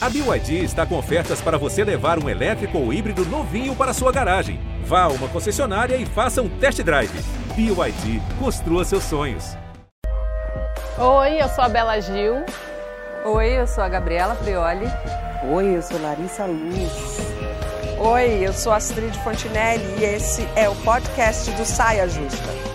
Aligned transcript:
A 0.00 0.08
BYD 0.08 0.62
está 0.62 0.86
com 0.86 0.96
ofertas 0.96 1.40
para 1.40 1.58
você 1.58 1.82
levar 1.82 2.22
um 2.22 2.28
elétrico 2.28 2.78
ou 2.78 2.92
híbrido 2.92 3.24
novinho 3.24 3.74
para 3.74 3.92
sua 3.92 4.12
garagem. 4.12 4.60
Vá 4.84 5.02
a 5.02 5.08
uma 5.08 5.26
concessionária 5.26 5.96
e 5.96 6.06
faça 6.06 6.40
um 6.40 6.48
test 6.48 6.80
drive. 6.84 7.10
BYD, 7.56 8.22
construa 8.38 8.84
seus 8.84 9.02
sonhos. 9.02 9.56
Oi, 10.96 11.42
eu 11.42 11.48
sou 11.48 11.64
a 11.64 11.68
Bela 11.68 12.00
Gil. 12.00 12.44
Oi, 13.24 13.58
eu 13.58 13.66
sou 13.66 13.82
a 13.82 13.88
Gabriela 13.88 14.36
Prioli. 14.36 14.86
Oi, 15.52 15.76
eu 15.76 15.82
sou 15.82 16.00
Larissa 16.00 16.46
Luz. 16.46 17.18
Oi, 17.98 18.46
eu 18.46 18.52
sou 18.52 18.72
Astrid 18.72 19.12
Fontinelli 19.24 19.82
e 19.98 20.04
esse 20.04 20.46
é 20.54 20.68
o 20.68 20.76
podcast 20.76 21.50
do 21.50 21.64
Saia 21.64 22.08
Justa. 22.08 22.68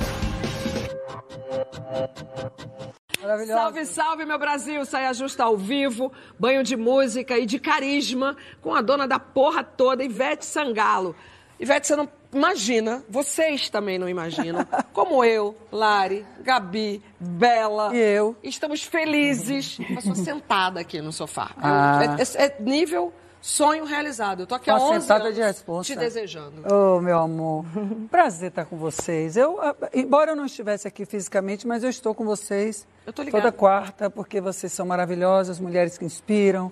Salve, 3.47 3.85
salve, 3.85 4.25
meu 4.25 4.37
Brasil! 4.37 4.83
Saia 4.85 5.13
Justa 5.13 5.45
ao 5.45 5.55
vivo, 5.57 6.11
banho 6.37 6.61
de 6.63 6.75
música 6.75 7.38
e 7.38 7.45
de 7.45 7.57
carisma 7.57 8.35
com 8.61 8.75
a 8.75 8.81
dona 8.81 9.07
da 9.07 9.17
porra 9.17 9.63
toda, 9.63 10.03
Ivete 10.03 10.45
Sangalo. 10.45 11.15
Ivete, 11.59 11.88
você 11.88 11.95
não 11.95 12.09
imagina, 12.34 13.01
vocês 13.07 13.70
também 13.70 13.98
não 13.98 14.09
imaginam, 14.09 14.67
como 14.91 15.23
eu, 15.23 15.55
Lari, 15.71 16.25
Gabi, 16.41 17.01
Bela. 17.17 17.95
E 17.95 17.98
eu. 17.99 18.35
Estamos 18.43 18.84
felizes. 18.84 19.77
Eu 19.79 19.99
estou 19.99 20.15
sentada 20.15 20.81
aqui 20.81 20.99
no 21.01 21.13
sofá. 21.13 21.51
Ah. 21.57 22.01
Eu- 22.20 22.41
é, 22.41 22.45
é 22.48 22.55
nível 22.59 23.13
sonho 23.45 23.83
realizado. 23.83 24.39
Eu 24.43 24.47
tô 24.47 24.55
aqui 24.55 24.70
há 24.70 24.75
Uma 24.77 24.91
11 24.91 25.02
sentada 25.02 25.23
anos 25.25 25.35
de 25.35 25.41
resposta. 25.41 25.93
te 25.93 25.99
desejando. 25.99 26.63
Oh, 26.71 27.01
meu 27.01 27.20
amor. 27.20 27.65
Prazer 28.09 28.49
estar 28.49 28.63
com 28.63 28.77
vocês. 28.77 29.35
Eu, 29.35 29.59
ah, 29.61 29.75
embora 29.93 30.31
eu 30.31 30.35
não 30.35 30.45
estivesse 30.45 30.88
aqui 30.88 31.05
fisicamente, 31.05 31.67
mas 31.67 31.84
eu 31.84 31.89
estou 31.89 32.15
com 32.15 32.23
vocês 32.23 32.87
toda 33.29 33.51
quarta, 33.51 34.09
porque 34.09 34.39
vocês 34.39 34.71
são 34.71 34.85
maravilhosas, 34.85 35.59
mulheres 35.59 35.98
que 35.98 36.05
inspiram, 36.05 36.71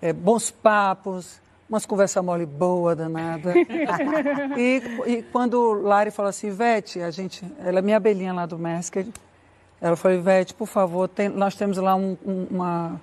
é, 0.00 0.12
bons 0.12 0.52
papos, 0.52 1.42
umas 1.68 1.84
conversa 1.84 2.22
mole 2.22 2.46
boa, 2.46 2.94
danada. 2.94 3.52
e, 4.56 4.82
e 5.06 5.22
quando 5.32 5.72
Lari 5.72 6.12
falou 6.12 6.30
assim, 6.30 6.46
Ivete, 6.46 7.00
a 7.00 7.10
gente, 7.10 7.44
ela 7.58 7.80
é 7.80 7.82
minha 7.82 7.96
abelhinha 7.96 8.32
lá 8.32 8.46
do 8.46 8.56
Masked, 8.56 9.12
ela 9.80 9.96
falou, 9.96 10.16
Ivete, 10.16 10.54
por 10.54 10.68
favor, 10.68 11.08
tem- 11.08 11.28
nós 11.28 11.56
temos 11.56 11.76
lá 11.76 11.96
um, 11.96 12.16
um- 12.24 12.46
uma... 12.52 13.00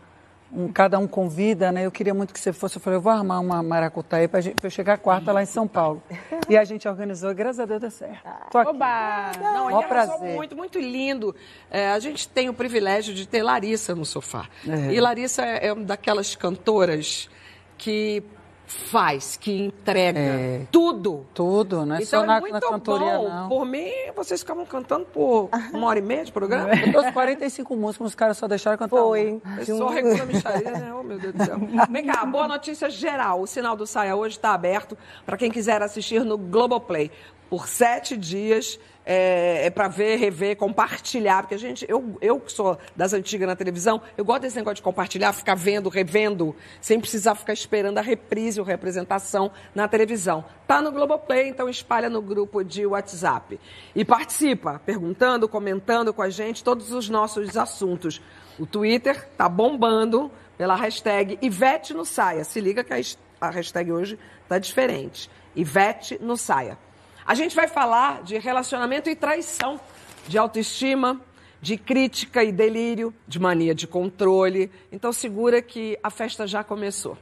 um- 0.54 0.68
cada 0.72 0.98
um 1.00 1.08
convida, 1.08 1.72
né? 1.72 1.86
Eu 1.86 1.92
queria 1.92 2.14
muito 2.14 2.34
que 2.34 2.40
você 2.40 2.52
fosse. 2.52 2.78
Eu 2.78 2.82
falei, 2.82 2.98
eu 2.98 3.02
vou 3.02 3.12
armar 3.12 3.40
uma 3.42 3.62
maracutaia 3.64 4.28
para 4.28 4.40
eu 4.64 4.70
chegar 4.70 4.98
quarta 4.98 5.32
lá 5.32 5.42
em 5.42 5.46
São 5.46 5.68
Paulo. 5.68 6.02
E 6.50 6.58
a 6.58 6.64
gente 6.64 6.88
organizou, 6.88 7.34
graças 7.34 7.60
a 7.60 7.66
Deus 7.66 7.82
deu 7.82 7.92
certo. 7.92 8.24
Tô 8.52 8.58
aqui. 8.58 8.70
Oba! 8.70 9.32
Não, 9.40 9.70
e 9.72 9.74
arrasou 9.74 10.18
prazer. 10.18 10.36
muito, 10.36 10.56
muito 10.56 10.80
lindo. 10.80 11.36
É, 11.70 11.92
a 11.92 12.00
gente 12.00 12.28
tem 12.28 12.50
o 12.50 12.54
privilégio 12.54 13.14
de 13.14 13.28
ter 13.28 13.44
Larissa 13.44 13.96
no 13.96 14.06
sofá. 14.06 14.46
É. 14.68 14.94
E 14.94 15.00
Larissa 15.00 15.44
é, 15.44 15.68
é 15.68 15.74
uma 15.74 15.84
daquelas 15.86 16.36
cantoras 16.36 17.30
que 17.78 18.24
faz, 18.72 19.38
que 19.38 19.66
entrega 19.66 20.20
É. 20.20 20.62
tudo. 20.72 21.26
Tudo, 21.34 21.86
não 21.86 21.96
é 21.96 22.02
Então 22.04 22.22
só 22.22 22.26
na, 22.26 22.38
é 22.38 22.40
muito 22.42 22.54
na 22.54 22.60
cantoria, 22.62 23.18
bom. 23.18 23.30
não. 23.30 23.50
Por 23.50 23.66
mim, 23.66 23.90
vocês 24.16 24.40
ficavam 24.42 24.66
cantando 24.66 25.06
por 25.06 25.50
uma 25.74 25.88
hora 25.88 26.00
e 26.00 26.02
meia 26.02 26.24
de 26.26 26.32
programa. 26.32 26.70
Dos 26.92 27.10
45 27.12 27.76
músicos, 27.76 28.08
os 28.08 28.16
caras 28.16 28.38
só 28.38 28.48
deixaram 28.48 28.78
cantar. 28.78 28.98
Foi. 28.98 29.42
É 29.60 29.66
só 29.66 29.88
regula 29.90 30.26
micharia, 30.26 30.72
né? 30.72 30.94
Oh, 30.94 31.04
meu 31.04 31.20
Deus 31.20 31.34
do 31.34 31.46
céu. 31.46 31.58
Vem 31.90 32.06
cá, 32.06 32.26
boa 32.26 32.48
notícia 32.48 32.90
geral. 32.90 33.42
O 33.42 33.48
sinal 33.48 33.76
do 33.76 33.86
Saia 33.86 34.16
hoje 34.16 34.36
está 34.38 34.54
aberto 34.54 34.98
para 35.26 35.38
quem 35.38 35.52
quiser 35.52 35.82
assistir 35.82 36.24
no 36.24 36.38
Globoplay. 36.38 37.12
Por 37.52 37.68
sete 37.68 38.16
dias, 38.16 38.80
é, 39.06 39.70
para 39.72 39.90
ver, 39.90 40.16
rever, 40.16 40.56
compartilhar. 40.56 41.42
Porque 41.42 41.56
a 41.56 41.58
gente, 41.58 41.86
eu, 41.86 42.18
eu 42.22 42.40
que 42.40 42.50
sou 42.50 42.78
das 42.96 43.12
antigas 43.12 43.46
na 43.46 43.58
televisão, 43.58 44.02
eu 44.18 44.24
gosto 44.24 44.44
desse 44.44 44.56
negócio 44.56 44.76
de 44.76 44.82
compartilhar, 44.82 45.34
ficar 45.34 45.56
vendo, 45.56 45.90
revendo, 45.90 46.56
sem 46.80 46.98
precisar 46.98 47.36
ficar 47.36 47.52
esperando 47.52 47.98
a 47.98 48.02
reprise 48.02 48.58
ou 48.58 48.66
representação 48.66 49.52
na 49.76 49.86
televisão. 49.86 50.46
Tá 50.66 50.82
no 50.82 50.94
Globoplay, 50.94 51.50
então 51.50 51.68
espalha 51.68 52.10
no 52.10 52.22
grupo 52.22 52.64
de 52.64 52.86
WhatsApp. 52.86 53.60
E 53.94 54.06
participa, 54.06 54.82
perguntando, 54.86 55.46
comentando 55.50 56.14
com 56.14 56.22
a 56.22 56.30
gente 56.30 56.64
todos 56.64 56.94
os 56.94 57.10
nossos 57.10 57.58
assuntos. 57.58 58.22
O 58.58 58.66
Twitter 58.66 59.28
tá 59.38 59.50
bombando 59.50 60.32
pela 60.58 60.78
hashtag 60.78 61.38
Ivete 61.42 61.94
no 61.94 62.06
Saia. 62.06 62.46
Se 62.46 62.62
liga 62.62 62.82
que 62.82 62.94
a 62.94 63.50
hashtag 63.50 63.92
hoje 63.92 64.18
tá 64.48 64.58
diferente. 64.58 65.30
Ivete 65.54 66.18
no 66.22 66.38
Saia. 66.38 66.78
A 67.26 67.36
gente 67.36 67.56
vai 67.56 67.68
falar 67.68 68.24
de 68.24 68.38
relacionamento 68.38 69.10
e 69.10 69.16
traição, 69.16 69.80
de 70.28 70.38
autoestima, 70.38 71.22
de 71.62 71.78
crítica 71.78 72.44
e 72.44 72.52
delírio, 72.52 73.14
de 73.28 73.40
mania 73.40 73.76
de 73.76 73.86
controle. 73.88 74.72
Então 74.92 75.14
segura 75.14 75.62
que 75.62 75.98
a 76.02 76.10
festa 76.10 76.48
já 76.48 76.64
começou. 76.64 77.18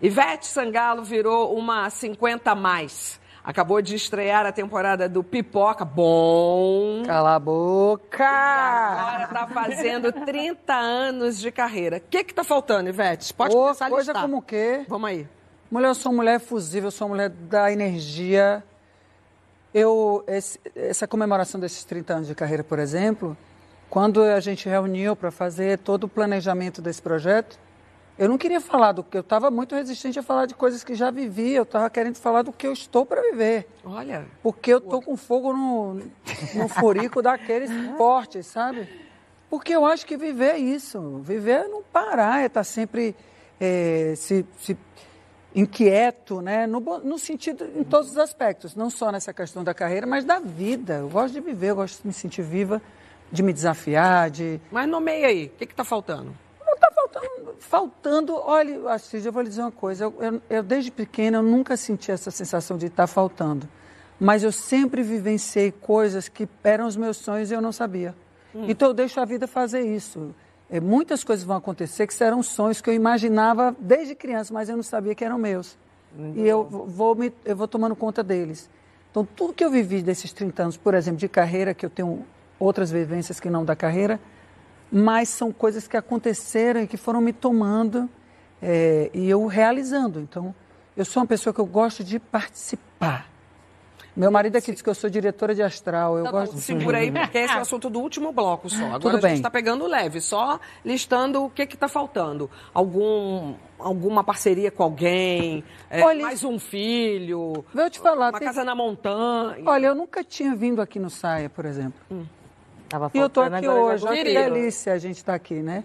Ivete 0.00 0.46
Sangalo 0.46 1.02
virou 1.04 1.56
uma 1.56 1.88
50 1.90 2.50
a 2.50 2.54
mais. 2.54 3.20
Acabou 3.44 3.82
de 3.82 3.96
estrear 3.96 4.46
a 4.46 4.52
temporada 4.52 5.08
do 5.08 5.24
Pipoca. 5.24 5.84
Bom. 5.84 7.02
Cala 7.04 7.34
a 7.34 7.38
boca! 7.40 8.24
Agora 8.24 9.26
tá 9.26 9.48
fazendo 9.48 10.12
30 10.12 10.72
anos 10.72 11.40
de 11.40 11.50
carreira. 11.50 11.96
O 11.96 12.00
que 12.08 12.22
que 12.22 12.32
tá 12.32 12.44
faltando, 12.44 12.88
Ivete? 12.88 13.34
Pode 13.34 13.54
Ô, 13.54 13.62
começar 13.62 13.86
a 13.86 13.90
coisa 13.90 14.12
listar. 14.12 14.22
como 14.22 14.38
o 14.38 14.42
quê? 14.42 14.84
Vamos 14.88 15.10
aí. 15.10 15.26
Mulher, 15.68 15.88
eu 15.88 15.94
sou 15.96 16.12
mulher 16.12 16.38
fusível, 16.38 16.86
eu 16.86 16.92
sou 16.92 17.08
mulher 17.08 17.30
da 17.30 17.72
energia. 17.72 18.62
Eu, 19.74 20.22
esse- 20.26 20.58
essa 20.76 21.06
comemoração 21.08 21.58
desses 21.60 21.84
30 21.84 22.14
anos 22.14 22.28
de 22.28 22.34
carreira, 22.34 22.62
por 22.62 22.78
exemplo, 22.78 23.36
quando 23.88 24.22
a 24.22 24.38
gente 24.40 24.68
reuniu 24.68 25.16
para 25.16 25.30
fazer 25.30 25.78
todo 25.78 26.04
o 26.04 26.08
planejamento 26.08 26.82
desse 26.82 27.00
projeto, 27.00 27.58
eu 28.18 28.28
não 28.28 28.36
queria 28.36 28.60
falar 28.60 28.92
do 28.92 29.02
que 29.02 29.16
eu 29.16 29.22
estava 29.22 29.50
muito 29.50 29.74
resistente 29.74 30.18
a 30.18 30.22
falar 30.22 30.44
de 30.46 30.54
coisas 30.54 30.84
que 30.84 30.94
já 30.94 31.10
vivi, 31.10 31.52
eu 31.54 31.62
estava 31.62 31.88
querendo 31.88 32.16
falar 32.16 32.42
do 32.42 32.52
que 32.52 32.66
eu 32.66 32.72
estou 32.72 33.06
para 33.06 33.22
viver. 33.22 33.66
Olha. 33.84 34.26
Porque 34.42 34.72
eu 34.72 34.80
tô 34.80 35.00
com 35.00 35.16
fogo 35.16 35.52
no, 35.54 35.94
no 36.54 36.68
furico 36.68 37.22
daqueles 37.22 37.70
fortes, 37.96 38.46
sabe? 38.46 38.86
Porque 39.48 39.74
eu 39.74 39.84
acho 39.86 40.04
que 40.06 40.16
viver 40.16 40.52
é 40.54 40.58
isso. 40.58 41.20
Viver 41.24 41.64
é 41.64 41.68
não 41.68 41.82
parar, 41.82 42.42
é 42.42 42.46
estar 42.46 42.64
sempre 42.64 43.16
eh, 43.60 44.12
se, 44.16 44.44
se 44.60 44.76
inquieto, 45.54 46.40
né? 46.40 46.66
No, 46.66 46.80
no 46.80 47.18
sentido, 47.18 47.64
em 47.76 47.84
todos 47.84 48.10
os 48.10 48.18
aspectos. 48.18 48.74
Não 48.74 48.90
só 48.90 49.10
nessa 49.12 49.32
questão 49.32 49.62
da 49.62 49.74
carreira, 49.74 50.06
mas 50.06 50.24
da 50.24 50.38
vida. 50.38 50.94
Eu 50.94 51.08
gosto 51.08 51.34
de 51.34 51.40
viver, 51.40 51.70
eu 51.70 51.76
gosto 51.76 52.00
de 52.02 52.06
me 52.08 52.12
sentir 52.12 52.42
viva, 52.42 52.80
de 53.30 53.42
me 53.42 53.52
desafiar, 53.52 54.30
de... 54.30 54.60
Mas 54.70 54.88
nomeia 54.88 55.26
aí. 55.28 55.46
O 55.46 55.50
que 55.58 55.66
que 55.66 55.74
tá 55.74 55.84
faltando? 55.84 56.32
Não 56.64 56.74
está 56.74 56.88
faltando, 56.94 57.54
faltando. 57.60 58.34
Olha, 58.36 58.90
Assis, 58.90 59.24
eu 59.26 59.32
vou 59.32 59.42
lhe 59.42 59.48
dizer 59.48 59.62
uma 59.62 59.70
coisa. 59.72 60.04
Eu, 60.04 60.14
eu- 60.20 60.42
eu, 60.48 60.62
desde 60.62 60.90
pequena, 60.90 61.38
eu 61.38 61.42
nunca 61.42 61.76
senti 61.76 62.10
essa 62.10 62.30
sensação 62.30 62.76
de 62.78 62.86
estar 62.86 63.06
faltando. 63.06 63.68
Mas 64.18 64.42
eu 64.44 64.52
sempre 64.52 65.02
vivenciei 65.02 65.72
coisas 65.72 66.28
que 66.28 66.48
eram 66.62 66.86
os 66.86 66.96
meus 66.96 67.16
sonhos 67.16 67.50
e 67.50 67.54
eu 67.54 67.60
não 67.60 67.72
sabia. 67.72 68.14
Então 68.54 68.88
eu 68.88 68.94
deixo 68.94 69.18
a 69.18 69.24
vida 69.24 69.46
fazer 69.48 69.80
isso. 69.80 70.34
É, 70.72 70.80
muitas 70.80 71.22
coisas 71.22 71.44
vão 71.44 71.58
acontecer 71.58 72.06
que 72.06 72.14
serão 72.14 72.42
sonhos 72.42 72.80
que 72.80 72.88
eu 72.88 72.94
imaginava 72.94 73.76
desde 73.78 74.14
criança, 74.14 74.54
mas 74.54 74.70
eu 74.70 74.76
não 74.76 74.82
sabia 74.82 75.14
que 75.14 75.22
eram 75.22 75.38
meus. 75.38 75.76
e 76.34 76.48
eu 76.48 76.64
vou, 76.64 77.14
me, 77.14 77.30
eu 77.44 77.54
vou 77.54 77.68
tomando 77.68 77.94
conta 77.94 78.24
deles. 78.24 78.70
Então, 79.10 79.22
tudo 79.22 79.52
que 79.52 79.62
eu 79.62 79.70
vivi 79.70 80.00
desses 80.00 80.32
30 80.32 80.62
anos, 80.62 80.76
por 80.78 80.94
exemplo, 80.94 81.18
de 81.18 81.28
carreira, 81.28 81.74
que 81.74 81.84
eu 81.84 81.90
tenho 81.90 82.24
outras 82.58 82.90
vivências 82.90 83.38
que 83.38 83.50
não 83.50 83.66
da 83.66 83.76
carreira, 83.76 84.18
mas 84.90 85.28
são 85.28 85.52
coisas 85.52 85.86
que 85.86 85.94
aconteceram 85.94 86.80
e 86.80 86.86
que 86.86 86.96
foram 86.96 87.20
me 87.20 87.34
tomando 87.34 88.08
é, 88.62 89.10
e 89.12 89.28
eu 89.28 89.44
realizando. 89.46 90.20
Então, 90.20 90.54
eu 90.96 91.04
sou 91.04 91.22
uma 91.22 91.26
pessoa 91.26 91.52
que 91.52 91.60
eu 91.60 91.66
gosto 91.66 92.02
de 92.02 92.18
participar. 92.18 93.31
Meu 94.14 94.30
marido 94.30 94.56
aqui 94.56 94.72
diz 94.72 94.82
que 94.82 94.90
eu 94.90 94.94
sou 94.94 95.08
diretora 95.08 95.54
de 95.54 95.62
astral. 95.62 96.18
Eu 96.18 96.24
Tá 96.24 96.30
gosto 96.30 96.52
bom, 96.52 96.58
segura 96.58 96.98
aí, 96.98 97.10
porque 97.10 97.38
esse 97.38 97.54
é 97.54 97.56
o 97.56 97.60
assunto 97.60 97.88
do 97.88 97.98
último 97.98 98.30
bloco 98.30 98.68
só. 98.68 98.84
Agora 98.84 99.00
Tudo 99.00 99.16
a 99.24 99.28
gente 99.28 99.38
está 99.38 99.50
pegando 99.50 99.86
leve, 99.86 100.20
só 100.20 100.60
listando 100.84 101.44
o 101.44 101.50
que 101.50 101.66
que 101.66 101.76
tá 101.78 101.88
faltando. 101.88 102.50
Algum, 102.74 103.54
alguma 103.78 104.22
parceria 104.22 104.70
com 104.70 104.82
alguém, 104.82 105.64
é, 105.88 106.02
Olha, 106.04 106.22
mais 106.22 106.44
um 106.44 106.58
filho, 106.58 107.64
Vou 107.72 107.88
te 107.90 107.98
falar. 108.00 108.28
uma 108.30 108.38
tem- 108.38 108.46
casa 108.48 108.62
na 108.64 108.74
montanha. 108.74 109.62
Olha, 109.64 109.86
eu 109.86 109.94
nunca 109.94 110.22
tinha 110.22 110.54
vindo 110.54 110.82
aqui 110.82 110.98
no 110.98 111.08
Saia, 111.08 111.48
por 111.48 111.64
exemplo. 111.64 111.98
Tava 112.90 113.10
E 113.14 113.18
eu 113.18 113.26
estou 113.28 113.44
aqui 113.44 113.66
hoje. 113.66 114.04
Olha 114.06 114.16
que 114.24 114.34
delícia 114.34 114.92
a 114.92 114.98
gente 114.98 115.16
estar 115.16 115.34
aqui, 115.34 115.54
né? 115.54 115.84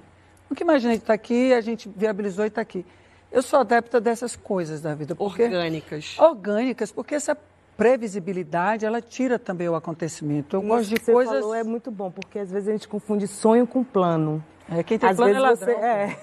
Nunca 0.50 0.63
imaginei 0.63 0.97
estar 0.97 1.13
aqui, 1.13 1.53
a 1.53 1.62
gente 1.62 1.88
viabilizou 1.95 2.44
e 2.44 2.50
está 2.50 2.59
aqui. 2.59 2.85
Eu 3.31 3.41
sou 3.41 3.59
adepta 3.59 4.01
dessas 4.01 4.35
coisas 4.35 4.81
da 4.81 4.94
vida. 4.94 5.15
Porque... 5.15 5.44
Orgânicas. 5.44 6.15
Orgânicas, 6.19 6.91
porque 6.91 7.15
essa 7.15 7.38
previsibilidade, 7.77 8.85
ela 8.85 9.01
tira 9.01 9.38
também 9.39 9.69
o 9.69 9.75
acontecimento. 9.75 10.56
Eu 10.56 10.59
Isso 10.62 10.68
gosto 10.68 10.89
de 10.89 10.95
que 10.95 11.06
você 11.06 11.13
coisas... 11.13 11.39
falou 11.39 11.56
é 11.56 11.63
muito 11.63 11.89
bom, 11.91 12.12
porque 12.12 12.39
às 12.39 12.51
vezes 12.51 12.68
a 12.68 12.71
gente 12.71 12.88
confunde 12.88 13.27
sonho 13.27 13.65
com 13.68 13.83
plano. 13.83 14.44
É, 14.69 14.83
quem 14.83 15.00
tem 15.00 15.09
Às 15.09 15.15
plano 15.15 15.33
vezes 15.33 15.62
é 15.62 15.65
você 15.65 15.71
ladrão. 15.74 15.88
é. 15.88 16.18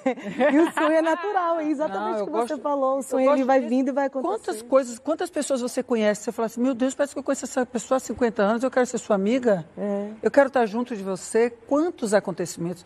E 0.52 0.58
o 0.58 0.72
sonho 0.74 0.92
é 0.92 1.00
natural, 1.00 1.60
é 1.60 1.64
exatamente 1.70 2.20
o 2.20 2.24
que 2.26 2.30
gosto- 2.30 2.48
você 2.48 2.60
falou. 2.60 2.98
O 2.98 3.02
sonho 3.02 3.32
ele 3.32 3.42
vai 3.44 3.58
de- 3.60 3.68
vindo 3.68 3.88
e 3.88 3.92
vai 3.92 4.06
acontecer. 4.06 4.34
Quantas 4.36 4.60
coisas, 4.62 4.98
quantas 4.98 5.30
pessoas 5.30 5.62
você 5.62 5.82
conhece? 5.82 6.24
Você 6.24 6.32
fala 6.32 6.44
assim, 6.46 6.60
meu 6.60 6.74
Deus, 6.74 6.94
parece 6.94 7.14
que 7.14 7.18
eu 7.18 7.22
conheço 7.22 7.46
essa 7.46 7.64
pessoa 7.64 7.96
há 7.96 8.00
50 8.00 8.42
anos, 8.42 8.62
eu 8.62 8.70
quero 8.70 8.84
ser 8.84 8.98
sua 8.98 9.16
amiga. 9.16 9.64
É. 9.78 10.08
Eu 10.22 10.30
quero 10.30 10.48
estar 10.48 10.66
junto 10.66 10.94
de 10.94 11.02
você. 11.02 11.48
Quantos 11.50 12.12
acontecimentos, 12.12 12.84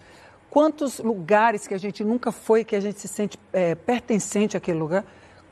Quantos 0.51 0.99
lugares 0.99 1.67
que 1.67 1.75
a 1.75 1.79
gente 1.79 2.03
nunca 2.03 2.33
foi, 2.33 2.65
que 2.65 2.75
a 2.75 2.81
gente 2.81 2.99
se 2.99 3.07
sente 3.07 3.39
é, 3.53 3.75
pertencente 3.75 4.57
àquele 4.57 4.79
lugar. 4.79 5.05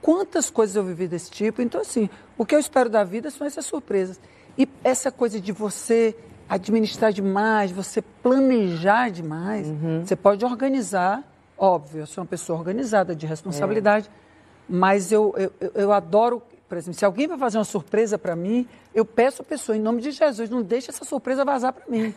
Quantas 0.06 0.50
coisas 0.50 0.76
eu 0.76 0.84
vivi 0.84 1.08
desse 1.08 1.28
tipo. 1.28 1.60
Então, 1.60 1.80
assim, 1.80 2.08
o 2.38 2.46
que 2.46 2.54
eu 2.54 2.60
espero 2.60 2.88
da 2.88 3.02
vida 3.02 3.28
são 3.28 3.44
essas 3.44 3.66
surpresas. 3.66 4.20
E 4.56 4.68
essa 4.84 5.10
coisa 5.10 5.40
de 5.40 5.50
você 5.50 6.16
administrar 6.48 7.12
demais, 7.12 7.72
você 7.72 8.00
planejar 8.00 9.10
demais, 9.10 9.66
uhum. 9.66 10.04
você 10.06 10.14
pode 10.14 10.44
organizar, 10.44 11.24
óbvio, 11.58 12.02
eu 12.02 12.06
sou 12.06 12.22
uma 12.22 12.28
pessoa 12.28 12.56
organizada, 12.56 13.16
de 13.16 13.26
responsabilidade, 13.26 14.06
é. 14.06 14.10
mas 14.68 15.10
eu, 15.10 15.34
eu, 15.36 15.72
eu 15.74 15.90
adoro 15.90 16.40
por 16.68 16.76
exemplo, 16.76 16.98
se 16.98 17.04
alguém 17.04 17.28
vai 17.28 17.38
fazer 17.38 17.58
uma 17.58 17.64
surpresa 17.64 18.18
para 18.18 18.34
mim, 18.34 18.66
eu 18.96 19.04
peço 19.04 19.42
a 19.42 19.44
pessoa, 19.44 19.76
em 19.76 19.80
nome 19.80 20.00
de 20.00 20.10
Jesus, 20.10 20.48
não 20.48 20.62
deixe 20.62 20.90
essa 20.90 21.04
surpresa 21.04 21.44
vazar 21.44 21.70
para 21.70 21.84
mim. 21.86 22.14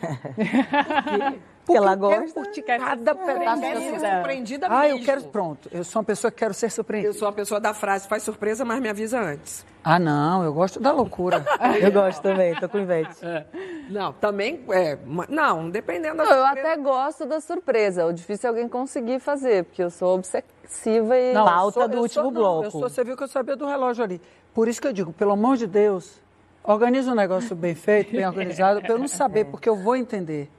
Porque, 1.70 1.76
porque 1.76 1.76
ela 1.76 1.94
gosta. 1.94 2.32
Curtir 2.32 2.62
cada 2.62 3.14
pedaço 3.14 3.60
ser 3.60 4.00
surpreendida 4.00 4.66
ah, 4.66 4.80
mesmo. 4.80 4.98
eu 4.98 5.04
quero, 5.04 5.22
pronto. 5.24 5.68
Eu 5.70 5.84
sou 5.84 6.00
uma 6.00 6.06
pessoa 6.06 6.30
que 6.30 6.38
quero 6.38 6.54
ser 6.54 6.70
surpreendida. 6.70 7.12
Eu 7.12 7.16
sou 7.16 7.28
uma 7.28 7.34
pessoa 7.34 7.60
da 7.60 7.74
frase, 7.74 8.08
faz 8.08 8.22
surpresa, 8.22 8.64
mas 8.64 8.80
me 8.80 8.88
avisa 8.88 9.20
antes. 9.20 9.64
Ah, 9.84 9.98
não, 9.98 10.42
eu 10.42 10.52
gosto 10.54 10.80
da 10.80 10.90
loucura. 10.90 11.44
eu 11.80 11.92
gosto 11.92 12.22
também, 12.22 12.54
tô 12.56 12.68
com 12.68 12.78
Ivete. 12.78 13.24
É. 13.24 13.44
Não, 13.90 14.12
também, 14.14 14.64
é, 14.70 14.98
não, 15.28 15.70
dependendo 15.70 16.16
da 16.16 16.24
não, 16.24 16.32
Eu 16.32 16.46
até 16.46 16.76
gosto 16.78 17.26
da 17.26 17.40
surpresa, 17.40 18.06
o 18.06 18.12
difícil 18.12 18.48
é 18.48 18.50
alguém 18.50 18.68
conseguir 18.68 19.20
fazer, 19.20 19.64
porque 19.64 19.82
eu 19.82 19.90
sou 19.90 20.16
obsessiva 20.16 21.16
e... 21.16 21.34
Não, 21.34 21.44
Pauta 21.44 21.86
do 21.86 22.00
último 22.00 22.24
sou, 22.24 22.32
bloco. 22.32 22.58
Não, 22.58 22.64
eu 22.64 22.70
sou, 22.70 22.80
você 22.80 23.04
viu 23.04 23.16
que 23.16 23.22
eu 23.22 23.28
sabia 23.28 23.54
do 23.54 23.66
relógio 23.66 24.02
ali. 24.02 24.20
Por 24.54 24.66
isso 24.66 24.80
que 24.80 24.88
eu 24.88 24.92
digo, 24.92 25.12
pelo 25.12 25.32
amor 25.32 25.56
de 25.56 25.66
Deus, 25.66 26.20
organiza 26.64 27.12
um 27.12 27.14
negócio 27.14 27.54
bem 27.56 27.74
feito, 27.74 28.12
bem 28.12 28.26
organizado, 28.26 28.80
para 28.80 28.92
eu 28.92 28.98
não 28.98 29.08
saber, 29.08 29.46
porque 29.46 29.68
eu 29.68 29.76
vou 29.76 29.96
entender. 29.96 30.50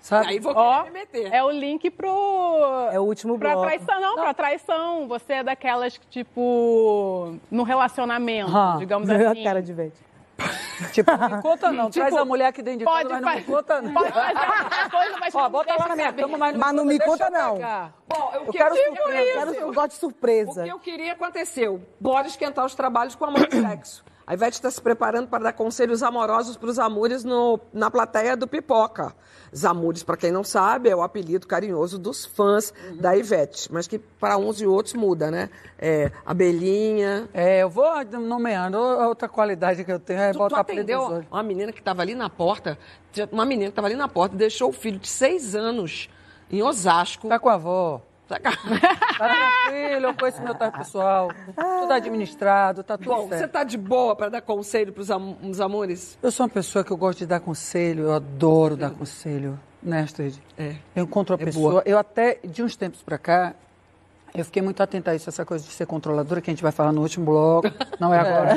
Sabe? 0.00 0.28
Aí 0.28 0.38
vou 0.38 0.54
Ó, 0.54 0.84
me 0.84 0.90
meter. 0.90 1.32
É 1.32 1.42
o 1.42 1.50
link 1.50 1.90
pro. 1.90 2.08
É 2.92 3.00
o 3.00 3.02
último 3.02 3.36
pra 3.38 3.50
bloco. 3.50 3.66
traição, 3.66 4.00
não, 4.00 4.16
não, 4.16 4.22
pra 4.22 4.32
traição. 4.34 5.08
Você 5.08 5.32
é 5.34 5.42
daquelas 5.42 5.98
que, 5.98 6.06
tipo, 6.06 7.36
no 7.50 7.64
relacionamento, 7.64 8.52
digamos 8.78 9.10
assim. 9.10 9.40
a 9.40 9.44
cara 9.44 9.60
de 9.60 9.72
vete. 9.72 10.08
Tipo, 10.92 11.10
não 11.16 11.28
me 11.36 11.42
conta 11.42 11.72
não. 11.72 11.90
Tipo, 11.90 12.06
Traz 12.06 12.16
a 12.16 12.24
mulher 12.24 12.52
que 12.52 12.62
dentro 12.62 12.78
de 12.78 12.84
pode, 12.84 13.08
casa, 13.08 13.20
mas 13.20 13.34
não 13.34 13.40
me 13.40 13.56
conta 13.56 13.82
não. 13.82 13.92
Pode 13.92 14.12
fazer 14.12 14.36
alguma 14.36 14.90
coisa, 14.90 15.16
mas 15.18 15.34
Ó, 15.34 15.48
bota 15.48 15.74
lá 15.76 15.88
na 15.88 15.96
minha 15.96 16.12
cama, 16.12 16.38
mas 16.38 16.52
não, 16.52 16.60
mas 16.60 16.74
não 16.74 16.84
me 16.84 16.98
conta 17.00 17.28
não. 17.28 17.56
Bom, 18.08 18.30
eu, 18.34 18.44
eu 18.44 18.52
quero 18.52 18.76
surpresa. 18.76 19.18
Eu, 19.18 19.34
quero, 19.34 19.54
eu 19.54 19.72
gosto 19.72 19.88
de 19.90 19.96
surpresa. 19.96 20.60
O 20.60 20.64
que 20.64 20.70
eu 20.70 20.78
queria 20.78 21.12
aconteceu. 21.14 21.82
Bora 21.98 22.28
esquentar 22.28 22.64
os 22.64 22.76
trabalhos 22.76 23.16
com 23.16 23.24
amor 23.24 23.48
e 23.52 23.60
sexo. 23.60 24.04
A 24.28 24.34
Ivete 24.34 24.56
está 24.56 24.70
se 24.70 24.78
preparando 24.78 25.26
para 25.26 25.44
dar 25.44 25.52
conselhos 25.54 26.02
amorosos 26.02 26.54
para 26.54 26.68
os 26.68 26.78
amores 26.78 27.24
no, 27.24 27.58
na 27.72 27.90
plateia 27.90 28.36
do 28.36 28.46
Pipoca. 28.46 29.14
Zamures, 29.56 30.02
para 30.02 30.18
quem 30.18 30.30
não 30.30 30.44
sabe, 30.44 30.90
é 30.90 30.94
o 30.94 31.00
apelido 31.00 31.46
carinhoso 31.46 31.98
dos 31.98 32.26
fãs 32.26 32.70
uhum. 32.90 32.98
da 32.98 33.16
Ivete, 33.16 33.72
mas 33.72 33.88
que 33.88 33.98
para 33.98 34.36
uns 34.36 34.60
e 34.60 34.66
outros 34.66 34.92
muda, 34.92 35.30
né? 35.30 35.48
É, 35.78 36.12
abelhinha. 36.26 37.26
É, 37.32 37.62
eu 37.62 37.70
vou 37.70 37.86
nomeando. 38.20 38.76
Outra 38.76 39.30
qualidade 39.30 39.82
que 39.82 39.90
eu 39.90 39.98
tenho 39.98 40.20
é 40.20 40.32
tu, 40.32 40.38
botar 40.40 40.56
tu 40.56 40.72
atendeu 40.72 41.24
uma 41.30 41.42
menina 41.42 41.72
que 41.72 41.78
estava 41.78 42.02
ali 42.02 42.14
na 42.14 42.28
porta, 42.28 42.78
uma 43.32 43.46
menina 43.46 43.68
que 43.68 43.72
estava 43.72 43.88
ali 43.88 43.96
na 43.96 44.08
porta 44.08 44.34
e 44.34 44.38
deixou 44.38 44.68
o 44.68 44.74
filho 44.74 44.98
de 44.98 45.08
seis 45.08 45.54
anos 45.54 46.10
em 46.50 46.62
Osasco. 46.62 47.28
Tá 47.28 47.38
com 47.38 47.48
a 47.48 47.54
avó. 47.54 48.02
Tá, 48.28 48.38
tranquilo, 48.38 50.06
eu 50.06 50.14
conheço 50.14 50.42
meu 50.42 50.54
time 50.54 50.70
pessoal, 50.70 51.30
tudo 51.80 51.92
administrado, 51.94 52.82
tá 52.82 52.98
tudo 52.98 53.08
Bom, 53.08 53.28
certo. 53.28 53.40
você 53.40 53.48
tá 53.48 53.64
de 53.64 53.78
boa 53.78 54.14
para 54.14 54.28
dar 54.28 54.42
conselho 54.42 54.92
para 54.92 55.00
os 55.00 55.60
amores? 55.60 56.18
Eu 56.22 56.30
sou 56.30 56.44
uma 56.44 56.50
pessoa 56.50 56.84
que 56.84 56.90
eu 56.90 56.96
gosto 56.96 57.20
de 57.20 57.26
dar 57.26 57.40
conselho, 57.40 58.04
eu 58.04 58.12
adoro 58.12 58.76
dar 58.76 58.90
conselho, 58.90 59.58
né, 59.82 60.02
Astrid? 60.02 60.38
É. 60.58 60.76
Eu 60.94 61.04
encontro 61.04 61.34
a 61.34 61.40
é 61.40 61.44
pessoa, 61.46 61.70
boa. 61.70 61.82
eu 61.86 61.96
até, 61.96 62.38
de 62.44 62.62
uns 62.62 62.76
tempos 62.76 63.02
para 63.02 63.16
cá, 63.16 63.54
eu 64.34 64.44
fiquei 64.44 64.60
muito 64.60 64.82
atenta 64.82 65.12
a 65.12 65.14
isso, 65.14 65.30
essa 65.30 65.46
coisa 65.46 65.64
de 65.64 65.72
ser 65.72 65.86
controladora, 65.86 66.42
que 66.42 66.50
a 66.50 66.52
gente 66.52 66.62
vai 66.62 66.72
falar 66.72 66.92
no 66.92 67.00
último 67.00 67.24
bloco, 67.24 67.68
não 67.98 68.12
é 68.12 68.18
agora. 68.18 68.56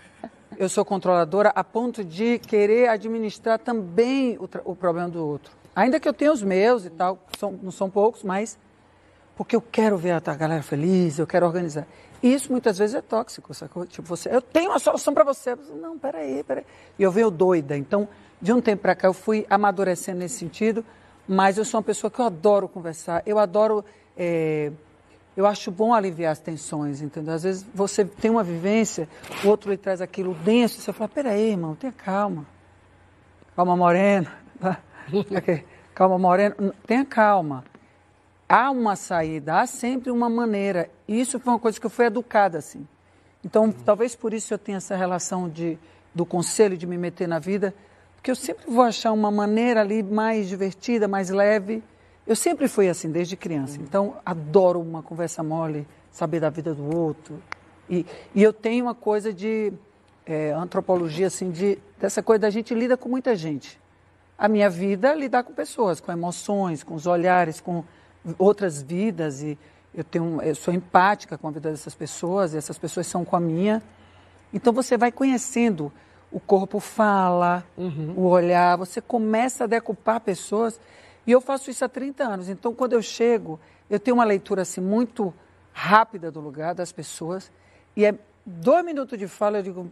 eu 0.56 0.70
sou 0.70 0.86
controladora 0.86 1.50
a 1.54 1.62
ponto 1.62 2.02
de 2.02 2.38
querer 2.38 2.88
administrar 2.88 3.58
também 3.58 4.38
o, 4.38 4.48
o 4.64 4.74
problema 4.74 5.10
do 5.10 5.26
outro. 5.26 5.52
Ainda 5.76 6.00
que 6.00 6.08
eu 6.08 6.14
tenha 6.14 6.32
os 6.32 6.42
meus 6.42 6.86
e 6.86 6.90
tal, 6.90 7.18
são, 7.38 7.58
não 7.62 7.70
são 7.70 7.90
poucos, 7.90 8.22
mas 8.22 8.58
porque 9.36 9.56
eu 9.56 9.60
quero 9.60 9.96
ver 9.96 10.12
a 10.12 10.34
galera 10.34 10.62
feliz, 10.62 11.18
eu 11.18 11.26
quero 11.26 11.46
organizar. 11.46 11.86
E 12.22 12.32
isso 12.32 12.52
muitas 12.52 12.78
vezes 12.78 12.94
é 12.94 13.00
tóxico, 13.00 13.52
sacou? 13.52 13.84
Tipo, 13.84 14.06
você, 14.06 14.32
eu 14.32 14.40
tenho 14.40 14.70
uma 14.70 14.78
solução 14.78 15.12
para 15.12 15.24
você. 15.24 15.56
Não, 15.80 15.98
peraí, 15.98 16.44
peraí. 16.44 16.64
E 16.98 17.02
eu 17.02 17.10
venho 17.10 17.30
doida. 17.30 17.76
Então, 17.76 18.08
de 18.40 18.52
um 18.52 18.60
tempo 18.60 18.82
para 18.82 18.94
cá, 18.94 19.08
eu 19.08 19.12
fui 19.12 19.46
amadurecendo 19.50 20.18
nesse 20.18 20.38
sentido, 20.38 20.84
mas 21.26 21.58
eu 21.58 21.64
sou 21.64 21.78
uma 21.78 21.84
pessoa 21.84 22.10
que 22.10 22.20
eu 22.20 22.24
adoro 22.24 22.68
conversar, 22.68 23.22
eu 23.26 23.38
adoro. 23.38 23.84
É, 24.16 24.70
eu 25.34 25.46
acho 25.46 25.70
bom 25.70 25.94
aliviar 25.94 26.30
as 26.30 26.38
tensões, 26.38 27.00
entendeu? 27.00 27.32
Às 27.32 27.42
vezes 27.42 27.66
você 27.74 28.04
tem 28.04 28.30
uma 28.30 28.44
vivência, 28.44 29.08
o 29.42 29.48
outro 29.48 29.70
lhe 29.70 29.78
traz 29.78 30.02
aquilo 30.02 30.34
denso, 30.34 30.78
você 30.80 30.92
fala: 30.92 31.08
peraí, 31.08 31.50
irmão, 31.50 31.74
tenha 31.74 31.92
calma. 31.92 32.46
Calma, 33.56 33.74
morena. 33.74 34.30
calma, 35.94 36.18
morena. 36.18 36.54
Tenha 36.86 37.04
calma 37.04 37.64
há 38.52 38.70
uma 38.70 38.96
saída, 38.96 39.60
há 39.60 39.66
sempre 39.66 40.10
uma 40.10 40.28
maneira. 40.28 40.90
Isso 41.08 41.40
foi 41.40 41.54
uma 41.54 41.58
coisa 41.58 41.80
que 41.80 41.86
eu 41.86 41.90
fui 41.90 42.04
educada 42.04 42.58
assim. 42.58 42.86
Então, 43.42 43.64
uhum. 43.64 43.72
talvez 43.72 44.14
por 44.14 44.34
isso 44.34 44.52
eu 44.52 44.58
tenha 44.58 44.76
essa 44.76 44.94
relação 44.94 45.48
de, 45.48 45.78
do 46.14 46.26
conselho 46.26 46.76
de 46.76 46.86
me 46.86 46.98
meter 46.98 47.26
na 47.26 47.38
vida, 47.38 47.74
porque 48.14 48.30
eu 48.30 48.36
sempre 48.36 48.70
vou 48.70 48.84
achar 48.84 49.10
uma 49.10 49.30
maneira 49.30 49.80
ali 49.80 50.02
mais 50.02 50.50
divertida, 50.50 51.08
mais 51.08 51.30
leve. 51.30 51.82
Eu 52.26 52.36
sempre 52.36 52.68
fui 52.68 52.90
assim, 52.90 53.10
desde 53.10 53.38
criança. 53.38 53.78
Uhum. 53.78 53.84
Então, 53.84 54.16
adoro 54.24 54.82
uma 54.82 55.02
conversa 55.02 55.42
mole, 55.42 55.88
saber 56.10 56.38
da 56.38 56.50
vida 56.50 56.74
do 56.74 56.94
outro. 56.94 57.42
E, 57.88 58.04
e 58.34 58.42
eu 58.42 58.52
tenho 58.52 58.84
uma 58.84 58.94
coisa 58.94 59.32
de 59.32 59.72
é, 60.26 60.52
antropologia, 60.52 61.28
assim, 61.28 61.50
de, 61.50 61.78
dessa 61.98 62.22
coisa 62.22 62.40
da 62.40 62.50
gente 62.50 62.74
lida 62.74 62.98
com 62.98 63.08
muita 63.08 63.34
gente. 63.34 63.80
A 64.36 64.46
minha 64.46 64.68
vida 64.68 65.08
é 65.08 65.16
lidar 65.16 65.42
com 65.42 65.54
pessoas, 65.54 66.00
com 66.02 66.12
emoções, 66.12 66.84
com 66.84 66.94
os 66.94 67.06
olhares, 67.06 67.58
com 67.58 67.82
outras 68.38 68.82
vidas 68.82 69.42
e 69.42 69.58
eu 69.94 70.04
tenho 70.04 70.40
eu 70.42 70.54
sou 70.54 70.72
empática 70.72 71.36
com 71.36 71.48
a 71.48 71.50
vida 71.50 71.70
dessas 71.70 71.94
pessoas 71.94 72.54
e 72.54 72.56
essas 72.56 72.78
pessoas 72.78 73.06
são 73.06 73.24
com 73.24 73.36
a 73.36 73.40
minha 73.40 73.82
então 74.52 74.72
você 74.72 74.96
vai 74.96 75.12
conhecendo 75.12 75.92
o 76.30 76.40
corpo 76.40 76.80
fala 76.80 77.64
uhum. 77.76 78.14
o 78.16 78.28
olhar 78.28 78.76
você 78.76 79.00
começa 79.00 79.64
a 79.64 79.66
decupar 79.66 80.20
pessoas 80.20 80.80
e 81.26 81.32
eu 81.32 81.40
faço 81.40 81.70
isso 81.70 81.84
há 81.84 81.88
30 81.88 82.24
anos 82.24 82.48
então 82.48 82.74
quando 82.74 82.94
eu 82.94 83.02
chego 83.02 83.58
eu 83.90 84.00
tenho 84.00 84.16
uma 84.16 84.24
leitura 84.24 84.62
assim 84.62 84.80
muito 84.80 85.34
rápida 85.72 86.30
do 86.30 86.40
lugar 86.40 86.74
das 86.74 86.92
pessoas 86.92 87.50
e 87.96 88.04
é 88.04 88.14
dois 88.46 88.84
minutos 88.84 89.18
de 89.18 89.28
fala 89.28 89.58
eu 89.58 89.62
digo 89.62 89.90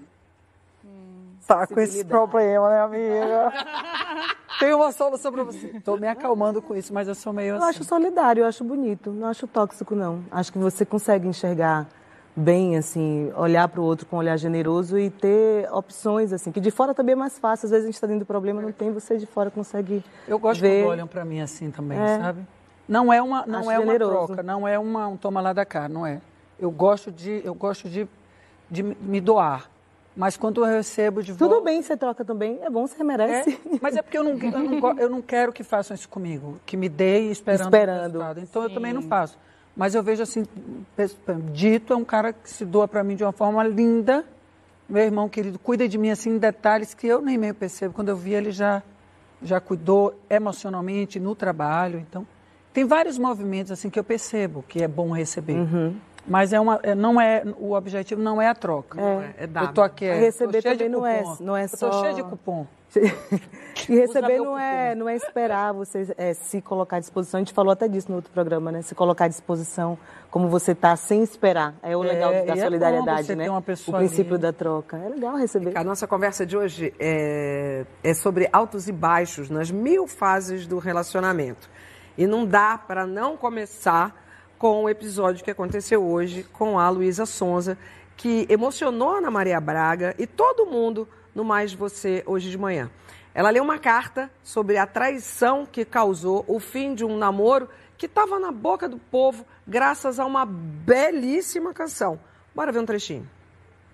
hum, 0.85 1.20
tá 1.47 1.67
com 1.67 1.81
esse 1.81 2.05
problema 2.05 2.69
né 2.69 2.81
amiga 2.81 3.53
Tem 4.61 4.75
uma 4.75 4.93
solução 4.93 5.33
para 5.33 5.43
você. 5.43 5.69
Estou 5.69 5.99
me 5.99 6.07
acalmando 6.07 6.61
com 6.61 6.77
isso, 6.77 6.93
mas 6.93 7.09
eu 7.09 7.15
sou 7.15 7.33
meio 7.33 7.53
eu 7.53 7.57
assim. 7.57 7.65
Eu 7.65 7.71
acho 7.71 7.85
solidário, 7.85 8.43
eu 8.43 8.47
acho 8.47 8.63
bonito. 8.63 9.11
Não 9.11 9.29
acho 9.29 9.47
tóxico, 9.47 9.95
não. 9.95 10.23
Acho 10.31 10.53
que 10.53 10.59
você 10.59 10.85
consegue 10.85 11.27
enxergar 11.27 11.89
bem, 12.37 12.77
assim, 12.77 13.33
olhar 13.37 13.67
para 13.69 13.81
o 13.81 13.85
outro 13.85 14.07
com 14.07 14.17
um 14.17 14.19
olhar 14.19 14.37
generoso 14.37 14.99
e 14.99 15.09
ter 15.09 15.67
opções, 15.73 16.31
assim, 16.33 16.53
que 16.53 16.61
de 16.61 16.71
fora 16.71 16.95
também 16.95 17.15
é 17.15 17.17
mais 17.17 17.39
fácil. 17.39 17.67
Às 17.67 17.71
vezes 17.71 17.85
a 17.85 17.87
gente 17.87 17.95
está 17.95 18.07
dentro 18.07 18.25
do 18.25 18.27
problema, 18.27 18.61
não 18.61 18.71
tem, 18.71 18.93
você 18.93 19.17
de 19.17 19.25
fora 19.25 19.51
consegue 19.51 20.05
Eu 20.29 20.39
gosto 20.39 20.61
ver. 20.61 20.83
quando 20.83 20.91
olham 20.91 21.07
para 21.07 21.25
mim 21.25 21.41
assim 21.41 21.71
também, 21.71 21.99
é. 21.99 22.19
sabe? 22.19 22.47
Não 22.87 23.11
é 23.11 23.23
uma, 23.23 23.47
não 23.47 23.71
é 23.71 23.79
uma 23.79 23.95
troca, 23.95 24.43
não 24.43 24.69
é 24.69 24.79
uma, 24.79 25.09
um 25.09 25.17
toma 25.17 25.41
lá 25.41 25.53
da 25.53 25.65
cá, 25.65 25.89
não 25.89 26.07
é. 26.07 26.21
Eu 26.59 26.71
gosto 26.71 27.11
de, 27.11 27.41
eu 27.45 27.55
gosto 27.55 27.89
de, 27.89 28.07
de 28.71 28.83
me 28.83 29.21
doar. 29.21 29.71
Mas 30.17 30.37
quando 30.37 30.65
eu 30.65 30.77
recebo 30.77 31.23
de 31.23 31.33
volta... 31.33 31.55
Tudo 31.55 31.65
bem, 31.65 31.81
você 31.81 31.97
troca 31.97 32.25
também. 32.25 32.59
É 32.63 32.69
bom, 32.69 32.87
você 32.87 33.03
merece. 33.03 33.51
É, 33.51 33.79
mas 33.81 33.97
é 33.97 34.03
porque 34.03 34.19
eu 34.19 34.25
não, 34.25 34.33
eu, 34.33 34.81
não, 34.81 34.99
eu 34.99 35.09
não 35.09 35.23
quero 35.23 35.53
que 35.53 35.63
façam 35.63 35.95
isso 35.95 36.09
comigo. 36.09 36.59
Que 36.67 36.77
me 36.77 36.89
deem 36.89 37.31
esperando. 37.31 37.67
Esperando. 37.67 38.41
Então 38.41 38.63
Sim. 38.63 38.69
eu 38.69 38.75
também 38.75 38.93
não 38.93 39.03
faço. 39.03 39.39
Mas 39.77 39.95
eu 39.95 40.03
vejo 40.03 40.23
assim, 40.23 40.45
Dito 41.53 41.93
é 41.93 41.97
um 41.97 42.05
cara 42.05 42.33
que 42.33 42.51
se 42.51 42.65
doa 42.65 42.89
para 42.89 43.03
mim 43.05 43.15
de 43.15 43.25
uma 43.25 43.33
forma 43.33 43.63
linda. 43.65 44.25
Meu 44.89 45.03
irmão 45.03 45.29
querido 45.29 45.59
cuida 45.59 45.89
de 45.89 45.97
mim 45.97 46.11
assim 46.11 46.31
em 46.31 46.39
detalhes 46.39 46.93
que 46.93 47.07
eu 47.07 47.23
nem 47.23 47.39
meio 47.39 47.55
percebo. 47.55 47.95
Quando 47.95 48.09
eu 48.09 48.17
vi 48.17 48.35
ele 48.35 48.51
já 48.51 48.83
já 49.43 49.59
cuidou 49.61 50.15
emocionalmente 50.29 51.19
no 51.19 51.35
trabalho. 51.35 51.99
Então 51.99 52.27
tem 52.73 52.85
vários 52.85 53.17
movimentos 53.17 53.73
assim 53.73 53.89
que 53.89 53.99
eu 53.99 54.05
percebo 54.05 54.65
que 54.69 54.83
é 54.83 54.89
bom 54.89 55.13
receber. 55.13 55.55
Uhum. 55.55 55.97
Mas 56.27 56.53
é 56.53 56.61
uma, 56.61 56.79
é, 56.83 56.95
não 56.95 57.21
é, 57.21 57.43
o 57.59 57.73
objetivo 57.73 58.21
não 58.21 58.41
é 58.41 58.49
a 58.49 58.55
troca. 58.55 59.01
É, 59.01 59.35
é, 59.39 59.45
é 59.45 59.65
Eu 59.65 59.73
tô 59.73 59.83
aqui, 59.83 60.05
é, 60.05 60.19
receber 60.19 60.63
também 60.63 60.89
não 60.89 61.07
é, 61.07 61.23
não 61.41 61.57
é 61.57 61.67
só... 61.67 61.87
Eu 61.87 61.91
tô 61.91 62.01
cheio 62.01 62.15
de 62.15 62.23
cupom. 62.23 62.67
e 63.89 63.95
receber 63.95 64.39
não 64.39 64.59
é, 64.59 64.95
não 64.97 65.09
é 65.09 65.15
esperar 65.15 65.73
você 65.73 66.13
é, 66.19 66.35
se 66.35 66.61
colocar 66.61 66.97
à 66.97 67.01
disposição. 67.01 67.39
A 67.39 67.41
gente 67.41 67.53
falou 67.53 67.73
até 67.73 67.87
disso 67.87 68.11
no 68.11 68.17
outro 68.17 68.33
programa, 68.33 68.73
né? 68.73 68.83
Se 68.83 68.95
colocar 68.95 69.27
à 69.27 69.29
disposição 69.29 69.97
como 70.31 70.49
você 70.49 70.73
está 70.73 70.97
sem 70.97 71.23
esperar. 71.23 71.75
É 71.83 71.97
o 71.97 72.03
legal 72.03 72.33
é, 72.33 72.45
da 72.45 72.57
solidariedade, 72.57 73.35
né? 73.37 73.49
o 73.51 73.63
princípio 73.63 74.35
ali. 74.35 74.43
da 74.43 74.53
troca. 74.53 74.97
É 74.99 75.09
legal 75.09 75.37
receber. 75.37 75.77
A 75.77 75.85
nossa 75.85 76.07
conversa 76.07 76.45
de 76.45 76.57
hoje 76.57 76.93
é, 76.99 77.85
é 78.03 78.15
sobre 78.15 78.49
altos 78.53 78.89
e 78.89 78.93
baixos 78.93 79.49
nas 79.49 79.71
mil 79.71 80.09
fases 80.09 80.67
do 80.67 80.79
relacionamento. 80.79 81.71
E 82.19 82.27
não 82.27 82.45
dá 82.45 82.77
para 82.77 83.07
não 83.07 83.37
começar 83.37 84.15
com 84.61 84.85
o 84.85 84.91
episódio 84.91 85.43
que 85.43 85.51
aconteceu 85.51 86.05
hoje 86.05 86.45
com 86.53 86.79
a 86.79 86.91
Luísa 86.91 87.25
Sonza, 87.25 87.79
que 88.15 88.47
emocionou 88.51 89.09
a 89.09 89.17
Ana 89.17 89.31
Maria 89.31 89.59
Braga 89.59 90.15
e 90.19 90.27
todo 90.27 90.67
mundo 90.67 91.09
no 91.35 91.43
Mais 91.43 91.73
Você 91.73 92.23
hoje 92.27 92.51
de 92.51 92.59
manhã. 92.59 92.91
Ela 93.33 93.49
leu 93.49 93.65
uma 93.65 93.79
carta 93.79 94.31
sobre 94.45 94.77
a 94.77 94.87
traição 94.87 95.65
que 95.65 95.83
causou 95.83 96.45
o 96.47 96.61
fim 96.61 96.95
de 96.95 97.07
um 97.07 97.17
namoro 97.17 97.71
que 97.97 98.05
estava 98.05 98.39
na 98.39 98.53
boca 98.53 98.87
do 98.87 98.99
povo 98.99 99.47
graças 99.67 100.21
a 100.21 100.27
uma 100.27 100.45
belíssima 100.45 101.73
canção. 101.73 102.21
Bora 102.55 102.71
ver 102.71 102.81
um 102.81 102.87
trechinho. 102.87 103.27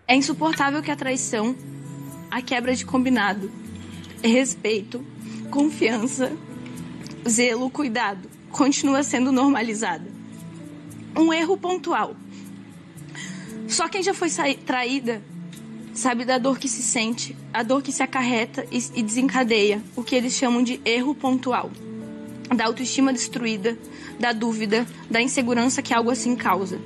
É 0.04 0.16
insuportável 0.16 0.82
que 0.82 0.90
a 0.90 0.96
traição, 0.96 1.54
a 2.28 2.42
quebra 2.42 2.74
de 2.74 2.84
combinado, 2.84 3.52
respeito, 4.20 5.06
confiança, 5.48 6.32
zelo, 7.28 7.70
cuidado, 7.70 8.28
continua 8.50 9.04
sendo 9.04 9.30
normalizada. 9.30 10.15
Um 11.16 11.32
erro 11.32 11.56
pontual 11.56 12.14
só 13.68 13.88
quem 13.88 14.02
já 14.02 14.14
foi 14.14 14.28
traída 14.64 15.20
sabe 15.92 16.24
da 16.24 16.38
dor 16.38 16.58
que 16.58 16.68
se 16.68 16.82
sente, 16.82 17.36
a 17.52 17.62
dor 17.62 17.82
que 17.82 17.90
se 17.90 18.02
acarreta 18.02 18.64
e 18.70 19.02
desencadeia 19.02 19.82
o 19.96 20.04
que 20.04 20.14
eles 20.14 20.34
chamam 20.34 20.62
de 20.62 20.80
erro 20.84 21.14
pontual. 21.14 21.70
Da 22.54 22.66
autoestima 22.66 23.12
destruída, 23.12 23.76
da 24.20 24.32
dúvida, 24.32 24.86
da 25.10 25.20
insegurança 25.20 25.82
que 25.82 25.92
algo 25.92 26.10
assim 26.10 26.36
causa. 26.36 26.78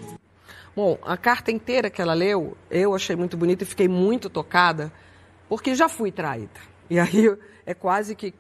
Bom, 0.75 0.97
a 1.03 1.17
carta 1.17 1.51
inteira 1.51 1.91
que 1.91 2.01
ela 2.01 2.15
leu, 2.15 2.57
eu 2.71 2.95
achei 2.95 3.15
muito 3.15 3.37
bonita 3.37 3.65
e 3.65 3.67
fiquei 3.67 3.89
muito 3.89 4.31
tocada, 4.31 4.91
porque 5.49 5.75
já 5.75 5.89
fui 5.89 6.11
traída. 6.11 6.61
E 6.89 6.99
aí 6.99 7.37
é 7.67 7.75
quase 7.75 8.15
que 8.15 8.33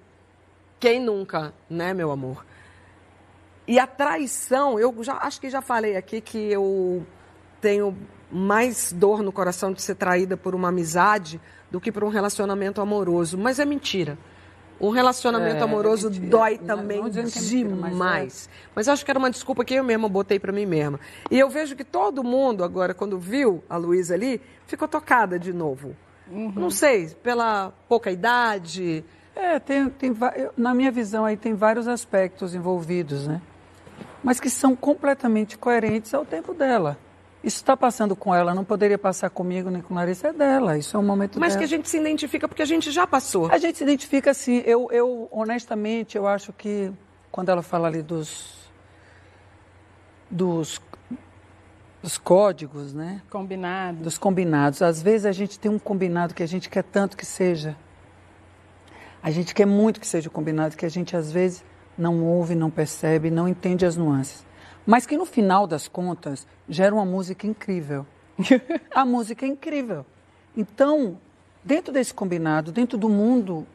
quem 0.78 0.98
nunca, 0.98 1.52
né, 1.68 1.92
meu 1.92 2.10
amor? 2.10 2.46
E 3.70 3.78
a 3.78 3.86
traição, 3.86 4.80
eu 4.80 4.92
já 5.00 5.16
acho 5.18 5.40
que 5.40 5.48
já 5.48 5.62
falei 5.62 5.96
aqui 5.96 6.20
que 6.20 6.36
eu 6.36 7.06
tenho 7.60 7.96
mais 8.28 8.92
dor 8.92 9.22
no 9.22 9.30
coração 9.30 9.72
de 9.72 9.80
ser 9.80 9.94
traída 9.94 10.36
por 10.36 10.56
uma 10.56 10.70
amizade 10.70 11.40
do 11.70 11.80
que 11.80 11.92
por 11.92 12.02
um 12.02 12.08
relacionamento 12.08 12.80
amoroso. 12.80 13.38
Mas 13.38 13.60
é 13.60 13.64
mentira. 13.64 14.18
Um 14.80 14.90
relacionamento 14.90 15.58
é, 15.58 15.62
amoroso 15.62 16.08
é 16.08 16.10
dói 16.10 16.58
também 16.58 16.98
não, 16.98 17.04
não 17.04 17.12
demais. 17.12 18.48
É. 18.48 18.70
Mas, 18.74 18.88
acho 18.88 19.04
que 19.04 19.10
era 19.12 19.20
uma 19.20 19.30
desculpa 19.30 19.64
que 19.64 19.74
eu 19.74 19.84
mesma 19.84 20.08
botei 20.08 20.40
para 20.40 20.50
mim 20.50 20.66
mesma. 20.66 20.98
E 21.30 21.38
eu 21.38 21.48
vejo 21.48 21.76
que 21.76 21.84
todo 21.84 22.24
mundo 22.24 22.64
agora, 22.64 22.92
quando 22.92 23.20
viu 23.20 23.62
a 23.70 23.76
Luísa 23.76 24.14
ali, 24.14 24.40
ficou 24.66 24.88
tocada 24.88 25.38
de 25.38 25.52
novo. 25.52 25.94
Uhum. 26.28 26.52
Não 26.56 26.70
sei, 26.70 27.10
pela 27.22 27.72
pouca 27.88 28.10
idade. 28.10 29.04
É, 29.32 29.60
tem, 29.60 29.88
tem, 29.90 30.12
na 30.56 30.74
minha 30.74 30.90
visão 30.90 31.24
aí 31.24 31.36
tem 31.36 31.54
vários 31.54 31.86
aspectos 31.86 32.52
envolvidos, 32.52 33.28
né? 33.28 33.40
Mas 34.22 34.38
que 34.38 34.50
são 34.50 34.76
completamente 34.76 35.56
coerentes 35.56 36.12
ao 36.12 36.24
tempo 36.24 36.52
dela. 36.52 36.98
Isso 37.42 37.56
está 37.56 37.74
passando 37.74 38.14
com 38.14 38.34
ela, 38.34 38.54
não 38.54 38.64
poderia 38.64 38.98
passar 38.98 39.30
comigo 39.30 39.70
nem 39.70 39.80
com 39.80 39.94
Larissa, 39.94 40.28
é 40.28 40.32
dela, 40.32 40.76
isso 40.76 40.94
é 40.94 41.00
um 41.00 41.02
momento 41.02 41.40
Mas 41.40 41.54
dela. 41.54 41.58
que 41.60 41.64
a 41.64 41.76
gente 41.76 41.88
se 41.88 41.98
identifica 41.98 42.46
porque 42.46 42.60
a 42.60 42.66
gente 42.66 42.90
já 42.90 43.06
passou. 43.06 43.50
A 43.50 43.56
gente 43.56 43.78
se 43.78 43.84
identifica 43.84 44.30
assim, 44.30 44.62
eu, 44.66 44.88
eu 44.92 45.26
honestamente, 45.30 46.18
eu 46.18 46.26
acho 46.26 46.52
que 46.52 46.92
quando 47.32 47.48
ela 47.48 47.62
fala 47.62 47.88
ali 47.88 48.02
dos, 48.02 48.70
dos, 50.30 50.82
dos 52.02 52.18
códigos, 52.18 52.92
né? 52.92 53.22
Combinados. 53.30 54.02
Dos 54.02 54.18
combinados. 54.18 54.82
Às 54.82 55.00
vezes 55.00 55.24
a 55.24 55.32
gente 55.32 55.58
tem 55.58 55.70
um 55.70 55.78
combinado 55.78 56.34
que 56.34 56.42
a 56.42 56.46
gente 56.46 56.68
quer 56.68 56.82
tanto 56.82 57.16
que 57.16 57.24
seja. 57.24 57.74
A 59.22 59.30
gente 59.30 59.54
quer 59.54 59.66
muito 59.66 59.98
que 59.98 60.06
seja 60.06 60.28
o 60.28 60.32
combinado, 60.32 60.76
que 60.76 60.84
a 60.84 60.90
gente 60.90 61.16
às 61.16 61.32
vezes 61.32 61.64
não 62.00 62.24
ouve, 62.24 62.54
não 62.54 62.70
percebe, 62.70 63.30
não 63.30 63.46
entende 63.46 63.84
as 63.84 63.96
nuances 63.96 64.44
mas 64.86 65.06
que 65.06 65.16
no 65.16 65.24
final 65.24 65.66
das 65.66 65.88
contas 65.88 66.46
gera 66.68 66.94
uma 66.94 67.04
música 67.04 67.46
incrível. 67.46 68.06
a 68.92 69.04
música 69.04 69.44
é 69.44 69.48
incrível. 69.48 70.04
Então, 70.56 71.18
dentro 71.62 71.92
desse 71.92 72.12
combinado, 72.12 72.72
dentro 72.72 72.98
do 72.98 73.08
mundo 73.08 73.66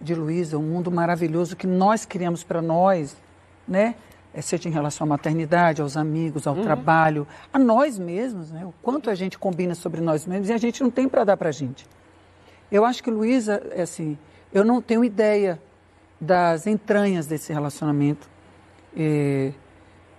de 0.00 0.14
Luísa, 0.14 0.58
um 0.58 0.62
mundo 0.62 0.90
maravilhoso 0.90 1.54
que 1.54 1.66
nós 1.66 2.04
criamos 2.04 2.42
para 2.42 2.60
nós, 2.60 3.16
né? 3.66 3.94
É, 4.32 4.42
seja 4.42 4.68
em 4.68 4.72
relação 4.72 5.04
à 5.04 5.08
maternidade, 5.10 5.80
aos 5.80 5.96
amigos, 5.96 6.44
ao 6.44 6.56
uhum. 6.56 6.62
trabalho, 6.64 7.24
a 7.52 7.58
nós 7.58 7.96
mesmos, 7.96 8.50
né? 8.50 8.64
O 8.64 8.74
quanto 8.82 9.08
a 9.08 9.14
gente 9.14 9.38
combina 9.38 9.76
sobre 9.76 10.00
nós 10.00 10.26
mesmos 10.26 10.48
e 10.48 10.52
a 10.52 10.58
gente 10.58 10.82
não 10.82 10.90
tem 10.90 11.08
para 11.08 11.22
dar 11.22 11.36
para 11.36 11.50
a 11.50 11.52
gente. 11.52 11.86
Eu 12.68 12.84
acho 12.84 13.00
que 13.00 13.12
Luísa, 13.12 13.62
é 13.70 13.82
assim, 13.82 14.18
eu 14.52 14.64
não 14.64 14.82
tenho 14.82 15.04
ideia 15.04 15.62
das 16.24 16.66
entranhas 16.66 17.26
desse 17.26 17.52
relacionamento. 17.52 18.28
É, 18.96 19.52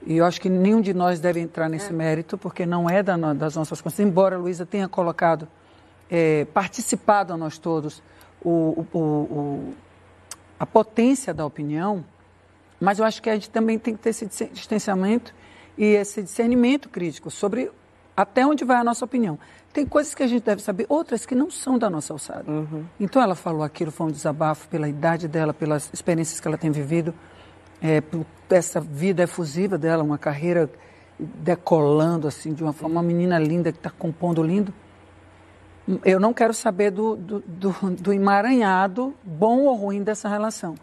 e 0.06 0.18
eu 0.18 0.26
acho 0.26 0.40
que 0.40 0.50
nenhum 0.50 0.82
de 0.82 0.94
nós 0.94 1.20
deve 1.20 1.40
entrar 1.40 1.68
nesse 1.68 1.90
é. 1.90 1.94
mérito, 1.94 2.38
porque 2.38 2.66
não 2.66 2.90
é 2.90 3.02
da, 3.02 3.18
das 3.34 3.56
nossas 3.56 3.82
contas. 3.82 4.00
Embora 4.00 4.36
a 4.36 4.40
Luísa 4.40 4.66
tenha 4.66 4.88
colocado, 4.88 5.48
é, 6.10 6.46
participado 6.46 7.34
a 7.34 7.38
nós 7.38 7.58
todos, 7.58 8.04
o, 8.44 8.86
o, 8.94 9.00
o, 9.00 9.74
a 10.60 10.66
potência 10.66 11.34
da 11.34 11.46
opinião, 11.46 12.06
mas 12.80 13.00
eu 13.00 13.06
acho 13.06 13.22
que 13.22 13.30
a 13.30 13.34
gente 13.34 13.50
também 13.50 13.80
tem 13.80 13.96
que 13.96 14.02
ter 14.02 14.10
esse 14.10 14.28
distanciamento 14.54 15.34
e 15.78 15.86
esse 15.86 16.22
discernimento 16.22 16.88
crítico 16.88 17.32
sobre 17.32 17.72
até 18.16 18.46
onde 18.46 18.64
vai 18.64 18.78
a 18.78 18.84
nossa 18.84 19.04
opinião. 19.04 19.38
Tem 19.74 19.86
coisas 19.86 20.16
que 20.16 20.24
a 20.24 20.28
gente 20.28 20.44
deve 20.44 20.62
saber, 20.62 20.86
outras 20.88 21.26
que 21.26 21.36
não 21.36 21.52
são 21.52 21.78
da 21.78 21.90
nossa 21.90 22.14
alçada. 22.14 22.50
Uhum. 22.50 22.86
Então 23.00 23.22
ela 23.22 23.36
falou 23.36 23.64
aquilo, 23.64 23.92
foi 23.92 24.08
um 24.08 24.12
desabafo 24.12 24.68
pela 24.70 24.88
idade 24.88 25.28
dela, 25.28 25.54
pelas 25.54 25.90
experiências 25.94 26.40
que 26.40 26.48
ela 26.48 26.58
tem 26.58 26.72
vivido 26.72 27.14
é, 27.82 28.00
por 28.00 28.26
essa 28.50 28.80
vida 28.80 29.24
efusiva 29.24 29.78
dela, 29.78 30.04
uma 30.04 30.18
carreira 30.18 30.70
decolando 31.20 32.28
assim 32.28 32.54
de 32.54 32.64
uma 32.64 32.74
forma, 32.74 32.96
uma 32.96 33.04
menina 33.04 33.38
linda 33.38 33.72
que 33.72 33.80
está 33.80 33.90
compondo 33.90 34.42
lindo. 34.42 34.74
Eu 36.04 36.20
não 36.20 36.34
quero 36.34 36.54
saber 36.54 36.90
do, 36.90 37.16
do, 37.16 37.40
do, 37.42 37.76
do 38.02 38.14
emaranhado, 38.14 39.14
bom 39.24 39.60
ou 39.64 39.76
ruim, 39.76 40.04
dessa 40.04 40.28
relação. 40.28 40.76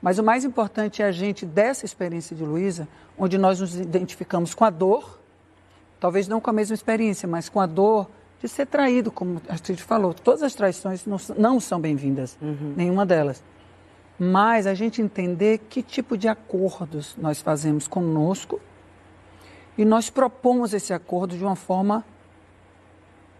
Mas 0.00 0.18
o 0.18 0.22
mais 0.22 0.44
importante 0.44 1.02
é 1.02 1.06
a 1.06 1.12
gente, 1.12 1.44
dessa 1.44 1.84
experiência 1.84 2.34
de 2.34 2.42
Luísa, 2.42 2.88
onde 3.18 3.36
nós 3.36 3.60
nos 3.60 3.78
identificamos 3.78 4.54
com 4.54 4.64
a 4.64 4.70
dor, 4.70 5.21
talvez 6.02 6.26
não 6.26 6.40
com 6.40 6.50
a 6.50 6.52
mesma 6.52 6.74
experiência, 6.74 7.28
mas 7.28 7.48
com 7.48 7.60
a 7.60 7.66
dor 7.66 8.10
de 8.40 8.48
ser 8.48 8.66
traído, 8.66 9.12
como 9.12 9.40
a 9.48 9.56
gente 9.56 9.82
falou. 9.82 10.12
Todas 10.12 10.42
as 10.42 10.52
traições 10.54 11.06
não, 11.06 11.16
não 11.38 11.60
são 11.60 11.80
bem-vindas, 11.80 12.36
uhum. 12.42 12.74
nenhuma 12.76 13.06
delas 13.06 13.42
mas 14.24 14.68
a 14.68 14.74
gente 14.74 15.02
entender 15.02 15.58
que 15.68 15.82
tipo 15.82 16.16
de 16.16 16.28
acordos 16.28 17.16
nós 17.18 17.40
fazemos 17.40 17.88
conosco 17.88 18.60
e 19.76 19.84
nós 19.84 20.10
propomos 20.10 20.72
esse 20.72 20.92
acordo 20.92 21.36
de 21.36 21.42
uma 21.42 21.56
forma 21.56 22.04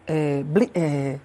é, 0.06 0.42
é, 0.74 1.20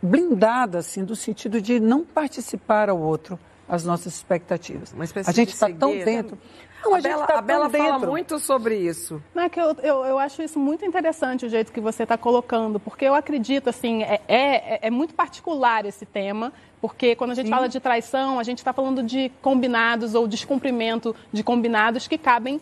blindada, 0.00 0.78
assim, 0.78 1.04
do 1.04 1.16
sentido 1.16 1.60
de 1.60 1.80
não 1.80 2.04
participar 2.04 2.88
ao 2.88 3.00
outro 3.00 3.36
as 3.68 3.84
nossas 3.84 4.14
expectativas. 4.14 4.94
a 5.26 5.32
gente 5.32 5.52
está 5.52 5.68
tão 5.70 5.90
dentro. 5.90 6.38
Não, 6.84 6.94
a, 6.94 6.98
a 6.98 7.00
Bela, 7.00 7.26
tá 7.26 7.38
a 7.38 7.42
Bela 7.42 7.70
fala 7.70 7.98
muito 7.98 8.38
sobre 8.38 8.76
isso. 8.76 9.20
Não, 9.34 9.42
é 9.42 9.48
que 9.48 9.60
eu, 9.60 9.76
eu, 9.82 10.04
eu, 10.04 10.18
acho 10.18 10.42
isso 10.42 10.58
muito 10.58 10.84
interessante, 10.84 11.44
o 11.44 11.48
jeito 11.48 11.72
que 11.72 11.80
você 11.80 12.04
está 12.04 12.16
colocando, 12.16 12.78
porque 12.78 13.04
eu 13.04 13.14
acredito, 13.14 13.68
assim, 13.68 14.02
é, 14.04 14.20
é, 14.28 14.86
é 14.86 14.90
muito 14.90 15.14
particular 15.14 15.84
esse 15.84 16.06
tema, 16.06 16.52
porque 16.80 17.16
quando 17.16 17.32
a 17.32 17.34
gente 17.34 17.46
Sim. 17.46 17.52
fala 17.52 17.68
de 17.68 17.80
traição, 17.80 18.38
a 18.38 18.42
gente 18.42 18.58
está 18.58 18.72
falando 18.72 19.02
de 19.02 19.30
combinados 19.42 20.14
ou 20.14 20.28
descumprimento 20.28 21.14
de 21.32 21.42
combinados 21.42 22.06
que 22.06 22.18
cabem 22.18 22.60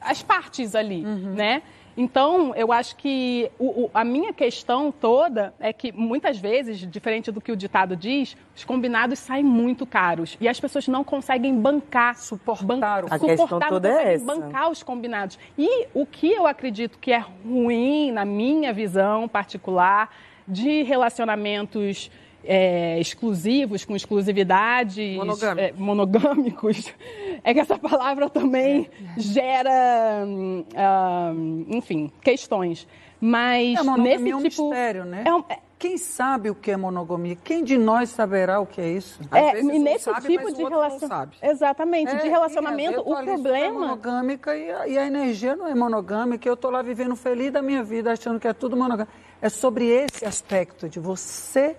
às 0.00 0.22
partes 0.22 0.74
ali, 0.74 1.04
uhum. 1.04 1.34
né? 1.34 1.62
Então, 1.96 2.54
eu 2.54 2.72
acho 2.72 2.94
que 2.96 3.50
o, 3.58 3.84
o, 3.84 3.90
a 3.94 4.04
minha 4.04 4.32
questão 4.32 4.92
toda 4.92 5.54
é 5.58 5.72
que 5.72 5.90
muitas 5.92 6.38
vezes, 6.38 6.78
diferente 6.78 7.32
do 7.32 7.40
que 7.40 7.50
o 7.50 7.56
ditado 7.56 7.96
diz, 7.96 8.36
os 8.54 8.64
combinados 8.64 9.18
saem 9.18 9.42
muito 9.42 9.86
caros 9.86 10.36
e 10.40 10.46
as 10.46 10.60
pessoas 10.60 10.86
não 10.88 11.02
conseguem 11.02 11.58
bancar, 11.58 12.16
suportar, 12.16 12.66
ban 12.66 13.06
a 13.10 13.18
suportar, 13.18 13.68
toda 13.70 13.88
não 13.88 13.98
é 13.98 14.14
essa. 14.14 14.24
bancar 14.24 14.70
os 14.70 14.82
combinados. 14.82 15.38
E 15.56 15.86
o 15.94 16.04
que 16.04 16.30
eu 16.30 16.46
acredito 16.46 16.98
que 16.98 17.12
é 17.12 17.24
ruim, 17.44 18.12
na 18.12 18.24
minha 18.24 18.72
visão 18.72 19.26
particular, 19.26 20.10
de 20.46 20.82
relacionamentos 20.82 22.10
é, 22.46 22.98
exclusivos, 23.00 23.84
com 23.84 23.96
exclusividades 23.96 25.16
monogâmicos. 25.16 25.64
É, 25.64 25.72
monogâmicos, 25.76 26.94
é 27.42 27.52
que 27.52 27.60
essa 27.60 27.78
palavra 27.78 28.30
também 28.30 28.88
é. 29.16 29.20
gera, 29.20 30.24
uh, 30.26 31.66
enfim, 31.68 32.10
questões. 32.22 32.86
Mas 33.20 33.78
é, 33.78 33.98
nesse 33.98 34.30
é 34.30 34.36
um 34.36 34.42
tipo, 34.42 34.68
mistério, 34.68 35.04
né? 35.04 35.24
É 35.26 35.34
um, 35.34 35.44
é 35.48 35.58
quem 35.78 35.98
sabe 35.98 36.48
o 36.48 36.54
que 36.54 36.70
é 36.70 36.76
monogamia? 36.76 37.36
Quem 37.36 37.62
de 37.62 37.76
nós 37.76 38.08
saberá 38.08 38.60
o 38.60 38.66
que 38.66 38.80
é 38.80 38.88
isso? 38.88 39.20
é, 39.30 39.60
e 39.60 39.78
nesse 39.78 40.04
sabe, 40.04 40.26
tipo 40.26 40.50
de 40.50 40.62
relacionamento. 40.62 41.36
Exatamente, 41.42 42.12
é, 42.12 42.16
de 42.16 42.28
relacionamento, 42.28 43.00
o 43.00 43.22
problema. 43.22 43.80
monogâmica 43.80 44.56
e 44.56 44.70
a, 44.70 44.88
e 44.88 44.98
a, 44.98 45.06
energia 45.06 45.54
não 45.54 45.66
é 45.66 45.74
monogâmica. 45.74 46.48
Eu 46.48 46.54
estou 46.54 46.70
lá 46.70 46.80
vivendo 46.80 47.14
feliz 47.14 47.52
da 47.52 47.60
minha 47.60 47.82
vida, 47.82 48.10
achando 48.10 48.40
que 48.40 48.48
é 48.48 48.54
tudo 48.54 48.74
monogâmico. 48.74 49.12
É 49.40 49.50
sobre 49.50 49.86
esse 49.86 50.24
aspecto 50.24 50.88
de 50.88 50.98
você 50.98 51.76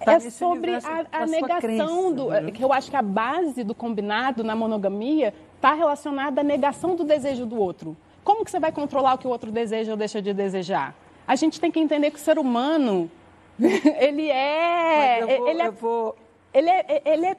Está 0.00 0.14
é 0.14 0.30
sobre 0.30 0.74
a, 0.74 1.06
a 1.10 1.26
negação 1.26 1.60
crença, 1.60 2.14
do. 2.14 2.28
Né? 2.28 2.50
Que 2.50 2.62
eu 2.62 2.72
acho 2.72 2.90
que 2.90 2.96
a 2.96 3.02
base 3.02 3.64
do 3.64 3.74
combinado 3.74 4.44
na 4.44 4.54
monogamia 4.54 5.32
está 5.56 5.72
relacionada 5.72 6.42
à 6.42 6.44
negação 6.44 6.94
do 6.94 7.04
desejo 7.04 7.46
do 7.46 7.58
outro. 7.58 7.96
Como 8.22 8.44
que 8.44 8.50
você 8.50 8.60
vai 8.60 8.72
controlar 8.72 9.14
o 9.14 9.18
que 9.18 9.26
o 9.26 9.30
outro 9.30 9.50
deseja 9.50 9.92
ou 9.92 9.96
deixa 9.96 10.20
de 10.20 10.34
desejar? 10.34 10.94
A 11.26 11.34
gente 11.34 11.60
tem 11.60 11.70
que 11.70 11.80
entender 11.80 12.10
que 12.10 12.18
o 12.18 12.20
ser 12.20 12.38
humano, 12.38 13.10
ele 13.58 14.30
é. 14.30 15.20
Vou, 15.24 15.48
ele, 15.48 15.62
é 15.62 15.70
vou... 15.70 16.16
ele 16.52 16.70
é. 16.70 17.02
Ele 17.04 17.26
é 17.26 17.36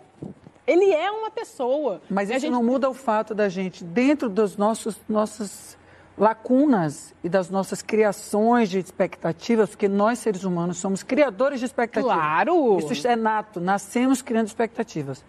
ele 0.65 0.91
é 0.91 1.09
uma 1.09 1.31
pessoa. 1.31 2.01
Mas 2.09 2.29
isso 2.29 2.41
gente... 2.41 2.51
não 2.51 2.61
muda 2.61 2.89
o 2.89 2.93
fato 2.93 3.33
da 3.33 3.47
gente, 3.47 3.85
dentro 3.85 4.27
dos 4.27 4.57
nossos 4.57 4.99
nossas 5.07 5.77
lacunas 6.17 7.13
e 7.23 7.29
das 7.29 7.49
nossas 7.49 7.81
criações 7.81 8.69
de 8.69 8.79
expectativas, 8.79 9.69
porque 9.69 9.87
nós 9.87 10.19
seres 10.19 10.43
humanos 10.43 10.77
somos 10.77 11.03
criadores 11.03 11.59
de 11.59 11.65
expectativas. 11.65 12.15
Claro. 12.15 12.79
Isso 12.79 13.07
é 13.07 13.15
nato, 13.15 13.61
nascemos 13.61 14.21
criando 14.21 14.47
expectativas. 14.47 15.23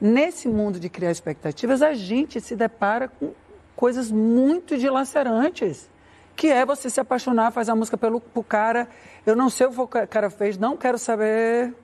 Nesse 0.00 0.48
mundo 0.48 0.80
de 0.80 0.88
criar 0.88 1.10
expectativas, 1.10 1.82
a 1.82 1.94
gente 1.94 2.40
se 2.40 2.56
depara 2.56 3.08
com 3.08 3.32
coisas 3.76 4.10
muito 4.10 4.76
dilacerantes, 4.76 5.88
que 6.34 6.48
é 6.48 6.66
você 6.66 6.90
se 6.90 7.00
apaixonar, 7.00 7.52
fazer 7.52 7.70
a 7.70 7.76
música 7.76 7.96
pelo, 7.96 8.20
pelo 8.20 8.44
cara, 8.44 8.88
eu 9.24 9.36
não 9.36 9.48
sei 9.48 9.68
o 9.68 9.70
que 9.70 9.80
o 9.80 9.86
cara 9.86 10.30
fez, 10.30 10.58
não 10.58 10.76
quero 10.76 10.98
saber 10.98 11.74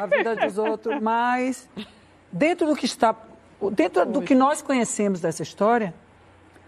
a 0.00 0.06
vida 0.06 0.34
dos 0.34 0.58
outros, 0.58 1.00
mas 1.00 1.68
dentro 2.32 2.66
do 2.66 2.74
que 2.74 2.86
está, 2.86 3.14
dentro 3.72 4.04
do 4.06 4.22
que 4.22 4.34
nós 4.34 4.60
conhecemos 4.60 5.20
dessa 5.20 5.42
história, 5.42 5.94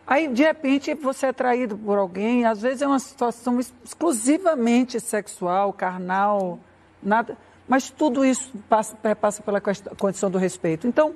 Aí, 0.07 0.29
de 0.29 0.43
repente, 0.43 0.95
você 0.95 1.27
é 1.27 1.33
traído 1.33 1.79
por 1.79 1.97
alguém, 1.97 2.45
às 2.45 2.61
vezes 2.61 2.83
é 2.83 2.87
uma 2.87 2.99
situação 2.99 3.61
exclusivamente 3.61 4.99
sexual, 4.99 5.73
carnal, 5.73 6.59
nada. 7.03 7.37
Mas 7.69 7.91
tudo 7.91 8.25
isso 8.25 8.53
passa, 8.69 8.97
passa 9.15 9.43
pela 9.43 9.61
condição 9.97 10.29
do 10.29 10.39
respeito. 10.39 10.89
Então, 10.89 11.15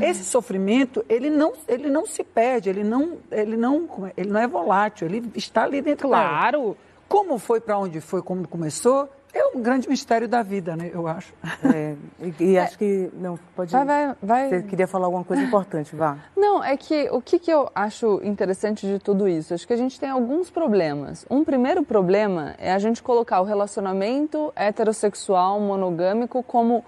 esse 0.00 0.24
sofrimento, 0.24 1.04
ele 1.08 1.30
não, 1.30 1.54
ele 1.66 1.88
não 1.88 2.04
se 2.04 2.22
perde, 2.22 2.68
ele 2.68 2.84
não, 2.84 3.18
ele, 3.30 3.56
não, 3.56 3.88
ele 4.16 4.30
não 4.30 4.40
é 4.40 4.46
volátil, 4.46 5.06
ele 5.06 5.32
está 5.34 5.64
ali 5.64 5.80
dentro 5.80 6.08
Claro. 6.08 6.76
Como 7.08 7.38
foi, 7.38 7.60
para 7.60 7.78
onde 7.78 8.00
foi, 8.00 8.20
como 8.20 8.46
começou, 8.46 9.08
é 9.38 9.56
um 9.56 9.60
grande 9.60 9.88
mistério 9.88 10.28
da 10.28 10.42
vida, 10.42 10.76
né? 10.76 10.90
Eu 10.92 11.06
acho. 11.06 11.32
É, 11.74 11.94
e, 12.20 12.34
e 12.40 12.56
é. 12.56 12.62
acho 12.62 12.78
que 12.78 13.10
não 13.14 13.38
pode. 13.54 13.72
Vai, 13.72 13.84
vai, 13.84 14.16
vai. 14.22 14.48
Você 14.48 14.62
queria 14.62 14.86
falar 14.86 15.06
alguma 15.06 15.24
coisa 15.24 15.42
importante, 15.42 15.94
vá. 15.94 16.18
Não, 16.36 16.62
é 16.62 16.76
que 16.76 17.08
o 17.10 17.20
que, 17.20 17.38
que 17.38 17.50
eu 17.50 17.70
acho 17.74 18.20
interessante 18.24 18.86
de 18.86 18.98
tudo 18.98 19.28
isso? 19.28 19.54
Acho 19.54 19.66
que 19.66 19.72
a 19.72 19.76
gente 19.76 19.98
tem 19.98 20.08
alguns 20.08 20.50
problemas. 20.50 21.26
Um 21.30 21.44
primeiro 21.44 21.84
problema 21.84 22.54
é 22.58 22.72
a 22.72 22.78
gente 22.78 23.02
colocar 23.02 23.40
o 23.40 23.44
relacionamento 23.44 24.52
heterossexual 24.56 25.60
monogâmico 25.60 26.42
como 26.42 26.84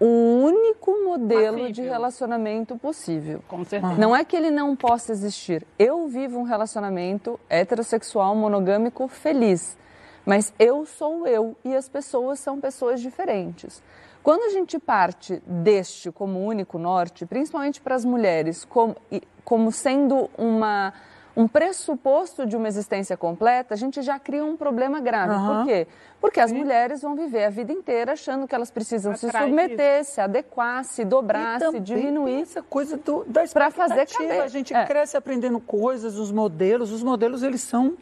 o 0.00 0.44
único 0.44 0.90
modelo 1.04 1.58
Passível. 1.58 1.72
de 1.72 1.82
relacionamento 1.82 2.76
possível. 2.76 3.42
Com 3.46 3.64
certeza. 3.64 3.94
Não 3.94 4.14
é 4.14 4.24
que 4.24 4.36
ele 4.36 4.50
não 4.50 4.74
possa 4.74 5.12
existir. 5.12 5.66
Eu 5.78 6.08
vivo 6.08 6.38
um 6.38 6.42
relacionamento 6.42 7.38
heterossexual 7.48 8.34
monogâmico 8.34 9.06
feliz. 9.08 9.76
Mas 10.24 10.52
eu 10.58 10.86
sou 10.86 11.26
eu 11.26 11.56
e 11.64 11.74
as 11.74 11.88
pessoas 11.88 12.40
são 12.40 12.60
pessoas 12.60 13.00
diferentes. 13.00 13.82
Quando 14.22 14.44
a 14.44 14.48
gente 14.48 14.78
parte 14.78 15.42
deste 15.46 16.10
como 16.10 16.42
único 16.42 16.78
norte, 16.78 17.26
principalmente 17.26 17.80
para 17.80 17.94
as 17.94 18.06
mulheres, 18.06 18.64
como, 18.64 18.96
como 19.44 19.70
sendo 19.70 20.30
uma, 20.38 20.94
um 21.36 21.46
pressuposto 21.46 22.46
de 22.46 22.56
uma 22.56 22.66
existência 22.66 23.18
completa, 23.18 23.74
a 23.74 23.76
gente 23.76 24.00
já 24.00 24.18
cria 24.18 24.42
um 24.42 24.56
problema 24.56 24.98
grave. 24.98 25.34
Uhum. 25.34 25.56
Por 25.56 25.66
quê? 25.66 25.86
Porque 26.22 26.40
as 26.40 26.50
Sim. 26.50 26.56
mulheres 26.56 27.02
vão 27.02 27.14
viver 27.14 27.44
a 27.44 27.50
vida 27.50 27.70
inteira 27.70 28.12
achando 28.12 28.48
que 28.48 28.54
elas 28.54 28.70
precisam 28.70 29.14
se 29.14 29.30
submeter, 29.30 30.00
disso. 30.00 30.12
se 30.12 30.20
adequar, 30.22 30.82
se 30.84 31.04
dobrar, 31.04 31.60
se 31.60 31.78
diminuir. 31.78 32.40
essa 32.40 32.62
coisa 32.62 32.96
do, 32.96 33.24
da 33.24 33.44
para 33.52 33.70
fazer 33.70 34.06
caber. 34.06 34.40
A 34.40 34.48
gente 34.48 34.72
é. 34.72 34.86
cresce 34.86 35.18
aprendendo 35.18 35.60
coisas, 35.60 36.16
os 36.16 36.32
modelos. 36.32 36.92
Os 36.92 37.02
modelos, 37.02 37.42
eles 37.42 37.60
são 37.60 37.94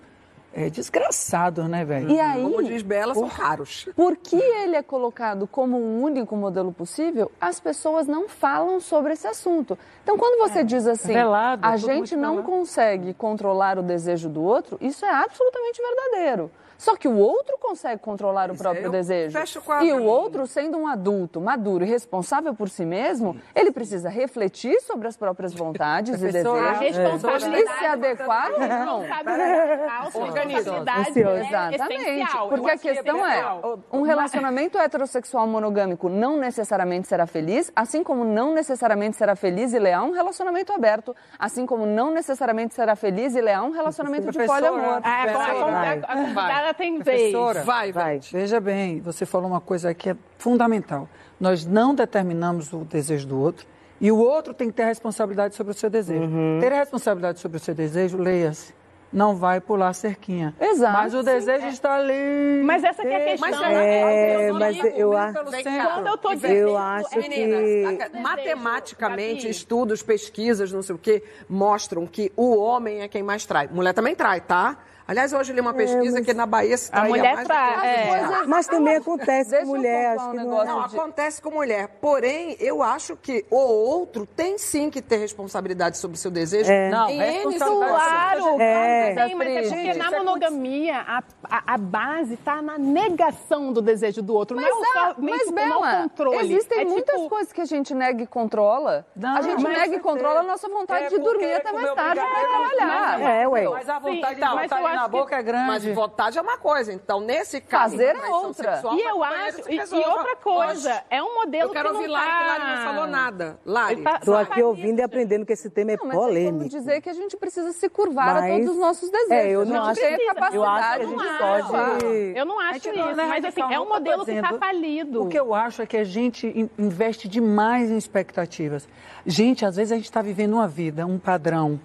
é 0.55 0.69
desgraçado, 0.69 1.65
né, 1.65 1.85
velho? 1.85 2.11
E 2.11 2.21
aí, 2.21 2.43
como 2.43 2.63
diz 2.63 2.83
Bela, 2.83 3.15
são 3.15 3.27
raros. 3.27 3.89
Porque 3.97 4.37
ele 4.37 4.77
é 4.77 4.83
colocado 4.83 5.47
como 5.47 5.77
o 5.77 6.03
único 6.03 6.37
modelo 6.37 6.73
possível, 6.73 7.31
as 7.41 7.59
pessoas 7.59 8.07
não 8.07 8.29
falam 8.29 8.81
sobre 8.81 9.13
esse 9.13 9.27
assunto. 9.27 9.79
Então, 10.03 10.19
quando 10.19 10.39
você 10.39 10.61
é, 10.61 10.65
diz 10.65 10.87
assim, 10.87 11.13
velado, 11.13 11.67
a 11.67 11.77
gente 11.77 12.17
não 12.17 12.43
consegue 12.43 13.15
controlar 13.15 13.79
o 13.79 13.83
desejo 13.83 14.29
do 14.29 14.43
outro, 14.43 14.77
isso 14.81 15.05
é 15.05 15.11
absolutamente 15.11 15.81
verdadeiro. 15.81 16.51
Só 16.83 16.97
que 16.97 17.07
o 17.07 17.17
outro 17.17 17.57
consegue 17.61 18.03
controlar 18.03 18.51
o 18.51 18.57
próprio 18.57 18.91
desejo. 18.91 19.39
E 19.83 19.93
o 19.93 20.03
outro, 20.03 20.49
sendo 20.49 20.77
um 20.77 20.89
adulto, 20.89 21.41
maduro 21.41 21.85
e 21.85 21.89
responsável 21.89 22.53
por 22.57 22.69
si 22.69 22.85
mesmo, 22.85 23.37
ele 23.55 23.71
precisa 23.71 24.09
refletir 24.09 24.81
sobre 24.81 25.07
as 25.07 25.17
próprias 25.17 25.55
vontades 25.55 26.21
e 26.21 26.27
desejos. 26.27 26.53
A 26.53 26.73
responsabilidade. 26.73 27.63
E 27.63 27.79
se 27.79 27.87
adequar 27.87 28.51
ou 28.51 28.59
não. 28.59 29.03
A 29.05 30.03
responsabilidade 30.07 31.21
é 31.21 31.47
Exatamente. 31.47 32.37
Porque 32.49 32.71
a 32.73 32.79
questão 32.79 33.25
é, 33.25 33.45
um 33.93 34.03
relacionamento 34.03 34.77
heterossexual 34.77 35.47
monogâmico 35.47 36.09
não 36.09 36.37
necessariamente 36.37 37.07
será 37.07 37.29
feliz, 37.29 37.71
assim 37.77 38.03
como 38.03 38.25
não 38.25 38.53
necessariamente 38.53 39.17
será 39.17 39.37
feliz 39.37 39.73
e 39.73 39.79
leal 39.79 40.07
um 40.07 40.11
relacionamento 40.11 40.73
aberto, 40.73 41.15
assim 41.39 41.65
como 41.65 41.87
não 41.87 42.11
necessariamente 42.11 42.75
será 42.75 42.97
feliz 42.97 43.37
e 43.37 43.41
leal 43.41 43.67
um 43.67 43.71
relacionamento 43.71 44.33
de 44.33 44.45
poliamor. 44.45 45.01
É, 45.07 46.72
tem 46.75 46.99
vez. 47.01 47.35
Vai, 47.65 47.93
vai. 47.93 48.21
Veja 48.33 48.61
bem, 48.61 49.01
você 49.01 49.25
falou 49.27 49.49
uma 49.49 49.61
coisa 49.61 49.93
que 49.95 50.11
é 50.11 50.17
fundamental. 50.39 51.09
Nós 51.41 51.67
não 51.67 51.95
determinamos 51.95 52.73
o 52.73 52.85
desejo 52.85 53.27
do 53.27 53.39
outro 53.39 53.67
e 54.01 54.11
o 54.11 54.19
outro 54.19 54.53
tem 54.55 54.69
que 54.69 54.75
ter 54.75 54.85
a 54.85 54.87
responsabilidade 54.87 55.55
sobre 55.55 55.73
o 55.73 55.75
seu 55.75 55.91
desejo. 55.91 56.23
Uhum. 56.23 56.59
Ter 56.61 56.73
a 56.73 56.77
responsabilidade 56.77 57.41
sobre 57.41 57.57
o 57.57 57.61
seu 57.61 57.75
desejo, 57.75 58.17
leia-se 58.19 58.75
não 59.13 59.37
vai 59.37 59.61
pular 59.61 59.89
a 59.89 59.93
cerquinha. 59.93 60.55
Exato. 60.59 60.93
Mas 60.95 61.15
o 61.15 61.23
desejo 61.23 61.61
sim, 61.61 61.67
é. 61.67 61.71
está 61.71 61.95
ali. 61.95 62.63
Mas 62.65 62.83
essa 62.83 63.03
é 63.03 63.17
a 63.17 63.25
questão. 63.25 63.51
Mas, 63.51 63.61
é, 63.61 64.49
eu 64.49 64.55
mas 64.55 64.79
eu 64.97 65.17
acho, 65.17 65.35
quando 65.35 66.07
eu 66.07 66.17
tô 66.17 66.35
dizendo, 66.35 66.55
eu 66.55 66.79
acho 66.79 67.11
que 67.11 67.29
meninas, 67.29 68.11
matematicamente 68.21 69.49
estudos, 69.49 70.03
pesquisas, 70.03 70.73
não 70.73 70.83
sei 70.83 70.95
o 70.95 70.99
quê, 70.99 71.23
mostram 71.49 72.07
que 72.07 72.33
o 72.37 72.57
homem 72.57 73.03
é 73.03 73.09
quem 73.09 73.23
mais 73.23 73.45
trai. 73.45 73.69
Mulher 73.71 73.93
também 73.93 74.15
trai, 74.15 74.41
tá? 74.41 74.79
Aliás, 75.07 75.33
hoje 75.33 75.53
eu 75.53 75.55
li 75.55 75.61
uma 75.61 75.71
é, 75.71 75.75
pesquisa 75.75 76.17
é, 76.17 76.21
mas... 76.21 76.27
que 76.27 76.35
na 76.35 76.47
Bahia 76.47 76.77
se 76.77 76.91
a 76.93 77.05
mulher 77.05 77.35
mais. 77.35 77.51
É. 77.85 78.47
Mas 78.47 78.67
também 78.67 78.97
acontece 78.97 79.61
com 79.61 79.67
mulher. 79.67 80.17
Acho 80.17 80.31
que 80.31 80.37
não, 80.37 80.63
é. 80.63 80.65
não 80.65 80.81
acontece 80.81 81.43
com 81.43 81.51
mulher. 81.51 81.89
Porém, 82.01 82.57
eu 82.61 82.83
acho 82.83 83.17
que 83.17 83.45
o 83.51 83.57
outro 83.57 84.27
tem 84.27 84.59
sim 84.59 84.91
que 84.91 85.03
ter 85.03 85.17
responsabilidade 85.17 85.99
sobre 85.99 86.17
o 86.17 86.19
seu 86.19 86.31
desejo. 86.31 86.71
É. 86.71 86.91
Não, 86.91 87.09
em 87.09 87.59
claro, 87.59 88.61
é. 88.61 89.29
Sim, 89.29 89.35
mas 89.35 89.49
é 89.49 89.63
porque 89.63 89.95
na 89.95 90.11
monogamia 90.11 90.99
a, 90.99 91.23
a, 91.45 91.75
a 91.75 91.79
base 91.79 92.35
está 92.35 92.63
na 92.63 92.79
negação 92.79 93.73
do 93.73 93.83
desejo 93.83 94.23
do 94.23 94.35
outro. 94.35 94.57
Mas, 94.57 94.69
não 94.69 94.83
é 94.83 94.93
só 94.93 95.15
mas, 95.19 95.41
tipo, 95.41 95.53
Bela, 95.53 96.03
controle. 96.03 96.39
Existem 96.39 96.81
é 96.81 96.85
muitas 96.85 97.17
tipo... 97.17 97.29
coisas 97.29 97.53
que 97.53 97.61
a 97.61 97.65
gente 97.65 97.95
nega 97.95 98.23
e 98.23 98.27
controla. 98.27 99.07
Não, 99.15 99.37
a 99.37 99.43
gente 99.43 99.63
nega 99.63 99.97
e 99.97 100.01
controla 100.01 100.41
a 100.41 100.43
nossa 100.43 100.69
vontade 100.69 101.09
de 101.09 101.19
dormir 101.19 101.53
até 101.55 101.73
mais 101.73 101.93
tarde 101.95 102.21
para 102.21 102.49
trabalhar. 102.49 103.21
É, 103.21 103.49
ué. 103.49 103.69
Mas 103.69 103.89
a 103.89 103.99
vontade 103.99 104.41
de 104.41 104.47
vontade 104.47 104.92
na 104.95 105.09
boca 105.09 105.37
é 105.37 105.43
grande. 105.43 105.67
Mas 105.67 105.85
vontade 105.95 106.39
é 106.39 106.43
uma 106.43 106.59
coisa. 106.59 106.93
Então, 106.93 107.21
nesse 107.21 107.61
caso. 107.61 107.97
Fazer 107.97 108.17
é 108.17 108.29
outra. 108.29 108.75
Sexual, 108.75 108.97
e 108.97 109.01
eu 109.03 109.23
acho. 109.23 109.71
E, 109.71 109.77
e, 109.77 110.09
outra 110.09 110.37
coisa, 110.37 111.05
é 111.11 111.23
um 111.23 111.35
modelo 111.35 111.71
eu 111.71 111.73
quero 111.73 111.89
que. 111.89 111.95
Eu 111.95 111.97
ouvir 111.99 112.09
Lari, 112.09 112.31
tá... 112.31 112.39
que 112.39 112.45
Lari 112.47 112.77
não 112.77 112.85
falou 112.85 113.07
nada. 113.07 113.59
Lari. 113.65 114.05
Estou 114.21 114.35
tá, 114.35 114.41
aqui 114.41 114.63
ouvindo 114.63 114.99
e 114.99 115.03
aprendendo 115.03 115.47
que 115.47 115.53
esse 115.53 115.71
tema 115.71 115.93
é 115.93 115.97
não, 115.97 116.11
polêmico. 116.11 116.59
Mas 116.65 116.71
dizer 116.71 117.01
que 117.01 117.09
a 117.09 117.15
gente 117.15 117.37
precisa 117.37 117.73
se 117.73 117.89
curvar 117.89 118.35
mas... 118.35 118.45
a 118.45 118.49
todos 118.49 118.69
os 118.71 118.77
nossos 118.77 119.11
desejos. 119.11 119.31
É, 119.31 119.51
eu 119.51 119.65
não 119.65 119.83
a 119.83 119.95
gente 119.95 120.05
acho, 120.05 120.17
tem 120.17 120.29
a 120.29 120.35
capacidade. 120.35 120.57
Eu 120.57 120.65
acho 120.65 120.99
que 120.99 121.05
a 121.05 121.07
gente 121.07 121.39
pode. 121.39 122.39
Eu 122.39 122.45
não 122.45 122.61
acho 122.61 122.89
isso. 122.89 123.17
Mas 123.17 123.45
assim, 123.45 123.63
é 123.63 123.81
um 123.81 123.89
modelo 123.89 124.25
que 124.25 124.33
está 124.33 124.59
falido. 124.59 125.23
O 125.25 125.29
que 125.29 125.39
eu 125.39 125.55
acho 125.55 125.83
é 125.83 125.87
que 125.87 125.97
a 125.97 126.05
gente 126.05 126.71
investe 126.79 127.29
demais 127.29 127.91
em 127.91 127.97
expectativas. 127.97 128.89
Gente, 129.25 129.65
às 129.65 129.77
vezes 129.77 129.93
a 129.93 129.97
gente 129.97 130.05
está 130.05 130.23
vivendo 130.23 130.55
uma 130.55 130.69
vida, 130.69 131.07
um 131.07 131.19
padrão 131.19 131.81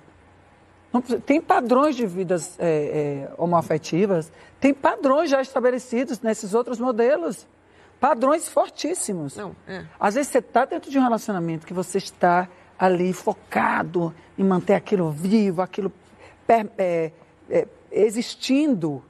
tem 1.26 1.42
padrões 1.42 1.96
de 1.96 2.06
vidas 2.06 2.56
é, 2.60 3.28
é, 3.30 3.34
homoafetivas, 3.38 4.32
tem 4.60 4.74
padrões 4.74 5.30
já 5.30 5.42
estabelecidos 5.42 6.22
nesses 6.22 6.54
outros 6.54 6.80
modelos. 6.80 7.48
Padrões 8.00 8.48
fortíssimos. 8.48 9.36
Não, 9.36 9.56
é. 9.68 9.84
Às 10.00 10.16
vezes 10.16 10.32
você 10.32 10.38
está 10.38 10.66
dentro 10.66 10.90
de 10.90 11.00
um 11.00 11.02
relacionamento 11.02 11.66
que 11.66 11.74
você 11.74 11.98
está 11.98 12.48
ali 12.78 13.12
focado 13.12 14.14
em 14.38 14.44
manter 14.44 14.76
aquilo 14.76 15.10
vivo, 15.10 15.62
aquilo 15.62 15.92
é, 16.78 17.12
é, 17.50 17.68
existindo 17.92 19.04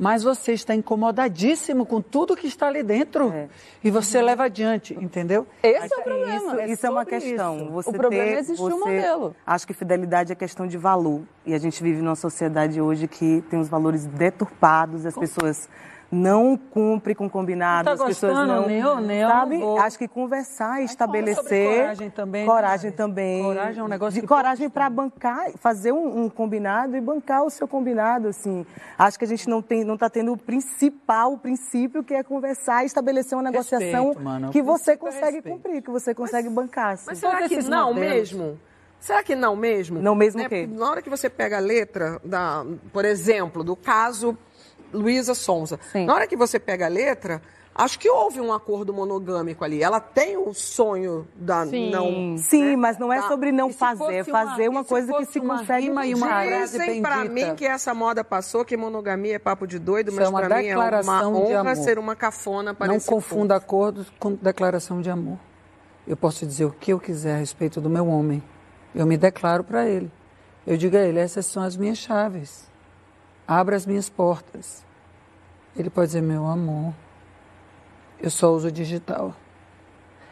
mas 0.00 0.22
você 0.22 0.54
está 0.54 0.74
incomodadíssimo 0.74 1.84
com 1.84 2.00
tudo 2.00 2.34
que 2.34 2.46
está 2.46 2.68
ali 2.68 2.82
dentro 2.82 3.30
é. 3.30 3.48
e 3.84 3.90
você 3.90 4.18
uhum. 4.18 4.24
leva 4.24 4.44
adiante, 4.44 4.94
entendeu? 4.98 5.46
Esse 5.62 5.92
é 5.92 5.98
o 5.98 6.02
problema. 6.02 6.36
Isso 6.36 6.60
é, 6.60 6.68
isso 6.70 6.86
é 6.86 6.90
uma 6.90 7.04
questão. 7.04 7.76
O 7.76 7.92
problema 7.92 8.24
ter, 8.24 8.36
é 8.36 8.38
existir 8.38 8.62
você, 8.62 8.74
um 8.74 8.78
modelo. 8.78 9.36
Acho 9.46 9.66
que 9.66 9.74
fidelidade 9.74 10.32
é 10.32 10.34
questão 10.34 10.66
de 10.66 10.78
valor 10.78 11.20
e 11.44 11.52
a 11.52 11.58
gente 11.58 11.82
vive 11.82 12.00
numa 12.00 12.16
sociedade 12.16 12.80
hoje 12.80 13.06
que 13.06 13.44
tem 13.50 13.60
os 13.60 13.68
valores 13.68 14.06
deturpados, 14.06 15.04
as 15.04 15.14
pessoas 15.14 15.68
não 16.10 16.56
cumpre 16.56 17.14
com 17.14 17.30
combinado, 17.30 17.84
tá 17.84 17.92
as 17.92 18.02
pessoas 18.02 18.34
não, 18.34 18.66
nem 18.66 18.80
eu, 18.80 19.00
nem 19.00 19.20
eu 19.20 19.28
sabe? 19.28 19.58
não. 19.58 19.78
Acho 19.78 19.96
que 19.96 20.08
conversar 20.08 20.82
e 20.82 20.84
estabelecer 20.84 21.78
coragem 21.78 22.10
também. 22.10 22.42
né, 22.42 22.46
coragem 22.46 22.90
também. 22.90 23.42
Coragem 23.42 23.80
é 23.80 23.84
um 23.84 23.88
negócio 23.88 24.20
de 24.20 24.26
coragem 24.26 24.68
para 24.68 24.90
bancar, 24.90 25.52
fazer 25.58 25.92
um, 25.92 26.24
um, 26.24 26.28
combinado 26.28 26.96
e 26.96 27.00
bancar 27.00 27.44
o 27.44 27.50
seu 27.50 27.68
combinado, 27.68 28.28
assim. 28.28 28.66
Acho 28.98 29.18
que 29.18 29.24
a 29.24 29.28
gente 29.28 29.48
não 29.48 29.62
tem, 29.62 29.84
não 29.84 29.94
está 29.94 30.10
tendo 30.10 30.32
o 30.32 30.36
principal, 30.36 31.34
o 31.34 31.38
princípio 31.38 32.02
que 32.02 32.14
é 32.14 32.22
conversar 32.24 32.82
e 32.82 32.86
estabelecer 32.86 33.38
uma 33.38 33.44
negociação 33.44 34.08
respeito, 34.08 34.22
mano. 34.22 34.50
que 34.50 34.62
você 34.62 34.96
consegue 34.96 35.36
respeito. 35.36 35.54
cumprir, 35.56 35.82
que 35.82 35.90
você 35.90 36.12
consegue 36.12 36.48
mas, 36.48 36.54
bancar. 36.54 36.92
Assim. 36.94 37.04
Mas 37.06 37.18
será 37.18 37.48
que 37.48 37.62
não 37.62 37.94
modelos? 37.94 38.32
mesmo? 38.32 38.58
Será 38.98 39.22
que 39.22 39.34
não 39.34 39.56
mesmo? 39.56 39.98
Não 40.00 40.14
mesmo 40.14 40.40
né? 40.40 40.46
o 40.46 40.48
quê? 40.48 40.68
Na 40.70 40.90
hora 40.90 41.00
que 41.00 41.08
você 41.08 41.30
pega 41.30 41.56
a 41.56 41.60
letra, 41.60 42.20
da, 42.22 42.66
por 42.92 43.06
exemplo, 43.06 43.64
do 43.64 43.74
caso 43.74 44.36
Luísa 44.92 45.34
Sonza, 45.34 45.78
Sim. 45.92 46.06
na 46.06 46.14
hora 46.14 46.26
que 46.26 46.36
você 46.36 46.58
pega 46.58 46.86
a 46.86 46.88
letra, 46.88 47.40
acho 47.74 47.98
que 47.98 48.08
houve 48.08 48.40
um 48.40 48.52
acordo 48.52 48.92
monogâmico 48.92 49.64
ali. 49.64 49.82
Ela 49.82 50.00
tem 50.00 50.36
o 50.36 50.52
sonho 50.52 51.26
da 51.34 51.66
Sim. 51.66 51.90
não. 51.90 52.38
Sim, 52.38 52.64
né? 52.64 52.76
mas 52.76 52.98
não 52.98 53.12
é 53.12 53.22
sobre 53.22 53.52
não 53.52 53.72
fazer, 53.72 54.14
é 54.14 54.24
fazer 54.24 54.68
uma, 54.68 54.80
uma 54.80 54.84
coisa 54.84 55.12
que 55.14 55.24
se 55.26 55.38
uma 55.38 55.58
consegue. 55.58 55.86
Rima 55.86 56.06
e 56.06 56.14
uma 56.14 56.44
Dizem 56.44 57.02
pra 57.02 57.24
mim 57.24 57.54
que 57.54 57.64
essa 57.64 57.94
moda 57.94 58.22
passou, 58.22 58.64
que 58.64 58.76
monogamia 58.76 59.36
é 59.36 59.38
papo 59.38 59.66
de 59.66 59.78
doido, 59.78 60.12
mas 60.12 60.28
é 60.28 60.32
pra 60.32 60.58
mim 60.58 60.66
é 60.66 60.76
uma 60.76 61.28
honra 61.28 61.74
ser 61.74 61.98
uma 61.98 62.14
cafona 62.14 62.74
para 62.74 62.88
Não 62.88 63.00
confunda 63.00 63.56
acordos 63.56 64.12
com 64.18 64.34
declaração 64.34 65.00
de 65.00 65.10
amor. 65.10 65.38
Eu 66.06 66.16
posso 66.16 66.46
dizer 66.46 66.64
o 66.64 66.70
que 66.70 66.92
eu 66.92 66.98
quiser 66.98 67.34
a 67.34 67.38
respeito 67.38 67.80
do 67.80 67.88
meu 67.88 68.06
homem. 68.08 68.42
Eu 68.94 69.06
me 69.06 69.16
declaro 69.16 69.62
para 69.62 69.88
ele. 69.88 70.10
Eu 70.66 70.76
digo 70.76 70.96
a 70.96 71.00
ele: 71.00 71.18
essas 71.18 71.46
são 71.46 71.62
as 71.62 71.76
minhas 71.76 71.98
chaves. 71.98 72.69
Abra 73.50 73.74
as 73.74 73.84
minhas 73.84 74.08
portas. 74.08 74.84
Ele 75.76 75.90
pode 75.90 76.06
dizer: 76.06 76.20
meu 76.22 76.46
amor, 76.46 76.94
eu 78.22 78.30
só 78.30 78.50
uso 78.52 78.70
digital. 78.70 79.34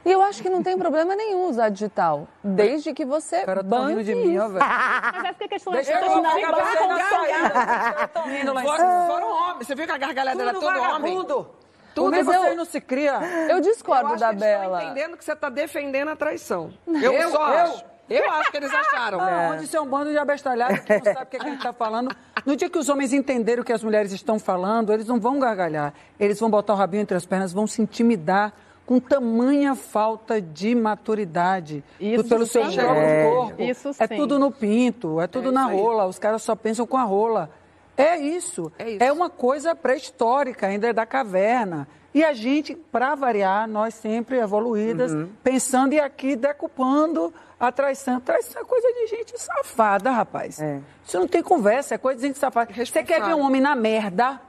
E 0.04 0.10
eu 0.12 0.22
acho 0.22 0.40
que 0.40 0.48
não 0.48 0.62
tem 0.62 0.78
problema 0.78 1.16
nenhum 1.16 1.48
usar 1.48 1.68
digital, 1.68 2.28
desde 2.42 2.94
que 2.94 3.04
você 3.04 3.44
cara 3.44 3.62
tá 3.64 3.86
rindo 3.88 4.04
de 4.04 4.14
mim, 4.14 4.38
ó, 4.38 4.46
velho. 4.48 4.64
Mas 4.64 5.24
é 5.24 5.28
porque 5.32 5.44
a 5.44 5.48
questão 5.48 5.72
Deixa 5.72 5.92
é 5.92 5.96
eu 5.96 6.08
que 6.08 6.20
gargalhada. 6.22 7.08
saída. 7.08 8.10
rindo 8.24 8.52
lá 8.54 8.62
em 8.62 8.64
Foram, 8.64 8.78
cima. 8.78 9.06
foram 9.08 9.30
homens. 9.32 9.66
Você 9.66 9.74
viu 9.74 9.84
que 9.86 9.92
a 9.92 9.98
gargalhada 9.98 10.40
era 10.42 10.52
Tudo 10.54 10.60
todo 10.62 10.80
homem? 10.80 11.16
Tudo 11.16 11.54
Porque 11.94 12.22
Mas 12.22 12.26
você 12.26 12.50
eu- 12.52 12.56
não 12.56 12.64
se 12.64 12.80
cria. 12.80 13.18
Eu 13.50 13.60
discordo 13.60 14.10
eu 14.10 14.14
acho 14.14 14.20
da 14.20 14.28
que 14.28 14.34
eles 14.36 14.44
estão 14.46 14.60
Bela. 14.62 14.84
entendendo 14.84 15.16
que 15.16 15.24
você 15.24 15.32
está 15.32 15.48
defendendo 15.50 16.08
a 16.08 16.16
traição. 16.16 16.72
Eu, 16.86 17.12
Eu- 17.12 17.30
só 17.30 17.48
eu- 17.52 17.58
acho. 17.64 17.84
Eu 18.08 18.30
acho 18.30 18.50
que 18.50 18.56
eles 18.56 18.72
acharam. 18.72 19.20
Ah, 19.20 19.50
onde 19.52 19.64
isso 19.64 19.76
é 19.76 19.80
um 19.80 19.86
bando 19.86 20.10
de 20.10 20.18
abestalhados 20.18 20.80
que 20.80 20.92
não 20.96 21.04
sabe 21.04 21.22
o 21.22 21.26
que, 21.26 21.36
é 21.36 21.40
que 21.40 21.46
a 21.46 21.50
gente 21.50 21.58
está 21.58 21.72
falando. 21.72 22.14
No 22.46 22.56
dia 22.56 22.70
que 22.70 22.78
os 22.78 22.88
homens 22.88 23.12
entenderem 23.12 23.60
o 23.60 23.64
que 23.64 23.72
as 23.72 23.82
mulheres 23.84 24.12
estão 24.12 24.38
falando, 24.38 24.92
eles 24.92 25.06
não 25.06 25.20
vão 25.20 25.38
gargalhar. 25.38 25.92
Eles 26.18 26.40
vão 26.40 26.48
botar 26.50 26.72
o 26.72 26.76
rabinho 26.76 27.02
entre 27.02 27.16
as 27.16 27.26
pernas, 27.26 27.52
vão 27.52 27.66
se 27.66 27.82
intimidar 27.82 28.52
com 28.86 28.98
tamanha 28.98 29.74
falta 29.74 30.40
de 30.40 30.74
maturidade 30.74 31.84
Isso 32.00 32.24
pelo 32.24 32.46
seu 32.46 32.70
sim. 32.70 32.76
próprio 32.76 33.02
É. 33.02 33.30
corpo. 33.30 33.62
Isso 33.62 33.90
é 33.98 34.06
sim. 34.06 34.16
tudo 34.16 34.38
no 34.38 34.50
pinto, 34.50 35.20
é 35.20 35.26
tudo 35.26 35.48
É 35.50 35.52
na 35.52 35.62
isso 35.64 35.70
aí. 35.72 35.76
rola. 35.80 36.06
Os 36.06 36.18
caras 36.18 36.42
só 36.42 36.56
pensam 36.56 36.86
com 36.86 36.96
a 36.96 37.02
rola. 37.02 37.50
É 37.96 38.16
isso. 38.16 38.72
É 38.78 38.90
isso. 38.92 39.12
uma 39.14 39.28
coisa 39.28 39.74
pré-histórica, 39.74 40.66
ainda 40.68 40.86
é 40.88 40.92
da 40.92 41.04
caverna. 41.04 41.86
E 42.14 42.24
a 42.24 42.32
gente, 42.32 42.74
para 42.74 43.14
variar, 43.14 43.68
nós 43.68 43.94
sempre 43.94 44.38
evoluídas, 44.38 45.12
Uhum. 45.12 45.28
pensando 45.42 45.92
e 45.92 46.00
aqui 46.00 46.34
decupando 46.36 47.32
a 47.60 47.70
traição. 47.70 48.18
Traição 48.20 48.62
é 48.62 48.64
coisa 48.64 48.88
de 48.92 49.06
gente 49.08 49.38
safada, 49.38 50.10
rapaz. 50.10 50.60
É. 50.60 50.80
Isso 51.04 51.18
não 51.18 51.28
tem 51.28 51.42
conversa, 51.42 51.94
é 51.94 51.98
coisa 51.98 52.20
de 52.20 52.26
gente 52.26 52.38
safada. 52.38 52.72
Você 52.72 53.02
quer 53.02 53.22
ver 53.22 53.34
um 53.34 53.42
homem 53.42 53.60
na 53.60 53.74
merda? 53.76 54.40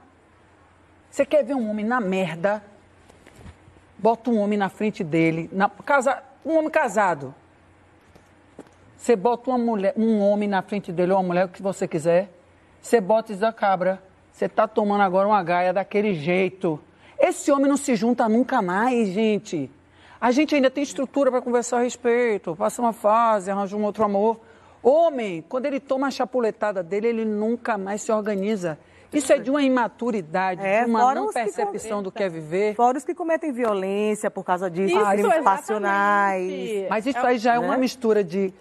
Você 1.10 1.26
quer 1.26 1.44
ver 1.44 1.54
um 1.54 1.68
homem 1.70 1.84
na 1.84 2.00
merda? 2.00 2.62
Bota 3.98 4.30
um 4.30 4.38
homem 4.38 4.58
na 4.58 4.68
frente 4.70 5.04
dele, 5.04 5.50
na, 5.52 5.68
casa, 5.68 6.22
um 6.44 6.56
homem 6.56 6.70
casado. 6.70 7.34
Você 8.96 9.16
bota 9.16 9.50
uma 9.50 9.58
mulher, 9.58 9.92
um 9.96 10.20
homem 10.20 10.48
na 10.48 10.62
frente 10.62 10.92
dele, 10.92 11.12
ou 11.12 11.18
uma 11.18 11.26
mulher, 11.26 11.44
o 11.46 11.48
que 11.48 11.62
você 11.62 11.86
quiser. 11.86 12.30
Você 12.80 13.00
bota 13.00 13.32
isso 13.32 13.40
da 13.40 13.52
cabra. 13.52 14.02
Você 14.32 14.48
tá 14.48 14.66
tomando 14.66 15.02
agora 15.02 15.26
uma 15.28 15.42
gaia 15.42 15.72
daquele 15.72 16.14
jeito. 16.14 16.80
Esse 17.20 17.52
homem 17.52 17.68
não 17.68 17.76
se 17.76 17.94
junta 17.94 18.28
nunca 18.28 18.62
mais, 18.62 19.08
gente. 19.08 19.70
A 20.20 20.30
gente 20.30 20.54
ainda 20.54 20.70
tem 20.70 20.82
estrutura 20.82 21.30
para 21.30 21.40
conversar 21.42 21.78
a 21.78 21.82
respeito. 21.82 22.56
Passa 22.56 22.80
uma 22.80 22.92
fase, 22.92 23.50
arranja 23.50 23.76
um 23.76 23.84
outro 23.84 24.02
amor. 24.04 24.40
Homem, 24.82 25.44
quando 25.48 25.66
ele 25.66 25.78
toma 25.78 26.06
a 26.06 26.10
chapuletada 26.10 26.82
dele, 26.82 27.08
ele 27.08 27.24
nunca 27.24 27.76
mais 27.76 28.00
se 28.02 28.10
organiza. 28.10 28.78
Isso 29.12 29.32
é 29.32 29.38
de 29.38 29.50
uma 29.50 29.60
imaturidade, 29.60 30.62
É, 30.64 30.84
de 30.84 30.90
uma 30.90 31.12
não 31.14 31.26
os 31.26 31.34
que 31.34 31.42
percepção 31.42 32.02
do 32.02 32.12
que 32.12 32.22
é 32.22 32.28
viver. 32.28 32.74
Fora 32.76 32.96
os 32.96 33.04
que 33.04 33.12
cometem 33.14 33.52
violência 33.52 34.30
por 34.30 34.44
causa 34.44 34.70
disso, 34.70 34.94
Isso, 34.94 35.04
crimes 35.04 35.18
exatamente. 35.24 35.44
passionais. 35.44 36.86
Mas 36.88 37.06
isso 37.06 37.18
aí 37.18 37.36
já 37.38 37.54
é 37.54 37.58
uma 37.58 37.74
né? 37.74 37.78
mistura 37.78 38.22
de 38.22 38.54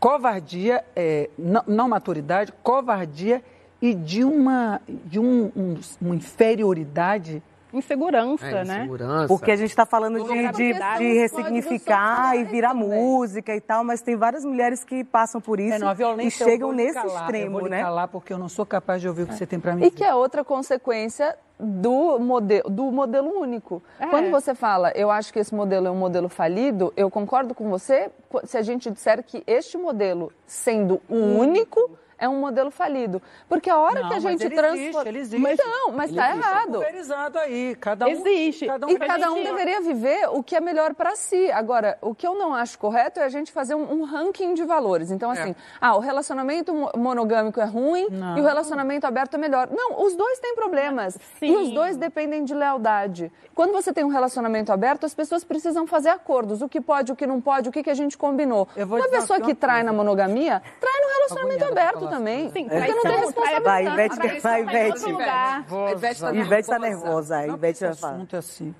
covardia, 0.00 0.82
é, 0.96 1.28
não, 1.38 1.62
não 1.66 1.88
maturidade, 1.88 2.52
covardia 2.62 3.42
e 3.80 3.94
de 3.94 4.24
uma, 4.24 4.80
de 4.88 5.18
um, 5.20 5.52
um- 5.54 5.76
uma 6.00 6.16
inferioridade. 6.16 7.42
Insegurança, 7.74 8.46
É, 8.46 8.64
né? 8.64 8.78
insegurança. 8.80 9.28
Porque 9.28 9.50
a 9.50 9.56
gente 9.56 9.70
está 9.70 9.84
falando 9.84 10.22
de, 10.24 10.48
de, 10.52 10.72
de 10.98 11.12
ressignificar 11.18 12.36
e 12.36 12.44
virar 12.44 12.70
também. 12.70 12.88
música 12.88 13.54
e 13.54 13.60
tal, 13.60 13.84
mas 13.84 14.00
tem 14.02 14.16
várias 14.16 14.44
mulheres 14.44 14.84
que 14.84 15.04
passam 15.04 15.40
por 15.40 15.58
isso 15.60 15.74
É, 15.74 15.78
não, 15.78 15.88
a 15.88 15.94
e 15.94 16.24
eu 16.26 16.30
chegam 16.30 16.68
vou 16.68 16.76
nesse 16.76 16.94
calar, 16.94 17.14
eu 17.14 17.20
extremo, 17.20 17.50
vou 17.52 17.62
lhe 17.64 17.70
né? 17.70 17.82
calar 17.82 18.08
porque 18.08 18.32
eu 18.32 18.38
não 18.38 18.48
sou 18.48 18.64
capaz 18.64 19.00
de 19.00 19.08
ouvir 19.08 19.22
o 19.22 19.26
que 19.26 19.34
você 19.34 19.46
tem 19.46 19.58
para 19.60 19.74
mim 19.74 19.82
E 19.82 19.84
dizer. 19.90 19.96
que 19.96 20.04
é 20.04 20.14
outra 20.14 20.44
consequência 20.44 21.36
do 21.58 22.18
modelo, 22.18 22.68
do 22.68 22.90
modelo 22.90 23.30
único. 23.38 23.82
É. 24.00 24.06
Quando 24.06 24.30
você 24.30 24.54
fala, 24.54 24.90
eu 24.94 25.10
acho 25.10 25.32
que 25.32 25.38
esse 25.38 25.54
modelo 25.54 25.86
é 25.86 25.90
um 25.90 25.96
modelo 25.96 26.28
falido, 26.28 26.92
eu 26.96 27.10
concordo 27.10 27.54
com 27.54 27.70
você 27.70 28.10
se 28.44 28.56
a 28.58 28.62
gente 28.62 28.90
disser 28.90 29.22
que 29.22 29.42
este 29.46 29.78
modelo, 29.78 30.32
sendo 30.46 31.00
o 31.08 31.14
único, 31.16 31.90
é 32.18 32.28
um 32.28 32.38
modelo 32.40 32.70
falido. 32.70 33.20
Porque 33.48 33.68
a 33.70 33.78
hora 33.78 34.00
Não, 34.02 34.08
que 34.08 34.14
a 34.14 34.18
gente 34.20 34.48
transforma. 34.50 35.08
ele 35.08 35.18
existe. 35.18 35.38
Mas 35.42 35.58
não, 35.58 35.92
mas 35.92 36.10
está 36.10 36.30
existe. 36.30 36.46
errado. 36.48 36.72
Pulverizado 36.72 37.38
aí, 37.38 37.76
cada 37.80 38.06
um, 38.06 38.10
Existe. 38.10 38.66
Cada 38.66 38.86
um 38.86 38.90
E 38.90 38.98
cada 38.98 39.30
um 39.32 39.42
deveria 39.42 39.80
viver 39.80 40.28
o 40.30 40.42
que 40.42 40.54
é 40.56 40.60
melhor 40.60 40.94
para 40.94 41.14
si. 41.16 41.50
Agora, 41.52 41.98
o 42.00 42.14
que 42.14 42.26
eu 42.26 42.34
não 42.34 42.54
acho 42.54 42.78
correto 42.78 43.20
é 43.20 43.24
a 43.24 43.28
gente 43.28 43.50
fazer 43.52 43.74
um, 43.74 44.00
um 44.00 44.04
ranking 44.04 44.54
de 44.54 44.64
valores. 44.64 45.10
Então, 45.10 45.30
assim, 45.30 45.54
ah, 45.80 45.96
o 45.96 46.00
relacionamento 46.00 46.72
mo- 46.74 46.90
monogâmico 46.96 47.60
é 47.60 47.64
ruim 47.64 48.08
Não. 48.10 48.38
e 48.38 48.40
o 48.40 48.44
relacionamento 48.44 49.06
aberto 49.06 49.34
é 49.34 49.38
melhor. 49.38 49.68
Não, 49.70 50.02
os 50.04 50.14
dois 50.14 50.38
têm 50.38 50.54
problemas. 50.54 51.18
Sim. 51.38 51.46
E 51.52 51.56
os 51.56 51.70
dois 51.72 51.96
dependem 51.96 52.44
de 52.44 52.54
lealdade. 52.54 53.32
Quando 53.54 53.72
você 53.72 53.92
tem 53.92 54.04
um 54.04 54.08
relacionamento 54.08 54.72
aberto, 54.72 55.04
as 55.06 55.14
pessoas 55.14 55.44
precisam 55.44 55.86
fazer 55.86 56.08
acordos. 56.08 56.62
O 56.62 56.68
que 56.68 56.80
pode, 56.80 57.12
o 57.12 57.16
que 57.16 57.26
não 57.26 57.40
pode, 57.40 57.68
o 57.68 57.72
que, 57.72 57.82
que 57.82 57.90
a 57.90 57.94
gente 57.94 58.16
combinou. 58.18 58.66
Eu 58.76 58.86
vou 58.86 58.98
Uma 58.98 59.08
pessoa 59.08 59.40
que 59.40 59.54
trai 59.54 59.76
coisa. 59.76 59.86
na 59.86 59.92
monogamia, 59.92 60.62
trai 60.80 61.00
no 61.00 61.08
relacionamento 61.14 61.64
aberto 61.64 62.00
falar 62.00 62.10
também. 62.14 62.50
Sim, 62.50 62.68
porque 62.68 62.92
não 62.92 63.02
tem 63.02 63.16
responsabilidade. 63.16 63.64
Vai, 63.64 63.86
Ivete, 63.86 64.16
vai, 64.16 64.40
tá 64.40 64.58
em 64.58 64.62
Ivete. 64.62 65.04
A 65.04 65.90
Ivete 65.92 66.20
tá 66.20 66.34
Ivete 66.34 66.60
está 66.60 66.78
nervosa. 66.78 67.36
a 67.38 67.46
Ivete 67.48 67.80
vai 67.80 67.94
falar. 67.94 68.14
assunto 68.14 68.36
é 68.36 68.38
assim. 68.38 68.74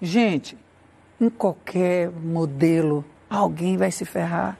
Gente, 0.00 0.58
em 1.20 1.30
qualquer 1.30 2.10
modelo, 2.10 3.04
alguém 3.30 3.76
vai 3.76 3.90
se 3.90 4.04
ferrar 4.04 4.58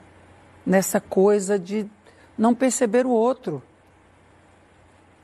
nessa 0.65 0.99
coisa 0.99 1.59
de 1.59 1.87
não 2.37 2.55
perceber 2.55 3.05
o 3.05 3.11
outro. 3.11 3.61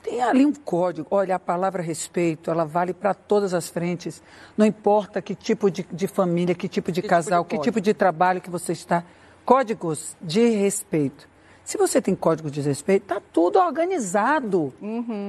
Tem 0.03 0.21
ali 0.21 0.45
um 0.45 0.53
código. 0.53 1.07
Olha, 1.11 1.35
a 1.35 1.39
palavra 1.39 1.81
respeito, 1.81 2.49
ela 2.49 2.65
vale 2.65 2.93
para 2.93 3.13
todas 3.13 3.53
as 3.53 3.69
frentes. 3.69 4.21
Não 4.57 4.65
importa 4.65 5.21
que 5.21 5.33
tipo 5.35 5.69
de, 5.69 5.85
de 5.91 6.07
família, 6.07 6.55
que 6.55 6.67
tipo 6.67 6.91
de 6.91 7.01
Que 7.01 7.07
tipo 7.07 7.15
casal, 7.15 7.43
de 7.43 7.49
que 7.49 7.59
tipo 7.59 7.79
de 7.81 7.93
trabalho 7.93 8.41
que 8.41 8.49
você 8.49 8.71
está. 8.71 9.03
Códigos 9.45 10.15
de 10.21 10.49
respeito. 10.49 11.30
Se 11.71 11.77
você 11.77 12.01
tem 12.01 12.13
código 12.13 12.51
de 12.51 12.59
respeito, 12.59 13.03
está 13.03 13.21
tudo 13.31 13.57
organizado. 13.57 14.73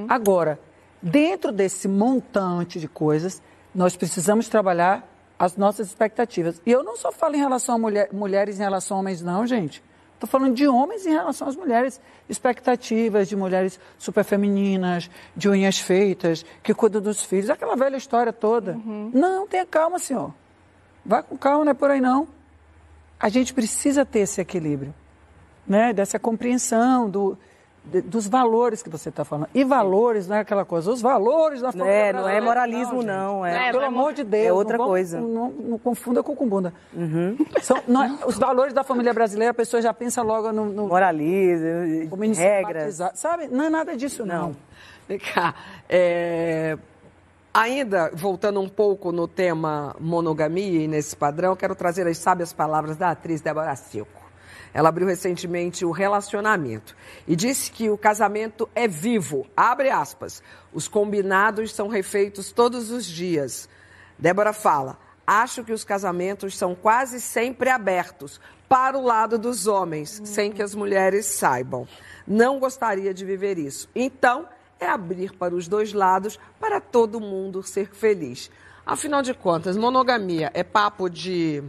Agora, 0.09 0.59
dentro 1.01 1.53
desse 1.53 1.87
montante 1.87 2.81
de 2.81 2.87
coisas, 2.89 3.41
nós 3.73 3.95
precisamos 3.95 4.49
trabalhar 4.49 5.07
as 5.39 5.55
nossas 5.55 5.87
expectativas. 5.87 6.61
E 6.65 6.69
eu 6.73 6.83
não 6.83 6.97
só 6.97 7.13
falo 7.13 7.35
em 7.35 7.39
relação 7.39 7.75
a 7.75 7.77
mulher- 7.77 8.09
mulheres 8.11 8.59
em 8.59 8.61
relação 8.61 8.97
a 8.97 8.99
homens, 8.99 9.21
não, 9.21 9.47
gente. 9.47 9.81
Estou 10.15 10.27
falando 10.27 10.53
de 10.53 10.67
homens 10.67 11.05
em 11.05 11.11
relação 11.11 11.47
às 11.47 11.55
mulheres. 11.55 12.01
Expectativas 12.27 13.29
de 13.29 13.37
mulheres 13.37 13.79
super 13.97 14.25
femininas, 14.25 15.09
de 15.33 15.47
unhas 15.47 15.79
feitas, 15.79 16.45
que 16.61 16.73
cuidam 16.73 17.01
dos 17.01 17.23
filhos, 17.23 17.49
aquela 17.49 17.77
velha 17.77 17.95
história 17.95 18.33
toda. 18.33 18.73
Não, 19.13 19.47
tenha 19.47 19.65
calma, 19.65 19.97
senhor. 19.97 20.33
Vá 21.05 21.23
com 21.23 21.37
calma, 21.37 21.63
não 21.63 21.71
é 21.71 21.73
por 21.73 21.89
aí 21.89 22.01
não. 22.01 22.27
A 23.17 23.29
gente 23.29 23.53
precisa 23.53 24.03
ter 24.05 24.19
esse 24.19 24.41
equilíbrio, 24.41 24.93
né? 25.67 25.93
dessa 25.93 26.17
compreensão 26.19 27.09
do, 27.09 27.37
de- 27.85 28.01
dos 28.01 28.27
valores 28.27 28.81
que 28.83 28.89
você 28.89 29.09
está 29.09 29.23
falando. 29.25 29.49
E 29.53 29.63
valores 29.63 30.27
não 30.27 30.35
é 30.35 30.39
aquela 30.39 30.63
coisa, 30.65 30.91
os 30.91 31.01
valores 31.01 31.61
da 31.61 31.71
família 31.71 31.91
É, 31.91 32.13
não 32.13 32.27
é 32.29 32.39
moralismo, 32.41 33.01
gente. 33.01 33.05
não. 33.07 33.45
É. 33.45 33.69
É, 33.69 33.71
Pelo 33.71 33.77
não 33.79 33.83
é 33.83 33.87
amor 33.87 34.13
de 34.13 34.23
Deus. 34.23 34.47
é 34.47 34.53
outra 34.53 34.77
não 34.77 34.85
coisa. 34.85 35.19
Não, 35.19 35.49
não 35.51 35.77
confunda 35.77 36.21
com 36.23 36.35
cumbunda. 36.35 36.73
São, 37.61 37.77
não 37.87 38.03
é- 38.03 38.17
os 38.25 38.37
valores 38.37 38.73
da 38.73 38.83
família 38.83 39.13
brasileira, 39.13 39.51
a 39.51 39.53
pessoa 39.55 39.81
já 39.81 39.93
pensa 39.93 40.21
logo 40.21 40.51
no, 40.51 40.65
no 40.65 40.87
Moralismo, 40.87 42.09
regras. 42.37 42.99
Sabe? 43.15 43.47
Não 43.47 43.65
é 43.65 43.69
nada 43.69 43.95
disso, 43.97 44.25
não. 44.25 44.47
Não. 44.49 44.55
Vem 45.07 45.19
cá. 45.19 45.53
é, 45.89 46.77
Ainda, 47.53 48.09
voltando 48.15 48.59
um 48.59 48.67
pouco 48.67 49.11
no 49.11 49.27
tema 49.27 49.95
monogamia 49.99 50.81
e 50.81 50.87
nesse 50.87 51.15
padrão, 51.15 51.55
quero 51.55 51.75
trazer 51.75 52.07
as 52.07 52.17
sábias 52.17 52.51
palavras 52.51 52.97
da 52.97 53.11
atriz 53.11 53.41
Débora 53.41 53.75
Seco. 53.75 54.22
Ela 54.73 54.89
abriu 54.89 55.07
recentemente 55.07 55.85
o 55.85 55.91
relacionamento 55.91 56.95
e 57.27 57.35
disse 57.35 57.71
que 57.71 57.89
o 57.89 57.97
casamento 57.97 58.67
é 58.73 58.87
vivo. 58.87 59.45
Abre 59.55 59.89
aspas. 59.89 60.41
Os 60.73 60.87
combinados 60.87 61.73
são 61.73 61.87
refeitos 61.87 62.51
todos 62.51 62.89
os 62.89 63.05
dias. 63.05 63.69
Débora 64.17 64.51
fala: 64.51 64.97
acho 65.27 65.63
que 65.63 65.71
os 65.71 65.83
casamentos 65.83 66.57
são 66.57 66.73
quase 66.73 67.21
sempre 67.21 67.69
abertos 67.69 68.41
para 68.67 68.97
o 68.97 69.03
lado 69.03 69.37
dos 69.37 69.67
homens, 69.67 70.19
uhum. 70.19 70.25
sem 70.25 70.51
que 70.51 70.63
as 70.63 70.73
mulheres 70.73 71.27
saibam. 71.27 71.87
Não 72.25 72.59
gostaria 72.59 73.13
de 73.13 73.23
viver 73.23 73.59
isso. 73.59 73.87
Então, 73.93 74.47
é 74.79 74.87
abrir 74.87 75.33
para 75.33 75.53
os 75.53 75.67
dois 75.67 75.93
lados 75.93 76.39
para 76.59 76.81
todo 76.81 77.21
mundo 77.21 77.61
ser 77.61 77.93
feliz. 77.93 78.49
Afinal 78.85 79.21
de 79.21 79.33
contas, 79.33 79.77
monogamia 79.77 80.51
é 80.53 80.63
papo 80.63 81.09
de 81.09 81.63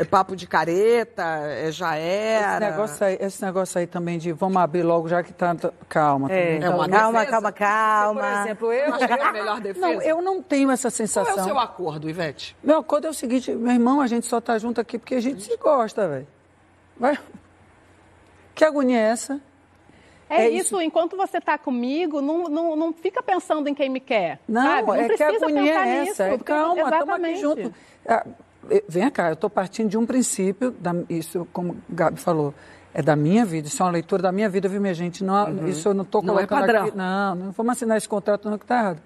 é 0.00 0.04
papo 0.04 0.34
de 0.34 0.46
careta, 0.46 1.22
é, 1.22 1.70
já 1.70 1.94
era. 1.94 2.56
Esse 2.56 2.70
negócio, 2.70 3.06
aí, 3.06 3.18
esse 3.20 3.44
negócio 3.44 3.78
aí 3.78 3.86
também 3.86 4.16
de 4.16 4.32
vamos 4.32 4.56
abrir 4.56 4.82
logo, 4.82 5.06
já 5.06 5.22
que 5.22 5.30
tá. 5.30 5.54
Calma. 5.90 6.32
É, 6.32 6.56
é 6.56 6.70
uma 6.70 6.88
calma, 6.88 7.26
calma, 7.26 7.52
calma. 7.52 8.20
Por 8.22 8.40
exemplo, 8.40 8.72
eu 8.72 8.94
acho 8.94 9.06
que 9.06 9.12
é 9.12 9.22
a 9.22 9.32
melhor 9.32 9.60
defesa. 9.60 9.86
Não, 9.86 10.00
eu 10.00 10.22
não 10.22 10.42
tenho 10.42 10.70
essa 10.70 10.88
sensação. 10.88 11.34
Qual 11.34 11.38
é 11.38 11.42
o 11.42 11.44
seu 11.44 11.58
acordo, 11.58 12.08
Ivete? 12.08 12.56
Meu 12.62 12.78
acordo 12.78 13.08
é 13.08 13.10
o 13.10 13.14
seguinte: 13.14 13.52
meu 13.52 13.74
irmão, 13.74 14.00
a 14.00 14.06
gente 14.06 14.24
só 14.24 14.40
tá 14.40 14.56
junto 14.56 14.80
aqui 14.80 14.98
porque 14.98 15.16
a 15.16 15.20
gente 15.20 15.42
se 15.42 15.54
gosta, 15.58 16.08
velho. 16.08 16.26
Vai. 16.96 17.18
Que 18.54 18.64
agonia 18.64 18.96
é 18.96 19.02
essa? 19.02 19.38
É, 20.30 20.44
é 20.44 20.48
isso. 20.48 20.76
isso. 20.76 20.80
enquanto 20.80 21.14
você 21.14 21.36
está 21.36 21.58
comigo, 21.58 22.22
não, 22.22 22.44
não, 22.44 22.74
não 22.74 22.92
fica 22.94 23.22
pensando 23.22 23.68
em 23.68 23.74
quem 23.74 23.90
me 23.90 24.00
quer. 24.00 24.40
Não, 24.48 24.62
sabe? 24.62 24.86
não 24.86 24.94
é 24.94 25.08
que 25.10 25.22
a 25.22 25.28
agonia 25.28 25.74
é 25.74 26.06
essa. 26.06 26.30
Nisso, 26.30 26.44
Calma, 26.44 26.82
estamos 26.84 27.14
aqui 27.16 27.36
junto. 27.36 27.74
Vem 28.88 29.10
cá, 29.10 29.28
eu 29.28 29.34
estou 29.34 29.50
partindo 29.50 29.88
de 29.88 29.98
um 29.98 30.06
princípio, 30.06 30.70
da, 30.70 30.94
isso, 31.08 31.46
como 31.52 31.72
o 31.72 31.76
Gabi 31.88 32.18
falou, 32.18 32.54
é 32.92 33.02
da 33.02 33.16
minha 33.16 33.44
vida, 33.44 33.68
isso 33.68 33.82
é 33.82 33.86
uma 33.86 33.92
leitura 33.92 34.22
da 34.22 34.32
minha 34.32 34.48
vida, 34.48 34.68
viu, 34.68 34.80
minha 34.80 34.94
gente? 34.94 35.24
Não, 35.24 35.48
uhum. 35.48 35.68
Isso 35.68 35.88
eu 35.88 35.94
não 35.94 36.02
estou 36.02 36.22
colocando 36.22 36.50
não 36.50 36.58
é 36.58 36.60
padrão. 36.60 36.86
aqui. 36.86 36.96
Não, 36.96 37.34
não 37.34 37.52
vamos 37.52 37.72
assinar 37.72 37.96
esse 37.96 38.08
contrato, 38.08 38.48
não, 38.48 38.58
que 38.58 38.64
está 38.64 38.78
errado. 38.78 39.02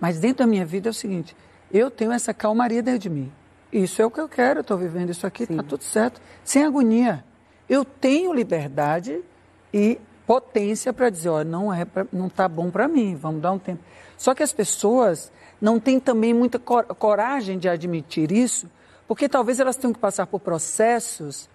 Mas 0.00 0.18
dentro 0.18 0.38
da 0.38 0.46
minha 0.46 0.64
vida 0.64 0.88
é 0.88 0.90
o 0.90 0.94
seguinte, 0.94 1.36
eu 1.72 1.90
tenho 1.90 2.12
essa 2.12 2.32
calmaria 2.32 2.82
dentro 2.82 3.00
de 3.00 3.10
mim. 3.10 3.32
Isso 3.72 4.02
é 4.02 4.06
o 4.06 4.10
que 4.10 4.20
eu 4.20 4.28
quero, 4.28 4.58
eu 4.58 4.62
estou 4.62 4.76
vivendo 4.76 5.10
isso 5.10 5.26
aqui, 5.26 5.44
está 5.44 5.62
tudo 5.62 5.84
certo. 5.84 6.20
Sem 6.42 6.64
agonia. 6.64 7.24
Eu 7.68 7.84
tenho 7.84 8.32
liberdade 8.32 9.22
e 9.72 10.00
potência 10.26 10.92
para 10.92 11.10
dizer, 11.10 11.28
ó, 11.28 11.44
não 11.44 11.72
é 11.72 11.84
pra, 11.84 12.06
não 12.12 12.26
está 12.26 12.48
bom 12.48 12.70
para 12.70 12.88
mim, 12.88 13.14
vamos 13.14 13.40
dar 13.40 13.52
um 13.52 13.58
tempo. 13.58 13.82
Só 14.16 14.34
que 14.34 14.42
as 14.42 14.52
pessoas 14.52 15.30
não 15.60 15.78
têm 15.78 16.00
também 16.00 16.32
muita 16.32 16.58
coragem 16.58 17.58
de 17.58 17.68
admitir 17.68 18.32
isso, 18.32 18.68
porque 19.06 19.28
talvez 19.28 19.60
elas 19.60 19.76
tenham 19.76 19.92
que 19.92 19.98
passar 19.98 20.26
por 20.26 20.40
processos 20.40 21.48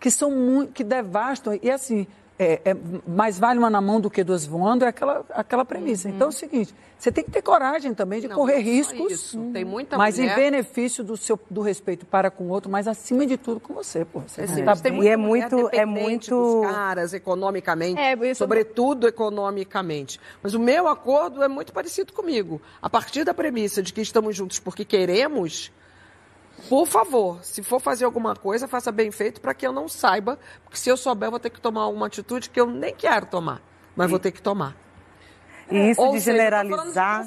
que 0.00 0.10
são 0.10 0.30
muito, 0.30 0.72
que 0.72 0.84
devastam 0.84 1.58
e 1.62 1.70
assim 1.70 2.06
é, 2.38 2.60
é, 2.64 2.76
mais 3.06 3.38
vale 3.38 3.58
uma 3.58 3.70
na 3.70 3.80
mão 3.80 4.00
do 4.00 4.10
que 4.10 4.24
duas 4.24 4.44
voando, 4.44 4.84
é 4.84 4.88
aquela, 4.88 5.24
aquela 5.30 5.64
premissa. 5.64 6.08
Uhum. 6.08 6.14
Então 6.14 6.26
é 6.26 6.30
o 6.30 6.32
seguinte, 6.32 6.74
você 6.98 7.12
tem 7.12 7.22
que 7.22 7.30
ter 7.30 7.42
coragem 7.42 7.94
também 7.94 8.20
de 8.20 8.28
não, 8.28 8.34
correr 8.34 8.58
riscos, 8.58 9.12
isso. 9.12 9.38
Tem 9.52 9.64
muita 9.64 9.96
mas 9.96 10.18
mulher... 10.18 10.32
em 10.32 10.36
benefício 10.36 11.04
do, 11.04 11.16
seu, 11.16 11.38
do 11.48 11.60
respeito 11.60 12.04
para 12.04 12.30
com 12.30 12.44
o 12.44 12.48
outro, 12.48 12.70
mas 12.70 12.88
acima 12.88 13.26
de 13.26 13.36
tudo 13.36 13.60
com 13.60 13.74
você. 13.74 14.04
Pô, 14.04 14.20
você 14.20 14.42
é, 14.42 14.64
tá 14.64 14.74
tem 14.76 15.02
e 15.02 15.08
é 15.08 15.16
muito, 15.16 15.68
é 15.72 15.84
muito 15.84 16.62
caras 16.64 17.14
economicamente, 17.14 18.00
é, 18.00 18.14
isso... 18.30 18.38
sobretudo 18.38 19.06
economicamente. 19.06 20.20
Mas 20.42 20.54
o 20.54 20.58
meu 20.58 20.88
acordo 20.88 21.42
é 21.42 21.48
muito 21.48 21.72
parecido 21.72 22.12
comigo. 22.12 22.60
A 22.82 22.90
partir 22.90 23.24
da 23.24 23.32
premissa 23.32 23.82
de 23.82 23.92
que 23.92 24.00
estamos 24.00 24.34
juntos 24.34 24.58
porque 24.58 24.84
queremos 24.84 25.70
por 26.68 26.86
favor, 26.86 27.42
se 27.42 27.62
for 27.62 27.80
fazer 27.80 28.04
alguma 28.04 28.34
coisa, 28.34 28.66
faça 28.66 28.90
bem 28.90 29.10
feito 29.10 29.40
para 29.40 29.54
que 29.54 29.66
eu 29.66 29.72
não 29.72 29.88
saiba, 29.88 30.38
porque 30.62 30.78
se 30.78 30.88
eu 30.88 30.96
souber, 30.96 31.26
eu 31.26 31.30
vou 31.30 31.40
ter 31.40 31.50
que 31.50 31.60
tomar 31.60 31.88
uma 31.88 32.06
atitude 32.06 32.48
que 32.50 32.60
eu 32.60 32.66
nem 32.66 32.94
quero 32.94 33.26
tomar, 33.26 33.60
mas 33.94 34.08
e... 34.08 34.10
vou 34.10 34.18
ter 34.18 34.32
que 34.32 34.40
tomar. 34.40 34.76
E 35.70 35.90
isso 35.90 36.00
Ou 36.00 36.12
de 36.12 36.20
seja, 36.20 36.32
generalizar, 36.32 37.26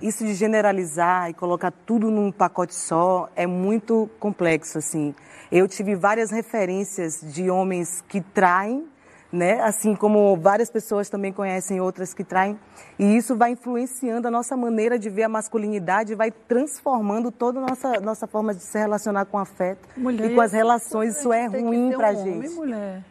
de 0.00 0.06
isso 0.06 0.24
de 0.24 0.34
generalizar 0.34 1.30
e 1.30 1.34
colocar 1.34 1.70
tudo 1.70 2.10
num 2.10 2.32
pacote 2.32 2.74
só 2.74 3.28
é 3.36 3.46
muito 3.46 4.08
complexo 4.18 4.78
assim. 4.78 5.14
Eu 5.52 5.68
tive 5.68 5.94
várias 5.94 6.30
referências 6.30 7.20
de 7.20 7.50
homens 7.50 8.02
que 8.08 8.20
traem 8.20 8.88
né? 9.32 9.60
Assim 9.62 9.94
como 9.94 10.36
várias 10.36 10.70
pessoas 10.70 11.08
também 11.08 11.32
conhecem 11.32 11.80
outras 11.80 12.14
que 12.14 12.24
traem. 12.24 12.58
E 12.98 13.16
isso 13.16 13.36
vai 13.36 13.52
influenciando 13.52 14.28
a 14.28 14.30
nossa 14.30 14.56
maneira 14.56 14.98
de 14.98 15.10
ver 15.10 15.24
a 15.24 15.28
masculinidade, 15.28 16.14
vai 16.14 16.30
transformando 16.30 17.30
toda 17.30 17.58
a 17.58 17.62
nossa, 17.62 18.00
nossa 18.00 18.26
forma 18.26 18.54
de 18.54 18.62
se 18.62 18.78
relacionar 18.78 19.24
com 19.26 19.36
o 19.36 19.40
afeto 19.40 19.88
mulher, 19.96 20.30
e 20.30 20.34
com 20.34 20.40
as 20.40 20.52
relações. 20.52 21.16
Isso 21.16 21.32
é 21.32 21.46
ruim 21.46 21.92
pra 21.92 22.10
um 22.10 22.24
gente. 22.24 22.36
Homem, 22.36 22.50
mulher. 22.50 23.04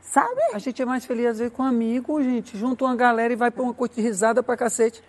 Sabe? 0.00 0.40
A 0.52 0.58
gente 0.58 0.82
é 0.82 0.84
mais 0.84 1.04
feliz 1.04 1.26
às 1.26 1.38
vezes 1.38 1.52
com 1.52 1.62
um 1.62 1.66
amigo, 1.66 2.22
gente. 2.22 2.58
Junta 2.58 2.84
uma 2.84 2.96
galera 2.96 3.32
e 3.32 3.36
vai 3.36 3.50
pra 3.50 3.62
uma 3.62 3.74
coisa 3.74 3.94
de 3.94 4.00
risada 4.00 4.42
pra 4.42 4.56
cacete. 4.56 5.02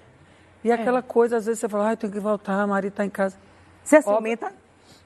E 0.64 0.70
é. 0.70 0.74
aquela 0.74 1.02
coisa, 1.02 1.38
às 1.38 1.46
vezes 1.46 1.60
você 1.60 1.68
fala, 1.68 1.90
ah, 1.90 1.94
eu 1.94 1.98
tenho 1.98 2.14
que 2.14 2.20
voltar, 2.20 2.62
a 2.62 2.68
Mari 2.68 2.92
tá 2.92 3.04
em 3.04 3.10
casa. 3.10 3.36
Você 3.84 3.98
é 3.98 4.02
ciumenta? 4.02 4.54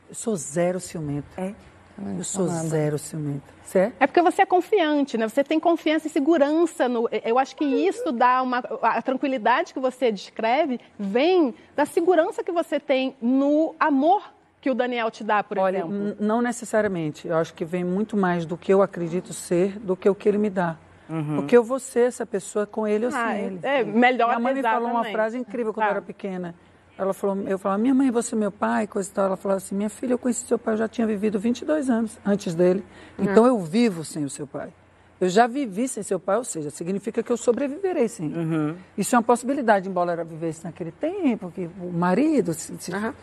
Eu 0.09 0.15
sou 0.15 0.35
zero 0.35 0.79
ciumenta. 0.79 1.27
É. 1.37 1.53
Eu 1.97 2.23
sou 2.23 2.47
zero 2.47 2.97
ciumenta. 2.97 3.55
É? 3.73 3.91
é 3.99 4.07
porque 4.07 4.21
você 4.21 4.41
é 4.41 4.45
confiante, 4.45 5.17
né? 5.17 5.27
Você 5.27 5.43
tem 5.43 5.59
confiança 5.59 6.07
e 6.07 6.09
segurança. 6.09 6.87
No... 6.87 7.09
Eu 7.23 7.39
acho 7.39 7.55
que 7.55 7.65
isso 7.65 8.11
dá 8.11 8.41
uma. 8.41 8.59
A 8.81 9.01
tranquilidade 9.01 9.73
que 9.73 9.79
você 9.79 10.11
descreve 10.11 10.79
vem 10.97 11.53
da 11.75 11.85
segurança 11.85 12.43
que 12.43 12.51
você 12.51 12.79
tem 12.79 13.15
no 13.21 13.75
amor 13.79 14.33
que 14.61 14.69
o 14.69 14.73
Daniel 14.73 15.11
te 15.11 15.23
dá, 15.23 15.43
por 15.43 15.57
Olha, 15.57 15.79
exemplo. 15.79 16.15
Não 16.19 16.41
necessariamente. 16.41 17.27
Eu 17.27 17.37
acho 17.37 17.53
que 17.53 17.63
vem 17.63 17.83
muito 17.83 18.17
mais 18.17 18.45
do 18.45 18.57
que 18.57 18.73
eu 18.73 18.81
acredito 18.81 19.33
ser 19.33 19.77
do 19.79 19.95
que 19.95 20.09
o 20.09 20.15
que 20.15 20.27
ele 20.27 20.37
me 20.37 20.49
dá. 20.49 20.77
Uhum. 21.09 21.35
Porque 21.35 21.55
eu 21.55 21.63
vou 21.63 21.79
ser 21.79 22.07
essa 22.07 22.25
pessoa 22.25 22.65
com 22.65 22.87
ele 22.87 23.05
ou 23.05 23.11
ah, 23.13 23.27
sem 23.27 23.45
ele. 23.45 23.59
É, 23.61 23.83
melhor 23.83 24.27
Minha 24.29 24.39
mãe 24.39 24.53
me 24.55 24.61
falou 24.61 24.89
uma 24.89 25.03
frase 25.05 25.37
incrível 25.37 25.73
quando 25.73 25.85
eu 25.85 25.91
era 25.91 26.01
pequena. 26.01 26.55
Ela 26.97 27.13
falou, 27.13 27.37
eu 27.47 27.59
falava, 27.59 27.81
minha 27.81 27.93
mãe, 27.93 28.09
você 28.09 28.35
é 28.35 28.37
meu 28.37 28.51
pai, 28.51 28.87
coisa 28.87 29.09
e 29.09 29.11
tal. 29.11 29.25
Ela 29.25 29.37
falou 29.37 29.57
assim, 29.57 29.75
minha 29.75 29.89
filha, 29.89 30.13
eu 30.13 30.17
conheci 30.17 30.45
seu 30.45 30.57
pai, 30.57 30.75
eu 30.75 30.77
já 30.77 30.87
tinha 30.87 31.05
vivido 31.05 31.37
22 31.37 31.89
anos 31.89 32.17
antes 32.25 32.55
dele. 32.55 32.83
Então 33.19 33.43
uhum. 33.43 33.49
eu 33.49 33.59
vivo 33.59 34.03
sem 34.05 34.23
o 34.23 34.29
seu 34.29 34.47
pai. 34.47 34.71
Eu 35.19 35.29
já 35.29 35.47
vivi 35.47 35.87
sem 35.87 36.03
seu 36.03 36.19
pai, 36.19 36.37
ou 36.37 36.43
seja, 36.43 36.69
significa 36.69 37.23
que 37.23 37.31
eu 37.31 37.37
sobreviverei 37.37 38.07
sim. 38.07 38.33
Uhum. 38.33 38.75
Isso 38.97 39.15
é 39.15 39.17
uma 39.17 39.23
possibilidade, 39.23 39.87
embora 39.89 40.13
ela 40.13 40.23
vivesse 40.23 40.63
naquele 40.63 40.91
tempo, 40.91 41.51
que 41.51 41.69
o 41.81 41.91
marido... 41.91 42.53
Se, 42.53 42.73
se... 42.77 42.91
Uhum. 42.93 43.13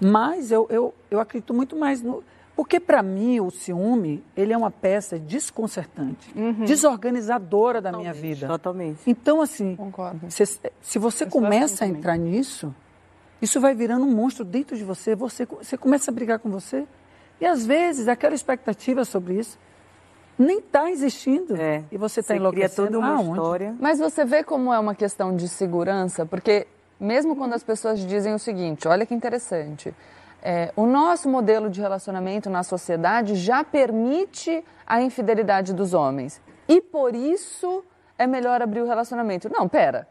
Mas 0.00 0.52
eu, 0.52 0.66
eu, 0.70 0.94
eu 1.10 1.20
acredito 1.20 1.54
muito 1.54 1.76
mais 1.76 2.02
no... 2.02 2.22
Porque 2.54 2.80
para 2.80 3.02
mim 3.02 3.38
o 3.38 3.50
ciúme, 3.50 4.24
ele 4.34 4.52
é 4.52 4.56
uma 4.56 4.70
peça 4.70 5.18
desconcertante, 5.18 6.32
uhum. 6.34 6.64
desorganizadora 6.64 7.82
da 7.82 7.90
Totalmente. 7.90 8.18
minha 8.18 8.34
vida. 8.34 8.46
Totalmente. 8.46 9.00
Então 9.06 9.42
assim, 9.42 9.76
se, 10.30 10.58
se 10.80 10.98
você 10.98 11.24
eu 11.24 11.28
começa 11.28 11.84
a 11.84 11.88
entrar 11.88 12.16
nisso, 12.16 12.74
isso 13.40 13.60
vai 13.60 13.74
virando 13.74 14.04
um 14.04 14.10
monstro 14.10 14.44
dentro 14.44 14.76
de 14.76 14.84
você, 14.84 15.14
você, 15.14 15.44
você 15.44 15.76
começa 15.76 16.10
a 16.10 16.14
brigar 16.14 16.38
com 16.38 16.50
você. 16.50 16.86
E 17.40 17.46
às 17.46 17.66
vezes 17.66 18.08
aquela 18.08 18.34
expectativa 18.34 19.04
sobre 19.04 19.34
isso 19.34 19.58
nem 20.38 20.58
está 20.58 20.90
existindo. 20.90 21.56
É, 21.56 21.84
e 21.90 21.96
você 21.96 22.20
está 22.20 22.36
enlouquecendo. 22.36 22.92
toda 22.92 22.98
uma 22.98 23.22
história. 23.22 23.74
Mas 23.78 23.98
você 23.98 24.24
vê 24.24 24.42
como 24.42 24.72
é 24.72 24.78
uma 24.78 24.94
questão 24.94 25.34
de 25.34 25.48
segurança, 25.48 26.24
porque 26.26 26.66
mesmo 26.98 27.36
quando 27.36 27.54
as 27.54 27.62
pessoas 27.62 28.00
dizem 28.00 28.34
o 28.34 28.38
seguinte, 28.38 28.88
olha 28.88 29.04
que 29.04 29.14
interessante, 29.14 29.94
é, 30.42 30.72
o 30.76 30.86
nosso 30.86 31.28
modelo 31.28 31.68
de 31.68 31.80
relacionamento 31.80 32.48
na 32.48 32.62
sociedade 32.62 33.34
já 33.34 33.64
permite 33.64 34.64
a 34.86 35.00
infidelidade 35.00 35.74
dos 35.74 35.92
homens. 35.92 36.40
E 36.68 36.80
por 36.80 37.14
isso 37.14 37.84
é 38.18 38.26
melhor 38.26 38.62
abrir 38.62 38.80
o 38.80 38.86
relacionamento. 38.86 39.50
Não, 39.50 39.68
pera. 39.68 40.08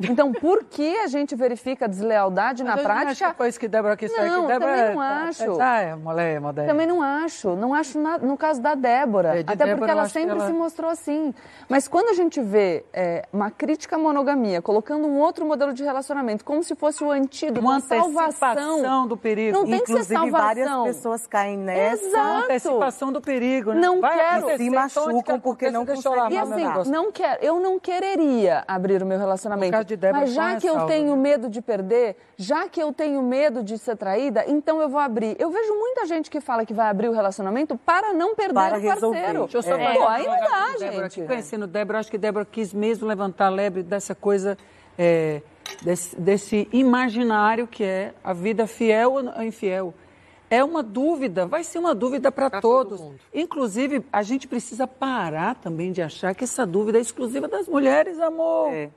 Então, 0.00 0.32
por 0.32 0.64
que 0.64 0.96
a 0.98 1.06
gente 1.06 1.34
verifica 1.34 1.88
deslealdade 1.88 2.64
na 2.64 2.76
prática? 2.76 3.28
Não 3.28 3.34
foi 3.34 3.48
isso 3.48 3.60
que 3.60 3.68
Débora 3.68 3.96
quis 3.96 4.10
dizer. 4.10 4.28
Não, 4.28 4.46
Débora, 4.46 4.76
também 4.76 4.94
não 4.94 5.00
acho. 5.00 5.60
Ah, 5.60 5.80
é, 5.80 5.94
mulher, 5.94 6.40
mulher. 6.40 6.66
Também 6.66 6.86
não 6.86 7.02
acho. 7.02 7.54
Não 7.56 7.74
acho 7.74 7.98
na, 7.98 8.18
no 8.18 8.36
caso 8.36 8.60
da 8.60 8.74
Débora. 8.74 9.36
É, 9.36 9.40
até 9.40 9.56
Débora, 9.56 9.76
porque 9.76 9.90
ela 9.90 10.08
sempre 10.08 10.36
ela... 10.36 10.46
se 10.46 10.52
mostrou 10.52 10.90
assim. 10.90 11.34
Mas 11.68 11.86
quando 11.86 12.08
a 12.08 12.14
gente 12.14 12.40
vê 12.40 12.84
é, 12.92 13.26
uma 13.32 13.50
crítica 13.50 13.96
à 13.96 13.98
monogamia, 13.98 14.62
colocando 14.62 15.06
um 15.06 15.18
outro 15.18 15.44
modelo 15.44 15.72
de 15.72 15.84
relacionamento, 15.84 16.44
como 16.44 16.62
se 16.62 16.74
fosse 16.74 17.04
o 17.04 17.10
antídoto, 17.10 17.60
uma 17.60 17.80
salvação 17.80 19.06
do 19.06 19.16
perigo. 19.16 19.56
Não 19.56 19.64
tem 19.64 19.74
Inclusive, 19.74 19.98
que 20.00 20.04
ser 20.06 20.14
salvação. 20.14 20.46
várias 20.46 20.96
pessoas 20.96 21.26
caem 21.26 21.56
nessa. 21.58 22.04
Exato. 22.04 22.44
Antecipação 22.44 23.12
do 23.12 23.20
perigo. 23.20 23.72
Né? 23.72 23.80
Não 23.80 24.00
Vai 24.00 24.16
quero. 24.16 24.56
Se 24.56 24.70
machucam 24.70 25.40
porque 25.40 25.70
não 25.70 25.84
conseguem. 25.84 26.32
E 26.32 26.38
assim, 26.38 26.90
não 26.90 27.12
quero. 27.12 27.42
Eu 27.42 27.60
não 27.60 27.78
quereria 27.78 28.64
abrir 28.66 29.02
o 29.02 29.06
meu 29.06 29.18
relacionamento. 29.18 29.89
De 29.90 29.96
Débora, 29.96 30.20
mas 30.20 30.32
já 30.32 30.56
que 30.56 30.66
eu 30.66 30.86
tenho 30.86 31.16
medo 31.16 31.48
de 31.48 31.60
perder, 31.60 32.16
já 32.36 32.68
que 32.68 32.80
eu 32.80 32.92
tenho 32.92 33.22
medo 33.22 33.62
de 33.62 33.76
ser 33.76 33.96
traída, 33.96 34.44
então 34.46 34.80
eu 34.80 34.88
vou 34.88 35.00
abrir. 35.00 35.36
Eu 35.38 35.50
vejo 35.50 35.74
muita 35.74 36.06
gente 36.06 36.30
que 36.30 36.40
fala 36.40 36.64
que 36.64 36.72
vai 36.72 36.88
abrir 36.88 37.08
o 37.08 37.12
relacionamento 37.12 37.76
para 37.76 38.12
não 38.12 38.34
perder 38.34 38.54
para 38.54 38.78
o 38.78 38.82
parceiro. 38.82 39.40
Deixa 39.42 39.58
eu 39.58 39.62
só 39.62 39.74
é. 39.74 39.94
Pô, 39.94 40.06
aí 40.06 40.26
não 40.26 40.38
dá, 40.38 40.78
gente. 40.78 41.22
Conhecendo 41.22 41.66
Débora, 41.66 41.98
acho 41.98 42.10
que 42.10 42.18
Débora 42.18 42.44
quis 42.44 42.72
mesmo 42.72 43.06
levantar 43.06 43.46
a 43.46 43.50
lebre 43.50 43.82
dessa 43.82 44.14
coisa 44.14 44.56
é, 44.98 45.42
desse, 45.82 46.18
desse 46.20 46.68
imaginário 46.72 47.66
que 47.66 47.82
é 47.84 48.12
a 48.22 48.32
vida 48.32 48.66
fiel 48.66 49.14
ou 49.14 49.42
infiel. 49.42 49.94
É 50.48 50.64
uma 50.64 50.82
dúvida, 50.82 51.46
vai 51.46 51.62
ser 51.62 51.78
uma 51.78 51.94
dúvida 51.94 52.32
para 52.32 52.60
todos. 52.60 53.00
Inclusive, 53.32 54.04
a 54.12 54.20
gente 54.22 54.48
precisa 54.48 54.84
parar 54.84 55.54
também 55.54 55.92
de 55.92 56.02
achar 56.02 56.34
que 56.34 56.42
essa 56.42 56.66
dúvida 56.66 56.98
é 56.98 57.00
exclusiva 57.00 57.46
das 57.46 57.68
mulheres, 57.68 58.18
amor. 58.18 58.72
É. 58.72 58.90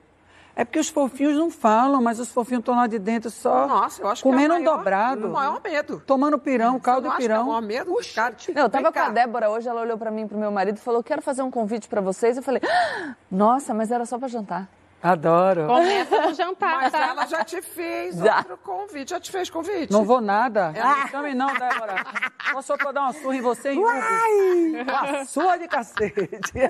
É 0.56 0.64
porque 0.64 0.78
os 0.78 0.88
fofinhos 0.88 1.36
não 1.36 1.50
falam, 1.50 2.00
mas 2.00 2.20
os 2.20 2.30
fofinhos 2.30 2.60
estão 2.60 2.76
lá 2.76 2.86
de 2.86 2.98
dentro 2.98 3.28
só 3.30 3.66
Nossa, 3.66 4.02
eu 4.02 4.08
acho 4.08 4.22
comendo 4.22 4.54
que 4.54 4.60
é 4.60 4.70
um 4.70 4.76
dobrado. 4.76 5.28
O 5.28 5.32
maior 5.32 5.60
medo. 5.62 6.02
Tomando 6.06 6.38
pirão, 6.38 6.78
caldo 6.78 7.10
de 7.10 7.16
pirão. 7.16 7.36
Que 7.36 7.40
é 7.40 7.42
o 7.42 7.46
maior 7.46 7.62
medo 7.62 7.92
Puxa, 7.92 8.14
cara. 8.14 8.36
Não, 8.54 8.62
eu 8.62 8.70
tava 8.70 8.92
com 8.92 8.98
a 8.98 9.08
Débora 9.08 9.50
hoje, 9.50 9.68
ela 9.68 9.80
olhou 9.80 9.98
para 9.98 10.10
mim 10.10 10.22
e 10.22 10.26
pro 10.28 10.38
meu 10.38 10.52
marido 10.52 10.76
e 10.76 10.80
falou: 10.80 11.02
"Quero 11.02 11.20
fazer 11.22 11.42
um 11.42 11.50
convite 11.50 11.88
para 11.88 12.00
vocês". 12.00 12.36
Eu 12.36 12.42
falei: 12.42 12.62
ah, 12.64 13.14
"Nossa, 13.30 13.74
mas 13.74 13.90
era 13.90 14.06
só 14.06 14.18
para 14.18 14.28
jantar". 14.28 14.68
Adoro. 15.04 15.66
Começa 15.66 16.18
no 16.22 16.32
jantar, 16.32 16.76
Mas 16.80 16.92
tá? 16.92 17.08
ela 17.08 17.26
já 17.26 17.44
te 17.44 17.60
fez 17.60 18.16
já. 18.16 18.38
outro 18.38 18.56
convite. 18.56 19.10
Já 19.10 19.20
te 19.20 19.30
fez 19.30 19.50
convite? 19.50 19.92
Não 19.92 20.02
vou 20.02 20.18
nada. 20.18 20.72
Ah. 20.82 21.06
Também 21.10 21.34
não, 21.34 21.48
Débora. 21.48 22.02
Só 22.50 22.62
só 22.62 22.76
pra 22.78 22.90
dar 22.90 23.02
uma 23.02 23.12
surra 23.12 23.36
em 23.36 23.42
você 23.42 23.72
em 23.72 23.78
Uai! 23.80 24.82
Uma 24.82 25.24
surra 25.26 25.58
de 25.58 25.68
cacete. 25.68 26.52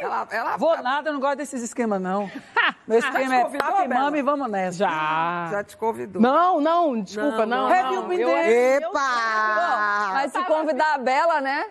Ela, 0.00 0.26
ela... 0.32 0.56
Vou 0.56 0.82
nada, 0.82 1.12
não 1.12 1.20
gosto 1.20 1.36
desses 1.36 1.62
esquemas, 1.62 2.00
não. 2.00 2.28
Meu 2.88 2.98
esquema 2.98 3.36
é 3.36 3.44
tapa 3.50 3.84
e 3.84 3.88
mama 3.88 4.18
e 4.18 4.22
vamos 4.22 4.50
nessa. 4.50 4.78
Já. 4.78 5.48
Já 5.52 5.62
te 5.62 5.76
convidou. 5.76 6.20
Não, 6.20 6.60
não, 6.60 7.00
desculpa, 7.00 7.46
não. 7.46 7.68
não, 7.68 8.08
não. 8.08 8.12
Eu, 8.12 8.28
Epa! 8.28 8.88
Bom, 8.88 10.12
mas 10.14 10.32
se 10.32 10.42
convidar 10.44 10.94
a 10.94 10.98
Bela, 10.98 11.40
né? 11.40 11.66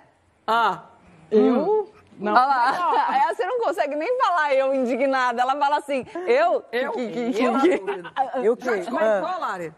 Ah. 0.48 0.84
Eu... 1.30 1.92
Não. 2.22 2.34
Olha 2.34 2.46
lá. 2.46 3.08
Ela, 3.24 3.36
você 3.36 3.46
não 3.46 3.60
consegue 3.60 3.96
nem 3.96 4.18
falar 4.18 4.54
eu 4.54 4.74
indignada. 4.74 5.42
Ela 5.42 5.56
fala 5.58 5.78
assim, 5.78 6.06
eu? 6.28 6.64
Eu? 6.72 6.92
Que, 6.94 7.08
que, 7.08 7.34
que, 7.34 7.44
eu? 7.44 7.54
Eu 8.44 8.58
que? 8.58 8.84
Já 8.84 8.92
ah. 8.92 9.38
Lari? 9.38 9.74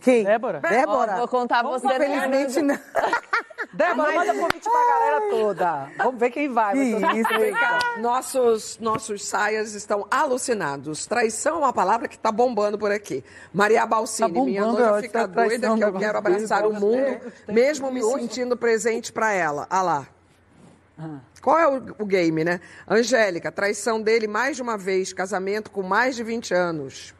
Quem? 0.00 0.24
Débora. 0.24 0.60
Débora. 0.60 1.12
Oh, 1.14 1.18
vou 1.18 1.28
contar 1.28 1.62
Vamos 1.62 1.82
você. 1.82 1.94
Infelizmente 1.94 2.62
não. 2.62 2.78
Débora, 3.72 4.12
Mas... 4.12 4.28
manda 4.28 4.40
convite 4.40 4.70
pra 4.70 4.86
galera 4.86 5.30
toda. 5.30 5.88
Vamos 5.98 6.20
ver 6.20 6.30
quem 6.30 6.48
vai. 6.48 6.74
Que 6.74 6.80
isso, 6.80 8.00
nossos, 8.00 8.78
nossos 8.78 9.24
saias 9.24 9.74
estão 9.74 10.06
alucinados. 10.10 11.06
Traição 11.06 11.56
é 11.56 11.58
uma 11.58 11.72
palavra 11.72 12.06
que 12.06 12.18
tá 12.18 12.30
bombando 12.30 12.78
por 12.78 12.92
aqui. 12.92 13.24
Maria 13.52 13.84
Balsini, 13.84 14.32
tá 14.32 14.44
minha 14.44 14.64
noiva 14.64 15.00
fica 15.00 15.26
doida 15.26 15.74
que 15.74 15.84
eu 15.84 15.92
quero 15.94 16.18
abraçar 16.18 16.66
o 16.66 16.72
mundo, 16.72 17.20
mesmo 17.48 17.90
me 17.90 18.02
sentindo 18.02 18.56
presente 18.56 19.12
para 19.12 19.32
ela. 19.32 19.66
Ah 19.68 19.82
lá. 19.82 20.06
Qual 21.40 21.58
é 21.58 21.66
o, 21.66 21.94
o, 21.98 22.06
game, 22.06 22.44
né? 22.44 22.60
Angélica, 22.88 23.50
traição 23.50 24.00
dele 24.00 24.26
mais 24.26 24.56
de 24.56 24.62
uma 24.62 24.78
vez, 24.78 25.12
casamento 25.12 25.70
com 25.70 25.82
mais 25.82 26.14
de 26.14 26.22
20 26.22 26.54
anos. 26.54 27.14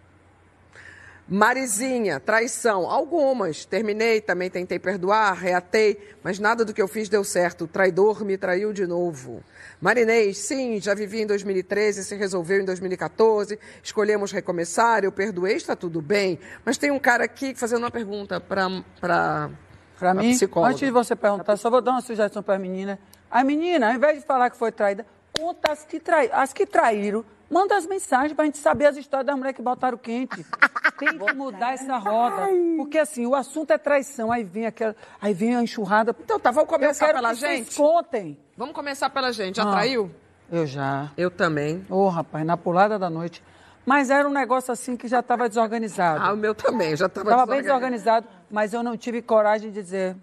Marizinha, 1.26 2.20
traição, 2.20 2.88
algumas. 2.88 3.64
Terminei, 3.64 4.20
também 4.20 4.50
tentei 4.50 4.78
perdoar, 4.78 5.32
reatei, 5.32 5.98
mas 6.22 6.38
nada 6.38 6.64
do 6.64 6.74
que 6.74 6.82
eu 6.82 6.86
fiz 6.86 7.08
deu 7.08 7.24
certo. 7.24 7.64
O 7.64 7.68
traidor 7.68 8.24
me 8.24 8.36
traiu 8.36 8.74
de 8.74 8.86
novo. 8.86 9.42
Marinês, 9.80 10.38
sim, 10.38 10.78
já 10.80 10.94
vivi 10.94 11.22
em 11.22 11.26
2013, 11.26 12.04
se 12.04 12.14
resolveu 12.14 12.60
em 12.60 12.64
2014, 12.64 13.58
escolhemos 13.82 14.32
recomeçar, 14.32 15.02
eu 15.02 15.10
perdoei, 15.10 15.56
está 15.56 15.74
tudo 15.74 16.02
bem. 16.02 16.38
Mas 16.64 16.76
tem 16.76 16.90
um 16.90 16.98
cara 16.98 17.24
aqui 17.24 17.54
fazendo 17.54 17.84
uma 17.84 17.90
pergunta 17.90 18.38
para 18.38 19.50
para 19.98 20.12
mim, 20.12 20.32
psicóloga. 20.32 20.72
antes 20.72 20.86
de 20.86 20.90
você 20.90 21.16
perguntar, 21.16 21.56
só 21.56 21.70
vou 21.70 21.80
dar 21.80 21.92
uma 21.92 22.00
sugestão 22.00 22.42
para 22.42 22.56
a 22.56 22.58
menina. 22.58 22.98
A 23.34 23.42
menina, 23.42 23.88
ao 23.88 23.94
invés 23.94 24.20
de 24.20 24.24
falar 24.24 24.48
que 24.48 24.56
foi 24.56 24.70
traída, 24.70 25.04
conta 25.36 25.72
as 25.72 25.84
que, 25.84 25.98
trai... 25.98 26.30
as 26.32 26.52
que 26.52 26.64
traíram. 26.64 27.24
Manda 27.50 27.76
as 27.76 27.84
mensagens 27.84 28.32
para 28.32 28.44
a 28.44 28.46
gente 28.46 28.58
saber 28.58 28.86
as 28.86 28.96
histórias 28.96 29.26
das 29.26 29.34
mulheres 29.34 29.56
que 29.56 29.62
botaram 29.62 29.98
quente. 29.98 30.46
Tem 30.96 31.18
que 31.18 31.32
mudar 31.34 31.74
essa 31.74 31.96
roda. 31.96 32.46
Porque 32.76 32.96
assim, 32.96 33.26
o 33.26 33.34
assunto 33.34 33.72
é 33.72 33.76
traição. 33.76 34.30
Aí 34.30 34.44
vem 34.44 34.66
aquela. 34.66 34.94
Aí 35.20 35.34
vem 35.34 35.56
a 35.56 35.60
enxurrada. 35.60 36.14
Então 36.20 36.38
tá, 36.38 36.52
vamos 36.52 36.70
começar 36.70 37.12
pela 37.12 37.30
que 37.30 37.40
gente? 37.40 37.64
Vocês 37.64 37.76
contem. 37.76 38.38
Vamos 38.56 38.72
começar 38.72 39.10
pela 39.10 39.32
gente. 39.32 39.56
Já 39.56 39.64
ah, 39.64 39.72
traiu? 39.72 40.12
Eu 40.48 40.64
já. 40.64 41.10
Eu 41.16 41.28
também. 41.28 41.84
Ô, 41.90 42.04
oh, 42.04 42.08
rapaz, 42.10 42.46
na 42.46 42.56
pulada 42.56 43.00
da 43.00 43.10
noite. 43.10 43.42
Mas 43.84 44.10
era 44.10 44.28
um 44.28 44.32
negócio 44.32 44.72
assim 44.72 44.96
que 44.96 45.08
já 45.08 45.18
estava 45.18 45.48
desorganizado. 45.48 46.22
Ah, 46.22 46.32
o 46.32 46.36
meu 46.36 46.54
também, 46.54 46.96
já 46.96 47.06
estava 47.06 47.24
desorganizado. 47.24 47.32
Estava 47.32 47.46
bem 47.46 47.62
desorganizado, 47.62 48.28
mas 48.48 48.72
eu 48.72 48.82
não 48.84 48.96
tive 48.96 49.20
coragem 49.20 49.72
de 49.72 49.82
dizer, 49.82 50.16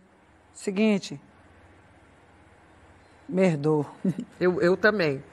seguinte, 0.54 1.20
Merdou. 3.32 3.86
Eu, 4.40 4.62
eu 4.62 4.76
também. 4.76 5.24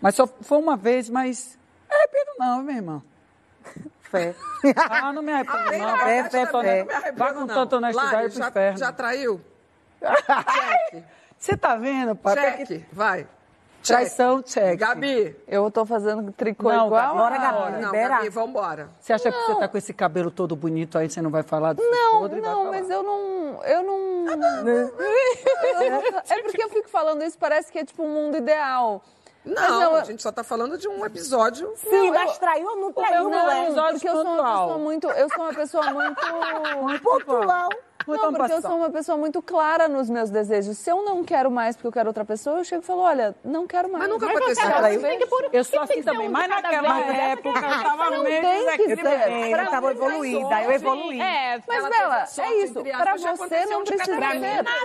Mas 0.00 0.14
só 0.14 0.26
foi 0.26 0.58
uma 0.58 0.76
vez, 0.76 1.10
mas 1.10 1.58
arrependo 1.90 2.30
não, 2.38 2.62
minha 2.62 2.76
irmã. 2.76 3.02
Fé. 4.02 4.34
Ah, 4.76 5.12
não 5.12 5.22
me 5.22 5.32
arrependo 5.32 5.58
ah, 5.58 5.78
não. 5.78 5.98
Fé, 5.98 6.30
fé, 6.30 6.46
fé. 6.46 7.12
Vai 7.16 7.34
com 7.34 7.46
tanta 7.46 7.76
honestidade 7.76 8.34
pro 8.34 8.48
inferno. 8.48 8.78
Já 8.78 8.92
traiu? 8.92 9.40
Você 11.36 11.56
tá 11.56 11.74
vendo, 11.76 12.14
pai? 12.14 12.34
Cheque, 12.34 12.86
vai. 12.92 13.26
Traição, 13.86 14.42
check. 14.42 14.78
Gabi. 14.78 15.36
Eu 15.46 15.70
tô 15.70 15.86
fazendo 15.86 16.32
tricô 16.32 16.72
não, 16.72 16.86
igual. 16.86 17.16
Bora, 17.16 17.38
Gabi, 17.38 17.72
não, 17.72 17.86
libera. 17.86 18.16
Gabi, 18.16 18.28
vambora. 18.28 18.88
Você 19.00 19.12
acha 19.12 19.30
não. 19.30 19.38
que 19.38 19.46
você 19.46 19.60
tá 19.60 19.68
com 19.68 19.78
esse 19.78 19.94
cabelo 19.94 20.30
todo 20.30 20.56
bonito 20.56 20.98
aí, 20.98 21.08
você 21.08 21.22
não 21.22 21.30
vai 21.30 21.42
falar 21.42 21.72
do 21.72 21.82
Não, 21.82 22.20
podre, 22.20 22.40
não, 22.40 22.66
mas 22.66 22.90
eu 22.90 23.02
não... 23.02 23.64
Eu 23.64 23.82
não... 23.82 24.26
é 26.28 26.42
porque 26.42 26.62
eu 26.62 26.68
fico 26.68 26.88
falando 26.88 27.22
isso, 27.22 27.38
parece 27.38 27.70
que 27.70 27.78
é 27.78 27.84
tipo 27.84 28.02
um 28.02 28.12
mundo 28.12 28.36
ideal. 28.36 29.02
Não, 29.44 29.80
não, 29.80 29.94
a 29.94 30.02
gente 30.02 30.22
só 30.22 30.32
tá 30.32 30.42
falando 30.42 30.76
de 30.76 30.88
um 30.88 31.06
episódio. 31.06 31.72
Sim, 31.76 32.10
mas 32.10 32.36
traiu 32.36 32.66
ou 32.66 32.76
não 32.76 32.92
traiu, 32.92 33.28
não, 33.28 33.50
é? 33.50 33.92
Porque 33.92 34.08
eu 34.08 34.14
sou 34.14 34.24
uma 34.24 34.42
pessoa 34.42 34.78
muito... 34.78 35.08
Eu 35.08 35.28
sou 35.28 35.44
uma 35.44 35.54
pessoa 35.54 35.92
muito... 35.92 36.20
muito. 38.06 38.22
Não, 38.22 38.32
porque 38.32 38.52
eu 38.52 38.62
sou 38.62 38.76
uma 38.76 38.90
pessoa 38.90 39.18
muito 39.18 39.42
clara 39.42 39.88
nos 39.88 40.08
meus 40.08 40.30
desejos. 40.30 40.78
Se 40.78 40.90
eu 40.90 41.04
não 41.04 41.24
quero 41.24 41.50
mais 41.50 41.76
porque 41.76 41.88
eu 41.88 41.92
quero 41.92 42.08
outra 42.08 42.24
pessoa, 42.24 42.58
eu 42.58 42.64
chego 42.64 42.82
e 42.82 42.86
falo, 42.86 43.00
olha, 43.00 43.34
não 43.44 43.66
quero 43.66 43.90
mais. 43.90 44.04
Mas 44.04 44.12
nunca 44.12 44.26
aconteceu. 44.26 44.64
Eu, 44.70 45.50
eu 45.52 45.64
sou 45.64 45.80
assim 45.80 46.02
também, 46.02 46.28
mas 46.28 46.48
naquela 46.48 47.00
época 47.00 47.48
eu 47.48 47.82
tava 47.82 48.10
meio 48.22 48.44
Eu 48.88 48.96
também, 48.96 49.52
eu 49.52 49.70
tava 49.70 49.90
evoluída, 49.90 50.62
eu 50.62 50.72
evoluí. 50.72 51.20
É, 51.20 51.62
mas 51.66 51.88
Bela, 51.88 52.24
é 52.38 52.62
isso. 52.62 52.82
Pra 52.82 53.16
você 53.16 53.66
não 53.66 53.84
precisa 53.84 54.18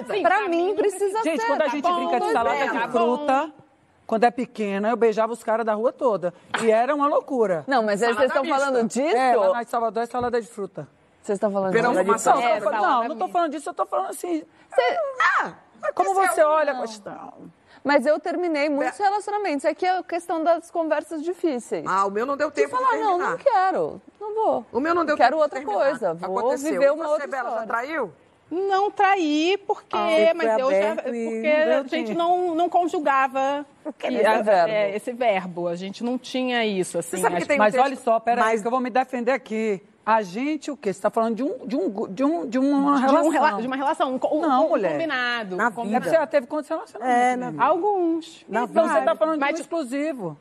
ser. 0.05 0.21
Pra 0.21 0.47
mim 0.47 0.73
precisa 0.75 1.21
ser. 1.21 1.31
Gente, 1.31 1.45
quando 1.45 1.62
a 1.62 1.67
gente 1.67 1.91
brinca 1.91 2.19
de 2.19 2.31
salada 2.31 2.67
de 2.67 2.91
fruta 2.91 3.53
quando 4.12 4.25
é 4.25 4.31
pequena, 4.31 4.89
eu 4.89 4.97
beijava 4.97 5.31
os 5.31 5.41
caras 5.41 5.65
da 5.65 5.73
rua 5.73 5.93
toda. 5.93 6.34
E 6.62 6.69
era 6.69 6.93
uma 6.93 7.07
loucura. 7.07 7.63
Não, 7.65 7.81
mas 7.81 8.03
aí 8.03 8.13
vocês 8.13 8.27
estão 8.27 8.43
falando 8.43 8.86
disso? 8.86 9.15
É, 9.15 9.38
lá 9.38 9.53
na 9.53 9.63
Salvador 9.63 10.03
é 10.03 10.05
salada 10.05 10.41
de 10.41 10.47
fruta. 10.47 10.86
Vocês 11.21 11.36
estão 11.38 11.51
falando 11.51 11.71
Verão 11.71 11.93
de 11.93 12.03
maçã. 12.03 12.34
É, 12.41 12.60
não, 12.60 13.03
não 13.03 13.13
estou 13.13 13.29
falando 13.29 13.51
disso, 13.51 13.69
eu 13.69 13.71
estou 13.71 13.86
falando 13.86 14.10
assim. 14.10 14.43
Cê, 14.73 14.99
ah, 15.38 15.53
como 15.93 16.13
você 16.13 16.41
olha 16.41 16.73
a 16.73 16.81
questão. 16.81 17.51
Mas 17.84 18.05
eu 18.05 18.19
terminei 18.19 18.69
muitos 18.69 18.99
é. 18.99 19.03
relacionamentos. 19.03 19.65
É 19.65 19.73
que 19.73 19.86
é 19.86 19.97
a 19.97 20.03
questão 20.03 20.43
das 20.43 20.69
conversas 20.69 21.23
difíceis. 21.23 21.86
Ah, 21.88 22.05
o 22.05 22.12
meu 22.12 22.25
não 22.25 22.38
deu 22.38 22.51
tempo 22.51 22.69
de 22.69 22.84
falar, 22.84 22.97
de 22.97 23.03
não, 23.03 23.17
não 23.17 23.38
quero. 23.38 24.01
Não 24.19 24.34
vou. 24.36 24.65
O 24.71 24.79
meu 24.79 24.93
não 24.93 25.05
deu 25.05 25.17
quero 25.17 25.38
tempo 25.38 25.43
outra 25.43 25.63
coisa. 25.63 26.13
Vou 26.13 26.39
Aconteceu. 26.39 26.71
viver 26.71 26.91
uma 26.91 27.05
você, 27.05 27.12
outra 27.12 27.27
Bela, 27.27 27.49
história. 27.49 27.67
já 27.67 27.67
traiu? 27.67 28.13
Não 28.51 28.91
traí, 28.91 29.57
porque, 29.65 29.95
ah, 29.95 30.34
mas 30.36 30.60
eu 30.60 30.69
já, 30.69 30.95
porque 30.97 31.95
a 31.95 31.97
gente 31.97 32.13
não, 32.13 32.53
não 32.53 32.67
conjugava 32.67 33.65
esse, 34.03 34.25
a, 34.25 34.41
verbo. 34.41 34.69
É, 34.69 34.93
esse 34.93 35.13
verbo. 35.13 35.67
A 35.69 35.75
gente 35.75 36.03
não 36.03 36.17
tinha 36.17 36.65
isso, 36.65 36.99
assim. 36.99 37.15
Você 37.15 37.21
sabe 37.21 37.38
que 37.38 37.47
tem 37.47 37.57
mas 37.57 37.73
um 37.73 37.79
olha 37.79 37.95
só, 37.95 38.19
peraí, 38.19 38.43
mas... 38.43 38.62
que 38.62 38.67
eu 38.67 38.71
vou 38.71 38.81
me 38.81 38.89
defender 38.89 39.31
aqui. 39.31 39.81
A 40.06 40.22
gente, 40.24 40.72
o 40.72 40.78
quê? 40.78 40.92
Você 40.92 40.98
está 40.98 41.10
falando 41.10 41.36
de, 41.36 41.44
um, 41.44 41.66
de, 41.66 41.76
um, 41.76 42.08
de, 42.08 42.24
um, 42.24 42.50
de 42.50 42.58
uma 42.58 42.96
de 42.96 43.02
relação. 43.02 43.58
Um, 43.58 43.62
de 43.62 43.68
uma 43.68 43.76
relação, 43.76 44.20
um, 44.32 44.42
não, 44.42 44.66
um 44.66 44.70
mulher. 44.70 44.94
combinado. 44.94 45.56
Na 45.56 45.72
combinado. 45.72 46.04
Vida. 46.04 46.16
Você 46.16 46.20
já 46.20 46.28
teve 46.28 46.48
quantos 46.48 46.70
relacionamentos? 46.70 47.18
É, 47.18 47.36
na... 47.36 47.64
Alguns. 47.64 48.46
Na 48.50 48.64
então 48.64 48.88
você 48.88 49.00
está 49.00 49.16
falando 49.16 49.40
mas... 49.40 49.56
de 49.56 49.56
um 49.56 49.62
exclusivo. 49.62 50.38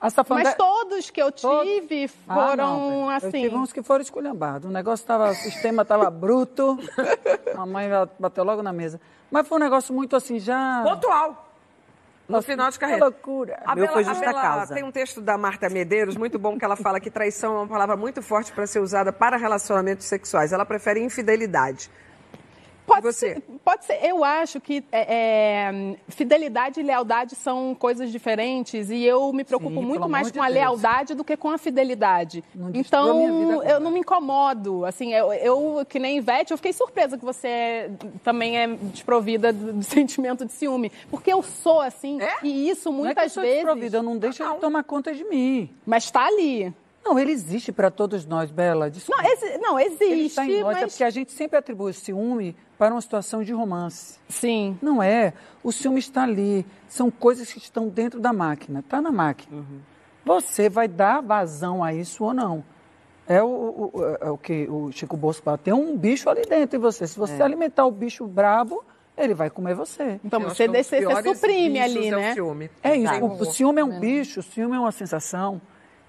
Ah, 0.00 0.10
tá 0.10 0.24
Mas 0.30 0.48
de... 0.48 0.56
todos 0.56 1.10
que 1.10 1.22
eu 1.22 1.30
tive 1.30 2.08
todos? 2.08 2.16
foram 2.26 2.50
ah, 2.50 2.56
não, 2.56 3.08
assim. 3.08 3.26
Eu 3.26 3.30
tive 3.30 3.54
uns 3.54 3.72
que 3.72 3.82
foram 3.84 4.02
esculhambados. 4.02 4.68
O 4.68 4.72
negócio 4.72 5.04
estava, 5.04 5.30
o 5.30 5.34
sistema 5.34 5.82
estava 5.82 6.10
bruto. 6.10 6.76
A 7.56 7.64
mãe 7.64 7.88
bateu 8.18 8.42
logo 8.42 8.64
na 8.64 8.72
mesa. 8.72 9.00
Mas 9.30 9.46
foi 9.46 9.58
um 9.58 9.60
negócio 9.60 9.94
muito 9.94 10.16
assim, 10.16 10.40
já. 10.40 10.82
Pontual. 10.82 11.51
No 12.36 12.42
final 12.42 12.70
de 12.70 12.78
carreira. 12.78 13.00
Que 13.00 13.04
loucura. 13.04 13.62
A 13.64 13.74
Meu 13.74 13.84
Bela, 13.84 13.92
foi 13.94 14.04
justa 14.04 14.24
a 14.24 14.32
Bela, 14.32 14.42
causa. 14.42 14.74
Tem 14.74 14.84
um 14.84 14.90
texto 14.90 15.20
da 15.20 15.36
Marta 15.38 15.68
Medeiros 15.68 16.16
muito 16.16 16.38
bom 16.38 16.58
que 16.58 16.64
ela 16.64 16.76
fala 16.76 16.98
que 17.00 17.10
traição 17.10 17.54
é 17.54 17.58
uma 17.60 17.68
palavra 17.68 17.96
muito 17.96 18.22
forte 18.22 18.52
para 18.52 18.66
ser 18.66 18.80
usada 18.80 19.12
para 19.12 19.36
relacionamentos 19.36 20.06
sexuais. 20.06 20.52
Ela 20.52 20.64
prefere 20.64 21.00
infidelidade. 21.00 21.90
Pode 23.00 23.12
ser, 23.14 23.40
pode 23.64 23.84
ser. 23.84 23.98
Eu 24.04 24.22
acho 24.22 24.60
que 24.60 24.84
é, 24.92 25.06
é, 25.08 25.96
fidelidade 26.08 26.80
e 26.80 26.82
lealdade 26.82 27.34
são 27.34 27.74
coisas 27.74 28.12
diferentes 28.12 28.90
e 28.90 29.02
eu 29.04 29.32
me 29.32 29.44
preocupo 29.44 29.80
Sim, 29.80 29.86
muito 29.86 30.08
mais 30.08 30.28
com 30.28 30.34
de 30.34 30.40
a 30.40 30.44
Deus. 30.44 30.54
lealdade 30.54 31.14
do 31.14 31.24
que 31.24 31.36
com 31.36 31.50
a 31.50 31.58
fidelidade. 31.58 32.44
Não 32.54 32.70
então, 32.74 33.62
eu 33.62 33.80
não 33.80 33.90
me 33.90 34.00
incomodo. 34.00 34.84
Assim, 34.84 35.12
eu, 35.12 35.32
eu, 35.32 35.86
que 35.88 35.98
nem 35.98 36.18
Ivete, 36.18 36.50
eu 36.50 36.56
fiquei 36.56 36.72
surpresa 36.72 37.16
que 37.16 37.24
você 37.24 37.90
também 38.22 38.58
é 38.58 38.66
desprovida 38.68 39.52
do 39.52 39.82
sentimento 39.84 40.44
de 40.44 40.52
ciúme. 40.52 40.92
Porque 41.10 41.32
eu 41.32 41.42
sou 41.42 41.80
assim 41.80 42.20
é? 42.20 42.36
e 42.42 42.68
isso 42.68 42.92
muitas 42.92 43.14
não 43.14 43.22
é 43.22 43.28
que 43.28 43.38
eu 43.38 43.42
vezes. 43.42 43.56
Desprovida, 43.58 43.96
eu 43.98 44.02
não 44.02 44.18
deixo 44.18 44.42
ele 44.42 44.54
tomar 44.54 44.84
conta 44.84 45.14
de 45.14 45.24
mim. 45.24 45.70
Mas 45.86 46.04
está 46.04 46.26
ali. 46.26 46.72
Não, 47.04 47.18
ele 47.18 47.32
existe 47.32 47.72
para 47.72 47.90
todos 47.90 48.24
nós, 48.24 48.50
Bela. 48.50 48.90
Desculpa. 48.90 49.22
Não, 49.22 49.30
esse, 49.30 49.58
não 49.58 49.80
existe. 49.80 50.04
Ele 50.04 50.26
está 50.26 50.46
em 50.46 50.60
nós, 50.60 50.76
é 50.76 50.80
mas... 50.80 50.82
é 50.82 50.86
porque 50.86 51.04
a 51.04 51.10
gente 51.10 51.32
sempre 51.32 51.58
atribui 51.58 51.90
o 51.90 51.94
ciúme 51.94 52.56
para 52.78 52.94
uma 52.94 53.00
situação 53.00 53.42
de 53.42 53.52
romance. 53.52 54.18
Sim. 54.28 54.78
Não 54.80 55.02
é. 55.02 55.32
O 55.64 55.72
ciúme 55.72 55.98
está 55.98 56.22
ali. 56.22 56.64
São 56.88 57.10
coisas 57.10 57.52
que 57.52 57.58
estão 57.58 57.88
dentro 57.88 58.20
da 58.20 58.32
máquina. 58.32 58.80
Está 58.80 59.00
na 59.00 59.10
máquina. 59.10 59.56
Uhum. 59.56 59.80
Você 60.24 60.68
vai 60.68 60.86
dar 60.86 61.20
vazão 61.20 61.82
a 61.82 61.92
isso 61.92 62.24
ou 62.24 62.32
não. 62.32 62.64
É 63.26 63.42
o, 63.42 63.46
o, 63.46 63.92
é 64.20 64.30
o 64.30 64.38
que 64.38 64.68
o 64.68 64.92
Chico 64.92 65.16
Bosco 65.16 65.44
fala. 65.44 65.58
Tem 65.58 65.72
um 65.72 65.96
bicho 65.96 66.28
ali 66.28 66.42
dentro 66.42 66.78
de 66.78 66.78
você. 66.78 67.06
Se 67.06 67.18
você 67.18 67.34
é. 67.34 67.42
alimentar 67.42 67.84
o 67.84 67.90
bicho 67.90 68.26
brabo, 68.26 68.84
ele 69.16 69.34
vai 69.34 69.50
comer 69.50 69.74
você. 69.74 70.20
Então 70.24 70.40
você, 70.40 70.68
você, 70.68 71.04
você 71.04 71.34
suprime 71.34 71.80
ali, 71.80 72.10
né? 72.10 72.28
É, 72.28 72.30
o 72.30 72.34
ciúme. 72.34 72.70
é 72.82 72.96
isso. 72.96 73.24
O, 73.24 73.32
o 73.40 73.44
ciúme 73.46 73.80
é 73.80 73.84
um 73.84 73.98
bicho, 73.98 74.40
o 74.40 74.42
ciúme 74.42 74.76
é 74.76 74.78
uma 74.78 74.92
sensação 74.92 75.60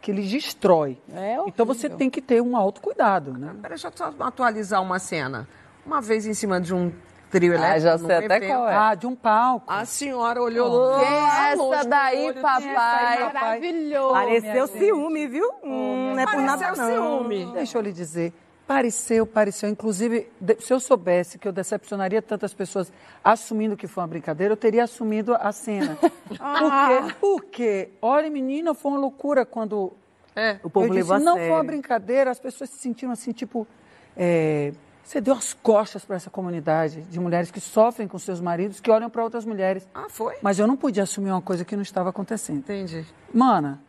que 0.04 0.12
ele 0.12 0.22
destrói. 0.22 0.98
É 1.16 1.38
então 1.48 1.66
você 1.66 1.90
tem 1.90 2.10
que 2.10 2.22
ter 2.22 2.42
um 2.42 2.58
autocuidado, 2.58 3.32
né? 3.32 3.56
Deixa 3.70 3.88
eu 3.88 3.92
só 3.96 4.14
atualizar 4.20 4.82
uma 4.82 5.00
cena. 5.00 5.48
Uma 5.86 6.02
vez 6.02 6.28
em 6.28 6.34
cima 6.34 6.60
de 6.60 6.76
um 6.76 6.92
trio 7.32 7.54
elétrico. 7.54 7.76
Ah, 7.76 7.80
já 7.80 7.98
sei 7.98 8.16
até 8.18 8.36
evento. 8.36 8.50
qual 8.50 8.70
é. 8.70 8.76
Ah, 8.76 8.96
de 8.96 9.08
um 9.08 9.16
palco. 9.16 9.66
A 9.72 9.86
senhora 9.86 10.42
olhou 10.42 10.70
oh, 10.70 10.92
lá. 10.92 11.52
Essa 11.52 11.88
daí, 11.88 12.34
papai. 12.34 13.34
Maravilhoso. 13.34 14.14
Pareceu 14.14 14.68
ciúme, 14.68 15.26
viu? 15.28 15.50
Hum, 15.64 16.12
não 16.16 16.20
é 16.20 16.26
por 16.26 16.42
nada 16.42 16.74
não. 16.74 17.22
ciúme. 17.22 17.46
Deixa 17.54 17.78
eu 17.78 17.82
lhe 17.82 17.94
dizer. 17.94 18.34
Pareceu, 18.66 19.26
pareceu. 19.26 19.70
Inclusive, 19.70 20.32
se 20.60 20.74
eu 20.74 20.80
soubesse 20.80 21.38
que 21.38 21.48
eu 21.48 21.52
decepcionaria 21.52 22.22
tantas 22.22 22.54
pessoas 22.54 22.92
assumindo 23.24 23.76
que 23.76 23.88
foi 23.88 24.02
uma 24.02 24.08
brincadeira, 24.08 24.54
eu 24.54 24.58
teria 24.58 24.86
assumido 24.86 25.36
a 25.36 25.52
cena. 25.52 25.98
ah. 26.40 27.10
Por 27.20 27.44
quê? 27.46 27.90
Olha, 28.02 28.30
menina, 28.30 28.74
foi 28.74 28.92
uma 28.92 29.00
loucura 29.00 29.46
quando 29.46 29.92
é. 30.36 30.60
o 30.64 30.70
povo 30.70 30.88
eu 30.88 30.94
disse, 30.94 31.20
não 31.20 31.36
foi 31.36 31.50
uma 31.50 31.64
brincadeira, 31.64 32.32
as 32.32 32.40
pessoas 32.40 32.70
se 32.70 32.78
sentiram 32.78 33.12
assim, 33.12 33.32
tipo... 33.32 33.68
É, 34.16 34.72
você 35.04 35.20
deu 35.20 35.34
as 35.34 35.54
costas 35.54 36.06
para 36.06 36.16
essa 36.16 36.30
comunidade 36.30 37.02
de 37.02 37.20
mulheres 37.20 37.52
que 37.52 37.60
sofrem 37.60 38.08
com 38.08 38.18
seus 38.18 38.40
maridos, 38.40 38.80
que 38.80 38.90
olham 38.90 39.10
para 39.10 39.22
outras 39.22 39.44
mulheres. 39.44 39.86
Ah, 39.94 40.06
foi? 40.08 40.38
Mas 40.42 40.60
eu 40.60 40.66
não 40.66 40.78
podia 40.78 41.04
assumir 41.04 41.30
uma 41.30 41.42
coisa 41.42 41.66
que 41.66 41.76
não 41.76 41.84
estava 41.84 42.10
acontecendo. 42.10 42.60
Entendi. 42.60 43.06
Mana, 43.34 43.82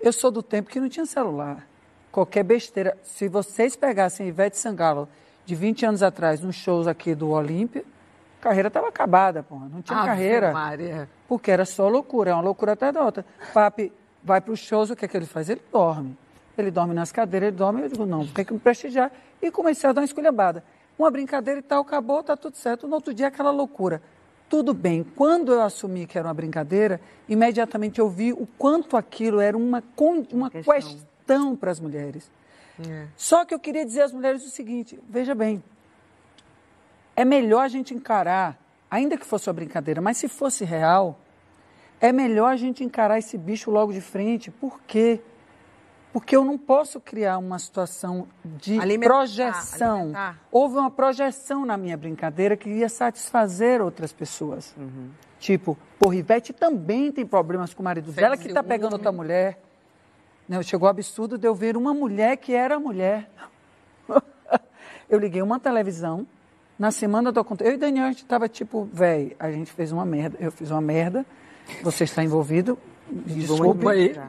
eu 0.00 0.12
sou 0.12 0.30
do 0.30 0.40
tempo 0.40 0.70
que 0.70 0.78
não 0.78 0.88
tinha 0.88 1.04
celular 1.04 1.66
qualquer 2.12 2.44
besteira. 2.44 2.96
Se 3.02 3.26
vocês 3.26 3.74
pegassem 3.74 4.28
Ivete 4.28 4.58
Sangalo 4.58 5.08
de 5.44 5.54
20 5.54 5.86
anos 5.86 6.02
atrás, 6.02 6.40
nos 6.40 6.54
shows 6.54 6.86
aqui 6.86 7.14
do 7.14 7.30
Olímpia, 7.30 7.82
a 8.38 8.42
carreira 8.42 8.68
estava 8.68 8.88
acabada, 8.88 9.42
porra. 9.42 9.68
Não 9.68 9.80
tinha 9.80 10.04
carreira. 10.04 10.52
Maria. 10.52 11.08
Porque 11.26 11.50
era 11.50 11.64
só 11.64 11.88
loucura, 11.88 12.30
é 12.30 12.34
uma 12.34 12.42
loucura 12.42 12.72
até 12.72 12.92
da 12.92 13.02
outra. 13.02 13.24
Papi 13.54 13.90
vai 14.22 14.40
para 14.40 14.52
os 14.52 14.60
shows, 14.60 14.90
o 14.90 14.96
que 14.96 15.06
é 15.06 15.08
que 15.08 15.16
ele 15.16 15.26
faz? 15.26 15.48
Ele 15.48 15.62
dorme. 15.72 16.16
Ele 16.56 16.70
dorme 16.70 16.94
nas 16.94 17.10
cadeiras, 17.10 17.48
ele 17.48 17.56
dorme. 17.56 17.82
Eu 17.82 17.88
digo, 17.88 18.04
não, 18.04 18.26
tem 18.26 18.44
que 18.44 18.52
me 18.52 18.60
prestigiar. 18.60 19.10
E 19.40 19.50
comecei 19.50 19.88
a 19.88 19.92
dar 19.92 20.02
uma 20.02 20.04
esculhambada. 20.04 20.62
Uma 20.98 21.10
brincadeira 21.10 21.60
e 21.60 21.62
tal, 21.62 21.80
acabou, 21.80 22.22
tá 22.22 22.36
tudo 22.36 22.56
certo. 22.56 22.86
No 22.86 22.96
outro 22.96 23.14
dia, 23.14 23.28
aquela 23.28 23.50
loucura. 23.50 24.02
Tudo 24.48 24.74
bem. 24.74 25.02
Quando 25.02 25.52
eu 25.52 25.62
assumi 25.62 26.06
que 26.06 26.18
era 26.18 26.28
uma 26.28 26.34
brincadeira, 26.34 27.00
imediatamente 27.26 27.98
eu 27.98 28.08
vi 28.10 28.34
o 28.34 28.46
quanto 28.58 28.98
aquilo 28.98 29.40
era 29.40 29.56
uma, 29.56 29.82
uma 30.30 30.50
questão 30.50 30.74
questão 30.74 31.11
para 31.56 31.70
as 31.70 31.80
mulheres. 31.80 32.30
É. 32.88 33.06
Só 33.16 33.44
que 33.44 33.54
eu 33.54 33.58
queria 33.58 33.84
dizer 33.84 34.02
às 34.02 34.12
mulheres 34.12 34.44
o 34.44 34.50
seguinte: 34.50 34.98
veja 35.08 35.34
bem, 35.34 35.62
é 37.14 37.24
melhor 37.24 37.64
a 37.64 37.68
gente 37.68 37.94
encarar, 37.94 38.58
ainda 38.90 39.16
que 39.16 39.26
fosse 39.26 39.48
uma 39.48 39.54
brincadeira, 39.54 40.00
mas 40.00 40.16
se 40.16 40.28
fosse 40.28 40.64
real, 40.64 41.18
é 42.00 42.12
melhor 42.12 42.52
a 42.52 42.56
gente 42.56 42.82
encarar 42.82 43.18
esse 43.18 43.36
bicho 43.36 43.70
logo 43.70 43.92
de 43.92 44.00
frente. 44.00 44.50
Por 44.50 44.80
quê? 44.82 45.20
Porque 46.12 46.36
eu 46.36 46.44
não 46.44 46.58
posso 46.58 47.00
criar 47.00 47.38
uma 47.38 47.58
situação 47.58 48.28
de 48.44 48.78
alimentar, 48.78 49.14
projeção. 49.14 49.98
Alimentar. 50.00 50.40
Houve 50.50 50.76
uma 50.76 50.90
projeção 50.90 51.64
na 51.64 51.76
minha 51.76 51.96
brincadeira 51.96 52.54
que 52.54 52.68
ia 52.68 52.88
satisfazer 52.88 53.80
outras 53.80 54.12
pessoas. 54.12 54.74
Uhum. 54.76 55.10
Tipo, 55.38 55.78
por 55.98 56.14
Ivete 56.14 56.52
também 56.52 57.10
tem 57.10 57.24
problemas 57.24 57.72
com 57.72 57.80
o 57.80 57.84
marido 57.84 58.12
dela 58.12 58.36
que 58.36 58.48
está 58.48 58.62
pegando 58.62 58.92
outra 58.92 59.10
mulher. 59.10 59.58
Não, 60.52 60.62
chegou 60.62 60.86
o 60.86 60.90
absurdo 60.90 61.38
de 61.38 61.48
eu 61.48 61.54
ver 61.54 61.78
uma 61.78 61.94
mulher 61.94 62.36
que 62.36 62.52
era 62.52 62.78
mulher. 62.78 63.26
eu 65.08 65.18
liguei 65.18 65.40
uma 65.40 65.58
televisão, 65.58 66.26
na 66.78 66.90
semana 66.90 67.32
do 67.32 67.40
acontecimento. 67.40 67.72
Eu 67.72 67.78
e 67.78 67.80
Daniel, 67.80 68.04
a 68.04 68.08
gente 68.08 68.22
estava 68.22 68.46
tipo, 68.50 68.86
velho, 68.92 69.34
a 69.38 69.50
gente 69.50 69.72
fez 69.72 69.92
uma 69.92 70.04
merda, 70.04 70.36
eu 70.38 70.52
fiz 70.52 70.70
uma 70.70 70.82
merda, 70.82 71.24
você 71.82 72.04
está 72.04 72.22
envolvido, 72.22 72.78
me 73.08 73.32
desculpe, 73.32 73.86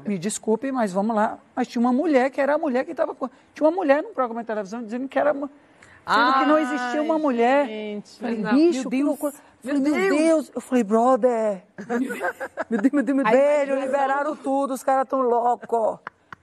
me 0.08 0.18
desculpe, 0.18 0.72
mas 0.72 0.94
vamos 0.94 1.14
lá. 1.14 1.40
Mas 1.54 1.68
tinha 1.68 1.82
uma 1.82 1.92
mulher 1.92 2.32
que 2.32 2.40
era 2.40 2.56
a 2.56 2.58
mulher 2.58 2.86
que 2.86 2.92
estava. 2.92 3.14
Tinha 3.54 3.68
uma 3.68 3.76
mulher 3.76 4.02
num 4.02 4.14
programa 4.14 4.44
de 4.44 4.48
televisão 4.48 4.82
dizendo 4.82 5.10
que 5.10 5.20
era. 5.20 5.34
Sendo 5.34 5.50
Ai, 6.06 6.40
que 6.40 6.50
não 6.50 6.58
existia 6.58 7.02
uma 7.02 7.20
mulher. 7.20 7.68
Gente, 7.68 8.18
falei, 8.18 8.38
bicho, 8.38 8.90
que 8.90 9.04
loucura. 9.04 9.34
Falei, 9.62 9.82
meu 9.82 9.94
Deus. 9.94 10.18
Deus. 10.18 10.52
Eu 10.56 10.62
falei, 10.62 10.84
brother. 10.86 11.64
meu 12.70 12.80
Deus, 12.82 12.94
meu 12.94 13.04
Deus, 13.04 13.16
meu 13.18 13.26
Deus, 13.26 13.38
velho, 13.38 13.80
liberaram 13.80 14.38
tudo, 14.38 14.74
os 14.74 14.84
caras 14.84 15.06
tão 15.08 15.20
loucos. 15.20 16.00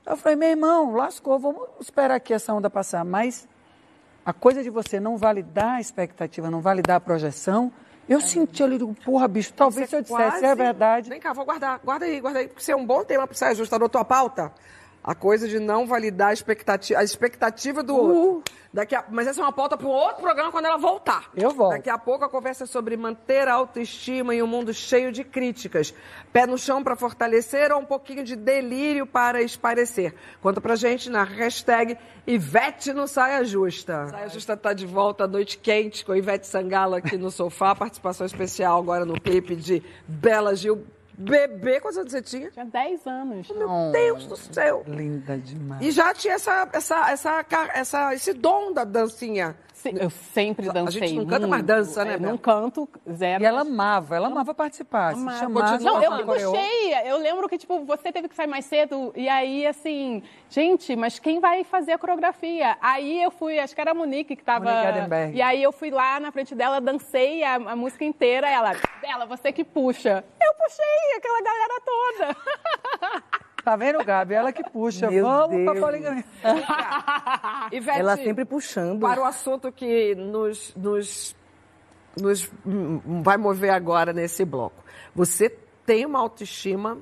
Eu 0.06 0.16
falei, 0.16 0.36
meu 0.36 0.48
irmão, 0.48 0.94
lascou, 0.94 1.38
vamos 1.38 1.68
esperar 1.80 2.14
aqui 2.14 2.32
essa 2.32 2.52
onda 2.52 2.70
passar. 2.70 3.04
Mas 3.04 3.46
a 4.24 4.32
coisa 4.32 4.62
de 4.62 4.70
você 4.70 4.98
não 4.98 5.16
validar 5.16 5.76
a 5.76 5.80
expectativa, 5.80 6.50
não 6.50 6.60
validar 6.60 6.96
a 6.96 7.00
projeção, 7.00 7.72
eu 8.08 8.18
é. 8.18 8.22
senti 8.22 8.62
ali, 8.62 8.78
porra, 9.04 9.28
bicho, 9.28 9.52
talvez 9.52 9.88
se 9.88 9.96
eu 9.96 10.02
dissesse, 10.02 10.20
quase... 10.30 10.44
é 10.44 10.54
verdade. 10.54 11.08
Vem 11.08 11.20
cá, 11.20 11.32
vou 11.32 11.44
guardar, 11.44 11.78
guarda 11.84 12.06
aí, 12.06 12.20
guarda 12.20 12.40
aí, 12.40 12.48
porque 12.48 12.60
isso 12.60 12.72
é 12.72 12.76
um 12.76 12.84
bom 12.84 13.04
tema 13.04 13.26
para 13.26 13.36
você 13.36 13.44
ajustar 13.46 13.78
na 13.78 13.88
tua 13.88 14.04
pauta. 14.04 14.52
A 15.02 15.14
coisa 15.14 15.48
de 15.48 15.58
não 15.58 15.86
validar 15.86 16.28
a 16.28 16.32
expectativa, 16.32 17.00
a 17.00 17.04
expectativa 17.04 17.82
do 17.82 17.96
outro. 17.96 18.38
Uh. 18.38 18.42
Daqui 18.72 18.94
a, 18.94 19.04
mas 19.10 19.26
essa 19.26 19.40
é 19.40 19.42
uma 19.42 19.52
pauta 19.52 19.76
para 19.76 19.86
um 19.88 19.90
outro 19.90 20.22
programa 20.22 20.52
quando 20.52 20.66
ela 20.66 20.76
voltar. 20.76 21.28
Eu 21.34 21.50
volto. 21.50 21.72
Daqui 21.72 21.90
a 21.90 21.98
pouco 21.98 22.24
a 22.24 22.28
conversa 22.28 22.64
é 22.64 22.66
sobre 22.68 22.96
manter 22.96 23.48
a 23.48 23.54
autoestima 23.54 24.32
em 24.32 24.42
um 24.42 24.46
mundo 24.46 24.72
cheio 24.72 25.10
de 25.10 25.24
críticas. 25.24 25.92
Pé 26.32 26.46
no 26.46 26.56
chão 26.56 26.80
para 26.84 26.94
fortalecer 26.94 27.72
ou 27.72 27.80
um 27.80 27.84
pouquinho 27.84 28.22
de 28.22 28.36
delírio 28.36 29.06
para 29.06 29.42
esparecer? 29.42 30.14
Conta 30.40 30.60
pra 30.60 30.76
gente 30.76 31.10
na 31.10 31.24
hashtag 31.24 31.98
Ivete 32.24 32.92
no 32.92 33.08
Saia 33.08 33.44
Justa. 33.44 34.06
Saia 34.06 34.28
Justa 34.28 34.52
está 34.52 34.72
de 34.72 34.86
volta 34.86 35.24
à 35.24 35.26
noite 35.26 35.58
quente 35.58 36.04
com 36.04 36.14
Ivete 36.14 36.46
Sangalo 36.46 36.94
aqui 36.94 37.16
no 37.16 37.32
sofá. 37.32 37.74
Participação 37.74 38.24
especial 38.24 38.78
agora 38.78 39.04
no 39.04 39.20
clipe 39.20 39.56
de 39.56 39.82
Bela 40.06 40.54
Gil 40.54 40.86
bebê, 41.20 41.80
quantos 41.80 41.98
anos 41.98 42.12
você 42.12 42.22
tinha? 42.22 42.50
Tinha 42.50 42.64
10 42.64 43.06
anos. 43.06 43.48
Meu 43.50 43.68
oh, 43.68 43.92
Deus 43.92 44.26
do 44.26 44.36
céu. 44.36 44.82
Linda 44.86 45.36
demais. 45.38 45.82
E 45.82 45.90
já 45.90 46.14
tinha 46.14 46.34
essa, 46.34 46.68
essa, 46.72 47.10
essa, 47.10 47.46
essa, 47.74 48.14
esse 48.14 48.32
dom 48.32 48.72
da 48.72 48.84
dancinha. 48.84 49.56
Sim, 49.80 49.92
eu 49.98 50.10
sempre 50.10 50.70
dancei. 50.70 51.02
A 51.02 51.06
gente 51.06 51.16
não 51.16 51.26
canta 51.26 51.46
mais 51.46 51.62
dança, 51.62 52.04
né? 52.04 52.16
Eu 52.16 52.20
não 52.20 52.36
canto, 52.36 52.86
zero. 53.10 53.42
E 53.42 53.46
ela 53.46 53.62
amava, 53.62 54.14
ela 54.14 54.26
amava 54.26 54.52
participar. 54.52 55.14
Amava. 55.14 55.32
Se 55.32 55.42
chamava, 55.42 55.78
não, 55.78 56.02
eu 56.02 56.16
me 56.18 56.24
puxei. 56.24 56.92
Eu 57.06 57.16
lembro 57.16 57.48
que, 57.48 57.56
tipo, 57.56 57.82
você 57.86 58.12
teve 58.12 58.28
que 58.28 58.34
sair 58.34 58.46
mais 58.46 58.66
cedo. 58.66 59.10
E 59.16 59.26
aí, 59.26 59.66
assim, 59.66 60.22
gente, 60.50 60.94
mas 60.94 61.18
quem 61.18 61.40
vai 61.40 61.64
fazer 61.64 61.92
a 61.92 61.98
coreografia? 61.98 62.76
Aí 62.82 63.22
eu 63.22 63.30
fui, 63.30 63.58
acho 63.58 63.74
que 63.74 63.80
era 63.80 63.92
a 63.92 63.94
Monique 63.94 64.36
que 64.36 64.44
tava. 64.44 64.66
Monique 64.66 65.36
e 65.36 65.40
aí 65.40 65.62
eu 65.62 65.72
fui 65.72 65.90
lá 65.90 66.20
na 66.20 66.30
frente 66.30 66.54
dela, 66.54 66.78
dancei 66.78 67.42
a, 67.42 67.54
a 67.54 67.74
música 67.74 68.04
inteira. 68.04 68.50
Ela, 68.50 68.76
Bela, 69.00 69.24
você 69.24 69.50
que 69.50 69.64
puxa. 69.64 70.22
Eu 70.42 70.54
puxei 70.54 71.16
aquela 71.16 71.40
galera 71.40 71.80
toda. 71.86 73.40
Tá 73.64 73.76
vendo, 73.76 74.04
Gabi? 74.04 74.34
Ela 74.34 74.52
que 74.52 74.62
puxa. 74.62 75.10
Meu 75.10 75.24
Vamos 75.24 75.56
Deus. 75.56 75.70
pra 75.70 75.80
poligamia. 75.80 76.24
Ivete, 77.72 77.98
Ela 78.00 78.16
sempre 78.16 78.44
puxando. 78.44 79.00
Para 79.00 79.20
o 79.20 79.24
assunto 79.24 79.70
que 79.70 80.14
nos, 80.14 80.74
nos, 80.74 81.36
nos 82.20 82.50
vai 83.22 83.36
mover 83.36 83.70
agora 83.70 84.12
nesse 84.12 84.44
bloco. 84.44 84.82
Você 85.14 85.48
tem 85.84 86.06
uma 86.06 86.18
autoestima 86.18 86.98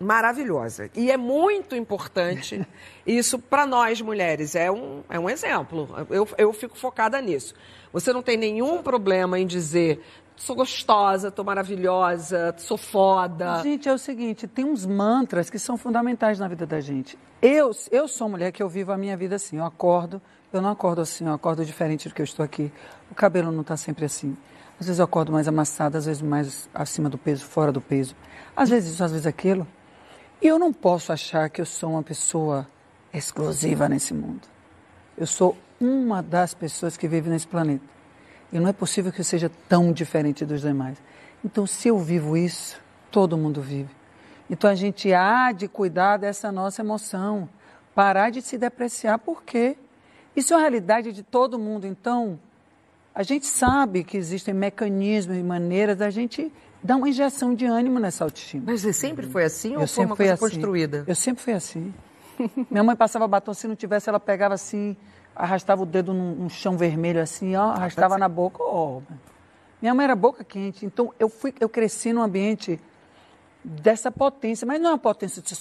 maravilhosa. 0.00 0.90
E 0.94 1.10
é 1.10 1.16
muito 1.16 1.74
importante 1.74 2.66
isso 3.06 3.38
para 3.38 3.66
nós 3.66 4.00
mulheres. 4.00 4.54
É 4.54 4.70
um, 4.70 5.02
é 5.08 5.18
um 5.18 5.28
exemplo. 5.28 5.88
Eu, 6.10 6.28
eu 6.38 6.52
fico 6.52 6.76
focada 6.76 7.20
nisso. 7.20 7.54
Você 7.92 8.12
não 8.12 8.22
tem 8.22 8.36
nenhum 8.36 8.82
problema 8.82 9.38
em 9.38 9.46
dizer 9.46 10.00
sou 10.38 10.56
gostosa, 10.56 11.30
tô 11.30 11.44
maravilhosa, 11.44 12.54
sou 12.58 12.76
foda. 12.76 13.60
Gente, 13.62 13.88
é 13.88 13.92
o 13.92 13.98
seguinte, 13.98 14.46
tem 14.46 14.64
uns 14.64 14.86
mantras 14.86 15.50
que 15.50 15.58
são 15.58 15.76
fundamentais 15.76 16.38
na 16.38 16.48
vida 16.48 16.66
da 16.66 16.80
gente. 16.80 17.18
Eu, 17.42 17.70
eu 17.90 18.08
sou 18.08 18.28
mulher 18.28 18.52
que 18.52 18.62
eu 18.62 18.68
vivo 18.68 18.92
a 18.92 18.96
minha 18.96 19.16
vida 19.16 19.36
assim, 19.36 19.58
eu 19.58 19.64
acordo, 19.64 20.20
Eu 20.50 20.62
não 20.62 20.70
acordo 20.70 21.02
assim, 21.02 21.26
eu 21.26 21.34
acordo 21.34 21.62
diferente 21.64 22.08
do 22.08 22.14
que 22.14 22.22
eu 22.22 22.24
estou 22.24 22.42
aqui. 22.42 22.72
O 23.10 23.14
cabelo 23.14 23.52
não 23.52 23.60
está 23.60 23.76
sempre 23.76 24.06
assim. 24.06 24.34
Às 24.80 24.86
vezes 24.86 24.98
eu 24.98 25.04
acordo 25.04 25.30
mais 25.30 25.46
amassado, 25.46 25.98
às 25.98 26.06
vezes 26.06 26.22
mais 26.22 26.70
acima 26.72 27.10
do 27.10 27.18
peso, 27.18 27.44
fora 27.44 27.70
do 27.70 27.80
peso. 27.80 28.16
Às 28.56 28.70
vezes 28.70 28.94
isso, 28.94 29.04
às 29.04 29.12
vezes 29.12 29.26
aquilo. 29.26 29.66
E 30.40 30.46
eu 30.46 30.58
não 30.58 30.72
posso 30.72 31.12
achar 31.12 31.50
que 31.50 31.60
eu 31.60 31.66
sou 31.66 31.90
uma 31.90 32.02
pessoa 32.02 32.66
exclusiva 33.12 33.88
nesse 33.88 34.14
mundo. 34.14 34.42
Eu 35.16 35.26
sou 35.26 35.56
uma 35.80 36.22
das 36.22 36.54
pessoas 36.54 36.96
que 36.96 37.06
vive 37.06 37.28
nesse 37.28 37.46
planeta. 37.46 37.84
E 38.52 38.58
não 38.58 38.68
é 38.68 38.72
possível 38.72 39.12
que 39.12 39.20
eu 39.20 39.24
seja 39.24 39.50
tão 39.68 39.92
diferente 39.92 40.44
dos 40.44 40.60
demais. 40.60 40.98
Então, 41.44 41.66
se 41.66 41.88
eu 41.88 41.98
vivo 41.98 42.36
isso, 42.36 42.80
todo 43.10 43.36
mundo 43.36 43.60
vive. 43.60 43.90
Então, 44.50 44.70
a 44.70 44.74
gente 44.74 45.12
há 45.12 45.52
de 45.52 45.68
cuidar 45.68 46.16
dessa 46.16 46.50
nossa 46.50 46.82
emoção, 46.82 47.48
parar 47.94 48.30
de 48.30 48.40
se 48.40 48.56
depreciar, 48.56 49.18
porque 49.18 49.76
isso 50.34 50.54
é 50.54 50.56
a 50.56 50.60
realidade 50.60 51.12
de 51.12 51.22
todo 51.22 51.58
mundo. 51.58 51.86
Então, 51.86 52.38
a 53.14 53.22
gente 53.22 53.46
sabe 53.46 54.04
que 54.04 54.16
existem 54.16 54.54
mecanismos 54.54 55.36
e 55.36 55.42
maneiras 55.42 55.96
da 55.96 56.08
gente 56.08 56.52
dar 56.82 56.96
uma 56.96 57.08
injeção 57.08 57.54
de 57.54 57.66
ânimo 57.66 57.98
nessa 57.98 58.24
autoestima. 58.24 58.64
Mas 58.66 58.82
você 58.82 58.92
sempre 58.92 59.26
foi 59.26 59.44
assim 59.44 59.74
eu 59.74 59.80
ou 59.80 59.86
foi 59.86 60.06
uma 60.06 60.16
coisa 60.16 60.34
assim. 60.34 60.40
construída? 60.40 61.04
Eu 61.06 61.14
sempre 61.14 61.42
fui 61.42 61.52
assim. 61.52 61.92
Minha 62.70 62.84
mãe 62.84 62.94
passava 62.94 63.26
batom, 63.26 63.52
se 63.52 63.66
não 63.66 63.74
tivesse, 63.74 64.08
ela 64.08 64.20
pegava 64.20 64.54
assim, 64.54 64.96
arrastava 65.38 65.82
o 65.82 65.86
dedo 65.86 66.12
num, 66.12 66.34
num 66.34 66.48
chão 66.48 66.76
vermelho 66.76 67.22
assim, 67.22 67.54
ó, 67.56 67.70
arrastava 67.70 68.18
na 68.18 68.28
boca. 68.28 68.62
Ó. 68.62 69.00
Minha 69.80 69.94
mãe 69.94 70.04
era 70.04 70.16
boca 70.16 70.42
quente, 70.42 70.84
então 70.84 71.14
eu 71.18 71.28
fui, 71.28 71.54
eu 71.60 71.68
cresci 71.68 72.12
num 72.12 72.20
ambiente 72.20 72.80
dessa 73.62 74.10
potência, 74.10 74.66
mas 74.66 74.80
não 74.80 74.90
é 74.90 74.92
uma 74.92 74.98
potência 74.98 75.40
de 75.40 75.54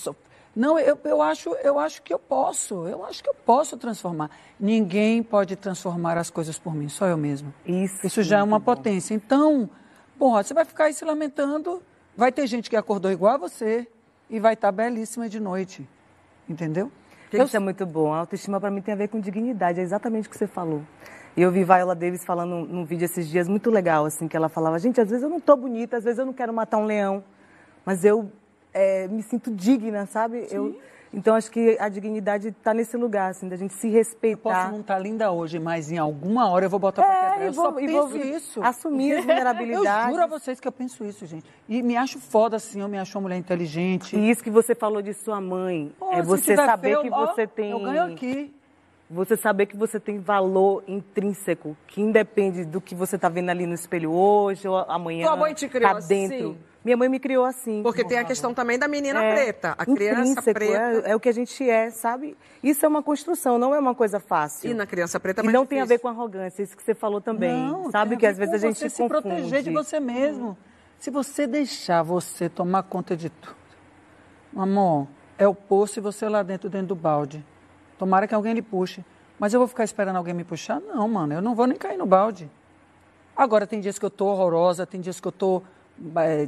não, 0.57 0.80
eu, 0.80 0.97
eu, 1.03 1.21
acho, 1.21 1.53
eu 1.57 1.78
acho 1.78 2.01
que 2.01 2.11
eu 2.11 2.17
posso, 2.17 2.88
eu 2.88 3.05
acho 3.05 3.21
que 3.23 3.30
eu 3.30 3.34
posso 3.36 3.78
transformar. 3.78 4.32
Ninguém 4.59 5.21
pode 5.21 5.55
transformar 5.55 6.17
as 6.17 6.32
coisas 6.32 6.57
por 6.57 6.73
mim, 6.73 6.89
só 6.89 7.05
eu 7.05 7.15
mesmo. 7.15 7.53
Isso, 7.63 8.07
Isso 8.07 8.23
já 8.23 8.39
é 8.39 8.43
uma 8.43 8.57
bom. 8.57 8.65
potência. 8.65 9.13
Então, 9.13 9.69
bom, 10.17 10.32
você 10.32 10.55
vai 10.55 10.65
ficar 10.65 10.86
aí 10.86 10.93
se 10.93 11.05
lamentando, 11.05 11.84
vai 12.15 12.32
ter 12.32 12.47
gente 12.47 12.71
que 12.71 12.75
acordou 12.75 13.11
igual 13.11 13.36
a 13.36 13.38
você 13.38 13.88
e 14.28 14.39
vai 14.39 14.55
estar 14.55 14.71
belíssima 14.71 15.30
de 15.30 15.39
noite, 15.39 15.88
entendeu? 16.49 16.91
Eu... 17.32 17.45
Isso 17.45 17.55
é 17.55 17.59
muito 17.59 17.86
bom. 17.86 18.13
A 18.13 18.19
autoestima 18.19 18.59
para 18.59 18.71
mim 18.71 18.82
tem 18.82 18.93
a 18.93 18.97
ver 18.97 19.07
com 19.09 19.19
dignidade, 19.19 19.80
é 19.80 19.84
exatamente 19.84 20.28
o 20.28 20.32
que 20.32 20.38
você 20.38 20.47
falou. 20.47 20.82
E 21.36 21.41
eu 21.41 21.51
vi 21.51 21.63
Viola 21.63 21.93
Davis 21.93 22.25
falando 22.25 22.65
num 22.67 22.84
vídeo 22.84 23.05
esses 23.05 23.28
dias 23.28 23.47
muito 23.47 23.69
legal, 23.69 24.05
assim, 24.05 24.28
que 24.28 24.36
ela 24.36 24.49
falava, 24.49 24.80
gente, 24.80 24.99
às 24.99 25.09
vezes 25.09 25.23
eu 25.23 25.30
não 25.30 25.39
tô 25.39 25.55
bonita, 25.55 25.97
às 25.97 26.03
vezes 26.03 26.17
eu 26.17 26.25
não 26.25 26.34
quero 26.34 26.51
matar 26.51 26.78
um 26.78 26.86
leão, 26.86 27.23
mas 27.86 28.03
eu 28.03 28.32
é, 28.73 29.07
me 29.07 29.21
sinto 29.21 29.51
digna, 29.51 30.07
sabe? 30.07 30.47
Eu, 30.49 30.80
então 31.13 31.35
acho 31.35 31.49
que 31.51 31.77
a 31.79 31.89
dignidade 31.89 32.49
está 32.49 32.73
nesse 32.73 32.97
lugar, 32.97 33.31
assim, 33.31 33.47
da 33.47 33.55
gente 33.55 33.73
se 33.73 33.87
respeitar. 33.89 34.49
Eu 34.49 34.55
posso 34.55 34.71
não 34.71 34.81
estar 34.81 34.95
tá 34.95 34.99
linda 34.99 35.31
hoje, 35.31 35.59
mas 35.59 35.91
em 35.91 35.97
alguma 35.97 36.49
hora 36.49 36.65
eu 36.65 36.69
vou 36.69 36.79
botar 36.79 37.03
é, 37.03 37.05
para 37.05 37.29
quebrar. 37.31 37.45
Eu 37.45 37.53
vou, 37.53 37.65
só 37.65 37.71
penso 37.71 38.07
vou, 38.07 38.17
isso. 38.17 38.63
Assumir 38.63 39.17
as 39.17 39.25
vulnerabilidades. 39.25 40.05
eu 40.07 40.11
juro 40.11 40.23
a 40.23 40.27
vocês 40.27 40.59
que 40.59 40.67
eu 40.67 40.71
penso 40.71 41.05
isso, 41.05 41.25
gente. 41.25 41.45
E 41.67 41.81
me 41.81 41.95
acho 41.95 42.19
foda 42.19 42.57
assim, 42.57 42.81
eu 42.81 42.87
me 42.87 42.97
acho 42.97 43.17
uma 43.17 43.23
mulher 43.23 43.37
inteligente. 43.37 44.15
E 44.15 44.29
isso 44.29 44.43
que 44.43 44.49
você 44.49 44.75
falou 44.75 45.01
de 45.01 45.13
sua 45.13 45.39
mãe, 45.39 45.93
Pô, 45.97 46.11
é 46.11 46.21
você 46.21 46.55
saber 46.55 46.97
feio, 46.97 47.01
que 47.01 47.09
você 47.09 47.43
ó, 47.43 47.47
tem... 47.47 47.71
Eu 47.71 47.79
ganho 47.79 48.03
aqui. 48.03 48.53
Você 49.09 49.37
saber 49.37 49.67
que 49.67 49.77
você 49.77 50.01
tem 50.01 50.19
valor 50.19 50.83
intrínseco, 50.85 51.77
que 51.87 52.01
independe 52.01 52.65
do 52.65 52.81
que 52.81 52.93
você 52.93 53.15
está 53.15 53.29
vendo 53.29 53.49
ali 53.49 53.65
no 53.65 53.73
espelho 53.73 54.11
hoje 54.11 54.67
ou 54.67 54.77
amanhã. 54.77 55.25
Tua 55.25 55.37
mãe 55.37 55.53
te 55.53 55.69
criou 55.69 55.93
tá 55.93 55.99
dentro. 55.99 56.35
Assim? 56.35 56.57
Minha 56.83 56.97
mãe 56.97 57.09
me 57.09 57.19
criou 57.19 57.45
assim. 57.45 57.81
Porque 57.83 58.03
tem 58.03 58.17
a 58.17 58.25
questão 58.25 58.53
também 58.53 58.77
da 58.77 58.87
menina 58.87 59.23
é, 59.23 59.33
preta. 59.33 59.75
A 59.77 59.85
criança 59.85 60.41
preta. 60.41 61.07
É, 61.07 61.11
é, 61.11 61.15
o 61.15 61.19
que 61.19 61.29
a 61.29 61.33
gente 61.33 61.69
é, 61.69 61.89
sabe? 61.89 62.37
Isso 62.61 62.85
é 62.85 62.87
uma 62.87 63.01
construção, 63.01 63.57
não 63.57 63.73
é 63.73 63.79
uma 63.79 63.95
coisa 63.95 64.19
fácil. 64.19 64.71
E 64.71 64.73
na 64.73 64.85
criança 64.85 65.19
preta 65.19 65.41
é 65.41 65.43
mais 65.43 65.53
E 65.53 65.57
não 65.57 65.63
difícil. 65.63 65.77
tem 65.77 65.81
a 65.81 65.85
ver 65.85 65.99
com 65.99 66.07
arrogância, 66.09 66.63
isso 66.63 66.75
que 66.75 66.83
você 66.83 66.93
falou 66.93 67.21
também. 67.21 67.51
Não, 67.51 67.91
sabe 67.91 68.17
que 68.17 68.25
às 68.25 68.37
vezes 68.37 68.53
a 68.53 68.57
gente 68.57 68.77
você 68.77 68.89
se 68.89 69.01
confunde. 69.01 69.21
proteger 69.21 69.63
de 69.63 69.69
você 69.69 69.99
mesmo. 69.99 70.57
Se 70.97 71.09
você 71.09 71.47
deixar 71.47 72.03
você 72.03 72.49
tomar 72.49 72.83
conta 72.83 73.15
de 73.15 73.29
tudo. 73.29 73.55
Amor, 74.55 75.07
é 75.37 75.47
o 75.47 75.53
poço 75.53 75.99
e 75.99 76.01
você 76.01 76.27
lá 76.27 76.41
dentro, 76.41 76.69
dentro 76.69 76.87
do 76.87 76.95
balde. 76.95 77.43
Tomara 77.97 78.27
que 78.27 78.35
alguém 78.35 78.53
lhe 78.53 78.61
puxe. 78.61 79.03
Mas 79.39 79.53
eu 79.53 79.59
vou 79.59 79.67
ficar 79.67 79.83
esperando 79.83 80.15
alguém 80.15 80.33
me 80.33 80.43
puxar? 80.43 80.79
Não, 80.79 81.07
mano, 81.07 81.33
eu 81.33 81.41
não 81.41 81.53
vou 81.53 81.67
nem 81.67 81.77
cair 81.77 81.97
no 81.97 82.05
balde. 82.05 82.49
Agora, 83.35 83.67
tem 83.67 83.79
dias 83.79 83.99
que 83.99 84.05
eu 84.05 84.09
tô 84.09 84.25
horrorosa, 84.25 84.85
tem 84.85 84.99
dias 84.99 85.19
que 85.19 85.27
eu 85.27 85.31
tô 85.31 85.61
é, 86.15 86.47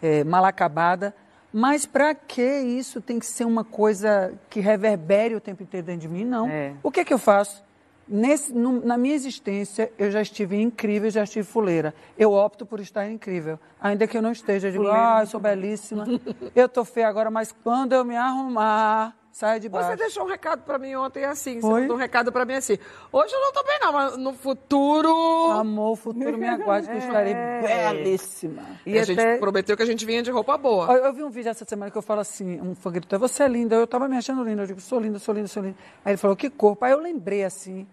é, 0.00 0.24
mal 0.24 0.44
acabada. 0.44 1.14
Mas 1.52 1.86
para 1.86 2.14
que 2.14 2.42
isso 2.42 3.00
tem 3.00 3.18
que 3.18 3.26
ser 3.26 3.44
uma 3.44 3.64
coisa 3.64 4.32
que 4.48 4.60
reverbere 4.60 5.34
o 5.34 5.40
tempo 5.40 5.62
inteiro 5.62 5.86
dentro 5.86 6.02
de 6.02 6.08
mim? 6.08 6.24
Não. 6.24 6.48
É. 6.48 6.74
O 6.82 6.90
que, 6.90 7.00
é 7.00 7.04
que 7.04 7.12
eu 7.12 7.18
faço? 7.18 7.64
Nesse, 8.08 8.52
no, 8.52 8.84
na 8.84 8.96
minha 8.96 9.14
existência, 9.14 9.90
eu 9.98 10.10
já 10.12 10.22
estive 10.22 10.60
incrível, 10.60 11.10
já 11.10 11.24
estive 11.24 11.44
fuleira. 11.44 11.92
Eu 12.16 12.32
opto 12.32 12.64
por 12.64 12.78
estar 12.78 13.10
incrível. 13.10 13.58
Ainda 13.80 14.06
que 14.06 14.16
eu 14.16 14.22
não 14.22 14.30
esteja, 14.30 14.68
eu 14.68 14.72
digo, 14.72 14.86
ah, 14.88 15.18
eu 15.22 15.26
sou 15.26 15.40
belíssima, 15.40 16.06
eu 16.54 16.66
estou 16.66 16.84
feia 16.84 17.08
agora, 17.08 17.30
mas 17.30 17.50
quando 17.64 17.94
eu 17.94 18.04
me 18.04 18.14
arrumar, 18.14 19.16
Sai 19.36 19.60
de 19.60 19.68
baixo. 19.68 19.90
Você 19.90 19.96
deixou 19.96 20.24
um 20.24 20.26
recado 20.26 20.62
para 20.62 20.78
mim 20.78 20.94
ontem 20.94 21.22
assim. 21.22 21.60
Você 21.60 21.66
mandou 21.66 21.94
um 21.94 21.98
recado 21.98 22.32
para 22.32 22.46
mim 22.46 22.54
assim. 22.54 22.78
Hoje 23.12 23.34
eu 23.34 23.40
não 23.42 23.52
tô 23.52 23.62
bem, 23.64 23.78
não, 23.82 23.92
mas 23.92 24.16
no 24.16 24.32
futuro. 24.32 25.50
Amor, 25.50 25.90
o 25.90 25.96
futuro 25.96 26.38
me 26.38 26.48
aguarde, 26.48 26.88
que 26.88 26.94
eu 26.94 26.98
estarei 26.98 27.34
é. 27.36 27.92
belíssima. 27.92 28.62
E, 28.86 28.92
e 28.92 28.98
a 28.98 29.02
até... 29.02 29.12
gente 29.12 29.38
prometeu 29.38 29.76
que 29.76 29.82
a 29.82 29.86
gente 29.86 30.06
vinha 30.06 30.22
de 30.22 30.30
roupa 30.30 30.56
boa. 30.56 30.90
Eu, 30.90 31.04
eu, 31.04 31.12
vi 31.12 31.22
um 31.22 31.28
vídeo 31.28 31.50
essa 31.50 31.66
semana 31.66 31.90
que 31.90 31.98
eu 31.98 32.00
falo 32.00 32.20
assim: 32.20 32.58
um 32.62 32.74
fã 32.74 32.90
gritou, 32.90 33.18
você 33.18 33.42
é 33.42 33.48
linda. 33.48 33.76
Eu 33.76 33.86
tava 33.86 34.08
me 34.08 34.16
achando 34.16 34.42
linda. 34.42 34.62
Eu 34.62 34.68
digo, 34.68 34.80
sou 34.80 34.98
linda, 34.98 35.18
sou 35.18 35.34
linda, 35.34 35.48
sou 35.48 35.62
linda. 35.62 35.76
Aí 36.02 36.12
ele 36.12 36.16
falou, 36.16 36.34
que 36.34 36.48
corpo. 36.48 36.82
Aí 36.86 36.92
eu 36.92 36.98
lembrei 36.98 37.44
assim. 37.44 37.86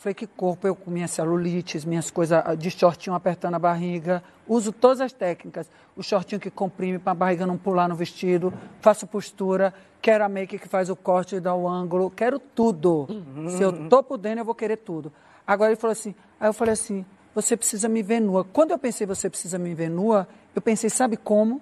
Falei, 0.00 0.14
que 0.14 0.26
corpo, 0.26 0.66
eu 0.66 0.74
com 0.74 0.90
minhas 0.90 1.10
celulites, 1.10 1.84
minhas 1.84 2.10
coisas 2.10 2.42
de 2.58 2.70
shortinho 2.70 3.14
apertando 3.14 3.56
a 3.56 3.58
barriga. 3.58 4.24
Uso 4.48 4.72
todas 4.72 4.98
as 4.98 5.12
técnicas. 5.12 5.70
O 5.94 6.02
shortinho 6.02 6.40
que 6.40 6.50
comprime 6.50 6.98
para 6.98 7.12
a 7.12 7.14
barriga 7.14 7.46
não 7.46 7.58
pular 7.58 7.86
no 7.86 7.94
vestido. 7.94 8.50
Faço 8.80 9.06
postura. 9.06 9.74
Quero 10.00 10.24
a 10.24 10.28
make 10.28 10.58
que 10.58 10.66
faz 10.66 10.88
o 10.88 10.96
corte 10.96 11.36
e 11.36 11.40
dá 11.40 11.54
o 11.54 11.68
ângulo. 11.68 12.10
Quero 12.10 12.38
tudo. 12.38 13.08
Uhum. 13.10 13.50
Se 13.50 13.62
eu 13.62 13.90
tô 13.90 14.02
por 14.02 14.16
dentro, 14.16 14.40
eu 14.40 14.44
vou 14.46 14.54
querer 14.54 14.78
tudo. 14.78 15.12
Agora 15.46 15.70
ele 15.70 15.78
falou 15.78 15.92
assim, 15.92 16.14
aí 16.40 16.48
eu 16.48 16.54
falei 16.54 16.72
assim, 16.72 17.04
você 17.34 17.54
precisa 17.54 17.86
me 17.86 18.02
ver 18.02 18.20
nua. 18.20 18.42
Quando 18.42 18.70
eu 18.70 18.78
pensei, 18.78 19.06
você 19.06 19.28
precisa 19.28 19.58
me 19.58 19.74
ver 19.74 19.90
nua, 19.90 20.26
eu 20.54 20.62
pensei, 20.62 20.88
sabe 20.88 21.18
como? 21.18 21.60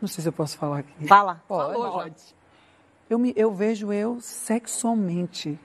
Não 0.00 0.08
sei 0.08 0.22
se 0.22 0.28
eu 0.28 0.32
posso 0.32 0.58
falar 0.58 0.80
aqui. 0.80 1.06
Fala. 1.06 1.40
Pode. 1.46 1.74
Pode. 1.74 2.34
Eu, 3.08 3.20
me, 3.20 3.32
eu 3.36 3.54
vejo 3.54 3.92
eu 3.92 4.18
sexualmente 4.20 5.60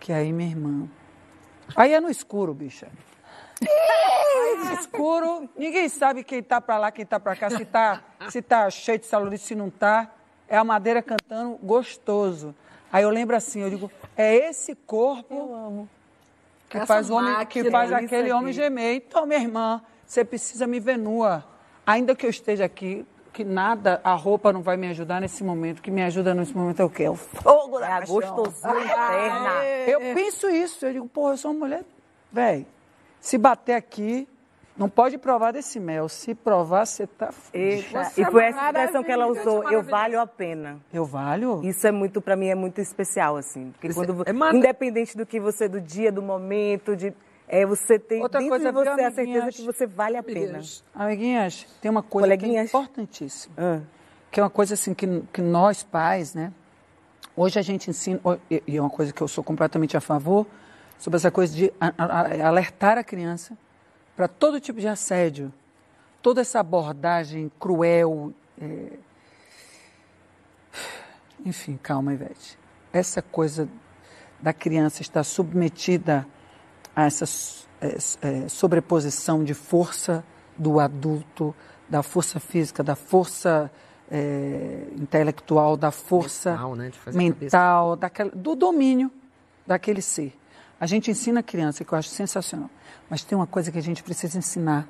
que 0.00 0.12
aí, 0.12 0.32
minha 0.32 0.48
irmã. 0.48 0.88
Aí 1.76 1.92
é 1.92 2.00
no 2.00 2.10
escuro, 2.10 2.54
bicha. 2.54 2.88
Aí 3.60 4.56
no 4.64 4.72
escuro, 4.74 5.48
ninguém 5.56 5.88
sabe 5.88 6.22
quem 6.22 6.42
tá 6.42 6.60
para 6.60 6.78
lá, 6.78 6.90
quem 6.90 7.04
tá 7.04 7.18
para 7.18 7.36
cá, 7.36 7.50
se 7.50 7.64
tá, 7.64 8.02
se 8.30 8.40
tá 8.40 8.70
cheio 8.70 8.98
de 8.98 9.06
celulite, 9.06 9.44
se 9.44 9.54
não 9.54 9.68
tá. 9.70 10.10
É 10.48 10.56
a 10.56 10.64
madeira 10.64 11.02
cantando 11.02 11.58
gostoso. 11.62 12.54
Aí 12.90 13.02
eu 13.02 13.10
lembro 13.10 13.36
assim, 13.36 13.60
eu 13.60 13.68
digo, 13.68 13.90
é 14.16 14.34
esse 14.34 14.74
corpo 14.74 15.86
que 16.68 16.76
Essa 16.76 16.86
faz, 16.86 17.10
o 17.10 17.14
homem, 17.14 17.46
que 17.46 17.70
faz 17.70 17.92
aquele 17.92 18.32
homem 18.32 18.52
gemer. 18.52 18.96
Então, 18.96 19.26
minha 19.26 19.40
irmã, 19.40 19.82
você 20.06 20.24
precisa 20.24 20.66
me 20.66 20.80
ver 20.80 20.96
nua. 20.96 21.44
Ainda 21.86 22.14
que 22.14 22.24
eu 22.24 22.30
esteja 22.30 22.64
aqui 22.64 23.06
que 23.38 23.44
nada, 23.44 24.00
a 24.02 24.14
roupa 24.14 24.52
não 24.52 24.62
vai 24.62 24.76
me 24.76 24.88
ajudar 24.88 25.20
nesse 25.20 25.44
momento. 25.44 25.78
O 25.78 25.82
que 25.82 25.92
me 25.92 26.02
ajuda 26.02 26.34
nesse 26.34 26.52
momento 26.56 26.82
é 26.82 26.84
o 26.84 26.90
quê? 26.90 27.04
É 27.04 27.10
o 27.10 27.14
fogo 27.14 27.78
da 27.78 27.86
é 27.86 27.88
paixão. 27.90 28.18
a 28.18 28.20
gostosura 28.20 28.80
interna. 28.82 29.64
Eu 29.86 30.00
penso 30.12 30.50
isso. 30.50 30.84
Eu 30.84 30.92
digo, 30.92 31.08
pô, 31.08 31.30
eu 31.30 31.36
sou 31.36 31.52
uma 31.52 31.60
mulher... 31.60 31.84
Velho, 32.32 32.66
se 33.20 33.38
bater 33.38 33.74
aqui, 33.74 34.28
não 34.76 34.88
pode 34.88 35.16
provar 35.18 35.52
desse 35.52 35.78
mel. 35.78 36.08
Se 36.08 36.34
provar, 36.34 36.84
você 36.84 37.06
tá... 37.06 37.30
Eita. 37.54 38.10
E 38.16 38.24
foi 38.24 38.42
essa 38.42 38.66
expressão 38.66 39.04
que 39.04 39.12
ela 39.12 39.28
usou. 39.28 39.70
Eu 39.70 39.84
valho 39.84 40.20
a 40.20 40.26
pena. 40.26 40.80
Eu 40.92 41.04
valho? 41.04 41.60
Isso 41.62 41.86
é 41.86 41.92
muito, 41.92 42.20
para 42.20 42.34
mim, 42.34 42.48
é 42.48 42.56
muito 42.56 42.80
especial, 42.80 43.36
assim. 43.36 43.70
Porque 43.70 43.94
quando, 43.94 44.24
é 44.26 44.56
independente 44.56 45.16
do 45.16 45.24
que 45.24 45.38
você, 45.38 45.68
do 45.68 45.80
dia, 45.80 46.10
do 46.10 46.22
momento, 46.22 46.96
de 46.96 47.14
é 47.48 47.64
você 47.64 47.98
tem 47.98 48.22
Outra 48.22 48.40
dentro 48.40 48.56
coisa, 48.56 48.72
de 48.72 48.78
você 48.78 49.02
a 49.02 49.10
certeza 49.10 49.50
que 49.50 49.62
você 49.62 49.86
vale 49.86 50.16
a 50.16 50.22
pena. 50.22 50.60
Amiguinhas, 50.94 51.66
tem 51.80 51.90
uma 51.90 52.02
coisa 52.02 52.36
que 52.36 52.56
é 52.56 52.62
importantíssima. 52.62 53.54
Ah. 53.56 53.80
Que 54.30 54.38
é 54.38 54.42
uma 54.42 54.50
coisa 54.50 54.74
assim 54.74 54.92
que, 54.92 55.22
que 55.32 55.40
nós 55.40 55.82
pais, 55.82 56.34
né? 56.34 56.52
Hoje 57.34 57.58
a 57.58 57.62
gente 57.62 57.88
ensina, 57.88 58.20
e 58.50 58.76
é 58.76 58.80
uma 58.80 58.90
coisa 58.90 59.12
que 59.12 59.22
eu 59.22 59.28
sou 59.28 59.42
completamente 59.42 59.96
a 59.96 60.00
favor, 60.00 60.46
sobre 60.98 61.16
essa 61.16 61.30
coisa 61.30 61.54
de 61.54 61.72
alertar 61.78 62.98
a 62.98 63.04
criança 63.04 63.56
para 64.14 64.28
todo 64.28 64.60
tipo 64.60 64.80
de 64.80 64.88
assédio, 64.88 65.52
toda 66.20 66.40
essa 66.40 66.60
abordagem 66.60 67.50
cruel. 67.58 68.34
É... 68.60 68.98
Enfim, 71.46 71.78
calma, 71.80 72.12
Ivete. 72.12 72.58
Essa 72.92 73.22
coisa 73.22 73.68
da 74.40 74.52
criança 74.52 75.00
estar 75.00 75.22
submetida 75.22 76.26
a 76.98 77.04
essa 77.04 77.24
é, 77.80 77.96
é, 78.22 78.48
sobreposição 78.48 79.44
de 79.44 79.54
força 79.54 80.24
do 80.58 80.80
adulto, 80.80 81.54
da 81.88 82.02
força 82.02 82.40
física, 82.40 82.82
da 82.82 82.96
força 82.96 83.70
é, 84.10 84.88
intelectual, 84.96 85.76
da 85.76 85.92
força 85.92 86.50
mental, 86.50 86.74
né? 86.74 86.90
mental 87.12 87.94
daquela, 87.94 88.32
do 88.34 88.56
domínio 88.56 89.12
daquele 89.64 90.02
ser. 90.02 90.36
A 90.80 90.86
gente 90.86 91.08
ensina 91.08 91.38
a 91.38 91.42
criança, 91.42 91.84
que 91.84 91.92
eu 91.92 91.96
acho 91.96 92.08
sensacional, 92.08 92.68
mas 93.08 93.22
tem 93.22 93.38
uma 93.38 93.46
coisa 93.46 93.70
que 93.70 93.78
a 93.78 93.82
gente 93.82 94.02
precisa 94.02 94.36
ensinar, 94.36 94.88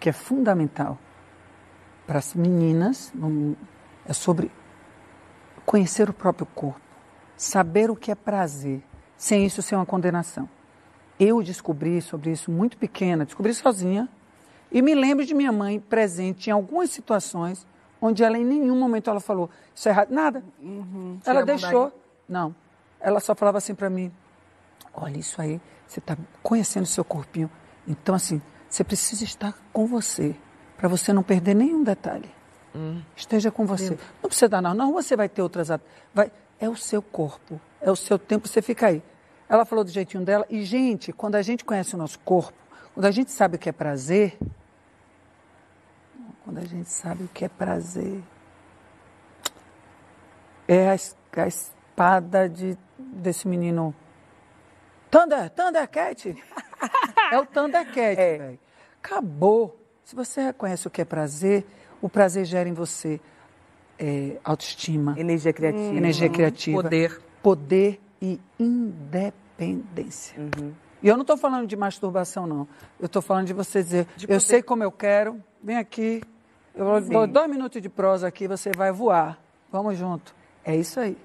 que 0.00 0.08
é 0.08 0.12
fundamental 0.12 0.98
para 2.06 2.18
as 2.18 2.32
meninas, 2.32 3.12
é 4.06 4.12
sobre 4.14 4.50
conhecer 5.66 6.08
o 6.08 6.14
próprio 6.14 6.46
corpo, 6.46 6.80
saber 7.36 7.90
o 7.90 7.96
que 7.96 8.10
é 8.10 8.14
prazer, 8.14 8.82
sem 9.18 9.44
isso 9.44 9.60
ser 9.60 9.74
uma 9.74 9.84
condenação. 9.84 10.48
Eu 11.18 11.42
descobri 11.42 12.00
sobre 12.02 12.30
isso 12.30 12.50
muito 12.50 12.76
pequena, 12.76 13.24
descobri 13.24 13.54
sozinha, 13.54 14.08
e 14.70 14.82
me 14.82 14.94
lembro 14.94 15.24
de 15.24 15.34
minha 15.34 15.52
mãe 15.52 15.78
presente 15.78 16.48
em 16.48 16.52
algumas 16.52 16.90
situações 16.90 17.66
onde 18.00 18.22
ela 18.22 18.36
em 18.36 18.44
nenhum 18.44 18.78
momento 18.78 19.08
ela 19.08 19.20
falou 19.20 19.48
isso 19.74 19.88
é 19.88 19.92
errado, 19.92 20.10
nada. 20.10 20.44
Uhum. 20.60 21.18
Ela 21.24 21.44
deixou, 21.44 21.92
não. 22.28 22.54
Ela 23.00 23.20
só 23.20 23.34
falava 23.34 23.58
assim 23.58 23.74
para 23.74 23.88
mim, 23.88 24.12
olha 24.92 25.18
isso 25.18 25.40
aí, 25.40 25.60
você 25.86 26.00
está 26.00 26.16
conhecendo 26.42 26.84
o 26.84 26.86
seu 26.86 27.04
corpinho, 27.04 27.50
então 27.86 28.14
assim 28.14 28.42
você 28.68 28.82
precisa 28.82 29.24
estar 29.24 29.56
com 29.72 29.86
você 29.86 30.34
para 30.76 30.88
você 30.88 31.12
não 31.12 31.22
perder 31.22 31.54
nenhum 31.54 31.82
detalhe. 31.82 32.28
Hum. 32.74 33.00
Esteja 33.14 33.52
com 33.52 33.64
você. 33.64 33.96
Não 34.20 34.28
precisa 34.28 34.48
dar 34.48 34.60
não, 34.60 34.74
não 34.74 34.92
você 34.92 35.16
vai 35.16 35.28
ter 35.28 35.42
outras 35.42 35.68
vai 36.12 36.32
é 36.58 36.68
o 36.68 36.76
seu 36.76 37.02
corpo, 37.02 37.60
é 37.80 37.90
o 37.90 37.96
seu 37.96 38.18
tempo, 38.18 38.48
você 38.48 38.60
fica 38.60 38.88
aí. 38.88 39.02
Ela 39.48 39.64
falou 39.64 39.84
do 39.84 39.90
jeitinho 39.90 40.24
dela 40.24 40.46
e 40.48 40.64
gente, 40.64 41.12
quando 41.12 41.34
a 41.34 41.42
gente 41.42 41.64
conhece 41.64 41.94
o 41.94 41.98
nosso 41.98 42.18
corpo, 42.20 42.58
quando 42.94 43.06
a 43.06 43.10
gente 43.10 43.30
sabe 43.30 43.56
o 43.56 43.58
que 43.58 43.68
é 43.68 43.72
prazer, 43.72 44.38
quando 46.44 46.58
a 46.58 46.64
gente 46.64 46.88
sabe 46.90 47.24
o 47.24 47.28
que 47.28 47.44
é 47.44 47.48
prazer. 47.48 48.22
É 50.66 50.90
a, 50.90 50.96
a 51.42 51.46
espada 51.46 52.48
de, 52.48 52.78
desse 52.98 53.46
menino. 53.48 53.94
Thunder, 55.10 55.50
Thundercat. 55.50 56.36
é 57.30 57.38
o 57.38 57.46
Thundercat, 57.46 57.98
é. 58.20 58.38
velho. 58.38 58.58
Acabou. 59.02 59.80
Se 60.04 60.14
você 60.14 60.42
reconhece 60.42 60.86
o 60.86 60.90
que 60.90 61.02
é 61.02 61.04
prazer, 61.04 61.66
o 62.00 62.08
prazer 62.08 62.44
gera 62.44 62.68
em 62.68 62.72
você 62.72 63.20
é, 63.98 64.38
autoestima. 64.44 65.14
Energia 65.18 65.52
criativa. 65.52 65.94
Energia 65.94 66.28
criativa. 66.28 66.82
Poder. 66.82 67.22
Poder 67.42 68.00
e 68.20 68.40
independência. 68.58 70.40
Uhum. 70.40 70.72
E 71.02 71.08
eu 71.08 71.14
não 71.14 71.22
estou 71.22 71.36
falando 71.36 71.66
de 71.66 71.76
masturbação, 71.76 72.46
não. 72.46 72.66
Eu 72.98 73.06
estou 73.06 73.20
falando 73.20 73.46
de 73.46 73.52
você 73.52 73.82
dizer, 73.82 74.06
de 74.16 74.30
eu 74.30 74.40
sei 74.40 74.62
como 74.62 74.82
eu 74.82 74.90
quero, 74.90 75.42
vem 75.62 75.76
aqui, 75.76 76.22
eu 76.74 77.00
Sim. 77.02 77.10
dou 77.10 77.26
dois 77.26 77.48
minutos 77.48 77.80
de 77.80 77.88
prosa 77.88 78.26
aqui, 78.26 78.48
você 78.48 78.70
vai 78.74 78.90
voar. 78.90 79.38
Vamos 79.70 79.96
junto. 79.96 80.34
É 80.64 80.74
isso 80.74 80.98
aí. 80.98 81.16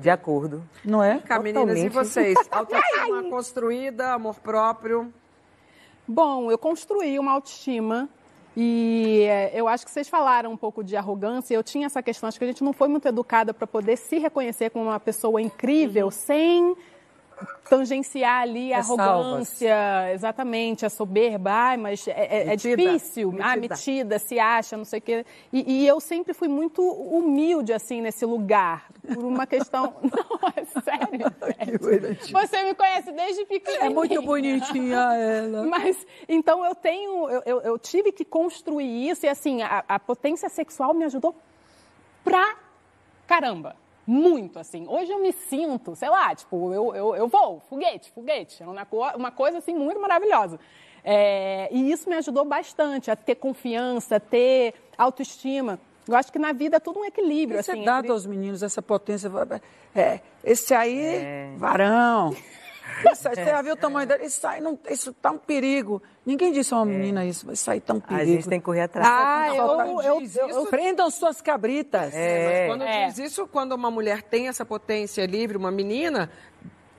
De 0.00 0.10
acordo. 0.10 0.68
Não 0.84 1.02
é? 1.02 1.20
Cá, 1.20 1.38
meninas, 1.38 1.78
e 1.78 1.88
vocês? 1.88 2.36
Autoestima 2.50 3.22
construída, 3.30 4.14
amor 4.14 4.34
próprio? 4.40 5.12
Bom, 6.06 6.50
eu 6.50 6.58
construí 6.58 7.18
uma 7.18 7.32
autoestima 7.32 8.08
e 8.56 9.24
é, 9.28 9.50
eu 9.54 9.68
acho 9.68 9.84
que 9.84 9.90
vocês 9.90 10.08
falaram 10.08 10.50
um 10.50 10.56
pouco 10.56 10.82
de 10.82 10.96
arrogância. 10.96 11.54
Eu 11.54 11.62
tinha 11.62 11.84
essa 11.84 12.02
questão, 12.02 12.26
acho 12.26 12.38
que 12.38 12.44
a 12.44 12.48
gente 12.48 12.64
não 12.64 12.72
foi 12.72 12.88
muito 12.88 13.06
educada 13.06 13.52
para 13.52 13.66
poder 13.66 13.96
se 13.98 14.18
reconhecer 14.18 14.70
como 14.70 14.86
uma 14.86 14.98
pessoa 14.98 15.42
incrível 15.42 16.06
uhum. 16.06 16.10
sem 16.10 16.76
tangenciar 17.68 18.42
ali 18.42 18.72
a 18.72 18.78
arrogância, 18.78 19.68
salvas. 19.68 20.14
exatamente, 20.14 20.86
a 20.86 20.90
soberba, 20.90 21.50
ai, 21.50 21.76
mas 21.76 22.06
é, 22.06 22.12
é, 22.12 22.52
é 22.52 22.56
difícil, 22.56 23.32
metida. 23.32 23.48
ah, 23.48 23.56
metida, 23.56 24.18
se 24.18 24.38
acha, 24.38 24.76
não 24.76 24.84
sei 24.84 24.98
o 24.98 25.02
quê. 25.02 25.26
E, 25.52 25.82
e, 25.82 25.86
eu 25.86 26.00
sempre 26.00 26.32
fui 26.32 26.48
muito 26.48 26.82
humilde, 26.82 27.72
assim, 27.72 28.00
nesse 28.00 28.24
lugar, 28.24 28.88
por 29.12 29.24
uma 29.24 29.46
questão... 29.46 29.94
não, 30.02 30.48
é 30.56 30.64
sério, 30.64 32.16
Você 32.30 32.62
me 32.62 32.74
conhece 32.74 33.12
desde 33.12 33.44
pequena. 33.44 33.86
É 33.86 33.88
muito 33.88 34.22
bonitinha 34.22 34.96
ela. 35.14 35.64
Mas, 35.64 36.06
então, 36.28 36.64
eu 36.64 36.74
tenho, 36.74 37.28
eu, 37.28 37.42
eu, 37.44 37.60
eu 37.62 37.78
tive 37.78 38.12
que 38.12 38.24
construir 38.24 39.08
isso 39.08 39.26
e, 39.26 39.28
assim, 39.28 39.62
a, 39.62 39.84
a 39.88 39.98
potência 39.98 40.48
sexual 40.48 40.94
me 40.94 41.04
ajudou 41.04 41.34
pra 42.22 42.56
caramba. 43.26 43.76
Muito, 44.06 44.58
assim. 44.58 44.86
Hoje 44.88 45.10
eu 45.10 45.20
me 45.20 45.32
sinto, 45.32 45.96
sei 45.96 46.08
lá, 46.08 46.34
tipo, 46.34 46.72
eu, 46.72 46.94
eu, 46.94 47.16
eu 47.16 47.28
vou, 47.28 47.60
foguete, 47.68 48.10
foguete. 48.12 48.62
É 48.62 48.66
uma, 48.66 48.86
uma 49.16 49.30
coisa, 49.32 49.58
assim, 49.58 49.74
muito 49.74 50.00
maravilhosa. 50.00 50.60
É, 51.02 51.68
e 51.72 51.90
isso 51.90 52.08
me 52.08 52.16
ajudou 52.16 52.44
bastante 52.44 53.10
a 53.10 53.16
ter 53.16 53.36
confiança, 53.36 54.16
a 54.16 54.20
ter 54.20 54.74
autoestima. 54.96 55.78
Eu 56.06 56.14
acho 56.14 56.32
que 56.32 56.38
na 56.38 56.52
vida 56.52 56.76
é 56.76 56.80
tudo 56.80 57.00
um 57.00 57.04
equilíbrio. 57.04 57.58
Isso 57.58 57.70
assim, 57.70 57.82
é 57.82 57.84
dado 57.84 58.04
entre... 58.04 58.12
aos 58.12 58.26
meninos, 58.26 58.62
essa 58.62 58.80
potência. 58.80 59.30
É, 59.94 60.20
esse 60.44 60.72
aí, 60.72 60.98
é. 60.98 61.50
varão. 61.56 62.34
Isso, 63.12 63.22
você 63.28 63.44
já 63.44 63.62
viu 63.62 63.74
o 63.74 63.76
tamanho 63.76 64.06
dele? 64.06 64.24
Isso 64.24 64.46
aí 64.46 64.60
não, 64.60 64.78
isso 64.88 65.12
tá 65.12 65.30
um 65.30 65.38
perigo. 65.38 66.02
Ninguém 66.24 66.52
disse 66.52 66.72
a 66.72 66.78
uma 66.78 66.92
é. 66.92 66.96
menina 66.96 67.24
isso, 67.24 67.50
isso 67.52 67.70
aí 67.70 67.80
tá 67.80 67.94
um 67.94 68.00
perigo. 68.00 68.22
A 68.22 68.24
gente 68.24 68.48
tem 68.48 68.58
que 68.58 68.64
correr 68.64 68.82
atrás. 68.82 69.06
Ah, 69.08 69.54
eu, 69.54 69.80
eu, 69.80 70.02
eu, 70.02 70.48
eu, 70.48 70.66
prendam 70.66 71.10
suas 71.10 71.40
cabritas. 71.40 72.14
É. 72.14 72.68
Mas 72.68 72.68
quando 72.68 72.82
é. 72.82 73.06
diz 73.06 73.18
isso, 73.18 73.46
quando 73.46 73.72
uma 73.72 73.90
mulher 73.90 74.22
tem 74.22 74.48
essa 74.48 74.64
potência 74.64 75.24
livre, 75.26 75.56
uma 75.56 75.70
menina, 75.70 76.30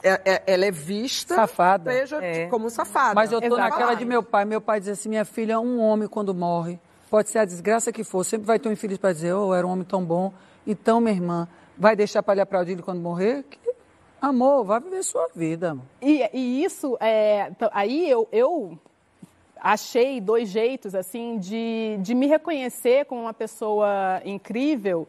é, 0.03 0.21
é, 0.25 0.43
ela 0.45 0.65
é 0.65 0.71
vista 0.71 1.35
safada. 1.35 1.91
Veja, 1.91 2.23
é. 2.23 2.47
como 2.47 2.69
safada. 2.69 3.15
Mas 3.15 3.31
eu 3.31 3.39
tô 3.39 3.47
Exatamente. 3.47 3.71
naquela 3.71 3.93
de 3.95 4.05
meu 4.05 4.21
pai. 4.21 4.45
Meu 4.45 4.61
pai 4.61 4.79
diz 4.79 4.89
assim: 4.89 5.09
minha 5.09 5.25
filha, 5.25 5.59
um 5.59 5.79
homem 5.79 6.07
quando 6.07 6.33
morre, 6.33 6.79
pode 7.09 7.29
ser 7.29 7.39
a 7.39 7.45
desgraça 7.45 7.91
que 7.91 8.03
for, 8.03 8.23
sempre 8.23 8.45
vai 8.45 8.59
ter 8.59 8.69
um 8.69 8.71
infeliz 8.71 8.97
para 8.97 9.13
dizer: 9.13 9.33
oh, 9.33 9.53
era 9.53 9.65
um 9.65 9.71
homem 9.71 9.85
tão 9.85 10.03
bom. 10.03 10.33
Então, 10.65 10.99
minha 10.99 11.15
irmã, 11.15 11.47
vai 11.77 11.95
deixar 11.95 12.21
para 12.21 12.35
lhe 12.35 12.41
aplaudir 12.41 12.73
ele 12.73 12.81
quando 12.81 12.99
morrer? 12.99 13.43
Que 13.43 13.57
Amor, 14.21 14.63
vai 14.63 14.79
viver 14.79 15.03
sua 15.03 15.29
vida. 15.35 15.77
E, 16.01 16.27
e 16.33 16.63
isso, 16.63 16.97
é, 16.99 17.51
aí 17.71 18.09
eu, 18.09 18.27
eu 18.31 18.77
achei 19.59 20.19
dois 20.19 20.49
jeitos, 20.49 20.95
assim, 20.95 21.37
de, 21.37 21.97
de 21.99 22.15
me 22.15 22.27
reconhecer 22.27 23.05
como 23.05 23.21
uma 23.21 23.33
pessoa 23.33 24.21
incrível. 24.25 25.07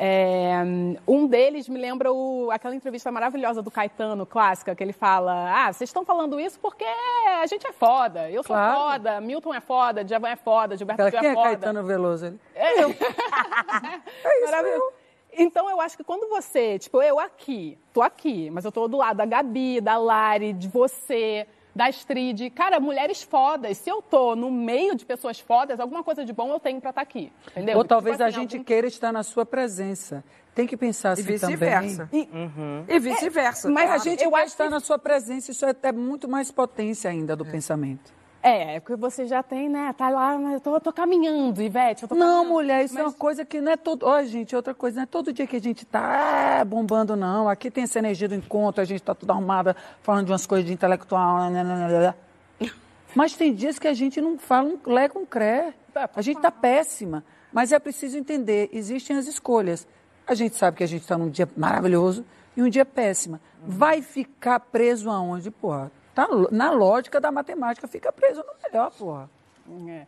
É, 0.00 0.62
um 1.08 1.26
deles 1.26 1.68
me 1.68 1.76
lembra 1.76 2.12
o, 2.12 2.52
aquela 2.52 2.72
entrevista 2.72 3.10
maravilhosa 3.10 3.60
do 3.60 3.68
Caetano, 3.68 4.24
clássica, 4.24 4.72
que 4.72 4.82
ele 4.82 4.92
fala: 4.92 5.52
Ah, 5.52 5.72
vocês 5.72 5.88
estão 5.90 6.04
falando 6.04 6.38
isso 6.38 6.56
porque 6.60 6.84
a 6.84 7.44
gente 7.46 7.66
é 7.66 7.72
foda, 7.72 8.30
eu 8.30 8.44
sou 8.44 8.54
claro. 8.54 8.78
foda, 8.78 9.20
Milton 9.20 9.52
é 9.52 9.60
foda, 9.60 10.04
Djavan 10.04 10.28
é 10.28 10.36
foda, 10.36 10.76
Gilberto 10.76 11.02
é 11.02 11.10
foda. 11.10 11.20
Quem 11.20 11.30
é 11.30 11.34
Caetano 11.34 11.82
Veloso? 11.82 12.26
Ele? 12.26 12.38
É, 12.54 12.84
eu. 12.84 12.90
é 14.24 14.44
isso 14.44 14.52
Maravilhoso. 14.52 14.92
Então 15.38 15.70
eu 15.70 15.80
acho 15.80 15.96
que 15.96 16.02
quando 16.02 16.28
você, 16.28 16.78
tipo, 16.78 17.00
eu 17.00 17.20
aqui, 17.20 17.78
tô 17.92 18.02
aqui, 18.02 18.50
mas 18.50 18.64
eu 18.64 18.72
tô 18.72 18.88
do 18.88 18.96
lado 18.96 19.18
da 19.18 19.24
Gabi, 19.24 19.80
da 19.80 19.96
Lari, 19.96 20.52
de 20.52 20.66
você, 20.66 21.46
da 21.74 21.86
Astrid. 21.86 22.50
Cara, 22.50 22.80
mulheres 22.80 23.22
fodas. 23.22 23.78
Se 23.78 23.88
eu 23.88 24.02
tô 24.02 24.34
no 24.34 24.50
meio 24.50 24.96
de 24.96 25.06
pessoas 25.06 25.38
fodas, 25.38 25.78
alguma 25.78 26.02
coisa 26.02 26.24
de 26.24 26.32
bom 26.32 26.52
eu 26.52 26.58
tenho 26.58 26.80
para 26.80 26.90
estar 26.90 27.00
tá 27.00 27.02
aqui. 27.02 27.32
Entendeu? 27.52 27.78
Ou 27.78 27.84
talvez 27.84 28.16
tipo, 28.16 28.24
assim, 28.24 28.36
a 28.36 28.40
gente 28.40 28.56
algum... 28.56 28.64
queira 28.64 28.88
estar 28.88 29.12
na 29.12 29.22
sua 29.22 29.46
presença. 29.46 30.24
Tem 30.56 30.66
que 30.66 30.76
pensar 30.76 31.12
assim 31.12 31.22
e 31.22 31.24
vice-versa. 31.24 32.08
E, 32.12 32.28
uhum. 32.32 32.84
e 32.88 32.98
vice-versa. 32.98 33.68
É, 33.68 33.70
mas 33.70 33.90
a 33.92 33.98
gente 33.98 34.24
eu 34.24 34.32
quer 34.32 34.44
estar 34.44 34.64
que... 34.64 34.70
na 34.70 34.80
sua 34.80 34.98
presença, 34.98 35.52
isso 35.52 35.64
é 35.64 35.70
até 35.70 35.92
muito 35.92 36.28
mais 36.28 36.50
potência 36.50 37.08
ainda 37.08 37.36
do 37.36 37.46
é. 37.46 37.50
pensamento. 37.50 38.12
É, 38.48 38.76
é 38.76 38.80
porque 38.80 38.96
você 38.96 39.26
já 39.26 39.42
tem, 39.42 39.68
né? 39.68 39.92
Tá 39.92 40.08
lá, 40.08 40.34
eu 40.52 40.60
tô, 40.60 40.80
tô 40.80 40.90
caminhando, 40.92 41.62
Ivete. 41.62 42.06
Tô 42.06 42.14
não, 42.14 42.26
caminhando. 42.26 42.48
mulher, 42.48 42.84
isso 42.84 42.94
é 42.94 43.02
mas... 43.02 43.04
é 43.04 43.06
uma 43.08 43.18
coisa 43.18 43.44
que 43.44 43.60
não 43.60 43.72
é 43.72 43.76
todo. 43.76 44.06
Ó, 44.06 44.22
gente, 44.22 44.56
outra 44.56 44.74
coisa, 44.74 44.96
não 44.96 45.02
é 45.02 45.06
todo 45.06 45.32
dia 45.32 45.46
que 45.46 45.56
a 45.56 45.60
gente 45.60 45.84
tá 45.84 46.58
é, 46.60 46.64
bombando, 46.64 47.14
não. 47.14 47.48
Aqui 47.48 47.70
tem 47.70 47.84
essa 47.84 47.98
energia 47.98 48.28
do 48.28 48.34
encontro, 48.34 48.80
a 48.80 48.84
gente 48.84 49.02
tá 49.02 49.14
toda 49.14 49.34
arrumada, 49.34 49.76
falando 50.02 50.26
de 50.26 50.32
umas 50.32 50.46
coisas 50.46 50.66
de 50.66 50.72
intelectual. 50.72 51.50
Né, 51.50 51.62
né, 51.62 51.88
né, 51.88 52.14
mas 53.14 53.34
tem 53.36 53.54
dias 53.54 53.78
que 53.78 53.86
a 53.86 53.94
gente 53.94 54.20
não 54.20 54.38
fala 54.38 54.68
um 54.68 54.78
lé 54.90 55.08
com 55.08 55.26
cré. 55.26 55.74
É, 55.94 56.08
a 56.14 56.22
gente 56.22 56.40
tá 56.40 56.50
péssima. 56.50 57.22
Mas 57.52 57.72
é 57.72 57.78
preciso 57.78 58.16
entender, 58.16 58.70
existem 58.72 59.16
as 59.16 59.26
escolhas. 59.26 59.86
A 60.26 60.34
gente 60.34 60.56
sabe 60.56 60.76
que 60.76 60.84
a 60.84 60.88
gente 60.88 61.02
está 61.02 61.16
num 61.16 61.30
dia 61.30 61.48
maravilhoso 61.56 62.24
e 62.56 62.62
um 62.62 62.68
dia 62.68 62.84
péssima. 62.84 63.40
Vai 63.62 64.02
ficar 64.02 64.60
preso 64.60 65.10
aonde? 65.10 65.50
Porra, 65.50 65.90
Tá, 66.18 66.26
na 66.50 66.72
lógica 66.72 67.20
da 67.20 67.30
matemática, 67.30 67.86
fica 67.86 68.10
preso 68.10 68.40
no 68.40 68.52
melhor, 68.64 68.90
porra. 68.90 69.30
É. 69.88 70.04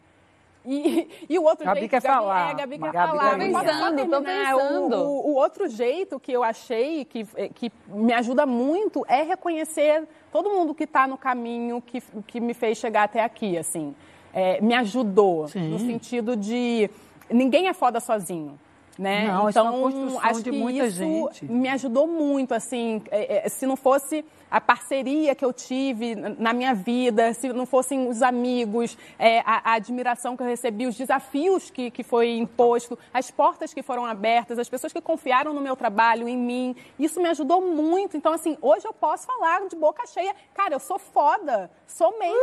E, 0.67 1.09
e 1.31 1.39
o 1.39 1.45
outro 1.45 1.65
Gabi 1.65 1.81
jeito. 1.83 1.91
Quer 1.93 2.03
Gabi, 2.03 2.15
falar. 2.17 2.51
É, 2.51 2.55
Gabi 2.55 2.79
quer 2.81 2.93
Gabi 2.93 3.09
falar. 3.11 3.39
Quer 3.39 3.53
pensando, 3.53 4.11
tô 4.11 4.23
pensando. 4.23 4.97
O, 4.97 5.07
o, 5.07 5.31
o, 5.31 5.35
outro 5.37 5.69
jeito 5.69 6.19
que 6.19 6.33
eu 6.33 6.43
achei 6.43 7.05
que, 7.05 7.25
que 7.55 7.71
me 7.87 8.13
ajuda 8.13 8.45
muito 8.45 9.07
é 9.07 9.23
reconhecer 9.23 10.03
todo 10.33 10.51
mundo 10.51 10.75
que 10.75 10.83
está 10.83 11.07
no 11.07 11.17
caminho 11.17 11.81
que, 11.81 12.01
que 12.27 12.41
me 12.41 12.55
fez 12.55 12.77
chegar 12.77 13.05
até 13.05 13.23
aqui, 13.23 13.57
assim. 13.57 13.95
É, 14.35 14.61
me 14.61 14.75
ajudou. 14.75 15.47
Sim. 15.47 15.69
No 15.69 15.79
sentido 15.79 16.35
de. 16.37 16.91
Ninguém 17.31 17.69
é 17.69 17.73
foda 17.73 18.01
sozinho. 18.01 18.59
Né? 19.01 19.29
Não, 19.29 19.49
então, 19.49 19.67
é 19.67 19.71
uma 19.71 19.81
construção 19.81 20.21
acho 20.21 20.43
de 20.43 20.51
que 20.51 20.57
muita 20.57 20.87
isso 20.87 20.99
gente. 20.99 21.51
me 21.51 21.69
ajudou 21.71 22.07
muito, 22.07 22.53
assim, 22.53 23.03
é, 23.11 23.47
é, 23.47 23.49
se 23.49 23.67
não 23.67 23.75
fosse 23.75 24.23
a 24.51 24.61
parceria 24.61 25.35
que 25.35 25.45
eu 25.45 25.53
tive 25.53 26.15
na 26.15 26.53
minha 26.53 26.75
vida, 26.75 27.33
se 27.33 27.51
não 27.51 27.65
fossem 27.65 28.09
os 28.09 28.21
amigos, 28.21 28.99
é, 29.19 29.41
a, 29.41 29.71
a, 29.71 29.73
admiração 29.75 30.37
que 30.37 30.43
eu 30.43 30.47
recebi, 30.47 30.87
os 30.87 30.97
desafios 30.97 31.71
que, 31.71 31.91
que 31.91 32.03
foi 32.03 32.37
imposto, 32.37 32.99
as 33.15 33.31
portas 33.31 33.73
que 33.73 33.83
foram 33.83 34.05
abertas, 34.05 34.59
as 34.59 34.69
pessoas 34.69 34.93
que 34.93 35.01
confiaram 35.01 35.55
no 35.55 35.61
meu 35.63 35.77
trabalho, 35.77 36.29
em 36.29 36.37
mim, 36.37 36.77
isso 36.99 37.23
me 37.23 37.29
ajudou 37.29 37.63
muito. 37.63 38.19
Então, 38.19 38.35
assim, 38.35 38.59
hoje 38.61 38.87
eu 38.87 38.93
posso 38.93 39.25
falar 39.27 39.67
de 39.67 39.77
boca 39.77 40.07
cheia, 40.07 40.35
cara, 40.53 40.75
eu 40.75 40.81
sou 40.81 40.99
foda, 40.99 41.71
sou 41.87 42.19
mesmo. 42.19 42.37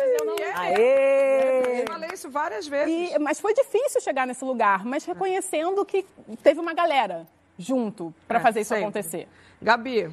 mas 0.00 0.20
eu 0.20 0.26
não... 0.26 0.36
Aê! 0.54 1.82
Eu 1.82 1.86
falei 1.86 2.10
isso 2.14 2.30
várias 2.30 2.66
vezes. 2.66 3.14
E, 3.14 3.18
mas 3.18 3.40
foi 3.40 3.52
difícil 3.52 4.00
chegar 4.00 4.26
nesse 4.26 4.44
lugar, 4.44 4.86
mas 4.86 5.04
reconhecendo 5.04 5.84
que 5.84 5.97
teve 6.42 6.60
uma 6.60 6.74
galera 6.74 7.26
junto 7.58 8.14
para 8.26 8.38
é, 8.38 8.42
fazer 8.42 8.60
isso 8.60 8.68
sempre. 8.68 8.84
acontecer. 8.84 9.28
Gabi, 9.60 10.10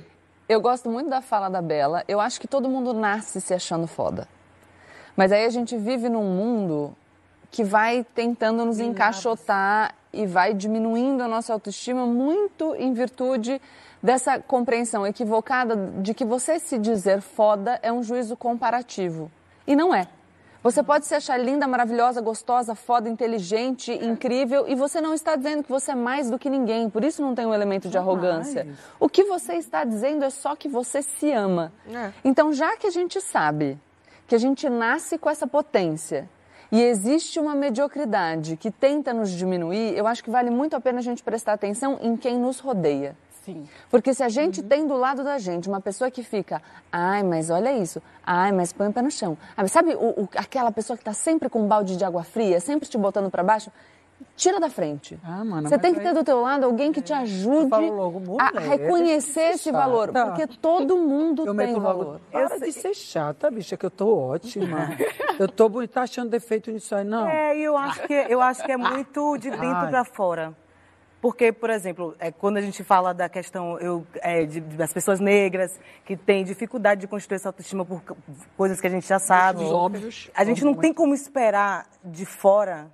eu 0.47 0.61
gosto 0.61 0.89
muito 0.89 1.09
da 1.09 1.21
fala 1.21 1.49
da 1.49 1.61
Bela. 1.61 2.03
Eu 2.07 2.19
acho 2.19 2.39
que 2.39 2.47
todo 2.47 2.69
mundo 2.69 2.93
nasce 2.93 3.41
se 3.41 3.53
achando 3.53 3.87
foda. 3.87 4.27
Mas 5.15 5.31
aí 5.31 5.45
a 5.45 5.49
gente 5.49 5.77
vive 5.77 6.09
num 6.09 6.23
mundo 6.23 6.95
que 7.49 7.63
vai 7.63 8.05
tentando 8.13 8.65
nos 8.65 8.79
encaixotar 8.79 9.95
e 10.11 10.25
vai 10.25 10.53
diminuindo 10.53 11.23
a 11.23 11.27
nossa 11.27 11.53
autoestima 11.53 12.05
muito 12.05 12.75
em 12.75 12.93
virtude 12.93 13.61
dessa 14.03 14.39
compreensão 14.39 15.05
equivocada 15.05 15.75
de 16.01 16.13
que 16.13 16.25
você 16.25 16.59
se 16.59 16.77
dizer 16.77 17.21
foda 17.21 17.79
é 17.81 17.91
um 17.91 18.03
juízo 18.03 18.35
comparativo. 18.35 19.31
E 19.65 19.75
não 19.75 19.93
é. 19.95 20.07
Você 20.65 20.81
pode 20.81 21.05
se 21.05 21.13
achar 21.13 21.37
linda, 21.37 21.67
maravilhosa, 21.67 22.19
gostosa, 22.21 22.73
foda, 22.73 23.07
inteligente, 23.07 23.91
é. 23.91 24.03
incrível, 24.03 24.65
e 24.67 24.73
você 24.73 24.99
não 24.99 25.13
está 25.13 25.35
dizendo 25.35 25.61
que 25.61 25.69
você 25.69 25.91
é 25.91 25.95
mais 25.95 26.27
do 26.27 26.39
que 26.39 26.49
ninguém. 26.49 26.89
Por 26.89 27.03
isso 27.03 27.21
não 27.21 27.35
tem 27.35 27.45
um 27.45 27.53
elemento 27.53 27.87
de 27.87 27.95
arrogância. 27.99 28.67
O 28.99 29.07
que 29.07 29.25
você 29.25 29.53
está 29.57 29.83
dizendo 29.83 30.25
é 30.25 30.31
só 30.31 30.55
que 30.55 30.67
você 30.67 31.03
se 31.03 31.31
ama. 31.31 31.71
É. 31.87 32.11
Então, 32.23 32.51
já 32.51 32.75
que 32.77 32.87
a 32.87 32.89
gente 32.89 33.21
sabe 33.21 33.77
que 34.27 34.33
a 34.33 34.39
gente 34.39 34.67
nasce 34.67 35.19
com 35.19 35.29
essa 35.29 35.45
potência 35.45 36.27
e 36.71 36.81
existe 36.81 37.39
uma 37.39 37.53
mediocridade 37.53 38.57
que 38.57 38.71
tenta 38.71 39.13
nos 39.13 39.29
diminuir, 39.29 39.95
eu 39.95 40.07
acho 40.07 40.23
que 40.23 40.31
vale 40.31 40.49
muito 40.49 40.75
a 40.75 40.81
pena 40.81 40.97
a 40.97 41.03
gente 41.03 41.21
prestar 41.21 41.53
atenção 41.53 41.99
em 42.01 42.17
quem 42.17 42.39
nos 42.39 42.59
rodeia. 42.59 43.15
Sim. 43.45 43.69
Porque 43.91 44.11
se 44.11 44.23
a 44.23 44.29
gente 44.29 44.61
uhum. 44.61 44.67
tem 44.67 44.87
do 44.87 44.95
lado 44.95 45.23
da 45.23 45.37
gente 45.37 45.69
uma 45.69 45.79
pessoa 45.79 46.09
que 46.09 46.23
fica, 46.23 46.59
ai, 46.91 47.21
mas 47.21 47.51
olha 47.51 47.71
isso, 47.77 48.01
ai, 48.25 48.51
mas 48.51 48.73
põe 48.73 48.87
o 48.87 48.93
pé 48.93 49.03
no 49.03 49.11
chão. 49.11 49.37
Ah, 49.55 49.67
sabe 49.67 49.93
o, 49.93 50.23
o, 50.23 50.29
aquela 50.35 50.71
pessoa 50.71 50.97
que 50.97 51.01
está 51.01 51.13
sempre 51.13 51.47
com 51.47 51.61
um 51.61 51.67
balde 51.67 51.95
de 51.95 52.03
água 52.03 52.23
fria, 52.23 52.59
sempre 52.59 52.89
te 52.89 52.97
botando 52.97 53.29
para 53.29 53.43
baixo? 53.43 53.71
Tira 54.35 54.59
da 54.59 54.69
frente. 54.69 55.19
Ah, 55.23 55.45
mano, 55.45 55.69
Você 55.69 55.77
tem 55.77 55.93
que 55.93 55.99
ter 55.99 56.13
do 56.13 56.23
teu 56.23 56.41
lado 56.41 56.65
alguém 56.65 56.91
que 56.91 57.01
te 57.01 57.13
é. 57.13 57.17
ajude 57.17 57.69
logo, 57.69 58.37
a 58.39 58.59
reconhecer 58.59 59.53
esse 59.53 59.71
valor. 59.71 60.11
Porque 60.11 60.47
todo 60.47 60.97
mundo 60.97 61.45
eu 61.45 61.55
tem 61.55 61.73
valor. 61.73 62.05
Logo, 62.05 62.21
para 62.31 62.59
de 62.59 62.71
ser 62.71 62.95
chata, 62.95 63.51
bicha, 63.51 63.77
que 63.77 63.85
eu 63.85 63.91
tô 63.91 64.17
ótima. 64.17 64.89
eu 65.37 65.47
tô 65.47 65.69
bonita, 65.69 65.95
tá 65.95 66.01
achando 66.03 66.29
defeito 66.29 66.71
nisso 66.71 66.95
aí, 66.95 67.03
não? 67.03 67.27
É, 67.27 67.57
eu 67.57 67.77
acho 67.77 68.07
que, 68.07 68.13
eu 68.13 68.41
acho 68.41 68.63
que 68.63 68.71
é 68.71 68.77
muito 68.77 69.37
de 69.37 69.51
dentro 69.51 69.89
para 69.89 70.03
fora. 70.03 70.55
Porque, 71.25 71.51
por 71.51 71.71
exemplo, 71.71 72.15
é, 72.19 72.31
quando 72.31 72.57
a 72.57 72.61
gente 72.61 72.83
fala 72.83 73.11
da 73.11 73.27
questão 73.27 73.79
eu, 73.79 74.05
é, 74.21 74.45
de, 74.45 74.61
das 74.61 74.93
pessoas 74.93 75.19
negras 75.19 75.79
que 76.05 76.15
têm 76.15 76.43
dificuldade 76.43 77.01
de 77.01 77.07
construir 77.07 77.37
essa 77.37 77.49
autoestima 77.49 77.83
por 77.83 77.99
coisas 78.55 78.79
que 78.79 78.85
a 78.85 78.91
gente 78.91 79.07
já 79.07 79.17
sabe. 79.17 79.63
Óbvios. 79.63 80.29
A 80.35 80.45
gente 80.45 80.63
não 80.63 80.75
tem 80.75 80.93
como 80.93 81.15
esperar 81.15 81.87
de 82.03 82.27
fora 82.27 82.91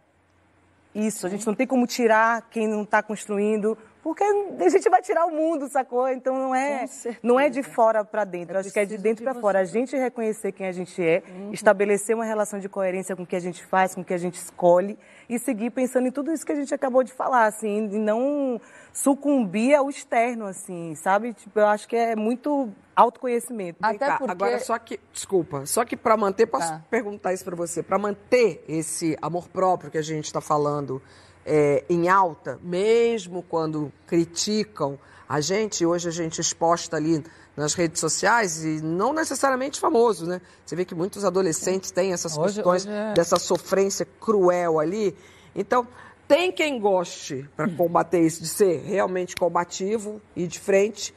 isso. 0.96 1.28
A 1.28 1.30
gente 1.30 1.46
não 1.46 1.54
tem 1.54 1.68
como 1.68 1.86
tirar 1.86 2.48
quem 2.50 2.70
não 2.70 2.84
está 2.84 3.04
construindo 3.04 3.78
porque 4.04 4.24
a 4.24 4.70
gente 4.70 4.90
vai 4.90 5.02
tirar 5.02 5.26
o 5.26 5.32
mundo, 5.32 5.70
sacou? 5.70 6.10
Então 6.10 6.34
não 6.36 6.56
é, 6.56 6.86
não 7.22 7.40
é 7.40 7.50
de 7.50 7.62
fora 7.62 8.04
para 8.04 8.24
dentro, 8.24 8.58
é 8.58 8.60
acho 8.60 8.72
que 8.72 8.80
é 8.80 8.86
de 8.86 8.98
dentro 8.98 9.24
para 9.24 9.36
fora. 9.36 9.60
A 9.60 9.64
gente 9.64 9.96
reconhecer 9.96 10.52
quem 10.52 10.68
a 10.68 10.72
gente 10.72 11.02
é, 11.04 11.22
uhum. 11.28 11.54
estabelecer 11.54 12.16
uma 12.16 12.26
relação 12.26 12.60
de 12.60 12.68
coerência 12.68 13.16
com 13.16 13.24
o 13.24 13.26
que 13.26 13.36
a 13.36 13.40
gente 13.40 13.64
faz, 13.64 13.94
com 13.94 14.02
o 14.02 14.04
que 14.04 14.14
a 14.14 14.18
gente 14.18 14.36
escolhe 14.36 14.98
e 15.30 15.38
seguir 15.38 15.70
pensando 15.70 16.08
em 16.08 16.12
tudo 16.12 16.32
isso 16.32 16.46
que 16.46 16.52
a 16.52 16.56
gente 16.56 16.74
acabou 16.74 17.04
de 17.04 17.14
falar, 17.14 17.46
assim, 17.46 17.90
e 17.92 18.00
não 18.00 18.60
sucumbir 18.92 19.76
ao 19.76 19.90
externo, 19.90 20.46
assim, 20.46 20.96
sabe? 20.96 21.34
Tipo, 21.34 21.60
eu 21.60 21.68
acho 21.68 21.88
que 21.88 21.96
é 21.96 22.16
muito 22.16 22.70
autoconhecimento. 22.96 23.78
Até 23.82 24.18
porque... 24.18 24.32
Agora, 24.32 24.60
só 24.60 24.78
que, 24.78 25.00
desculpa, 25.14 25.66
só 25.66 25.86
que 25.86 25.96
para 25.96 26.18
manter, 26.18 26.48
posso 26.48 26.68
tá. 26.68 26.82
perguntar 26.90 27.34
isso 27.34 27.46
para 27.46 27.56
você, 27.56 27.82
para 27.82 27.98
manter 27.98 28.64
esse 28.68 29.18
amor 29.22 29.48
próprio 29.48 29.92
que 29.92 29.98
a 29.98 30.02
gente 30.02 30.26
está 30.26 30.42
falando, 30.42 31.02
é, 31.46 31.84
em 31.90 32.10
alta, 32.10 32.60
mesmo 32.62 33.44
quando 33.44 33.92
criticam 34.06 34.98
a 35.28 35.40
gente, 35.40 35.86
hoje 35.86 36.10
a 36.10 36.12
gente 36.12 36.42
exposta 36.42 36.98
ali 36.98 37.24
nas 37.56 37.74
redes 37.74 38.00
sociais 38.00 38.64
e 38.64 38.82
não 38.82 39.14
necessariamente 39.14 39.80
famoso, 39.80 40.26
né? 40.26 40.42
Você 40.66 40.76
vê 40.76 40.84
que 40.84 40.94
muitos 40.94 41.24
adolescentes 41.24 41.92
têm 41.92 42.12
essas 42.12 42.38
hoje, 42.38 42.56
questões 42.56 42.86
hoje 42.86 42.94
é... 42.94 43.14
dessa 43.14 43.38
sofrência 43.38 44.06
cruel 44.20 44.80
ali. 44.80 45.16
Então, 45.56 45.88
tem 46.28 46.52
quem 46.52 46.80
goste 46.80 47.50
para 47.56 47.70
combater 47.70 48.22
isso, 48.22 48.42
de 48.42 48.48
ser 48.48 48.82
realmente 48.82 49.36
combativo 49.36 50.22
e 50.36 50.48
de 50.48 50.60
frente, 50.60 51.14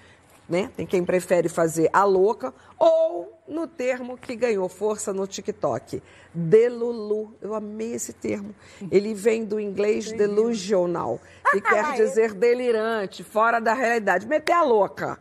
né? 0.49 0.71
Tem 0.77 0.87
quem 0.87 1.05
prefere 1.05 1.49
fazer 1.49 1.89
a 1.93 2.05
louca 2.05 2.53
ou 2.79 3.41
no 3.49 3.67
termo 3.67 4.17
que 4.17 4.37
ganhou 4.37 4.69
força 4.69 5.13
no 5.13 5.27
TikTok, 5.27 6.03
delulu. 6.33 7.35
Eu 7.41 7.55
amei 7.55 7.93
esse 7.93 8.13
termo. 8.13 8.55
Ele 8.91 9.15
vem 9.15 9.45
do 9.45 9.59
inglês 9.59 10.13
delusional, 10.13 11.21
que 11.51 11.61
quer 11.61 11.95
dizer 11.95 12.35
delirante, 12.35 13.23
fora 13.23 13.61
da 13.61 13.75
realidade, 13.75 14.27
meter 14.27 14.53
a 14.53 14.63
louca. 14.63 15.19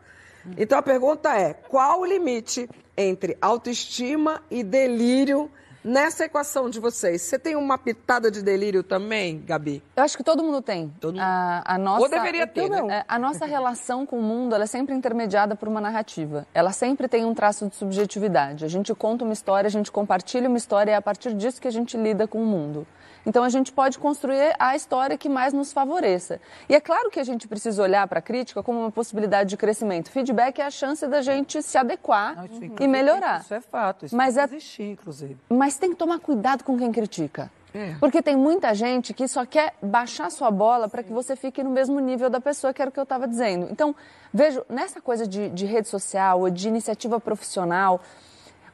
Então 0.57 0.78
a 0.78 0.82
pergunta 0.82 1.38
é: 1.38 1.53
qual 1.53 2.01
o 2.01 2.05
limite 2.05 2.69
entre 2.97 3.38
autoestima 3.41 4.43
e 4.51 4.63
delírio 4.63 5.49
Nessa 5.84 6.25
equação 6.25 6.69
de 6.69 6.79
vocês, 6.79 7.21
você 7.21 7.38
tem 7.38 7.57
uma 7.57 7.77
pitada 7.77 8.31
de 8.31 8.41
delírio 8.41 8.84
também, 8.84 9.43
Gabi? 9.45 9.84
Eu 9.97 10.03
acho 10.03 10.15
que 10.15 10.23
todo 10.23 10.41
mundo 10.41 10.61
tem. 10.61 10.93
Todo 11.01 11.15
mundo. 11.15 11.21
A, 11.21 11.75
a 11.75 11.77
nossa, 11.77 12.03
Ou 12.03 12.09
deveria 12.09 12.47
ter, 12.47 12.69
né? 12.69 12.99
É, 12.99 13.05
a 13.05 13.19
nossa 13.19 13.45
relação 13.45 14.05
com 14.05 14.17
o 14.17 14.23
mundo 14.23 14.55
é 14.55 14.65
sempre 14.65 14.95
intermediada 14.95 15.55
por 15.57 15.67
uma 15.67 15.81
narrativa. 15.81 16.47
Ela 16.53 16.71
sempre 16.71 17.09
tem 17.09 17.25
um 17.25 17.34
traço 17.34 17.67
de 17.67 17.75
subjetividade. 17.75 18.63
A 18.63 18.69
gente 18.69 18.95
conta 18.95 19.25
uma 19.25 19.34
história, 19.34 19.67
a 19.67 19.71
gente 19.71 19.91
compartilha 19.91 20.47
uma 20.47 20.57
história 20.57 20.91
e 20.91 20.93
é 20.93 20.97
a 20.97 21.01
partir 21.01 21.34
disso 21.34 21.59
que 21.59 21.67
a 21.67 21.71
gente 21.71 21.97
lida 21.97 22.27
com 22.27 22.41
o 22.41 22.45
mundo. 22.45 22.88
Então 23.26 23.43
a 23.43 23.49
gente 23.49 23.71
pode 23.71 23.97
construir 23.97 24.53
a 24.59 24.76
história 24.76 25.17
que 25.17 25.30
mais 25.30 25.53
nos 25.53 25.71
favoreça. 25.71 26.39
E 26.67 26.76
é 26.76 26.80
claro 26.80 27.09
que 27.09 27.19
a 27.19 27.24
gente 27.24 27.47
precisa 27.47 27.82
olhar 27.82 28.07
para 28.07 28.19
a 28.19 28.21
crítica 28.21 28.61
como 28.61 28.80
uma 28.80 28.91
possibilidade 28.91 29.49
de 29.49 29.57
crescimento. 29.57 30.11
Feedback 30.11 30.59
é 30.59 30.65
a 30.65 30.71
chance 30.71 31.07
da 31.07 31.21
gente 31.21 31.61
se 31.61 31.78
adequar 31.78 32.36
Não, 32.36 32.76
e 32.80 32.88
melhorar. 32.88 33.41
Isso 33.41 33.53
é 33.53 33.61
fato, 33.61 34.05
isso 34.05 34.15
mas 34.15 34.38
é... 34.38 34.43
existir, 34.43 34.91
inclusive. 34.91 35.38
Mas 35.49 35.78
tem 35.78 35.91
que 35.91 35.95
tomar 35.95 36.19
cuidado 36.19 36.63
com 36.63 36.78
quem 36.78 36.91
critica. 36.91 37.51
É. 37.74 37.95
Porque 37.99 38.21
tem 38.21 38.36
muita 38.36 38.74
gente 38.76 39.13
que 39.13 39.28
só 39.28 39.45
quer 39.45 39.74
baixar 39.82 40.30
sua 40.30 40.51
bola 40.51 40.88
para 40.88 41.01
que 41.01 41.11
você 41.11 41.36
fique 41.36 41.63
no 41.63 41.71
mesmo 41.71 41.99
nível 41.99 42.30
da 42.30 42.39
pessoa, 42.39 42.71
que 42.71 42.82
era 42.82 42.89
o 42.89 42.91
que 42.91 42.99
eu 42.99 43.03
estava 43.03 43.28
dizendo. 43.28 43.67
Então, 43.71 43.95
vejo, 44.32 44.63
nessa 44.69 45.01
coisa 45.01 45.26
de, 45.26 45.49
de 45.49 45.65
rede 45.65 45.88
social 45.88 46.41
ou 46.41 46.49
de 46.51 46.67
iniciativa 46.67 47.19
profissional, 47.19 47.99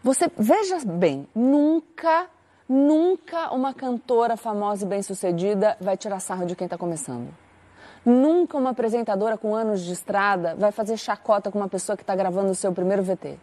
você 0.04 0.30
veja 0.38 0.80
bem, 0.86 1.28
nunca 1.34 2.28
Nunca 2.70 3.52
uma 3.52 3.74
cantora 3.74 4.38
famosa 4.38 4.86
e 4.86 4.88
bem-sucedida 4.88 5.76
vai 5.82 5.98
tirar 5.98 6.20
sarro 6.20 6.46
de 6.46 6.56
quem 6.56 6.66
está 6.66 6.78
começando. 6.78 7.34
Nunca 8.06 8.60
uma 8.60 8.70
apresentadora 8.70 9.40
com 9.40 9.56
anos 9.56 9.82
de 9.82 9.92
estrada 9.92 10.54
vai 10.56 10.72
fazer 10.72 10.96
chacota 10.96 11.50
com 11.50 11.58
uma 11.58 11.68
pessoa 11.68 11.98
que 11.98 12.04
está 12.04 12.16
gravando 12.16 12.52
o 12.52 12.56
seu 12.56 12.72
primeiro 12.72 13.02
VT. 13.02 13.40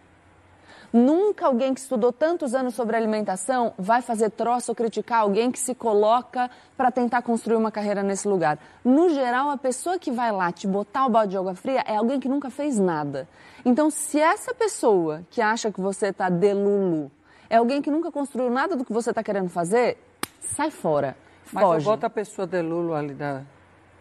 Nunca 0.93 1.47
alguém 1.47 1.74
que 1.74 1.81
estudou 1.81 2.12
tantos 2.12 2.55
anos 2.55 2.77
sobre 2.77 2.97
alimentação 2.97 3.74
vai 3.77 4.01
fazer 4.01 4.31
troço 4.31 4.70
ou 4.70 4.77
criticar 4.77 5.22
alguém 5.22 5.51
que 5.51 5.59
se 5.59 5.74
coloca 5.74 6.49
para 6.77 6.93
tentar 6.93 7.20
construir 7.22 7.57
uma 7.57 7.72
carreira 7.72 8.05
nesse 8.05 8.29
lugar. 8.29 8.61
No 8.85 9.09
geral, 9.09 9.51
a 9.51 9.57
pessoa 9.57 9.99
que 9.99 10.12
vai 10.12 10.31
lá 10.31 10.53
te 10.53 10.68
botar 10.68 11.05
o 11.05 11.11
balde 11.11 11.33
de 11.33 11.37
água 11.37 11.57
fria 11.57 11.83
é 11.85 11.97
alguém 11.97 12.20
que 12.20 12.29
nunca 12.29 12.49
fez 12.49 12.79
nada. 12.79 13.29
Então, 13.64 13.91
se 13.91 14.20
essa 14.20 14.55
pessoa 14.55 15.22
que 15.31 15.43
acha 15.43 15.72
que 15.72 15.81
você 15.81 16.11
está 16.11 16.29
delulu 16.29 17.11
é 17.49 17.57
alguém 17.57 17.81
que 17.83 17.91
nunca 17.91 18.11
construiu 18.11 18.51
nada 18.51 18.77
do 18.77 18.85
que 18.85 18.93
você 18.93 19.11
está 19.11 19.23
querendo 19.23 19.49
fazer, 19.49 19.99
sai 20.41 20.71
fora. 20.71 21.17
Mas 21.53 21.65
foge. 21.65 21.87
eu 21.87 21.93
boto 21.93 22.07
a 22.07 22.11
pessoa 22.11 22.47
Delulo 22.47 22.95
ali 22.95 23.15
da, 23.15 23.43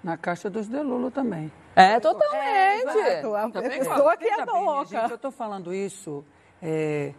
na 0.04 0.18
caixa 0.18 0.50
dos 0.50 0.68
Delulo 0.68 1.12
também. 1.12 1.52
É, 1.76 2.00
totalmente. 2.00 2.98
É, 2.98 3.20
a 3.20 3.62
pessoa 3.62 4.18
que 4.18 4.28
é 4.28 4.46
louca. 4.46 4.86
Gente, 4.86 5.10
eu 5.10 5.16
estou 5.16 5.32
falando 5.32 5.74
isso... 5.74 6.24
É... 6.62 7.14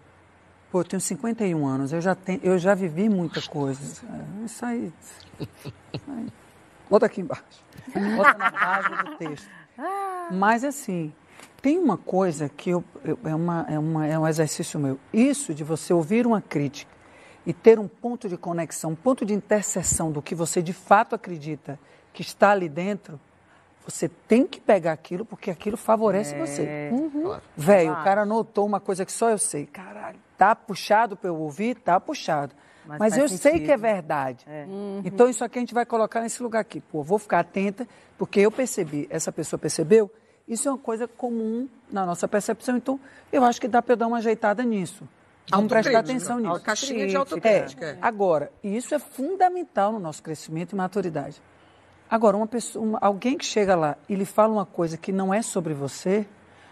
Pô, 0.71 0.81
eu 0.81 0.85
tenho 0.85 1.01
51 1.01 1.65
anos, 1.67 1.93
eu 1.93 2.01
já, 2.01 2.15
tenho, 2.15 2.41
eu 2.43 2.59
já 2.59 2.75
vivi 2.75 3.09
muita 3.09 3.41
coisa. 3.43 4.05
É, 4.05 4.45
isso 4.45 4.65
aí. 4.65 4.93
Bota 6.91 7.07
aqui 7.07 7.21
embaixo. 7.21 7.65
Bota 8.17 8.35
na 8.37 8.51
página 8.51 9.03
do 9.05 9.17
texto. 9.17 9.49
Mas 10.33 10.65
assim, 10.65 11.13
tem 11.67 11.79
uma 11.81 11.97
coisa 11.97 12.49
que 12.49 12.71
eu, 12.71 12.85
eu, 13.05 13.19
é, 13.25 13.35
uma, 13.35 13.67
é, 13.69 13.77
uma, 13.77 14.07
é 14.07 14.17
um 14.17 14.29
exercício 14.29 14.79
meu. 14.79 15.01
Isso 15.13 15.53
de 15.53 15.65
você 15.65 15.93
ouvir 15.93 16.25
uma 16.25 16.41
crítica 16.41 16.93
e 17.45 17.53
ter 17.53 17.77
um 17.81 17.89
ponto 17.89 18.29
de 18.29 18.37
conexão, 18.37 18.93
um 18.93 18.95
ponto 18.95 19.27
de 19.27 19.35
interseção 19.35 20.13
do 20.13 20.23
que 20.23 20.33
você 20.33 20.63
de 20.63 20.73
fato 20.73 21.17
acredita 21.17 21.77
que 22.13 22.23
está 22.23 22.53
ali 22.53 22.69
dentro, 22.69 23.19
você 23.85 24.09
tem 24.09 24.47
que 24.47 24.61
pegar 24.61 24.93
aquilo 24.93 25.25
porque 25.25 25.51
aquilo 25.51 25.77
favorece 25.77 26.37
é, 26.37 26.39
você. 26.39 26.91
Uhum. 26.93 27.23
Claro. 27.23 27.43
Velho, 27.57 27.89
claro. 27.89 28.01
o 28.01 28.05
cara 28.05 28.25
notou 28.25 28.65
uma 28.65 28.79
coisa 28.79 29.05
que 29.05 29.11
só 29.11 29.31
eu 29.31 29.39
sei. 29.39 29.67
Caralho, 29.67 30.21
tá 30.39 30.55
puxado 30.55 31.17
para 31.17 31.31
eu 31.31 31.37
ouvir? 31.37 31.75
Tá 31.81 31.99
puxado. 31.99 32.55
Mas, 32.87 32.99
Mas 33.01 33.19
eu 33.19 33.29
sentido. 33.29 33.43
sei 33.43 33.59
que 33.65 33.73
é 33.73 33.77
verdade. 33.77 34.45
É. 34.49 34.67
Uhum. 34.67 35.03
Então 35.05 35.29
isso 35.29 35.43
aqui 35.43 35.59
a 35.59 35.63
gente 35.63 35.75
vai 35.75 35.85
colocar 35.85 36.21
nesse 36.21 36.41
lugar 36.41 36.61
aqui. 36.61 36.81
Pô, 36.81 37.03
vou 37.03 37.19
ficar 37.19 37.41
atenta, 37.41 37.89
porque 38.17 38.39
eu 38.39 38.53
percebi, 38.53 39.09
essa 39.11 39.33
pessoa 39.33 39.59
percebeu. 39.59 40.09
Isso 40.49 40.69
é 40.69 40.71
uma 40.71 40.79
coisa 40.79 41.09
comum 41.09 41.69
na 41.91 42.07
nossa 42.07 42.29
percepção. 42.29 42.77
Então, 42.77 43.01
eu 43.33 43.45
acho 43.45 43.61
que 43.61 43.67
dá 43.67 43.83
para 43.83 43.95
eu 43.95 43.97
dar 43.97 44.07
uma 44.07 44.19
ajeitada 44.19 44.63
nisso. 44.63 45.09
Vamos 45.51 45.69
prestar 45.69 45.99
atenção 45.99 46.39
nisso. 46.39 46.61
Caixinha 46.61 47.07
de 47.07 47.17
autocrítica. 47.17 47.87
É. 47.87 47.99
Agora, 48.01 48.51
isso 48.63 48.95
é 48.95 48.99
fundamental 48.99 49.93
no 49.93 50.01
nosso 50.01 50.23
crescimento 50.23 50.73
e 50.73 50.77
maturidade. 50.77 51.41
Agora, 52.09 52.37
uma 52.37 52.47
pessoa, 52.47 52.85
uma, 52.85 52.99
alguém 53.01 53.37
que 53.37 53.45
chega 53.45 53.75
lá 53.75 53.97
e 54.09 54.15
lhe 54.15 54.25
fala 54.25 54.53
uma 54.53 54.67
coisa 54.67 54.97
que 54.97 55.13
não 55.13 55.35
é 55.35 55.43
sobre 55.43 55.75
você, 55.75 56.27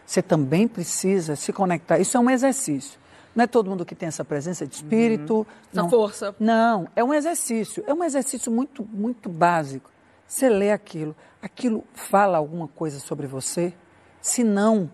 você 0.07 0.23
também 0.23 0.69
precisa 0.69 1.35
se 1.35 1.53
conectar. 1.53 1.99
Isso 1.99 2.17
é 2.17 2.21
um 2.21 2.31
exercício. 2.31 2.99
Não 3.35 3.43
é 3.43 3.47
todo 3.47 3.69
mundo 3.69 3.85
que 3.85 3.97
tem 3.97 4.07
essa 4.07 4.25
presença 4.25 4.65
de 4.65 4.77
espírito. 4.77 5.39
Uhum. 5.39 5.47
Essa 5.73 5.89
força. 5.89 6.37
Não, 6.39 6.89
é 6.95 7.03
um 7.03 7.13
exercício. 7.13 7.83
É 7.87 7.93
um 7.93 8.05
exercício 8.05 8.51
muito, 8.51 8.85
muito 8.93 9.29
básico. 9.29 9.91
Você 10.35 10.49
lê 10.49 10.73
aquilo, 10.73 11.15
aquilo 11.41 11.85
fala 11.95 12.39
alguma 12.39 12.67
coisa 12.67 12.99
sobre 12.99 13.25
você. 13.25 13.73
Se 14.21 14.43
não, 14.43 14.91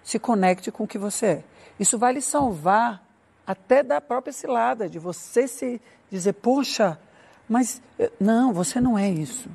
se 0.00 0.16
conecte 0.16 0.70
com 0.70 0.84
o 0.84 0.86
que 0.86 0.96
você 0.96 1.26
é. 1.26 1.44
Isso 1.76 1.98
vai 1.98 2.12
lhe 2.12 2.22
salvar 2.22 3.04
até 3.44 3.82
da 3.82 4.00
própria 4.00 4.32
cilada, 4.32 4.88
de 4.88 5.00
você 5.00 5.48
se 5.48 5.82
dizer, 6.08 6.34
poxa, 6.34 6.96
mas 7.48 7.82
eh, 7.98 8.12
não, 8.20 8.52
você 8.52 8.80
não 8.80 8.96
é 8.96 9.10
isso. 9.10 9.50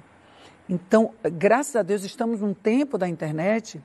Então, 0.67 1.13
graças 1.23 1.77
a 1.77 1.81
Deus, 1.81 2.03
estamos 2.03 2.41
num 2.41 2.53
tempo 2.53 2.97
da 2.97 3.07
internet 3.07 3.81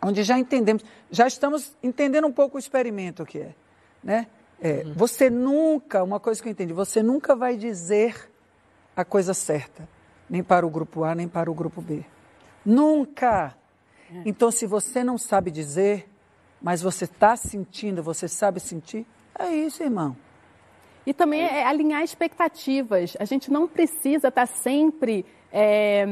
onde 0.00 0.22
já 0.22 0.38
entendemos, 0.38 0.84
já 1.10 1.26
estamos 1.26 1.76
entendendo 1.82 2.28
um 2.28 2.32
pouco 2.32 2.56
o 2.56 2.60
experimento 2.60 3.26
que 3.26 3.40
é, 3.40 3.54
né? 4.00 4.28
É, 4.60 4.84
uhum. 4.84 4.92
Você 4.94 5.28
nunca, 5.28 6.04
uma 6.04 6.20
coisa 6.20 6.40
que 6.40 6.46
eu 6.46 6.52
entendi, 6.52 6.72
você 6.72 7.02
nunca 7.02 7.34
vai 7.34 7.56
dizer 7.56 8.30
a 8.94 9.04
coisa 9.04 9.34
certa, 9.34 9.97
nem 10.28 10.42
para 10.42 10.66
o 10.66 10.70
grupo 10.70 11.04
A, 11.04 11.14
nem 11.14 11.28
para 11.28 11.50
o 11.50 11.54
grupo 11.54 11.80
B. 11.80 12.04
Nunca! 12.64 13.56
É. 14.12 14.22
Então, 14.24 14.50
se 14.50 14.66
você 14.66 15.02
não 15.04 15.18
sabe 15.18 15.50
dizer, 15.50 16.08
mas 16.60 16.82
você 16.82 17.04
está 17.04 17.36
sentindo, 17.36 18.02
você 18.02 18.28
sabe 18.28 18.60
sentir, 18.60 19.06
é 19.38 19.54
isso, 19.54 19.82
irmão. 19.82 20.16
E 21.06 21.14
também 21.14 21.40
é 21.40 21.64
alinhar 21.64 22.02
expectativas. 22.02 23.16
A 23.18 23.24
gente 23.24 23.50
não 23.50 23.66
precisa 23.66 24.28
estar 24.28 24.46
tá 24.46 24.46
sempre 24.46 25.24
é, 25.50 26.04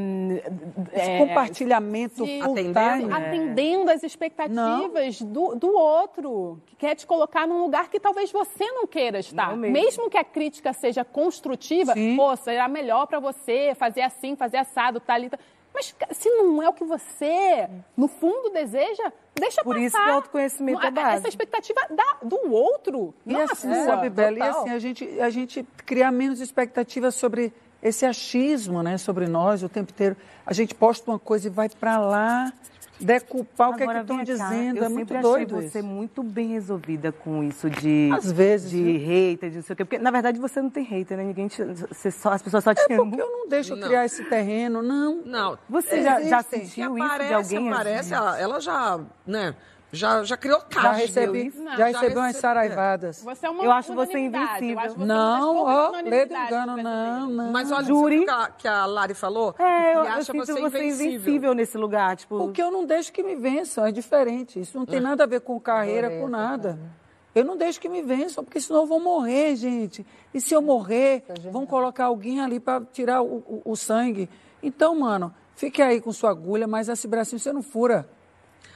é, 0.93 1.19
compartilhamento 1.19 2.25
atendendo, 2.25 3.15
atendendo 3.15 3.91
as 3.91 4.03
expectativas 4.03 5.21
do, 5.21 5.55
do 5.55 5.77
outro, 5.77 6.61
que 6.67 6.77
quer 6.77 6.95
te 6.95 7.07
colocar 7.07 7.47
num 7.47 7.61
lugar 7.61 7.91
que 7.91 8.01
talvez 8.01 8.33
você 8.33 8.65
não 8.73 8.87
queira 8.87 9.19
estar. 9.19 9.51
Não 9.51 9.57
mesmo. 9.59 9.75
mesmo. 9.75 10.11
que 10.11 10.17
a 10.17 10.25
crítica 10.25 10.73
seja 10.73 11.05
construtiva, 11.05 11.93
Sim. 11.93 12.17
pô, 12.17 12.35
será 12.37 12.67
melhor 12.67 13.07
para 13.07 13.21
você 13.21 13.75
fazer 13.75 14.03
assim, 14.03 14.37
fazer 14.37 14.57
assado, 14.57 15.01
tal 15.01 15.21
tá, 15.29 15.39
Mas 15.75 15.95
se 16.13 16.31
não 16.31 16.63
é 16.63 16.69
o 16.69 16.73
que 16.73 16.85
você, 16.85 17.69
no 17.95 18.09
fundo, 18.09 18.49
deseja, 18.49 19.13
deixa 19.35 19.63
Por 19.63 19.75
passar. 19.75 19.85
isso 19.85 19.99
que 19.99 20.11
o 20.11 20.15
autoconhecimento 20.15 20.87
é 20.87 20.91
básico. 20.91 21.19
Essa 21.19 21.29
expectativa 21.29 21.81
da, 21.91 22.17
do 22.23 22.51
outro, 22.51 23.15
e 23.27 23.35
não 23.35 23.41
assim, 23.43 23.71
a 23.71 23.75
sua. 23.75 23.85
Sabe, 23.85 24.09
Bela, 24.09 24.39
e 24.39 24.43
assim, 24.43 24.71
a 24.71 24.79
gente, 24.79 25.21
a 25.21 25.29
gente 25.29 25.63
criar 25.85 26.11
menos 26.11 26.41
expectativas 26.41 27.15
sobre 27.15 27.53
esse 27.83 28.05
achismo 28.05 28.83
né, 28.83 28.99
sobre 28.99 29.27
nós 29.27 29.63
o 29.63 29.69
tempo 29.69 29.91
inteiro. 29.91 30.17
A 30.45 30.53
gente 30.53 30.75
posta 30.75 31.11
uma 31.11 31.19
coisa 31.19 31.47
e 31.49 31.51
vai 31.51 31.69
para 31.69 31.99
lá 31.99 32.53
decupar 33.01 33.69
Agora, 33.69 33.75
o 33.75 33.77
que 33.79 33.83
é 33.83 33.95
que 33.95 34.01
estão 34.01 34.23
dizendo. 34.25 34.79
Eu 34.79 34.85
é 34.85 34.89
muito 34.89 35.15
doido 35.21 35.57
você 35.57 35.79
isso. 35.79 35.87
muito 35.87 36.23
bem 36.23 36.49
resolvida 36.49 37.13
com 37.13 37.43
isso 37.43 37.69
de 37.69 38.11
às 38.13 38.31
vezes 38.33 38.71
de 38.71 38.83
viu? 38.83 39.07
hater, 39.07 39.51
de 39.51 39.57
não 39.57 39.63
sei 39.63 39.75
o 39.75 39.77
quê, 39.77 39.85
porque 39.85 39.99
na 39.99 40.11
verdade 40.11 40.39
você 40.41 40.61
não 40.63 40.71
tem 40.71 40.85
hater, 40.85 41.17
né? 41.17 41.25
Ninguém 41.25 41.49
te, 41.49 41.63
você 41.63 42.11
só, 42.11 42.33
as 42.33 42.43
pessoas 42.43 42.65
só 42.65 42.75
te 42.75 42.81
é 42.81 42.97
Porque 42.97 43.21
eu 43.21 43.31
não 43.31 43.49
deixo 43.49 43.77
não. 43.77 43.87
criar 43.87 44.05
esse 44.05 44.25
terreno, 44.25 44.83
não. 44.83 45.23
Não. 45.25 45.59
Você 45.69 46.03
já, 46.03 46.23
já 46.23 46.43
sentiu 46.43 46.97
isso 46.97 47.19
de 47.19 47.35
alguém? 47.35 47.69
Aparece, 47.69 48.15
ela, 48.15 48.39
ela 48.39 48.61
já, 48.61 49.01
né? 49.27 49.55
Já, 49.93 50.25
já 50.25 50.37
criou 50.37 50.61
caixa. 50.61 50.89
Já 50.89 50.93
recebi, 50.93 51.51
já, 51.51 51.77
já 51.77 51.87
recebi 51.87 52.17
umas 52.17 52.37
saraivadas. 52.37 53.23
Você 53.23 53.47
é 53.47 53.51
uma 53.51 53.65
eu 53.65 53.71
acho 53.71 53.95
você 53.95 54.19
invencível. 54.19 54.91
Você 54.91 55.05
não, 55.05 55.65
ó, 55.65 55.91
oh, 55.91 56.09
ledo 56.09 56.35
engano, 56.35 56.77
não, 56.77 57.31
não. 57.31 57.53
Mas 57.53 57.71
olha 57.71 57.87
Júri. 57.87 58.25
que 58.25 58.31
a, 58.31 58.51
que 58.51 58.69
a 58.69 58.85
Lari 58.85 59.15
falou. 59.15 59.55
É, 59.59 59.95
eu, 59.95 60.01
acha 60.01 60.19
eu 60.19 60.25
sinto 60.25 60.47
você, 60.47 60.61
invencível. 60.61 61.13
invencível 61.13 61.55
nesse 61.55 61.79
lugar. 61.79 62.17
Tipo... 62.17 62.39
Porque 62.39 62.61
eu 62.61 62.71
não 62.71 62.85
deixo 62.85 63.13
que 63.13 63.23
me 63.23 63.37
vençam, 63.37 63.87
é 63.87 63.93
diferente. 63.93 64.61
Isso 64.61 64.77
não 64.77 64.85
tem 64.85 65.01
nada 65.01 65.25
a 65.25 65.27
ver 65.27 65.41
com 65.41 65.59
carreira, 65.61 66.11
com 66.11 66.29
nada. 66.29 66.79
Eu 67.35 67.45
não 67.45 67.57
deixo 67.57 67.79
que 67.79 67.89
me 67.89 68.03
vençam, 68.03 68.43
porque 68.43 68.61
senão 68.61 68.81
eu 68.81 68.87
vou 68.87 68.99
morrer, 68.99 69.55
gente. 69.57 70.07
E 70.33 70.41
se 70.41 70.55
eu 70.55 70.63
morrer, 70.63 71.23
vão 71.53 71.67
colocar 71.67 72.07
alguém 72.07 72.41
ali 72.41 72.59
para 72.59 72.83
tirar 72.93 73.23
o, 73.23 73.37
o, 73.47 73.63
o 73.67 73.77
sangue. 73.77 74.29
Então, 74.63 74.99
mano, 74.99 75.33
fique 75.55 75.83
aí 75.83 76.01
com 76.01 76.11
sua 76.13 76.31
agulha, 76.31 76.67
mas 76.67 76.89
esse 76.89 77.07
bracinho 77.07 77.39
você 77.39 77.53
não 77.53 77.63
fura. 77.63 78.09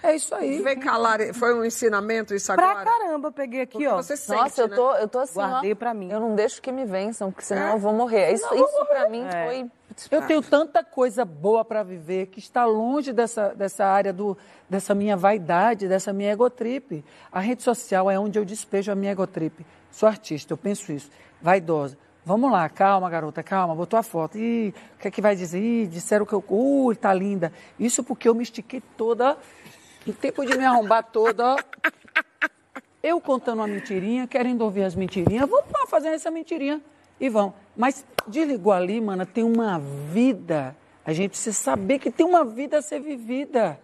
É 0.03 0.15
isso 0.15 0.35
aí. 0.35 0.63
Vem 0.63 0.79
calar, 0.79 1.19
foi 1.35 1.55
um 1.55 1.65
ensinamento 1.65 2.35
isso 2.35 2.51
agora? 2.53 2.83
Pra 2.83 2.85
caramba, 2.85 3.31
peguei 3.31 3.63
aqui, 3.63 3.73
porque 3.73 3.87
ó. 3.87 3.97
Você 3.97 4.17
sente, 4.17 4.41
Nossa, 4.41 4.63
eu 4.63 4.69
né? 4.69 4.77
tô, 4.77 4.95
eu 4.95 5.09
tô 5.09 5.19
assim, 5.19 5.39
Guardei 5.39 5.73
ó, 5.73 5.77
pra 5.77 5.93
mim. 5.93 6.11
Eu 6.11 6.21
não 6.21 6.35
deixo 6.35 6.61
que 6.63 6.73
me 6.73 6.85
vençam, 6.85 7.31
porque 7.31 7.45
senão 7.45 7.69
é? 7.69 7.73
eu 7.75 7.79
vou 7.79 7.93
morrer. 7.93 8.33
Isso, 8.33 8.47
não, 8.47 8.55
isso 8.55 8.87
pra 8.87 9.09
mim 9.09 9.25
é. 9.27 9.47
foi... 9.47 9.71
Eu 10.11 10.23
tenho 10.23 10.41
tanta 10.41 10.83
coisa 10.83 11.25
boa 11.25 11.65
para 11.65 11.83
viver 11.83 12.27
que 12.27 12.39
está 12.39 12.65
longe 12.65 13.13
dessa, 13.13 13.49
dessa 13.49 13.85
área 13.85 14.13
do, 14.13 14.39
dessa 14.69 14.95
minha 14.95 15.17
vaidade, 15.17 15.89
dessa 15.89 16.13
minha 16.13 16.33
egotrip. 16.33 17.05
A 17.31 17.41
rede 17.41 17.63
social 17.63 18.11
é 18.11 18.19
onde 18.19 18.39
eu 18.39 18.45
despejo 18.45 18.91
a 18.91 18.95
minha 18.95 19.13
egotrip. 19.13 19.67
Sou 19.91 20.09
artista, 20.09 20.53
eu 20.53 20.57
penso 20.57 20.93
isso. 20.93 21.11
Vaidosa. 21.43 21.99
Vamos 22.25 22.53
lá, 22.53 22.69
calma, 22.69 23.09
garota, 23.09 23.43
calma, 23.43 23.75
botou 23.75 23.99
a 23.99 24.03
foto. 24.03 24.39
Ih, 24.39 24.75
o 24.95 24.99
que 24.99 25.09
é 25.09 25.11
que 25.11 25.23
vai 25.23 25.35
dizer? 25.35 25.59
Ih, 25.59 25.87
disseram 25.87 26.27
que 26.27 26.33
eu. 26.33 26.45
Ui, 26.49 26.95
tá 26.95 27.13
linda. 27.15 27.53
Isso 27.79 28.05
porque 28.05 28.29
eu 28.29 28.35
me 28.35 28.43
estiquei 28.43 28.83
toda 28.97 29.37
no 30.07 30.13
tempo 30.13 30.45
de 30.45 30.57
me 30.57 30.65
arrombar 30.65 31.05
toda, 31.05 31.55
ó. 31.55 31.57
Eu 33.03 33.21
contando 33.21 33.61
uma 33.61 33.67
mentirinha, 33.67 34.27
querendo 34.27 34.61
ouvir 34.63 34.83
as 34.83 34.95
mentirinhas, 34.95 35.49
vamos 35.49 35.71
lá 35.73 35.87
fazendo 35.87 36.15
essa 36.15 36.31
mentirinha 36.31 36.83
e 37.19 37.29
vão. 37.29 37.55
Mas 37.77 38.05
desligou 38.27 38.73
ali, 38.73 39.01
mana, 39.01 39.25
tem 39.25 39.43
uma 39.43 39.79
vida. 39.79 40.77
A 41.05 41.13
gente 41.13 41.31
precisa 41.31 41.57
saber 41.57 41.99
que 41.99 42.11
tem 42.11 42.27
uma 42.27 42.45
vida 42.45 42.79
a 42.79 42.83
ser 42.83 43.01
vivida. 43.01 43.81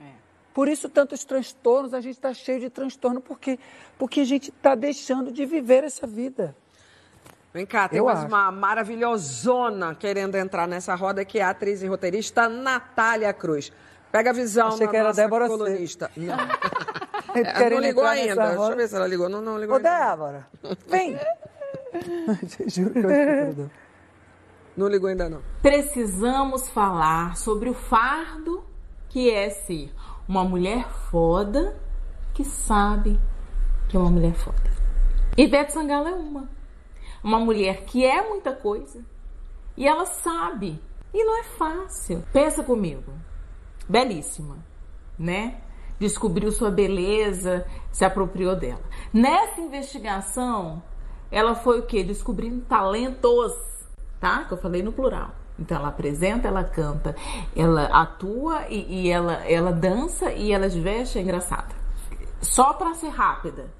É. 0.00 0.10
Por 0.52 0.66
isso, 0.68 0.88
tantos 0.88 1.24
transtornos, 1.24 1.94
a 1.94 2.00
gente 2.00 2.16
está 2.16 2.34
cheio 2.34 2.58
de 2.58 2.68
transtorno, 2.68 3.20
porque, 3.20 3.58
porque 3.96 4.20
a 4.20 4.24
gente 4.24 4.50
está 4.50 4.74
deixando 4.74 5.30
de 5.30 5.46
viver 5.46 5.84
essa 5.84 6.06
vida. 6.06 6.56
Vem 7.54 7.64
cá, 7.64 7.88
tem 7.88 7.98
Eu 7.98 8.04
mais 8.04 8.18
acho. 8.18 8.28
uma 8.28 8.50
maravilhosona 8.50 9.94
querendo 9.94 10.34
entrar 10.34 10.66
nessa 10.66 10.94
roda, 10.94 11.24
que 11.24 11.38
é 11.38 11.42
a 11.42 11.50
atriz 11.50 11.80
e 11.82 11.86
roteirista 11.86 12.48
Natália 12.48 13.32
Cruz. 13.32 13.72
Pega 14.16 14.30
a 14.30 14.32
visão 14.32 14.68
Achei 14.68 14.88
que 14.88 14.96
era 14.96 15.12
Débora 15.12 15.46
colunista. 15.46 16.10
C. 16.14 16.20
Não. 16.20 16.36
é, 17.36 17.68
não 17.68 17.80
ligou 17.80 18.06
ainda. 18.06 18.46
Deixa 18.46 18.70
eu 18.70 18.76
ver 18.76 18.88
se 18.88 18.96
ela 18.96 19.06
ligou. 19.06 19.28
Não, 19.28 19.42
não 19.42 19.58
ligou 19.58 19.74
Ô, 19.74 19.76
ainda. 19.76 19.90
Débora, 19.90 20.48
vem. 20.86 21.18
Juro 22.66 22.94
que 22.94 22.98
eu 22.98 23.70
Não 24.74 24.88
ligou 24.88 25.10
ainda 25.10 25.28
não. 25.28 25.42
Precisamos 25.60 26.66
falar 26.70 27.36
sobre 27.36 27.68
o 27.68 27.74
fardo 27.74 28.64
que 29.10 29.30
é 29.30 29.50
ser 29.50 29.92
uma 30.26 30.44
mulher 30.44 30.88
foda 31.10 31.78
que 32.32 32.42
sabe 32.42 33.20
que 33.86 33.98
é 33.98 34.00
uma 34.00 34.10
mulher 34.10 34.32
foda. 34.32 34.70
Ivete 35.36 35.74
Sangalo 35.74 36.08
é 36.08 36.14
uma. 36.14 36.48
Uma 37.22 37.38
mulher 37.38 37.84
que 37.84 38.02
é 38.02 38.26
muita 38.26 38.54
coisa 38.54 39.04
e 39.76 39.86
ela 39.86 40.06
sabe. 40.06 40.80
E 41.12 41.22
não 41.22 41.38
é 41.38 41.42
fácil. 41.42 42.24
Pensa 42.32 42.62
comigo 42.62 43.12
belíssima, 43.88 44.58
né? 45.18 45.60
Descobriu 45.98 46.52
sua 46.52 46.70
beleza, 46.70 47.66
se 47.90 48.04
apropriou 48.04 48.54
dela. 48.54 48.82
Nessa 49.12 49.60
investigação, 49.60 50.82
ela 51.30 51.54
foi 51.54 51.80
o 51.80 51.86
quê? 51.86 52.04
Descobrindo 52.04 52.60
talentos, 52.66 53.52
tá? 54.20 54.44
Que 54.44 54.52
eu 54.52 54.58
falei 54.58 54.82
no 54.82 54.92
plural. 54.92 55.30
Então 55.58 55.78
ela 55.78 55.88
apresenta, 55.88 56.48
ela 56.48 56.62
canta, 56.64 57.16
ela 57.54 57.84
atua 57.86 58.66
e, 58.68 59.04
e 59.04 59.10
ela, 59.10 59.34
ela 59.46 59.72
dança 59.72 60.30
e 60.32 60.52
ela 60.52 60.68
veste, 60.68 61.18
é 61.18 61.22
engraçada. 61.22 61.74
Só 62.42 62.74
para 62.74 62.92
ser 62.94 63.08
rápida, 63.08 63.70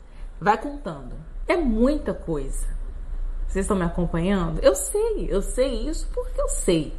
vai 0.41 0.57
contando. 0.57 1.15
É 1.47 1.57
muita 1.57 2.15
coisa. 2.15 2.67
Vocês 3.47 3.65
estão 3.65 3.77
me 3.77 3.85
acompanhando? 3.85 4.59
Eu 4.61 4.75
sei, 4.75 5.29
eu 5.31 5.43
sei 5.43 5.87
isso 5.89 6.09
porque 6.13 6.41
eu 6.41 6.49
sei 6.49 6.97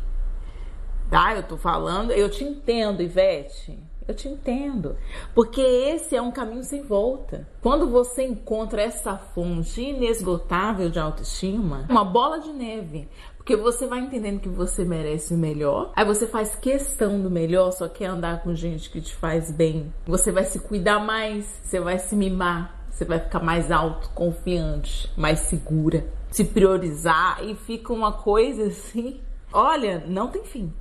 tá? 1.10 1.36
Eu 1.36 1.44
tô 1.44 1.58
falando, 1.58 2.12
eu 2.12 2.30
te 2.30 2.44
entendo, 2.44 3.02
Ivete. 3.02 3.80
eu 4.08 4.16
te 4.16 4.28
entendo. 4.30 4.96
Porque 5.36 5.62
esse 5.62 6.16
é 6.16 6.22
um 6.22 6.32
caminho 6.32 6.64
sem 6.64 6.82
volta. 6.82 7.48
Quando 7.62 7.90
você 7.90 8.24
encontra 8.24 8.82
essa 8.82 9.18
fonte 9.18 9.82
inesgotável 9.82 10.90
de 10.90 10.98
autoestima, 11.00 11.86
uma 11.90 12.06
bola 12.06 12.40
de 12.40 12.54
neve. 12.54 13.10
Porque 13.36 13.56
você 13.56 13.86
vai 13.88 14.00
entendendo 14.00 14.40
que 14.42 14.50
você 14.50 14.84
merece 14.84 15.34
o 15.34 15.38
melhor. 15.38 15.92
Aí 15.96 16.06
você 16.06 16.28
faz 16.28 16.56
questão 16.56 17.22
do 17.22 17.30
melhor, 17.30 17.72
só 17.72 17.88
quer 17.88 18.08
andar 18.08 18.44
com 18.44 18.54
gente 18.54 18.90
que 18.90 19.00
te 19.02 19.16
faz 19.16 19.52
bem. 19.52 19.94
Você 20.06 20.32
vai 20.32 20.44
se 20.44 20.60
cuidar 20.60 21.00
mais, 21.00 21.46
você 21.64 21.80
vai 21.80 21.98
se 21.98 22.16
mimar, 22.16 22.86
você 22.90 23.06
vai 23.06 23.20
ficar 23.20 23.40
mais 23.42 23.72
autoconfiante, 23.72 25.10
mais 25.16 25.40
segura, 25.42 26.06
se 26.30 26.44
priorizar 26.44 27.42
e 27.44 27.56
fica 27.56 27.94
uma 27.94 28.12
coisa 28.12 28.68
assim. 28.68 29.22
Olha, 29.54 30.04
não 30.08 30.28
tem 30.28 30.44
fim. 30.44 30.74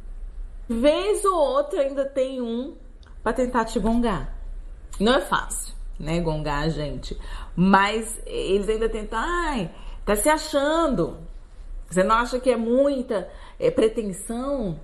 Vez 0.69 1.25
ou 1.25 1.35
outra 1.35 1.83
ainda 1.83 2.05
tem 2.05 2.41
um 2.41 2.75
para 3.23 3.33
tentar 3.33 3.65
te 3.65 3.79
gongar. 3.79 4.37
Não 4.99 5.15
é 5.15 5.21
fácil, 5.21 5.75
né, 5.99 6.21
gongar 6.21 6.65
a 6.65 6.69
gente. 6.69 7.17
Mas 7.55 8.21
eles 8.27 8.69
ainda 8.69 8.89
tentam, 8.89 9.19
ai, 9.19 9.71
tá 10.05 10.17
se 10.17 10.29
achando. 10.29 11.19
Você 11.89 12.03
não 12.03 12.17
acha 12.17 12.41
que 12.41 12.51
é 12.51 12.57
muita 12.57 13.29
é, 13.61 13.71
pretensão? 13.71 14.81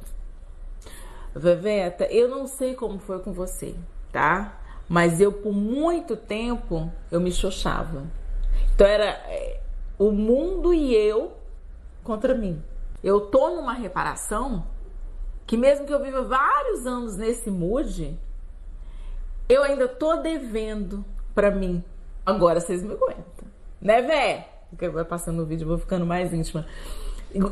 Veveta, 1.34 2.04
eu 2.04 2.28
não 2.28 2.46
sei 2.46 2.74
como 2.74 2.98
foi 2.98 3.18
com 3.18 3.32
você, 3.32 3.74
tá? 4.12 4.60
Mas 4.88 5.20
eu, 5.20 5.32
por 5.32 5.52
muito 5.52 6.16
tempo, 6.16 6.92
eu 7.10 7.20
me 7.20 7.32
xoxava. 7.32 8.04
Então 8.74 8.86
era 8.86 9.04
é, 9.04 9.60
o 9.98 10.12
mundo 10.12 10.72
e 10.72 10.94
eu 10.94 11.36
contra 12.04 12.34
mim. 12.34 12.62
Eu 13.02 13.22
tô 13.22 13.50
numa 13.50 13.72
reparação 13.72 14.64
que 15.46 15.56
mesmo 15.56 15.86
que 15.86 15.92
eu 15.92 16.02
viva 16.02 16.22
vários 16.22 16.86
anos 16.86 17.16
nesse 17.16 17.50
mood, 17.50 18.18
eu 19.48 19.62
ainda 19.62 19.88
tô 19.88 20.16
devendo 20.16 21.04
para 21.34 21.50
mim. 21.50 21.82
Agora 22.24 22.60
vocês 22.60 22.82
me 22.82 22.92
aguentam. 22.92 23.46
Né, 23.80 24.00
vé? 24.00 24.48
Porque 24.70 24.88
vai 24.88 25.04
passando 25.04 25.42
o 25.42 25.46
vídeo, 25.46 25.64
eu 25.64 25.68
vou 25.68 25.78
ficando 25.78 26.06
mais 26.06 26.32
íntima. 26.32 26.66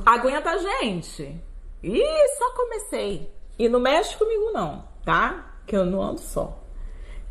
Aguenta 0.07 0.51
a 0.51 0.59
gente. 0.59 1.41
E 1.83 2.29
só 2.39 2.55
comecei. 2.55 3.31
E 3.59 3.69
não 3.69 3.81
mexe 3.81 4.17
comigo 4.17 4.51
não, 4.53 4.85
tá? 5.05 5.55
Que 5.67 5.77
eu 5.77 5.85
não 5.85 6.03
ando 6.03 6.21
só. 6.21 6.59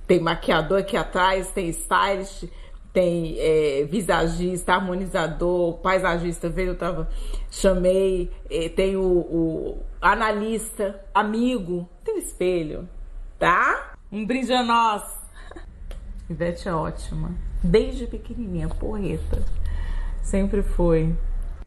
Tem 0.05 0.19
maquiador 0.19 0.79
aqui 0.79 0.97
atrás, 0.97 1.51
tem 1.51 1.69
stylist, 1.69 2.45
tem 2.91 3.35
é, 3.39 3.83
visagista, 3.85 4.73
harmonizador, 4.73 5.77
paisagista, 5.77 6.49
veio, 6.49 6.69
eu 6.69 6.77
tava, 6.77 7.09
chamei, 7.49 8.31
é, 8.49 8.69
tem 8.69 8.95
o, 8.95 9.03
o, 9.03 9.83
analista, 10.01 11.03
amigo, 11.13 11.87
tem 12.03 12.15
o 12.15 12.19
espelho, 12.19 12.87
tá? 13.37 13.93
Um 14.11 14.25
brinde 14.25 14.53
a 14.53 14.63
nós. 14.63 15.03
Ivete 16.29 16.69
é 16.69 16.73
ótima, 16.73 17.31
desde 17.63 18.07
pequenininha, 18.07 18.69
porreta, 18.69 19.43
sempre 20.21 20.61
foi. 20.61 21.15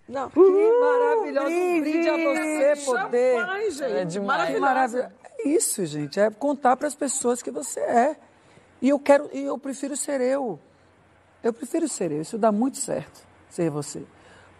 Não, 0.09 0.29
que 0.31 0.39
uh, 0.39 0.81
maravilhoso, 0.81 1.49
um 1.49 1.81
brinde 1.81 2.09
a 2.09 2.17
você 2.17 2.85
poder. 2.85 3.41
Champanhe, 3.41 3.71
gente. 3.71 3.93
É 3.93 4.05
demais. 4.05 4.59
Maravilhoso. 4.59 5.09
Isso, 5.45 5.85
gente, 5.87 6.21
é 6.21 6.31
contar 6.31 6.77
para 6.77 6.87
as 6.87 6.95
pessoas 6.95 7.43
que 7.43 7.51
você 7.51 7.81
é. 7.81 8.17
E 8.81 8.89
eu 8.89 8.99
quero, 8.99 9.29
e 9.33 9.43
eu 9.43 9.59
prefiro 9.59 9.97
ser 9.97 10.21
eu. 10.21 10.59
Eu 11.43 11.53
prefiro 11.53 11.89
ser 11.89 12.13
eu. 12.13 12.23
Isso 12.23 12.39
dá 12.39 12.53
muito 12.53 12.79
certo, 12.79 13.27
ser 13.49 13.71
você. 13.71 14.05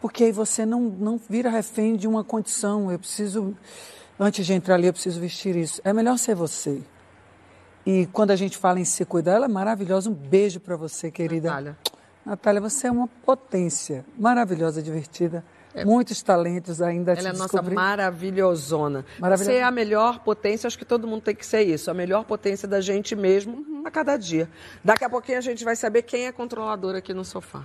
Porque 0.03 0.25
aí 0.25 0.33
você 0.33 0.67
não, 0.67 0.81
não 0.81 1.17
vira 1.17 1.49
refém 1.49 1.95
de 1.95 2.09
uma 2.09 2.25
condição. 2.25 2.91
Eu 2.91 2.99
preciso, 2.99 3.57
antes 4.19 4.45
de 4.45 4.53
entrar 4.53 4.75
ali, 4.75 4.89
eu 4.89 4.93
preciso 4.93 5.21
vestir 5.21 5.55
isso. 5.55 5.81
É 5.85 5.93
melhor 5.93 6.19
ser 6.19 6.35
você. 6.35 6.83
E 7.87 8.07
quando 8.07 8.33
a 8.33 8.37
gente 8.37 8.59
fala 8.59 8.81
em 8.81 8.85
se 8.85 9.05
cuidar, 9.05 9.35
ela 9.35 9.45
é 9.45 9.49
maravilhosa. 9.49 10.11
Um 10.11 10.13
beijo 10.13 10.59
para 10.59 10.75
você, 10.75 11.09
querida. 11.09 11.51
Natália. 11.51 11.79
Natália, 12.27 12.61
você 12.61 12.89
é 12.89 12.91
uma 12.91 13.07
potência. 13.07 14.05
Maravilhosa, 14.19 14.83
divertida. 14.83 15.45
É. 15.73 15.85
Muitos 15.85 16.21
talentos 16.21 16.83
ainda 16.83 17.13
Ela 17.13 17.29
é 17.29 17.31
a 17.31 17.35
nossa 17.35 17.63
maravilhosona. 17.63 19.07
Você 19.21 19.55
é 19.55 19.63
a 19.63 19.71
melhor 19.71 20.19
potência, 20.19 20.67
acho 20.67 20.77
que 20.77 20.85
todo 20.85 21.07
mundo 21.07 21.23
tem 21.23 21.35
que 21.37 21.47
ser 21.47 21.63
isso. 21.63 21.89
A 21.93 21.95
melhor 21.95 22.25
potência 22.25 22.67
da 22.67 22.81
gente 22.81 23.15
mesmo 23.15 23.59
uhum. 23.59 23.83
a 23.87 23.91
cada 23.91 24.17
dia. 24.17 24.51
Daqui 24.83 25.05
a 25.05 25.09
pouquinho 25.09 25.39
a 25.39 25.41
gente 25.41 25.65
vai 25.65 25.77
saber 25.77 26.03
quem 26.03 26.27
é 26.27 26.33
controlador 26.33 26.97
aqui 26.97 27.15
no 27.15 27.25
sofá. 27.25 27.65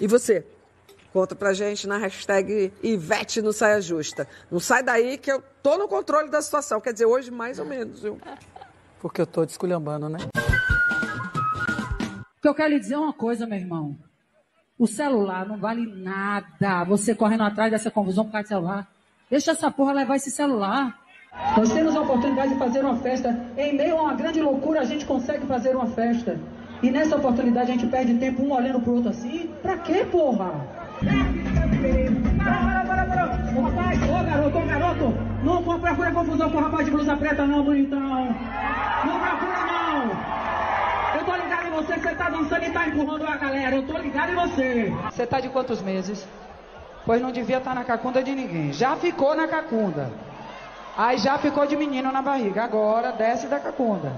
E 0.00 0.06
você? 0.06 0.46
Conta 1.12 1.34
pra 1.34 1.52
gente 1.52 1.86
na 1.86 1.98
hashtag 1.98 2.72
Ivete 2.82 3.42
no 3.42 3.52
Saia 3.52 3.82
Justa. 3.82 4.26
Não 4.50 4.58
sai 4.58 4.82
daí 4.82 5.18
que 5.18 5.30
eu 5.30 5.42
tô 5.62 5.76
no 5.76 5.86
controle 5.86 6.30
da 6.30 6.40
situação. 6.40 6.80
Quer 6.80 6.94
dizer, 6.94 7.04
hoje 7.04 7.30
mais 7.30 7.58
ou 7.58 7.66
menos, 7.66 8.00
viu? 8.00 8.18
Porque 9.00 9.20
eu 9.20 9.26
tô 9.26 9.44
desculhambando, 9.44 10.08
né? 10.08 10.18
O 12.38 12.40
que 12.40 12.48
eu 12.48 12.54
quero 12.54 12.70
lhe 12.70 12.80
dizer 12.80 12.94
é 12.94 12.98
uma 12.98 13.12
coisa, 13.12 13.46
meu 13.46 13.58
irmão. 13.58 13.98
O 14.78 14.86
celular 14.86 15.46
não 15.46 15.58
vale 15.58 15.86
nada. 15.86 16.84
Você 16.84 17.14
correndo 17.14 17.42
atrás 17.42 17.70
dessa 17.70 17.90
confusão 17.90 18.24
por 18.24 18.32
causa 18.32 18.44
do 18.44 18.48
celular. 18.48 18.88
Deixa 19.30 19.50
essa 19.50 19.70
porra 19.70 19.92
levar 19.92 20.16
esse 20.16 20.30
celular. 20.30 20.98
Nós 21.56 21.72
temos 21.72 21.94
a 21.94 22.00
oportunidade 22.00 22.54
de 22.54 22.58
fazer 22.58 22.80
uma 22.80 22.96
festa. 22.96 23.28
Em 23.56 23.76
meio 23.76 23.98
a 23.98 24.02
uma 24.02 24.14
grande 24.14 24.40
loucura, 24.40 24.80
a 24.80 24.84
gente 24.84 25.04
consegue 25.04 25.46
fazer 25.46 25.76
uma 25.76 25.86
festa. 25.88 26.40
E 26.82 26.90
nessa 26.90 27.16
oportunidade 27.16 27.70
a 27.70 27.74
gente 27.74 27.86
perde 27.86 28.14
tempo 28.14 28.42
um 28.42 28.52
olhando 28.52 28.80
pro 28.80 28.94
outro 28.94 29.10
assim. 29.10 29.54
Pra 29.62 29.78
quê, 29.78 30.04
porra? 30.10 30.81
Ô 33.54 33.60
rapaz, 33.60 34.02
ô 34.02 34.24
garoto, 34.24 34.58
ô 34.58 34.66
garoto, 34.66 35.14
não 35.42 35.62
procura 35.62 36.12
confusão 36.12 36.50
com 36.50 36.58
o 36.58 36.60
rapaz 36.60 36.84
de 36.84 36.90
blusa 36.90 37.16
preta, 37.16 37.46
não, 37.46 37.62
bonitão. 37.62 38.26
Não 39.04 39.20
procura, 39.20 39.66
não. 39.66 40.32
Eu 41.18 41.24
tô 41.24 41.36
ligado 41.36 41.66
em 41.66 41.70
você, 41.70 41.94
você 41.98 42.14
tá 42.14 42.30
dançando 42.30 42.64
e 42.64 42.70
tá 42.70 42.86
empurrando 42.88 43.26
a 43.26 43.36
galera. 43.36 43.76
Eu 43.76 43.86
tô 43.86 43.98
ligado 43.98 44.32
em 44.32 44.34
você. 44.34 44.92
Você 45.10 45.26
tá 45.26 45.40
de 45.40 45.48
quantos 45.48 45.82
meses? 45.82 46.26
Pois 47.04 47.20
não 47.20 47.32
devia 47.32 47.58
estar 47.58 47.72
tá 47.72 47.74
na 47.74 47.84
cacunda 47.84 48.22
de 48.22 48.34
ninguém. 48.34 48.72
Já 48.72 48.96
ficou 48.96 49.34
na 49.34 49.48
cacunda. 49.48 50.10
Aí 50.96 51.18
já 51.18 51.36
ficou 51.38 51.66
de 51.66 51.76
menino 51.76 52.12
na 52.12 52.22
barriga. 52.22 52.64
Agora 52.64 53.12
desce 53.12 53.48
da 53.48 53.58
cacunda. 53.58 54.12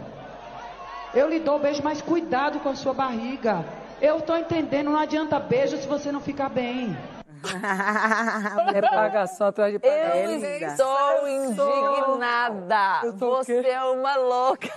Eu 1.14 1.28
lhe 1.28 1.40
dou 1.40 1.58
beijo, 1.58 1.80
mas 1.82 2.02
cuidado 2.02 2.60
com 2.60 2.68
a 2.68 2.74
sua 2.74 2.92
barriga. 2.92 3.64
Eu 4.04 4.20
tô 4.20 4.36
entendendo, 4.36 4.90
não 4.90 4.98
adianta 4.98 5.40
beijo 5.40 5.78
se 5.78 5.88
você 5.88 6.12
não 6.12 6.20
ficar 6.20 6.50
bem. 6.50 6.94
é 8.74 8.82
pagação 8.82 9.46
atrás 9.46 9.72
de 9.72 9.78
pagação. 9.78 10.20
Eu 10.20 10.68
estou 10.68 11.26
indignada. 11.26 13.12
Você 13.12 13.66
é 13.66 13.82
uma 13.82 14.14
louca. 14.16 14.68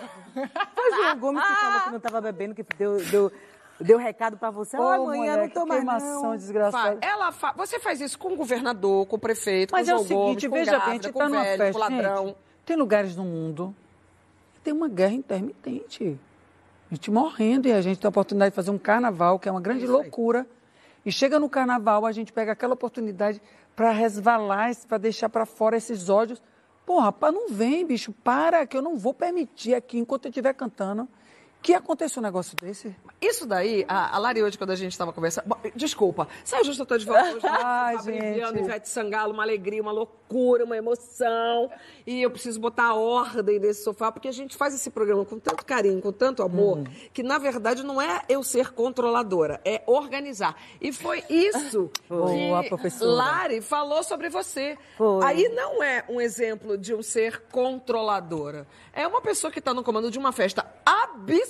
Foi 0.74 0.92
João 0.92 1.20
Gomes 1.20 1.44
que 1.44 1.56
falou 1.56 1.82
que 1.82 1.90
não 1.90 1.98
estava 1.98 2.22
bebendo, 2.22 2.56
que 2.56 2.64
deu, 2.78 3.04
deu, 3.04 3.32
deu 3.82 3.98
recado 3.98 4.38
para 4.38 4.50
você. 4.50 4.78
Olha, 4.78 5.02
amanhã 5.02 5.36
não 5.36 5.50
tô 5.50 5.66
mais 5.66 5.84
não. 5.84 6.34
desgraçada. 6.38 6.98
Ela 7.02 7.34
fa... 7.34 7.52
Você 7.58 7.82
faz 7.82 8.00
isso 8.00 8.18
com 8.18 8.30
o 8.30 8.36
governador, 8.38 9.06
com 9.08 9.18
o 9.18 9.20
prefeito, 9.20 9.74
Mas 9.74 9.90
com 9.90 9.94
o 9.94 9.98
é 9.98 10.00
o 10.00 10.04
seguinte, 10.06 10.48
Gomes, 10.48 10.66
com 10.70 10.72
veja 10.72 10.80
bem, 10.86 10.90
a 10.90 10.94
gente 10.94 11.12
com 11.12 11.20
tá 11.20 11.28
numa 11.28 11.44
velho, 11.44 11.58
festa. 11.58 11.74
com 11.74 11.80
ladrão. 11.80 12.28
Gente, 12.28 12.38
tem 12.66 12.78
lugares 12.78 13.14
no 13.18 13.26
mundo 13.26 13.76
que 14.54 14.62
tem 14.62 14.74
uma 14.74 14.88
guerra 14.88 15.16
intermitente. 15.16 16.18
A 16.90 16.96
gente 16.96 17.12
morrendo 17.12 17.68
e 17.68 17.74
a 17.74 17.82
gente 17.82 18.00
tem 18.00 18.08
a 18.08 18.10
oportunidade 18.10 18.52
de 18.52 18.56
fazer 18.56 18.72
um 18.72 18.78
carnaval, 18.78 19.38
que 19.38 19.50
é 19.50 19.52
uma 19.52 19.60
grande 19.60 19.86
loucura. 19.86 20.48
E 21.06 21.12
chega 21.12 21.40
no 21.40 21.50
carnaval, 21.50 22.06
a 22.06 22.12
gente 22.12 22.32
pega 22.32 22.54
aquela 22.54 22.74
oportunidade 22.74 23.42
para 23.76 23.92
resvalar, 23.92 24.72
para 24.88 24.98
deixar 24.98 25.30
para 25.30 25.46
fora 25.46 25.76
esses 25.76 26.10
ódios. 26.10 26.42
Pô, 26.86 27.00
rapaz, 27.00 27.34
não 27.34 27.50
vem, 27.50 27.86
bicho, 27.86 28.14
para, 28.14 28.66
que 28.66 28.78
eu 28.78 28.82
não 28.82 28.98
vou 28.98 29.14
permitir 29.14 29.76
aqui, 29.76 30.00
enquanto 30.00 30.26
eu 30.26 30.30
estiver 30.30 30.54
cantando, 30.54 31.08
que 31.62 31.74
aconteça 31.74 32.20
um 32.20 32.24
negócio 32.24 32.56
desse? 32.56 32.96
Isso 33.22 33.46
daí, 33.46 33.86
a, 33.88 34.16
a 34.16 34.20
Lari 34.20 34.44
hoje, 34.44 34.58
quando 34.58 34.72
a 34.72 34.76
gente 34.76 34.92
estava 34.92 35.12
conversando. 35.12 35.56
Desculpa, 35.76 36.28
saiu 36.44 36.64
justo, 36.64 36.84
eu 36.84 36.86
tô 36.86 36.98
de 36.98 37.06
volta 37.06 37.34
hoje. 37.36 37.46
Ai, 37.46 38.00
gente. 38.00 38.60
Ivete 38.60 38.88
Sangalo, 38.90 39.34
uma 39.34 39.44
alegria, 39.44 39.82
uma 39.82 39.92
loucura, 39.92 40.64
uma 40.64 40.78
emoção. 40.78 41.70
E 42.06 42.22
eu 42.22 42.32
preciso 42.32 42.60
botar 42.60 42.94
ordem 42.94 43.60
nesse 43.60 43.84
sofá, 43.84 44.12
porque 44.12 44.28
a 44.28 44.32
gente 44.32 44.56
faz 44.56 44.74
esse 44.74 44.90
programa 44.90 45.26
com 45.26 45.40
tanto 45.40 45.66
carinho, 45.66 46.02
com 46.02 46.12
tanto 46.12 46.44
amor, 46.44 46.80
hum. 46.80 46.84
que 47.14 47.24
na 47.24 47.38
verdade 47.38 47.84
não 47.84 48.02
é 48.02 48.22
eu 48.30 48.44
ser 48.44 48.72
controladora, 48.72 49.60
é 49.66 49.82
organizar. 49.86 50.56
E 50.80 50.94
foi 50.94 51.24
isso 51.30 51.90
Boa, 52.08 52.64
que 52.64 52.70
professora. 52.70 53.12
Lari 53.12 53.62
falou 53.62 54.04
sobre 54.04 54.30
você. 54.30 54.78
Foi. 54.98 55.26
Aí 55.26 55.50
não 55.50 55.84
é 55.84 56.06
um 56.08 56.22
exemplo 56.22 56.78
de 56.78 56.94
um 56.94 57.02
ser 57.02 57.42
controladora. 57.52 58.68
É 58.94 59.08
uma 59.08 59.22
pessoa 59.22 59.52
que 59.52 59.60
está 59.60 59.74
no 59.74 59.84
comando 59.84 60.10
de 60.10 60.18
uma 60.18 60.32
festa 60.32 60.66
absurda, 60.86 61.47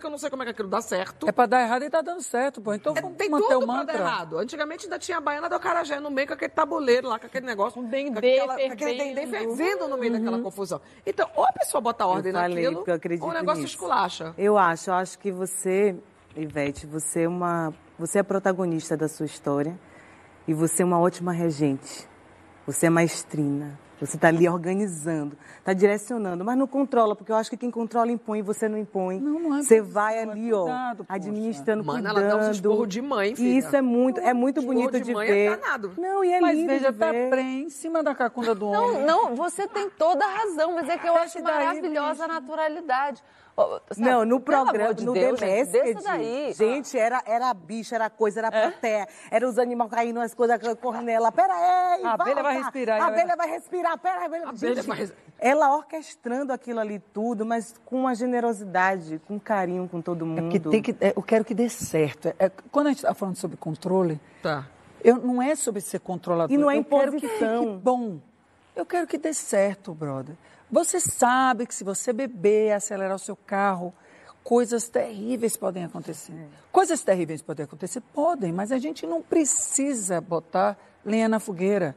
que 0.00 0.06
eu 0.06 0.10
não 0.10 0.18
sei 0.18 0.30
como 0.30 0.42
é 0.42 0.46
que 0.46 0.52
aquilo 0.52 0.68
dá 0.68 0.80
certo. 0.80 1.28
É 1.28 1.32
para 1.32 1.46
dar 1.46 1.62
errado 1.62 1.84
e 1.84 1.90
tá 1.90 2.00
dando 2.00 2.22
certo, 2.22 2.60
pô. 2.60 2.74
Então 2.74 2.94
é, 2.96 3.00
vamos 3.00 3.16
tem 3.16 3.28
manter 3.28 3.48
tudo 3.48 3.64
o 3.64 3.66
mantra. 3.66 3.84
Pra 3.84 3.92
dar 3.94 4.00
errado. 4.00 4.38
Antigamente 4.38 4.86
ainda 4.86 4.98
tinha 4.98 5.18
a 5.18 5.20
baiana 5.20 5.48
do 5.48 5.54
Acarajé 5.54 6.00
no 6.00 6.10
meio 6.10 6.26
com 6.26 6.34
aquele 6.34 6.52
tabuleiro 6.52 7.08
lá, 7.08 7.18
com 7.18 7.26
aquele 7.26 7.46
negócio. 7.46 7.80
Um 7.80 7.88
dendê 7.88 8.38
com, 8.38 8.50
aquela, 8.50 8.56
com 8.56 8.72
aquele 8.72 8.98
dendê 8.98 9.26
fervendo 9.26 9.88
no 9.88 9.96
meio 9.96 10.12
uhum. 10.12 10.18
daquela 10.18 10.42
confusão. 10.42 10.80
Então, 11.06 11.28
ou 11.34 11.44
a 11.44 11.52
pessoa 11.52 11.80
bota 11.80 12.06
ordem 12.06 12.32
eu 12.32 12.38
falei, 12.38 12.70
naquilo, 12.70 12.84
ou 13.20 13.30
o 13.30 13.32
negócio 13.32 13.62
nisso. 13.62 13.74
esculacha. 13.74 14.34
Eu 14.36 14.58
acho, 14.58 14.90
eu 14.90 14.94
acho 14.94 15.18
que 15.18 15.30
você, 15.30 15.96
Ivete, 16.36 16.86
você 16.86 17.22
é 17.22 17.28
uma... 17.28 17.72
Você 17.98 18.18
é 18.18 18.22
protagonista 18.22 18.96
da 18.96 19.08
sua 19.08 19.26
história 19.26 19.78
e 20.48 20.54
você 20.54 20.82
é 20.82 20.86
uma 20.86 20.98
ótima 20.98 21.32
regente. 21.32 22.08
Você 22.66 22.86
é 22.86 22.90
maestrina. 22.90 23.78
Você 24.00 24.16
está 24.16 24.28
ali 24.28 24.48
organizando, 24.48 25.36
está 25.58 25.74
direcionando, 25.74 26.42
mas 26.42 26.56
não 26.56 26.66
controla, 26.66 27.14
porque 27.14 27.30
eu 27.30 27.36
acho 27.36 27.50
que 27.50 27.56
quem 27.56 27.70
controla 27.70 28.10
impõe, 28.10 28.40
você 28.40 28.66
não 28.68 28.78
impõe. 28.78 29.20
Não, 29.20 29.38
não 29.38 29.56
é 29.58 29.62
Você 29.62 29.80
vai 29.82 30.18
é 30.18 30.22
ali, 30.22 30.52
ó, 30.52 30.62
cuidado, 30.62 31.06
administrando, 31.08 31.84
Mano, 31.84 32.02
cuidando. 32.02 32.18
ela 32.24 32.40
dá 32.40 32.46
um 32.46 32.50
esporro 32.50 32.86
de 32.86 33.02
mãe, 33.02 33.36
filha. 33.36 33.48
E 33.48 33.58
isso 33.58 33.76
é 33.76 33.82
muito, 33.82 34.18
é 34.20 34.32
muito 34.32 34.62
bonito 34.62 34.92
de, 34.92 35.00
de 35.04 35.12
mãe 35.12 35.26
ver. 35.28 35.52
É 35.52 35.56
danado. 35.56 35.92
Não, 35.98 36.24
e 36.24 36.32
é 36.32 36.40
mas 36.40 36.56
lindo 36.56 36.68
veja, 36.68 36.92
de 36.92 36.98
tá 36.98 37.12
ver. 37.12 37.28
pré 37.28 37.42
em 37.42 37.68
cima 37.68 38.02
da 38.02 38.14
cacunda 38.14 38.54
do 38.54 38.70
Não, 38.70 38.84
homem. 38.90 39.04
não, 39.04 39.34
você 39.36 39.68
tem 39.68 39.90
toda 39.90 40.24
a 40.24 40.28
razão, 40.28 40.74
mas 40.74 40.88
é 40.88 40.96
que 40.96 41.06
eu 41.06 41.14
acho 41.16 41.42
daí, 41.42 41.66
maravilhosa 41.66 42.24
a 42.24 42.28
naturalidade. 42.28 43.22
Sabe, 43.90 44.00
Não, 44.00 44.24
no 44.24 44.40
programa, 44.40 44.94
de 44.94 45.04
no 45.04 45.12
Deus, 45.12 45.38
gente, 45.40 46.02
daí. 46.02 46.52
gente, 46.52 46.98
era, 46.98 47.22
era 47.26 47.52
bicho, 47.54 47.94
era 47.94 48.08
coisa, 48.10 48.40
era 48.40 48.50
plateia, 48.50 49.06
era 49.30 49.48
os 49.48 49.58
animais 49.58 49.90
caindo, 49.90 50.20
as 50.20 50.34
coisas 50.34 50.58
correndo 50.80 51.04
nela. 51.04 51.30
Pera 51.32 51.52
aí, 51.54 52.04
A 52.04 52.12
abelha 52.14 52.42
vai 52.42 52.56
respirar, 52.62 53.02
A 53.02 53.06
abelha 53.06 53.36
vai 53.36 53.48
respirar, 53.50 53.98
pera 53.98 54.20
aí. 54.20 54.26
abelha- 54.26 54.48
abelha 54.48 54.74
Gente, 54.76 54.86
vai 54.86 54.98
res- 54.98 55.12
Ela 55.38 55.74
orquestrando 55.76 56.52
aquilo 56.52 56.80
ali 56.80 56.98
tudo, 57.12 57.44
mas 57.46 57.74
com 57.84 58.00
uma 58.00 58.14
generosidade, 58.14 59.20
com 59.26 59.38
carinho 59.38 59.88
com 59.88 60.00
todo 60.00 60.26
mundo. 60.26 60.42
Porque 60.42 60.60
tem 60.60 60.82
que, 60.82 60.94
é, 61.00 61.12
eu 61.16 61.22
quero 61.22 61.44
que 61.44 61.54
dê 61.54 61.68
certo. 61.68 62.28
É, 62.28 62.34
é, 62.38 62.50
quando 62.70 62.86
a 62.88 62.90
gente 62.90 62.98
está 62.98 63.14
falando 63.14 63.36
sobre 63.36 63.56
controle, 63.56 64.20
Tá. 64.42 64.66
eu, 65.02 65.16
não 65.16 65.40
é 65.40 65.54
sobre 65.54 65.80
ser 65.80 66.00
controlador. 66.00 66.54
E 66.54 66.58
não 66.58 66.70
é 66.70 66.78
eu 66.78 66.84
quero 66.84 67.12
que 67.12 67.28
fique 67.28 67.66
bom. 67.82 68.18
Eu 68.76 68.86
quero 68.86 69.06
que 69.06 69.18
dê 69.18 69.32
certo, 69.34 69.92
brother. 69.94 70.34
Você 70.70 71.00
sabe 71.00 71.66
que 71.66 71.74
se 71.74 71.82
você 71.82 72.12
beber, 72.12 72.72
acelerar 72.72 73.16
o 73.16 73.18
seu 73.18 73.34
carro, 73.34 73.92
coisas 74.44 74.88
terríveis 74.88 75.56
podem 75.56 75.84
acontecer. 75.84 76.32
Coisas 76.70 77.02
terríveis 77.02 77.42
podem 77.42 77.64
acontecer? 77.64 78.00
Podem, 78.14 78.52
mas 78.52 78.70
a 78.70 78.78
gente 78.78 79.06
não 79.06 79.20
precisa 79.20 80.20
botar 80.20 80.78
lenha 81.04 81.28
na 81.28 81.40
fogueira. 81.40 81.96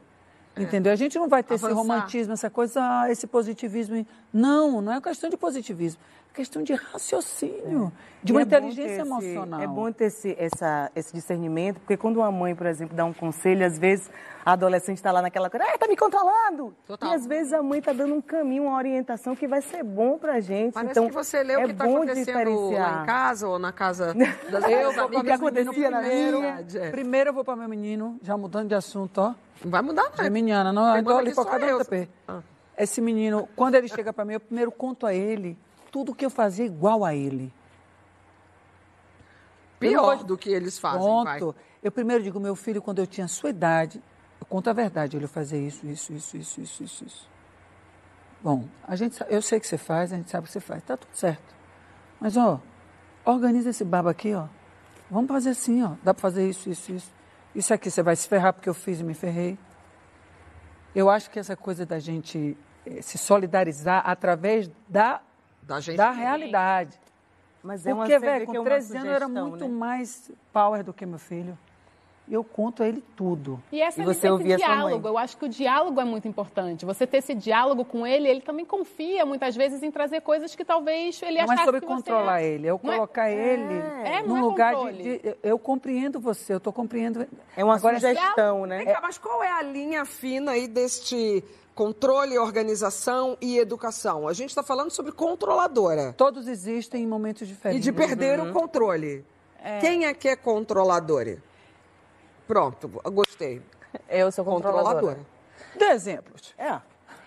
Entendeu? 0.56 0.92
A 0.92 0.96
gente 0.96 1.18
não 1.18 1.28
vai 1.28 1.42
ter 1.42 1.54
esse 1.54 1.64
Avançar. 1.64 1.80
romantismo, 1.80 2.32
essa 2.32 2.48
coisa, 2.48 2.80
ah, 2.80 3.10
esse 3.10 3.26
positivismo. 3.26 4.06
Não, 4.32 4.80
não 4.80 4.92
é 4.92 5.00
questão 5.00 5.28
de 5.28 5.36
positivismo. 5.36 6.00
É 6.34 6.36
questão 6.36 6.64
de 6.64 6.74
raciocínio, 6.74 7.92
de 8.20 8.32
uma 8.32 8.40
é 8.40 8.42
inteligência 8.42 8.90
esse- 8.90 9.00
emocional. 9.00 9.60
É 9.60 9.68
bom 9.68 9.92
ter 9.92 10.06
esse, 10.06 10.34
essa, 10.36 10.90
esse 10.96 11.12
discernimento, 11.12 11.78
porque 11.78 11.96
quando 11.96 12.16
uma 12.16 12.30
mãe, 12.32 12.56
por 12.56 12.66
exemplo, 12.66 12.96
dá 12.96 13.04
um 13.04 13.12
conselho, 13.12 13.64
às 13.64 13.78
vezes 13.78 14.10
a 14.44 14.52
adolescente 14.52 14.96
está 14.96 15.12
lá 15.12 15.22
naquela 15.22 15.48
coisa, 15.48 15.64
ah, 15.64 15.78
tá 15.78 15.86
me 15.86 15.96
controlando. 15.96 16.74
Total. 16.84 17.08
E 17.08 17.14
às 17.14 17.24
vezes 17.24 17.52
a 17.52 17.62
mãe 17.62 17.78
está 17.78 17.92
dando 17.92 18.14
um 18.14 18.20
caminho, 18.20 18.64
uma 18.64 18.76
orientação 18.76 19.36
que 19.36 19.46
vai 19.46 19.62
ser 19.62 19.84
bom 19.84 20.18
pra 20.18 20.40
gente. 20.40 20.74
Parece 20.74 20.90
então, 20.90 21.06
que 21.06 21.14
você 21.14 21.40
leu 21.44 21.60
é 21.60 21.62
o 21.62 21.66
que 21.66 21.72
está 21.72 21.84
acontecendo 21.84 22.70
lá 22.72 23.02
em 23.02 23.06
casa 23.06 23.48
ou 23.48 23.58
na 23.58 23.70
casa 23.72 24.12
das 24.50 24.64
Eu 24.68 24.92
vou 24.92 25.20
O 25.20 25.22
que 25.22 25.30
acontecia 25.30 25.90
na 25.90 26.00
primeiro. 26.00 26.42
É. 26.42 26.90
primeiro 26.90 27.30
eu 27.30 27.34
vou 27.34 27.44
para 27.44 27.54
meu 27.54 27.68
menino, 27.68 28.18
já 28.20 28.36
mudando 28.36 28.68
de 28.68 28.74
assunto, 28.74 29.18
ó. 29.18 29.34
Não 29.64 29.70
vai 29.70 29.82
mudar, 29.82 30.10
não. 30.16 30.24
Geminiana, 30.24 30.72
não, 30.72 30.98
então 30.98 31.14
manda 31.14 31.28
ali 31.52 31.68
eu. 31.68 31.78
no 31.78 31.84
tapete. 31.84 32.10
Ah. 32.26 32.40
Esse 32.76 33.00
menino, 33.00 33.48
quando 33.54 33.76
ele 33.76 33.86
chega 33.86 34.12
para 34.12 34.24
mim, 34.24 34.32
eu 34.34 34.40
primeiro 34.40 34.72
conto 34.72 35.06
a 35.06 35.14
ele 35.14 35.56
tudo 35.94 36.12
que 36.12 36.26
eu 36.26 36.30
fazia 36.30 36.66
igual 36.66 37.04
a 37.04 37.14
ele. 37.14 37.54
Pior 39.78 40.24
do 40.24 40.36
que 40.36 40.50
eles 40.50 40.76
fazem, 40.76 41.22
vai. 41.22 41.38
Pronto. 41.38 41.56
Eu 41.80 41.92
primeiro 41.92 42.20
digo, 42.20 42.40
meu 42.40 42.56
filho, 42.56 42.82
quando 42.82 42.98
eu 42.98 43.06
tinha 43.06 43.28
sua 43.28 43.50
idade, 43.50 44.02
eu 44.40 44.46
conto 44.46 44.68
a 44.68 44.72
verdade, 44.72 45.16
ele 45.16 45.28
fazia 45.28 45.56
isso, 45.56 45.86
isso, 45.86 46.12
isso, 46.12 46.36
isso, 46.36 46.60
isso, 46.60 46.82
isso, 46.82 47.04
isso. 47.04 47.30
Bom, 48.42 48.64
a 48.82 48.96
gente, 48.96 49.22
eu 49.28 49.40
sei 49.40 49.60
que 49.60 49.68
você 49.68 49.78
faz, 49.78 50.12
a 50.12 50.16
gente 50.16 50.28
sabe 50.32 50.42
o 50.42 50.46
que 50.48 50.52
você 50.52 50.58
faz, 50.58 50.82
tá 50.82 50.96
tudo 50.96 51.14
certo. 51.14 51.54
Mas, 52.20 52.36
ó, 52.36 52.60
organiza 53.24 53.70
esse 53.70 53.84
baba 53.84 54.10
aqui, 54.10 54.34
ó. 54.34 54.48
Vamos 55.08 55.28
fazer 55.28 55.50
assim, 55.50 55.80
ó. 55.80 55.92
Dá 56.02 56.12
para 56.12 56.22
fazer 56.22 56.48
isso, 56.48 56.68
isso, 56.68 56.90
isso. 56.90 57.12
Isso 57.54 57.72
aqui 57.72 57.88
você 57.88 58.02
vai 58.02 58.16
se 58.16 58.26
ferrar 58.26 58.52
porque 58.52 58.68
eu 58.68 58.74
fiz 58.74 58.98
e 58.98 59.04
me 59.04 59.14
ferrei. 59.14 59.56
Eu 60.92 61.08
acho 61.08 61.30
que 61.30 61.38
essa 61.38 61.56
coisa 61.56 61.86
da 61.86 62.00
gente 62.00 62.58
eh, 62.84 63.00
se 63.00 63.16
solidarizar 63.16 64.02
através 64.04 64.68
da, 64.88 65.22
Da 65.66 65.80
gente. 65.80 65.96
da 65.96 66.10
realidade. 66.10 66.98
Mas 67.62 67.86
é 67.86 67.94
uma, 67.94 68.04
Porque, 68.04 68.18
velho, 68.18 68.46
com 68.46 68.54
é 68.54 68.58
uma 68.60 68.64
13 68.64 68.96
anos 68.96 69.08
eu 69.08 69.14
era 69.14 69.28
muito 69.28 69.64
né? 69.66 69.74
mais 69.74 70.30
power 70.52 70.84
do 70.84 70.92
que 70.92 71.06
meu 71.06 71.18
filho. 71.18 71.56
E 72.26 72.32
eu 72.32 72.42
conto 72.42 72.82
a 72.82 72.88
ele 72.88 73.04
tudo. 73.14 73.62
E, 73.70 73.82
essa, 73.82 74.00
E 74.00 74.04
você 74.04 74.28
esse 74.28 74.56
diálogo, 74.56 75.06
eu 75.08 75.18
acho 75.18 75.36
que 75.36 75.44
o 75.44 75.48
diálogo 75.48 76.00
é 76.00 76.04
muito 76.06 76.26
importante. 76.26 76.82
Você 76.86 77.06
ter 77.06 77.18
esse 77.18 77.34
diálogo 77.34 77.84
com 77.84 78.06
ele, 78.06 78.26
ele 78.28 78.40
também 78.40 78.64
confia 78.64 79.26
muitas 79.26 79.54
vezes 79.54 79.82
em 79.82 79.90
trazer 79.90 80.22
coisas 80.22 80.54
que 80.54 80.64
talvez 80.64 81.20
ele 81.22 81.32
Não 81.34 81.40
é 81.40 81.44
achasse 81.44 81.64
sobre 81.64 81.80
que 81.82 81.86
você... 81.86 81.94
controlar 81.96 82.42
ele, 82.42 82.66
é 82.66 82.70
eu 82.70 82.80
Não 82.82 82.92
é- 82.92 82.96
colocar 82.96 83.30
ele 83.30 83.74
É, 84.04 84.22
num 84.22 84.38
é 84.38 84.40
lugar 84.40 84.74
de, 84.92 85.02
de- 85.18 85.20
eu, 85.22 85.36
eu 85.42 85.58
compreendo 85.58 86.18
você, 86.18 86.54
eu 86.54 86.58
estou 86.58 86.72
compreendendo. 86.72 87.26
É 87.54 87.62
uma 87.62 87.74
Agora, 87.76 87.96
sugestão, 88.00 88.64
né? 88.64 88.78
Vem 88.78 88.86
cá, 88.86 89.00
mas 89.02 89.18
qual 89.18 89.42
é 89.42 89.50
a 89.52 89.62
linha 89.62 90.06
fina 90.06 90.52
aí 90.52 90.66
deste 90.66 91.44
controle, 91.74 92.38
organização 92.38 93.36
e 93.40 93.58
educação? 93.58 94.28
A 94.28 94.32
gente 94.32 94.50
está 94.50 94.62
falando 94.62 94.90
sobre 94.90 95.12
controladora. 95.12 96.12
Todos 96.16 96.46
existem 96.46 97.02
em 97.02 97.06
momentos 97.06 97.42
E 97.42 97.46
diferentes. 97.46 97.84
de 97.84 97.92
perder 97.92 98.40
o 98.40 98.52
controle. 98.52 99.24
Quem 99.80 100.04
é 100.06 100.12
que 100.14 100.28
é 100.28 100.36
controladora? 100.36 101.38
Pronto, 102.46 102.88
gostei. 103.12 103.62
Eu 104.08 104.30
sou 104.30 104.44
controladora. 104.44 104.94
Controladora. 104.94 105.26
Dê 105.78 105.86
exemplos. 105.86 106.54
É. 106.58 106.80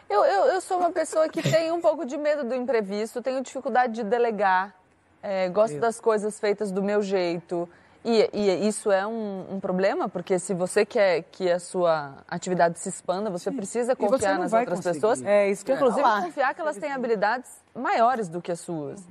Eu, 0.10 0.24
eu, 0.24 0.46
eu 0.46 0.62
sou 0.62 0.78
uma 0.78 0.92
pessoa 0.92 1.28
que 1.28 1.42
tem 1.42 1.72
um 1.72 1.82
pouco 1.82 2.06
de 2.06 2.16
medo 2.18 2.44
do 2.44 2.56
imprevisto, 2.56 3.22
tenho 3.22 3.42
dificuldade 3.42 3.94
de 3.94 4.04
delegar, 4.04 4.74
é, 5.22 5.50
gosto 5.50 5.80
das 5.80 6.00
coisas 6.00 6.40
feitas 6.40 6.72
do 6.72 6.82
meu 6.82 7.02
jeito. 7.02 7.68
E, 8.10 8.30
e 8.32 8.68
isso 8.70 8.90
é 8.90 9.06
um, 9.06 9.46
um 9.56 9.60
problema, 9.60 10.08
porque 10.08 10.40
se 10.40 10.54
você 10.54 10.86
quer 10.86 11.24
que 11.24 11.52
a 11.52 11.60
sua 11.60 12.14
atividade 12.26 12.80
se 12.80 12.88
expanda, 12.88 13.30
você 13.30 13.52
precisa 13.52 13.96
você 13.96 14.08
confiar 14.08 14.36
não 14.36 14.44
nas 14.44 14.54
outras 14.54 14.78
conseguir. 14.78 14.94
pessoas. 14.96 15.22
É 15.24 15.50
isso 15.50 15.66
que 15.66 15.74
Inclusive, 15.74 16.02
falar. 16.02 16.22
confiar 16.24 16.54
que 16.56 16.62
elas 16.62 16.78
têm 16.78 16.90
habilidades 16.94 17.52
maiores 17.76 18.30
do 18.30 18.42
que 18.42 18.50
as 18.50 18.62
suas. 18.62 19.04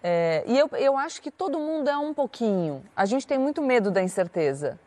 É, 0.00 0.44
e 0.46 0.56
eu, 0.56 0.70
eu 0.74 0.96
acho 0.96 1.20
que 1.20 1.32
todo 1.32 1.58
mundo 1.58 1.90
é 1.90 1.98
um 1.98 2.14
pouquinho. 2.14 2.84
A 2.94 3.04
gente 3.04 3.26
tem 3.26 3.36
muito 3.36 3.60
medo 3.60 3.90
da 3.90 4.00
incerteza. 4.00 4.78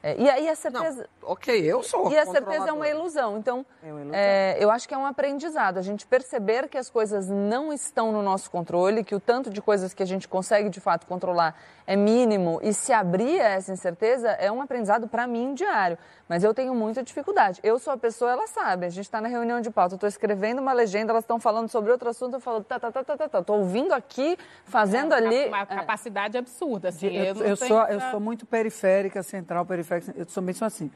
É, 0.00 0.14
e 0.16 0.30
aí 0.30 0.46
a 0.46 0.50
Não, 0.50 0.54
certeza. 0.56 1.08
ok, 1.24 1.60
eu 1.60 1.82
sou 1.82 2.12
E 2.12 2.16
a 2.16 2.24
certeza 2.24 2.68
é 2.68 2.72
uma 2.72 2.86
ilusão. 2.88 3.36
Então, 3.36 3.66
É 3.82 3.90
uma 3.90 4.00
ilusão. 4.00 4.16
é, 4.16 4.56
eu 4.60 4.70
acho 4.70 4.86
que 4.88 4.94
é 4.94 4.96
um 4.96 5.04
aprendizado. 5.04 5.76
A 5.76 5.82
gente 5.82 6.06
perceber 6.06 6.68
que 6.68 6.78
as 6.78 6.88
coisas 6.88 7.26
não 7.28 7.72
estão 7.72 8.12
no 8.12 8.22
nosso 8.22 8.48
controle, 8.48 9.02
que 9.02 9.12
o 9.16 9.18
tanto 9.18 9.50
de 9.50 9.60
coisas 9.60 9.92
que 9.92 10.00
a 10.00 10.06
gente 10.06 10.28
consegue 10.28 10.68
de 10.68 10.78
fato 10.78 11.04
controlar 11.04 11.56
é 11.88 11.96
mínimo 11.96 12.60
e 12.62 12.74
se 12.74 12.92
abrir 12.92 13.40
a 13.40 13.48
essa 13.48 13.72
incerteza 13.72 14.28
é 14.32 14.52
um 14.52 14.60
aprendizado 14.60 15.08
para 15.08 15.26
mim 15.26 15.54
diário. 15.54 15.96
Mas 16.28 16.44
eu 16.44 16.52
tenho 16.52 16.74
muita 16.74 17.02
dificuldade. 17.02 17.60
Eu 17.62 17.78
sou 17.78 17.94
a 17.94 17.96
pessoa, 17.96 18.30
ela 18.30 18.46
sabe. 18.46 18.84
A 18.84 18.90
gente 18.90 19.06
está 19.06 19.22
na 19.22 19.28
reunião 19.28 19.58
de 19.62 19.70
pauta, 19.70 19.94
eu 19.94 19.96
estou 19.96 20.06
escrevendo 20.06 20.58
uma 20.58 20.74
legenda, 20.74 21.12
elas 21.12 21.24
estão 21.24 21.40
falando 21.40 21.70
sobre 21.70 21.90
outro 21.90 22.10
assunto, 22.10 22.34
eu 22.34 22.40
falo, 22.40 22.62
tá, 22.62 22.78
tá, 22.78 22.92
tá, 22.92 23.02
tá, 23.02 23.16
tá, 23.16 23.28
tá. 23.30 23.42
Tô 23.42 23.54
ouvindo 23.54 23.94
aqui, 23.94 24.36
fazendo 24.66 25.14
ali. 25.14 25.46
Uma 25.46 25.62
É. 25.62 25.64
capacidade 25.64 26.36
absurda, 26.36 26.90
assim. 26.90 27.06
Eu, 27.06 27.24
eu 27.24 27.34
tenho 27.34 27.56
sou, 27.56 27.82
eu 27.84 28.00
sou 28.10 28.20
muito 28.20 28.44
periférica, 28.44 29.22
central, 29.22 29.64
periférica. 29.64 30.12
Eu 30.14 30.26
sou 30.28 30.44
sou 30.52 30.66
assim. 30.66 30.90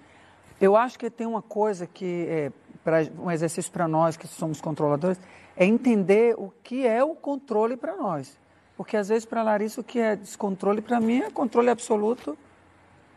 Eu 0.60 0.76
acho 0.76 0.98
que 0.98 1.08
tem 1.08 1.26
uma 1.26 1.40
coisa 1.40 1.86
que 1.86 2.26
é 2.28 2.52
pra, 2.84 2.98
um 3.18 3.30
exercício 3.30 3.72
para 3.72 3.88
nós 3.88 4.18
que 4.18 4.26
somos 4.26 4.60
controladores 4.60 5.18
é 5.56 5.64
entender 5.64 6.34
o 6.36 6.52
que 6.62 6.86
é 6.86 7.02
o 7.02 7.14
controle 7.14 7.78
para 7.78 7.96
nós. 7.96 8.41
Porque 8.82 8.96
às 8.96 9.08
vezes 9.08 9.24
para 9.24 9.44
Larissa 9.44 9.80
o 9.80 9.84
que 9.84 10.00
é 10.00 10.16
descontrole 10.16 10.82
para 10.82 11.00
mim 11.00 11.20
é 11.20 11.30
controle 11.30 11.70
absoluto. 11.70 12.36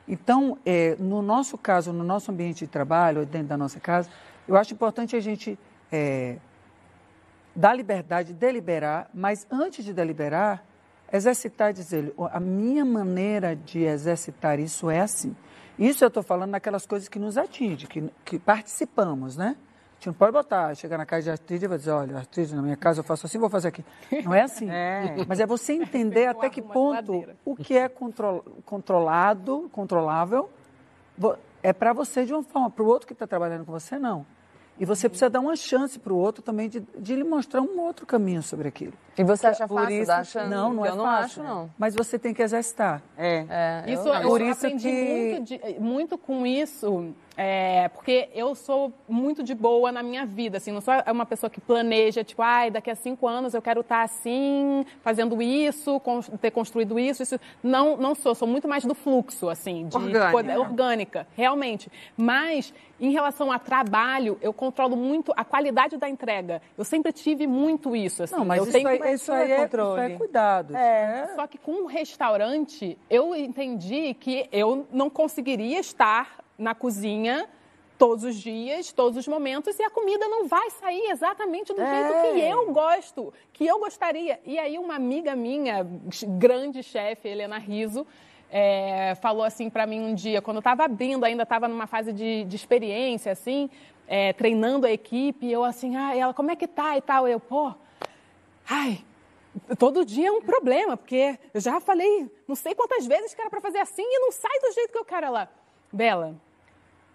Então, 0.08 0.60
é, 0.64 0.96
no 1.00 1.24
nosso 1.24 1.58
caso, 1.58 1.92
no 1.92 2.04
nosso 2.04 2.32
ambiente 2.32 2.60
de 2.60 2.68
trabalho, 2.68 3.26
dentro 3.26 3.48
da 3.48 3.58
nossa 3.58 3.80
casa, 3.80 4.08
eu 4.48 4.56
acho 4.56 4.76
importante 4.76 5.16
a 5.16 5.20
gente 5.20 5.58
é, 5.92 6.38
dar 7.56 7.74
liberdade, 7.74 8.32
deliberar, 8.32 9.10
mas 9.12 9.48
antes 9.50 9.84
de 9.84 9.92
deliberar, 9.92 10.64
exercitar 11.12 11.72
e 11.72 11.74
dizer, 11.74 12.14
"Ó, 12.16 12.30
a 12.32 12.40
minha 12.40 12.86
maneira 12.86 13.56
de 13.56 13.80
exercitar 13.86 14.60
isso 14.60 14.88
é 14.88 15.00
assim. 15.00 15.36
Isso 15.80 16.04
eu 16.04 16.10
estou 16.10 16.22
falando 16.22 16.52
naquelas 16.52 16.86
coisas 16.86 17.10
que 17.10 17.18
nos 17.18 17.40
atingem, 17.40 17.90
que, 17.90 18.04
que 18.24 18.38
participamos, 18.38 19.36
né? 19.36 19.56
A 19.96 20.06
gente 20.06 20.08
não 20.08 20.14
pode 20.14 20.34
botar, 20.34 20.76
chegar 20.76 20.98
na 20.98 21.06
casa 21.06 21.24
de 21.24 21.30
artrite 21.32 21.66
e 21.66 21.68
vai 21.68 21.78
dizer, 21.78 21.92
olha, 21.92 22.18
artrite 22.18 22.54
na 22.54 22.62
minha 22.62 22.76
casa 22.76 23.00
eu 23.00 23.04
faço 23.04 23.26
assim, 23.26 23.40
vou 23.40 23.50
fazer 23.50 23.70
aqui. 23.70 23.84
Não 24.24 24.34
é 24.34 24.42
assim. 24.42 24.70
Mas 25.28 25.40
é 25.40 25.46
você 25.46 25.74
entender 25.74 26.28
até 26.28 26.50
que 26.50 26.62
ponto 26.62 27.26
o 27.44 27.56
que 27.56 27.76
é 27.78 27.88
contro- 27.90 28.44
controlado, 28.66 29.70
controlável, 29.72 30.50
é 31.64 31.74
para 31.74 31.94
você 31.94 32.26
de 32.26 32.34
uma 32.34 32.44
forma, 32.44 32.70
para 32.70 32.84
o 32.84 32.88
outro 32.88 33.08
que 33.08 33.14
está 33.14 33.26
trabalhando 33.26 33.66
com 33.66 33.72
você, 33.72 33.98
não. 33.98 34.26
E 34.78 34.86
você 34.86 35.08
precisa 35.08 35.30
dar 35.30 35.40
uma 35.40 35.56
chance 35.56 35.98
para 35.98 36.12
o 36.14 36.18
outro 36.18 36.44
também 36.44 36.68
de, 36.70 36.82
de 37.00 37.16
lhe 37.16 37.24
mostrar 37.24 37.62
um 37.62 37.80
outro 37.80 38.06
caminho 38.06 38.44
sobre 38.44 38.68
aquilo. 38.68 38.94
E 39.18 39.24
você 39.24 39.48
acha 39.48 39.68
Por 39.68 39.80
fácil 39.82 39.96
isso 39.98 40.08
dar 40.08 40.26
chance? 40.26 40.50
Não, 40.50 40.74
não 40.74 40.86
é 40.86 40.90
eu 40.90 40.96
não 40.96 41.06
fácil. 41.06 41.42
acho, 41.42 41.44
não. 41.44 41.70
Mas 41.78 41.96
você 41.96 42.20
tem 42.20 42.34
que 42.34 42.42
exercitar. 42.42 43.02
É. 43.18 43.46
É, 43.50 43.92
Isso, 43.94 44.08
eu, 44.08 44.14
eu, 44.14 44.28
Por 44.28 44.42
isso 44.42 44.66
aprendi 44.66 44.90
que- 44.90 45.30
muito, 45.32 45.44
de- 45.44 45.80
muito 45.80 46.18
com 46.18 46.46
isso 46.46 47.14
É, 47.38 47.90
porque 47.90 48.30
eu 48.34 48.56
sou 48.56 48.94
muito 49.10 49.44
de 49.44 49.54
boa 49.54 49.92
na 49.92 50.02
minha 50.02 50.26
vida, 50.26 50.56
assim, 50.58 50.72
não 50.72 50.80
sou 50.80 50.94
uma 51.12 51.26
pessoa 51.26 51.50
que 51.50 51.60
planeja, 51.60 52.24
tipo, 52.24 52.42
ai, 52.42 52.72
daqui 52.72 52.90
a 52.90 52.96
cinco 52.96 53.28
anos 53.28 53.54
eu 53.54 53.62
quero 53.62 53.82
estar 53.82 54.04
assim, 54.04 54.86
fazendo 55.02 55.42
isso, 55.42 56.02
ter 56.40 56.52
construído 56.52 56.98
isso, 56.98 57.24
isso. 57.24 57.38
Não, 57.62 57.98
não 57.98 58.16
sou, 58.16 58.34
sou 58.34 58.48
muito 58.48 58.70
mais 58.70 58.86
do 58.86 58.96
fluxo, 58.96 59.50
assim, 59.50 59.86
de 59.90 59.98
orgânica. 59.98 60.32
Poder, 60.32 60.58
orgânica, 60.58 61.28
realmente. 61.36 61.92
Mas, 62.16 62.74
em 63.02 63.12
relação 63.12 63.52
a 63.52 63.60
trabalho, 63.60 64.38
eu 64.42 64.54
controlo 64.54 64.96
muito 64.96 65.34
a 65.36 65.44
qualidade 65.44 65.98
da 65.98 66.08
entrega. 66.08 66.62
Eu 66.78 66.86
sempre 66.86 67.12
tive 67.12 67.46
muito 67.46 67.94
isso, 67.98 68.24
assim. 68.24 68.34
Não, 68.38 68.46
mas 68.46 68.60
eu 68.60 68.64
isso, 68.64 68.72
tenho... 68.72 68.88
aí, 68.88 68.98
isso, 69.14 69.32
aí 69.32 69.52
é, 69.52 69.66
isso 69.66 69.98
é 69.98 70.10
cuidado. 70.18 70.76
É. 70.76 71.32
Só 71.36 71.48
que 71.48 71.58
com 71.58 71.84
o 71.84 71.86
restaurante, 71.86 72.98
eu 73.10 73.36
entendi 73.36 74.14
que 74.14 74.48
eu 74.52 74.88
não 74.92 75.10
conseguiria 75.10 75.80
estar 75.80 76.44
na 76.58 76.74
cozinha 76.74 77.48
todos 77.98 78.24
os 78.24 78.36
dias, 78.36 78.92
todos 78.92 79.18
os 79.18 79.28
momentos, 79.28 79.78
e 79.80 79.84
a 79.84 79.90
comida 79.90 80.28
não 80.28 80.48
vai 80.48 80.70
sair 80.72 81.10
exatamente 81.10 81.74
do 81.74 81.82
é. 81.82 81.86
jeito 81.86 82.34
que 82.34 82.42
eu 82.42 82.74
gosto, 82.74 83.34
que 83.54 83.66
eu 83.66 83.80
gostaria. 83.80 84.40
E 84.46 84.60
aí 84.60 84.78
uma 84.78 84.96
amiga 84.96 85.36
minha, 85.36 85.86
grande 86.38 86.84
chefe, 86.84 87.30
Helena 87.30 87.58
Riso, 87.58 88.06
é, 88.52 89.16
falou 89.16 89.44
assim 89.44 89.70
para 89.70 89.86
mim 89.86 90.02
um 90.02 90.14
dia, 90.14 90.42
quando 90.42 90.58
eu 90.58 90.62
estava 90.62 90.84
abrindo, 90.84 91.24
ainda 91.24 91.44
estava 91.44 91.68
numa 91.68 91.88
fase 91.88 92.12
de, 92.14 92.44
de 92.44 92.56
experiência, 92.56 93.32
assim, 93.32 93.70
é, 94.08 94.34
treinando 94.34 94.86
a 94.86 94.92
equipe, 94.92 95.50
eu 95.50 95.64
assim, 95.64 95.96
ah, 95.96 96.16
ela, 96.16 96.34
como 96.34 96.52
é 96.52 96.56
que 96.56 96.68
tá 96.68 96.98
e 96.98 97.02
tal? 97.02 97.28
Eu, 97.28 97.40
pô, 97.40 97.74
ai, 98.68 99.04
todo 99.78 100.06
dia 100.06 100.28
é 100.28 100.32
um 100.32 100.42
problema, 100.42 100.98
porque 100.98 101.40
eu 101.54 101.62
já 101.62 101.80
falei 101.80 102.30
não 102.48 102.56
sei 102.56 102.76
quantas 102.76 103.06
vezes 103.06 103.34
que 103.34 103.42
era 103.42 103.50
para 103.50 103.62
fazer 103.62 103.80
assim 103.80 104.04
e 104.04 104.20
não 104.20 104.32
sai 104.32 104.60
do 104.60 104.74
jeito 104.74 104.92
que 104.92 104.98
eu 104.98 105.06
quero 105.06 105.28
ela. 105.28 105.50
Bela, 105.92 106.36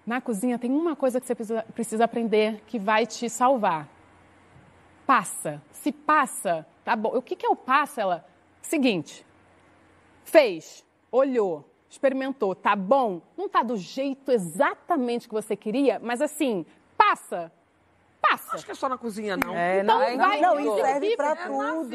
na 0.06 0.20
cozinha 0.20 0.58
tem 0.58 0.70
uma 0.70 0.96
coisa 0.96 1.20
que 1.20 1.26
você 1.26 1.34
precisa, 1.34 1.66
precisa 1.74 2.04
aprender 2.04 2.62
que 2.66 2.78
vai 2.78 3.06
te 3.06 3.28
salvar. 3.28 3.88
Passa. 5.06 5.62
Se 5.72 5.92
passa, 5.92 6.66
tá 6.84 6.96
bom. 6.96 7.16
O 7.16 7.22
que, 7.22 7.36
que 7.36 7.44
é 7.44 7.48
o 7.48 7.56
passa? 7.56 8.00
Ela, 8.00 8.26
seguinte, 8.62 9.26
fez, 10.24 10.86
olhou, 11.10 11.64
experimentou, 11.88 12.54
tá 12.54 12.74
bom? 12.76 13.20
Não 13.36 13.48
tá 13.48 13.62
do 13.62 13.76
jeito 13.76 14.30
exatamente 14.30 15.28
que 15.28 15.34
você 15.34 15.56
queria, 15.56 15.98
mas 15.98 16.22
assim, 16.22 16.64
passa 16.96 17.52
passa. 18.20 18.56
Acho 18.56 18.64
que 18.64 18.70
é 18.70 18.74
só 18.74 18.88
na 18.88 18.98
cozinha, 18.98 19.36
não. 19.36 19.54
É, 19.54 19.80
então, 19.80 19.98
não, 19.98 20.16
vai, 20.16 20.40
não, 20.40 20.54
não 20.54 20.76
serve 20.76 21.16
para 21.16 21.30
é 21.30 21.34
tudo. 21.34 21.90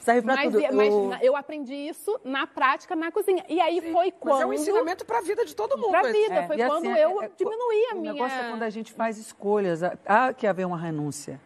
Serve 0.00 0.22
para 0.22 0.42
tudo. 0.42 0.58
Mas 0.72 1.22
eu 1.22 1.36
aprendi 1.36 1.74
isso 1.74 2.18
na 2.24 2.46
prática, 2.46 2.94
na 2.96 3.10
cozinha. 3.10 3.44
E 3.48 3.60
aí 3.60 3.80
Sim, 3.80 3.92
foi 3.92 4.10
quando... 4.10 4.34
Mas 4.34 4.42
é 4.42 4.46
um 4.46 4.52
ensinamento 4.52 5.04
para 5.04 5.18
a 5.18 5.22
vida 5.22 5.44
de 5.44 5.54
todo 5.54 5.76
mundo. 5.76 5.90
Para 5.90 6.08
a 6.08 6.12
vida. 6.12 6.46
Foi 6.46 6.56
e 6.56 6.66
quando 6.66 6.86
assim, 6.86 7.00
eu 7.00 7.22
é, 7.22 7.24
é 7.26 7.30
diminuí 7.36 7.86
a 7.90 7.94
minha... 7.94 8.12
O 8.12 8.14
negócio 8.14 8.38
é 8.38 8.50
quando 8.50 8.62
a 8.62 8.70
gente 8.70 8.92
faz 8.92 9.18
escolhas. 9.18 9.80
Há 9.82 10.32
que 10.32 10.46
haver 10.46 10.66
uma 10.66 10.78
renúncia. 10.78 11.40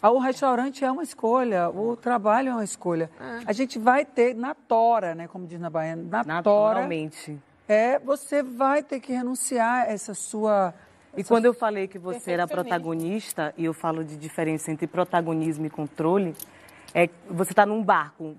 Ah, 0.00 0.10
o 0.10 0.18
restaurante 0.18 0.84
é 0.84 0.90
uma 0.90 1.02
escolha, 1.02 1.70
o 1.70 1.96
trabalho 1.96 2.50
é 2.50 2.52
uma 2.52 2.64
escolha. 2.64 3.10
É. 3.18 3.40
A 3.46 3.52
gente 3.52 3.78
vai 3.78 4.04
ter 4.04 4.34
na 4.34 4.54
tora, 4.54 5.14
né, 5.14 5.26
como 5.26 5.46
diz 5.46 5.58
na 5.58 5.70
Baiana, 5.70 6.02
na 6.02 6.24
Naturalmente. 6.24 7.32
tora. 7.32 7.56
É, 7.68 7.98
você 7.98 8.42
vai 8.42 8.82
ter 8.82 9.00
que 9.00 9.12
renunciar 9.12 9.86
a 9.86 9.90
essa 9.90 10.14
sua 10.14 10.72
e 11.16 11.24
quando 11.24 11.46
eu 11.46 11.54
falei 11.54 11.88
que 11.88 11.98
você 11.98 12.32
era 12.32 12.46
protagonista, 12.46 13.54
e 13.56 13.64
eu 13.64 13.72
falo 13.72 14.04
de 14.04 14.16
diferença 14.16 14.70
entre 14.70 14.86
protagonismo 14.86 15.66
e 15.66 15.70
controle, 15.70 16.34
é 16.94 17.08
você 17.30 17.52
está 17.52 17.66
num 17.66 17.82
barco, 17.82 18.36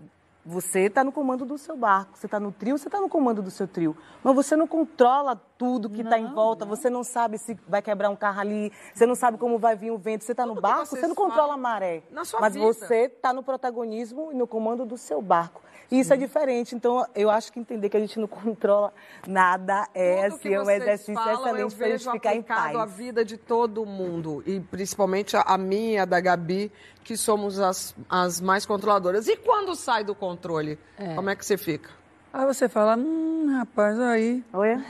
você 0.48 0.84
está 0.84 1.04
no 1.04 1.12
comando 1.12 1.44
do 1.44 1.58
seu 1.58 1.76
barco, 1.76 2.18
você 2.18 2.26
está 2.26 2.40
no 2.40 2.54
trio, 2.54 2.78
você 2.78 2.88
está 2.88 3.02
no 3.02 3.10
comando 3.10 3.42
do 3.42 3.52
seu 3.52 3.68
trio. 3.68 3.98
Mas 4.24 4.34
você 4.34 4.56
não 4.56 4.66
controla 4.66 5.36
tudo 5.58 5.90
que 5.90 6.02
está 6.02 6.18
em 6.18 6.34
volta, 6.34 6.64
não. 6.64 6.74
você 6.74 6.90
não 6.90 7.04
sabe 7.04 7.38
se 7.38 7.60
vai 7.68 7.82
quebrar 7.82 8.10
um 8.10 8.16
carro 8.16 8.40
ali, 8.40 8.72
você 8.94 9.06
não 9.06 9.14
sabe 9.14 9.38
como 9.38 9.60
vai 9.60 9.76
vir 9.76 9.92
o 9.92 9.98
vento. 9.98 10.24
Você 10.24 10.32
está 10.32 10.46
no 10.46 10.56
barco, 10.56 10.86
você 10.86 11.06
não 11.06 11.16
controla 11.16 11.56
a 11.56 11.58
maré. 11.58 12.02
mas 12.40 12.54
vida. 12.54 12.66
você 12.66 13.06
está 13.08 13.34
no 13.34 13.44
protagonismo 13.44 14.32
e 14.32 14.36
no 14.36 14.48
comando 14.48 14.86
do 14.86 14.98
seu 14.98 15.22
barco. 15.22 15.62
E 15.90 16.00
isso 16.00 16.14
é 16.14 16.18
diferente. 16.18 16.76
Então, 16.76 17.06
eu 17.16 17.30
acho 17.30 17.52
que 17.52 17.60
entender 17.60 17.90
que 17.90 17.98
a 17.98 18.00
gente 18.00 18.20
não 18.20 18.28
controla 18.28 18.94
nada 19.28 19.88
é 19.94 20.26
assim, 20.26 20.54
é 20.54 20.62
um 20.62 20.70
exercício 20.70 21.14
falam, 21.14 21.48
excelente 21.48 21.76
para 21.76 21.86
a 21.86 21.90
gente 21.90 22.12
ficar 22.12 22.36
em 22.36 22.42
paz. 22.42 22.76
a 22.76 22.86
vida 22.86 23.24
de 23.24 23.38
todo 23.38 23.86
mundo, 23.86 24.44
e 24.46 24.60
principalmente 24.60 25.36
a 25.36 25.58
minha, 25.58 26.06
da 26.06 26.20
Gabi, 26.20 26.72
que 27.04 27.16
somos 27.16 27.60
as, 27.60 27.96
as 28.10 28.42
mais 28.42 28.66
controladoras. 28.66 29.28
E 29.28 29.38
quando 29.38 29.76
sai 29.76 30.04
do 30.04 30.14
controle, 30.14 30.78
é. 30.98 31.16
como 31.16 31.30
é 31.30 31.36
que 31.36 31.46
você 31.46 31.58
fica? 31.58 31.90
Aí 32.34 32.46
você 32.46 32.68
fala, 32.68 32.96
hum, 32.98 33.58
rapaz, 33.58 34.00
aí. 34.00 34.44
Olha. 34.54 34.84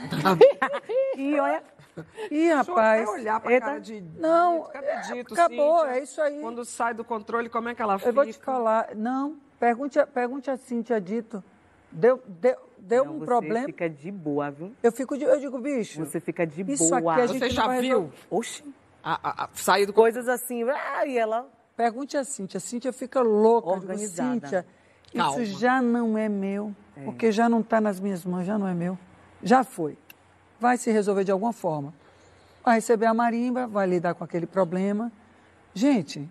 e 1.16 1.38
olha. 1.38 1.62
Ih, 2.30 2.52
rapaz. 2.52 3.08
olhar 3.08 3.40
pra 3.40 3.52
Eita. 3.52 3.66
cara 3.66 3.80
de 3.80 4.00
Não, 4.18 4.68
dito, 5.12 5.34
acabou, 5.34 5.80
Cíntia, 5.80 5.96
é 5.96 6.02
isso 6.02 6.20
aí. 6.20 6.40
Quando 6.40 6.64
sai 6.64 6.94
do 6.94 7.04
controle, 7.04 7.48
como 7.48 7.68
é 7.68 7.74
que 7.74 7.82
ela 7.82 7.98
fica? 7.98 8.10
Eu 8.10 8.14
vou 8.14 8.26
te 8.26 8.34
falar, 8.34 8.90
não, 8.94 9.36
Pergunte, 9.58 9.98
pergunte 10.06 10.50
a 10.50 10.56
Cintia 10.56 11.00
Dito. 11.00 11.42
Deu, 11.90 12.22
deu, 12.26 12.56
deu 12.78 13.04
não, 13.04 13.14
um 13.14 13.18
você 13.18 13.24
problema. 13.26 13.60
Você 13.60 13.66
fica 13.66 13.90
de 13.90 14.10
boa, 14.10 14.50
viu? 14.50 14.72
Eu 14.82 14.92
fico 14.92 15.16
de, 15.16 15.24
eu 15.24 15.40
digo, 15.40 15.58
bicho. 15.58 16.04
Você 16.04 16.20
fica 16.20 16.46
de 16.46 16.70
isso 16.70 16.88
boa. 16.88 17.14
Aqui 17.14 17.22
a 17.22 17.26
gente 17.26 17.38
você 17.40 17.50
já 17.50 17.80
viu? 17.80 18.12
Oxi. 18.30 18.62
A, 19.02 19.14
a, 19.14 19.44
a, 19.44 19.48
sair 19.54 19.86
do 19.86 19.92
Coisas 19.92 20.28
assim, 20.28 20.62
ah, 20.64 21.06
e 21.06 21.16
ela. 21.16 21.48
Pergunte 21.76 22.16
a 22.16 22.24
Cintia. 22.24 22.58
A 22.58 22.60
Cintia 22.60 22.92
fica 22.92 23.20
louca. 23.20 23.68
Organizada. 23.68 24.34
Digo, 24.34 24.46
Cíntia, 24.46 24.66
Calma. 25.14 25.42
isso 25.42 25.58
já 25.58 25.80
não 25.80 26.18
é 26.18 26.28
meu. 26.28 26.74
É. 26.96 27.04
Porque 27.04 27.32
já 27.32 27.48
não 27.48 27.60
está 27.60 27.80
nas 27.80 27.98
minhas 27.98 28.24
mãos, 28.24 28.44
já 28.44 28.58
não 28.58 28.68
é 28.68 28.74
meu. 28.74 28.98
Já 29.42 29.64
foi. 29.64 29.96
Vai 30.60 30.76
se 30.76 30.90
resolver 30.90 31.24
de 31.24 31.30
alguma 31.30 31.52
forma. 31.52 31.94
Vai 32.64 32.76
receber 32.76 33.06
a 33.06 33.14
marimba, 33.14 33.66
vai 33.66 33.86
lidar 33.86 34.14
com 34.14 34.24
aquele 34.24 34.46
problema. 34.46 35.10
Gente. 35.72 36.28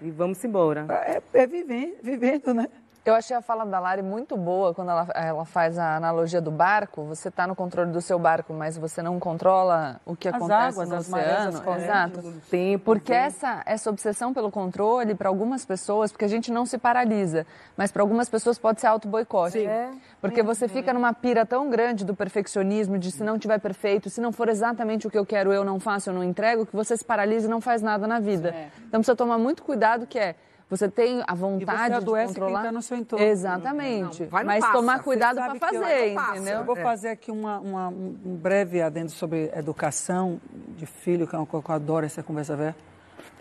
E 0.00 0.10
vamos 0.10 0.42
embora. 0.44 0.86
É, 0.90 1.22
é 1.32 1.46
vivendo, 1.46 1.96
vivendo, 2.02 2.54
né? 2.54 2.68
Eu 3.04 3.14
achei 3.14 3.36
a 3.36 3.42
fala 3.42 3.66
da 3.66 3.78
Lari 3.78 4.00
muito 4.00 4.34
boa 4.34 4.72
quando 4.72 4.90
ela, 4.90 5.06
ela 5.14 5.44
faz 5.44 5.78
a 5.78 5.96
analogia 5.96 6.40
do 6.40 6.50
barco. 6.50 7.04
Você 7.04 7.28
está 7.28 7.46
no 7.46 7.54
controle 7.54 7.92
do 7.92 8.00
seu 8.00 8.18
barco, 8.18 8.54
mas 8.54 8.78
você 8.78 9.02
não 9.02 9.20
controla 9.20 10.00
o 10.06 10.16
que 10.16 10.26
as 10.26 10.34
acontece 10.34 10.78
águas, 10.78 10.88
no 10.88 10.94
as 10.96 11.08
oceano. 11.08 11.62
Marés, 11.62 11.84
Exato. 11.84 12.34
Tempo, 12.50 12.82
porque 12.82 13.12
essa, 13.12 13.62
essa 13.66 13.90
obsessão 13.90 14.32
pelo 14.32 14.50
controle, 14.50 15.14
para 15.14 15.28
algumas 15.28 15.66
pessoas, 15.66 16.10
porque 16.10 16.24
a 16.24 16.28
gente 16.28 16.50
não 16.50 16.64
se 16.64 16.78
paralisa, 16.78 17.46
mas 17.76 17.92
para 17.92 18.00
algumas 18.00 18.30
pessoas 18.30 18.58
pode 18.58 18.80
ser 18.80 18.86
auto-boicote. 18.86 19.66
É. 19.66 19.90
Porque 20.18 20.42
você 20.42 20.66
fica 20.66 20.90
numa 20.94 21.12
pira 21.12 21.44
tão 21.44 21.68
grande 21.68 22.06
do 22.06 22.14
perfeccionismo, 22.14 22.98
de 22.98 23.12
se 23.12 23.22
não 23.22 23.38
tiver 23.38 23.60
perfeito, 23.60 24.08
se 24.08 24.18
não 24.18 24.32
for 24.32 24.48
exatamente 24.48 25.06
o 25.06 25.10
que 25.10 25.18
eu 25.18 25.26
quero, 25.26 25.52
eu 25.52 25.62
não 25.62 25.78
faço, 25.78 26.08
eu 26.08 26.14
não 26.14 26.24
entrego, 26.24 26.64
que 26.64 26.74
você 26.74 26.96
se 26.96 27.04
paralisa 27.04 27.46
e 27.46 27.50
não 27.50 27.60
faz 27.60 27.82
nada 27.82 28.06
na 28.06 28.18
vida. 28.18 28.48
É. 28.48 28.70
Então 28.78 29.00
precisa 29.00 29.14
tomar 29.14 29.36
muito 29.36 29.62
cuidado 29.62 30.06
que 30.06 30.18
é 30.18 30.34
você 30.68 30.88
tem 30.88 31.22
a 31.26 31.34
vontade 31.34 32.00
de 32.00 32.06
controlar. 32.06 32.62
Quem 32.62 32.68
tá 32.68 32.72
no 32.72 32.82
seu 32.82 32.96
entorno. 32.96 33.24
Exatamente. 33.24 34.22
Não, 34.22 34.44
Mas 34.44 34.64
tomar 34.72 35.02
cuidado 35.02 35.36
para 35.36 35.54
fazer, 35.56 36.12
entendeu? 36.12 36.58
Eu 36.58 36.64
vou 36.64 36.76
fazer 36.76 37.08
aqui 37.08 37.30
uma, 37.30 37.58
uma, 37.58 37.88
um 37.88 38.36
breve 38.36 38.80
adendo 38.80 39.10
sobre 39.10 39.50
educação 39.54 40.40
de 40.68 40.86
filho, 40.86 41.26
que 41.26 41.34
é 41.34 41.38
uma 41.38 41.46
coisa 41.46 41.64
que 41.64 41.70
eu 41.70 41.74
adoro 41.74 42.06
essa 42.06 42.22
conversa 42.22 42.56
velha. 42.56 42.76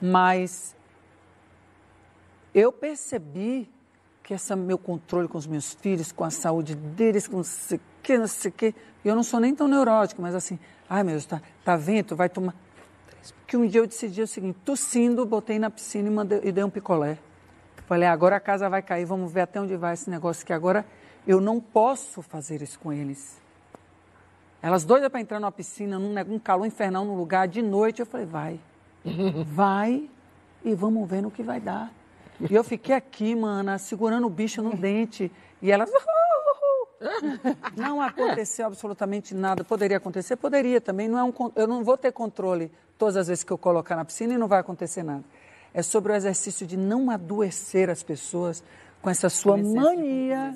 Mas 0.02 0.76
eu 2.54 2.72
percebi 2.72 3.70
que 4.22 4.34
esse 4.34 4.56
meu 4.56 4.78
controle 4.78 5.28
com 5.28 5.38
os 5.38 5.48
meus 5.48 5.74
filhos, 5.74 6.12
com 6.12 6.24
a 6.24 6.30
saúde 6.30 6.76
deles, 6.76 7.28
com 7.28 7.38
não 7.38 7.44
sei 7.44 7.78
o 7.78 7.82
que, 8.02 8.18
não 8.18 8.28
sei 8.28 8.50
o 8.50 8.54
que. 8.54 8.76
Eu 9.04 9.16
não 9.16 9.24
sou 9.24 9.40
nem 9.40 9.56
tão 9.56 9.68
neurótico, 9.68 10.22
mas 10.22 10.36
assim, 10.36 10.60
ai 10.90 11.04
meu 11.04 11.14
Deus, 11.14 11.26
tá, 11.26 11.41
tá 11.64 11.76
vento, 11.76 12.16
vai 12.16 12.30
tomar 12.30 12.54
que 13.48 13.56
um 13.56 13.68
dia 13.68 13.82
eu 13.82 13.88
decidi 13.88 14.22
o 14.22 14.28
seguinte, 14.28 14.58
tossindo, 14.66 15.26
botei 15.26 15.60
na 15.60 15.70
piscina 15.70 16.08
e, 16.08 16.12
mandei, 16.12 16.41
e 16.44 16.52
dei 16.52 16.64
um 16.64 16.70
picolé. 16.70 17.18
Falei, 17.86 18.08
agora 18.08 18.38
a 18.38 18.40
casa 18.40 18.70
vai 18.70 18.82
cair, 18.82 19.06
vamos 19.06 19.32
ver 19.32 19.41
até 19.41 19.62
onde 19.62 19.76
vai 19.76 19.94
esse 19.94 20.10
negócio, 20.10 20.45
que 20.45 20.54
agora 20.54 20.86
eu 21.28 21.40
não 21.40 21.60
posso 21.60 22.22
fazer 22.22 22.62
isso 22.62 22.80
com 22.80 22.91
eles. 22.91 23.41
Elas 24.62 24.84
doidas 24.84 25.10
para 25.10 25.20
entrar 25.20 25.40
numa 25.40 25.52
piscina, 25.52 26.00
num, 26.00 26.14
num 26.14 26.40
calor 26.40 26.66
infernal, 26.66 27.06
num 27.06 27.16
lugar, 27.16 27.48
de 27.48 27.62
noite, 27.62 28.00
eu 28.00 28.06
falei, 28.06 28.26
vai, 28.26 28.60
vai 29.45 30.10
e 30.64 30.74
vamos 30.74 31.10
ver 31.10 31.22
no 31.22 31.30
que 31.30 31.44
vai 31.44 31.60
dar. 31.60 31.91
E 32.50 32.54
eu 32.54 32.64
fiquei 32.64 32.95
aqui, 32.95 33.36
mana, 33.36 33.78
segurando 33.78 34.26
o 34.28 34.30
bicho 34.30 34.62
no 34.62 34.76
dente, 34.76 35.32
e 35.62 35.72
elas... 35.72 35.90
Não 37.75 38.01
aconteceu 38.01 38.65
absolutamente 38.65 39.34
nada. 39.34 39.63
Poderia 39.63 39.97
acontecer? 39.97 40.35
Poderia 40.35 40.80
também. 40.80 41.07
Não 41.07 41.19
é 41.19 41.23
um, 41.23 41.34
eu 41.55 41.67
não 41.67 41.84
vou 41.84 41.97
ter 41.97 42.11
controle 42.11 42.71
todas 42.97 43.17
as 43.17 43.27
vezes 43.27 43.43
que 43.43 43.51
eu 43.51 43.57
colocar 43.57 43.95
na 43.95 44.05
piscina 44.05 44.34
e 44.34 44.38
não 44.38 44.47
vai 44.47 44.59
acontecer 44.59 45.03
nada. 45.03 45.23
É 45.73 45.81
sobre 45.81 46.11
o 46.11 46.15
exercício 46.15 46.67
de 46.67 46.77
não 46.77 47.09
adoecer 47.09 47.89
as 47.89 48.03
pessoas 48.03 48.63
com 49.01 49.09
essa 49.09 49.30
sua 49.30 49.57
mania 49.57 50.55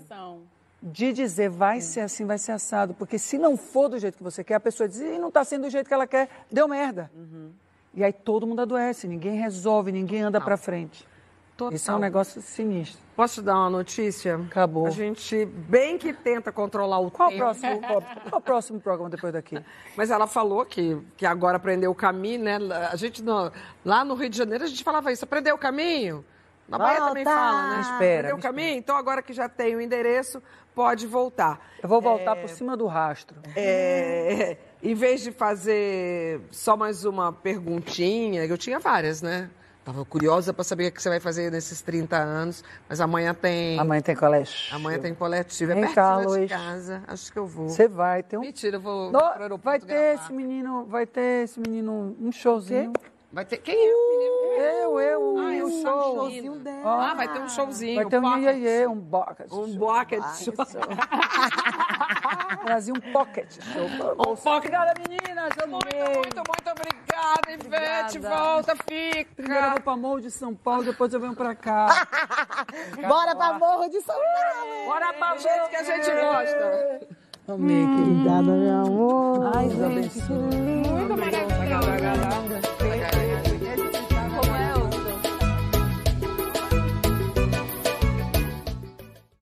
de 0.81 1.11
dizer 1.11 1.49
vai 1.49 1.81
ser 1.81 2.01
assim, 2.01 2.25
vai 2.25 2.37
ser 2.37 2.51
assado. 2.51 2.93
Porque 2.93 3.17
se 3.17 3.37
não 3.37 3.57
for 3.57 3.89
do 3.89 3.99
jeito 3.99 4.17
que 4.17 4.23
você 4.23 4.43
quer, 4.43 4.55
a 4.55 4.59
pessoa 4.59 4.87
diz, 4.87 4.99
e 4.99 5.17
não 5.17 5.29
está 5.29 5.43
sendo 5.43 5.63
do 5.63 5.69
jeito 5.69 5.87
que 5.87 5.93
ela 5.93 6.07
quer, 6.07 6.29
deu 6.51 6.67
merda. 6.67 7.11
Uhum. 7.15 7.51
E 7.93 8.03
aí 8.03 8.13
todo 8.13 8.45
mundo 8.45 8.61
adoece, 8.61 9.07
ninguém 9.07 9.39
resolve, 9.39 9.91
ninguém 9.91 10.21
anda 10.21 10.39
para 10.39 10.55
frente. 10.55 11.07
Total. 11.55 11.75
Isso 11.75 11.89
é 11.89 11.95
um 11.95 11.99
negócio 11.99 12.41
sinistro. 12.41 13.06
Posso 13.17 13.41
te 13.41 13.45
dar 13.45 13.55
uma 13.55 13.71
notícia? 13.71 14.35
Acabou. 14.35 14.85
A 14.85 14.91
gente 14.91 15.43
bem 15.43 15.97
que 15.97 16.13
tenta 16.13 16.51
controlar 16.51 16.99
o 16.99 17.09
qual 17.09 17.29
tempo. 17.29 17.39
Próximo, 17.39 17.81
qual, 17.81 18.03
qual 18.29 18.39
o 18.39 18.41
próximo 18.41 18.79
programa 18.79 19.09
depois 19.09 19.33
daqui? 19.33 19.59
Mas 19.95 20.11
ela 20.11 20.27
falou 20.27 20.63
que, 20.63 21.01
que 21.17 21.25
agora 21.25 21.57
aprendeu 21.57 21.89
o 21.89 21.95
caminho, 21.95 22.43
né? 22.43 22.59
A 22.91 22.95
gente, 22.95 23.23
no, 23.23 23.51
lá 23.83 24.05
no 24.05 24.13
Rio 24.13 24.29
de 24.29 24.37
Janeiro, 24.37 24.65
a 24.65 24.67
gente 24.67 24.83
falava 24.83 25.11
isso, 25.11 25.25
aprendeu 25.25 25.55
o 25.55 25.57
caminho? 25.57 26.23
Na 26.69 26.77
Bahia 26.77 27.01
também 27.01 27.23
fala, 27.23 27.69
né? 27.71 27.81
Espera. 27.81 28.19
Aprendeu 28.19 28.35
o 28.35 28.39
caminho? 28.39 28.77
Então 28.77 28.95
agora 28.95 29.23
que 29.23 29.33
já 29.33 29.49
tem 29.49 29.75
o 29.75 29.81
endereço, 29.81 30.39
pode 30.75 31.07
voltar. 31.07 31.59
Eu 31.81 31.89
vou 31.89 31.99
voltar 31.99 32.37
é... 32.37 32.41
por 32.41 32.49
cima 32.49 32.77
do 32.77 32.85
rastro. 32.85 33.41
É... 33.55 34.57
Em 34.83 34.93
vez 34.93 35.21
de 35.21 35.31
fazer 35.31 36.39
só 36.51 36.77
mais 36.77 37.03
uma 37.03 37.33
perguntinha, 37.33 38.45
eu 38.45 38.59
tinha 38.59 38.77
várias, 38.77 39.23
né? 39.23 39.49
Estava 39.87 40.03
curiosa 40.03 40.51
para 40.51 40.65
saber 40.65 40.87
o 40.87 40.91
que 40.91 41.01
você 41.01 41.07
vai 41.07 41.21
fazer 41.21 41.49
nesses 41.49 41.79
30 41.79 42.17
anos, 42.17 42.61
mas 42.89 42.99
amanhã 42.99 43.33
tem. 43.33 43.79
Amanhã 43.79 44.01
tem 44.01 44.17
colégio. 44.17 44.75
Amanhã 44.75 44.99
tem 44.99 45.15
coletivo. 45.15 45.71
É 45.71 45.75
Vem 45.75 45.93
cá, 45.93 46.25
de 46.25 46.45
casa. 46.45 47.03
Acho 47.07 47.31
que 47.31 47.39
eu 47.39 47.47
vou. 47.47 47.69
Você 47.69 47.87
vai, 47.87 48.21
tem 48.21 48.37
um. 48.37 48.41
Mentira, 48.41 48.75
eu 48.75 48.81
vou. 48.81 49.09
No... 49.09 49.57
Vai 49.63 49.79
ter 49.79 49.85
gravar. 49.85 50.13
esse 50.25 50.33
menino, 50.33 50.85
vai 50.87 51.05
ter 51.05 51.45
esse 51.45 51.57
menino 51.57 52.17
um 52.19 52.29
showzinho. 52.33 52.91
Vai 53.31 53.43
ter. 53.43 53.57
Quem 53.57 53.75
é 53.75 53.93
o 53.93 54.09
menino? 54.09 54.37
Eu, 54.57 54.99
eu, 54.99 55.37
ah, 55.37 55.53
é 55.55 55.63
um 55.63 55.69
show. 55.81 56.15
showzinho 56.15 56.55
dela. 56.59 57.11
Ah, 57.11 57.13
vai 57.13 57.27
ter 57.27 57.39
um 57.39 57.49
showzinho. 57.49 57.95
Vai 57.95 58.05
ter 58.05 58.19
um 58.19 58.37
iê, 58.37 58.87
um 58.87 58.95
bucket. 58.95 59.51
Um 59.51 59.75
bucket 59.75 60.23
show. 60.43 60.53
Brasil, 62.63 62.93
um 62.95 63.01
pocket 63.11 63.51
show. 63.51 63.83
Um 63.83 63.97
pocket. 64.35 64.45
Obrigada, 64.45 64.93
meninas. 65.07 65.49
Muito, 65.67 65.67
muito, 65.67 66.35
muito 66.35 66.69
obrigada, 66.71 67.51
Ivete. 67.51 68.19
Volta, 68.19 68.75
fica. 68.75 69.29
Primeiro 69.35 69.65
eu 69.65 69.71
vou 69.71 69.81
pra 69.81 69.97
Morro 69.97 70.21
de 70.21 70.31
São 70.31 70.55
Paulo, 70.55 70.85
depois 70.85 71.13
eu 71.13 71.19
venho 71.19 71.35
pra 71.35 71.53
cá. 71.53 72.07
Bora 73.07 73.35
pra 73.35 73.53
Morro 73.53 73.87
de 73.89 74.01
São 74.01 74.15
Paulo. 74.15 74.85
Bora 74.85 75.13
pra 75.13 75.35
Morro 75.35 75.69
que 75.69 75.75
a 75.75 75.83
gente 75.83 76.09
gosta. 76.11 77.01
Amei, 77.49 77.85
querida. 77.85 78.01
Obrigada, 78.01 78.51
meu 78.51 78.75
amor. 78.85 79.51
Ai, 79.55 79.69
gente, 79.69 80.19
que 80.21 80.33
lindo. 80.33 80.89
Muito 80.89 81.17
maravilhoso. 81.17 83.16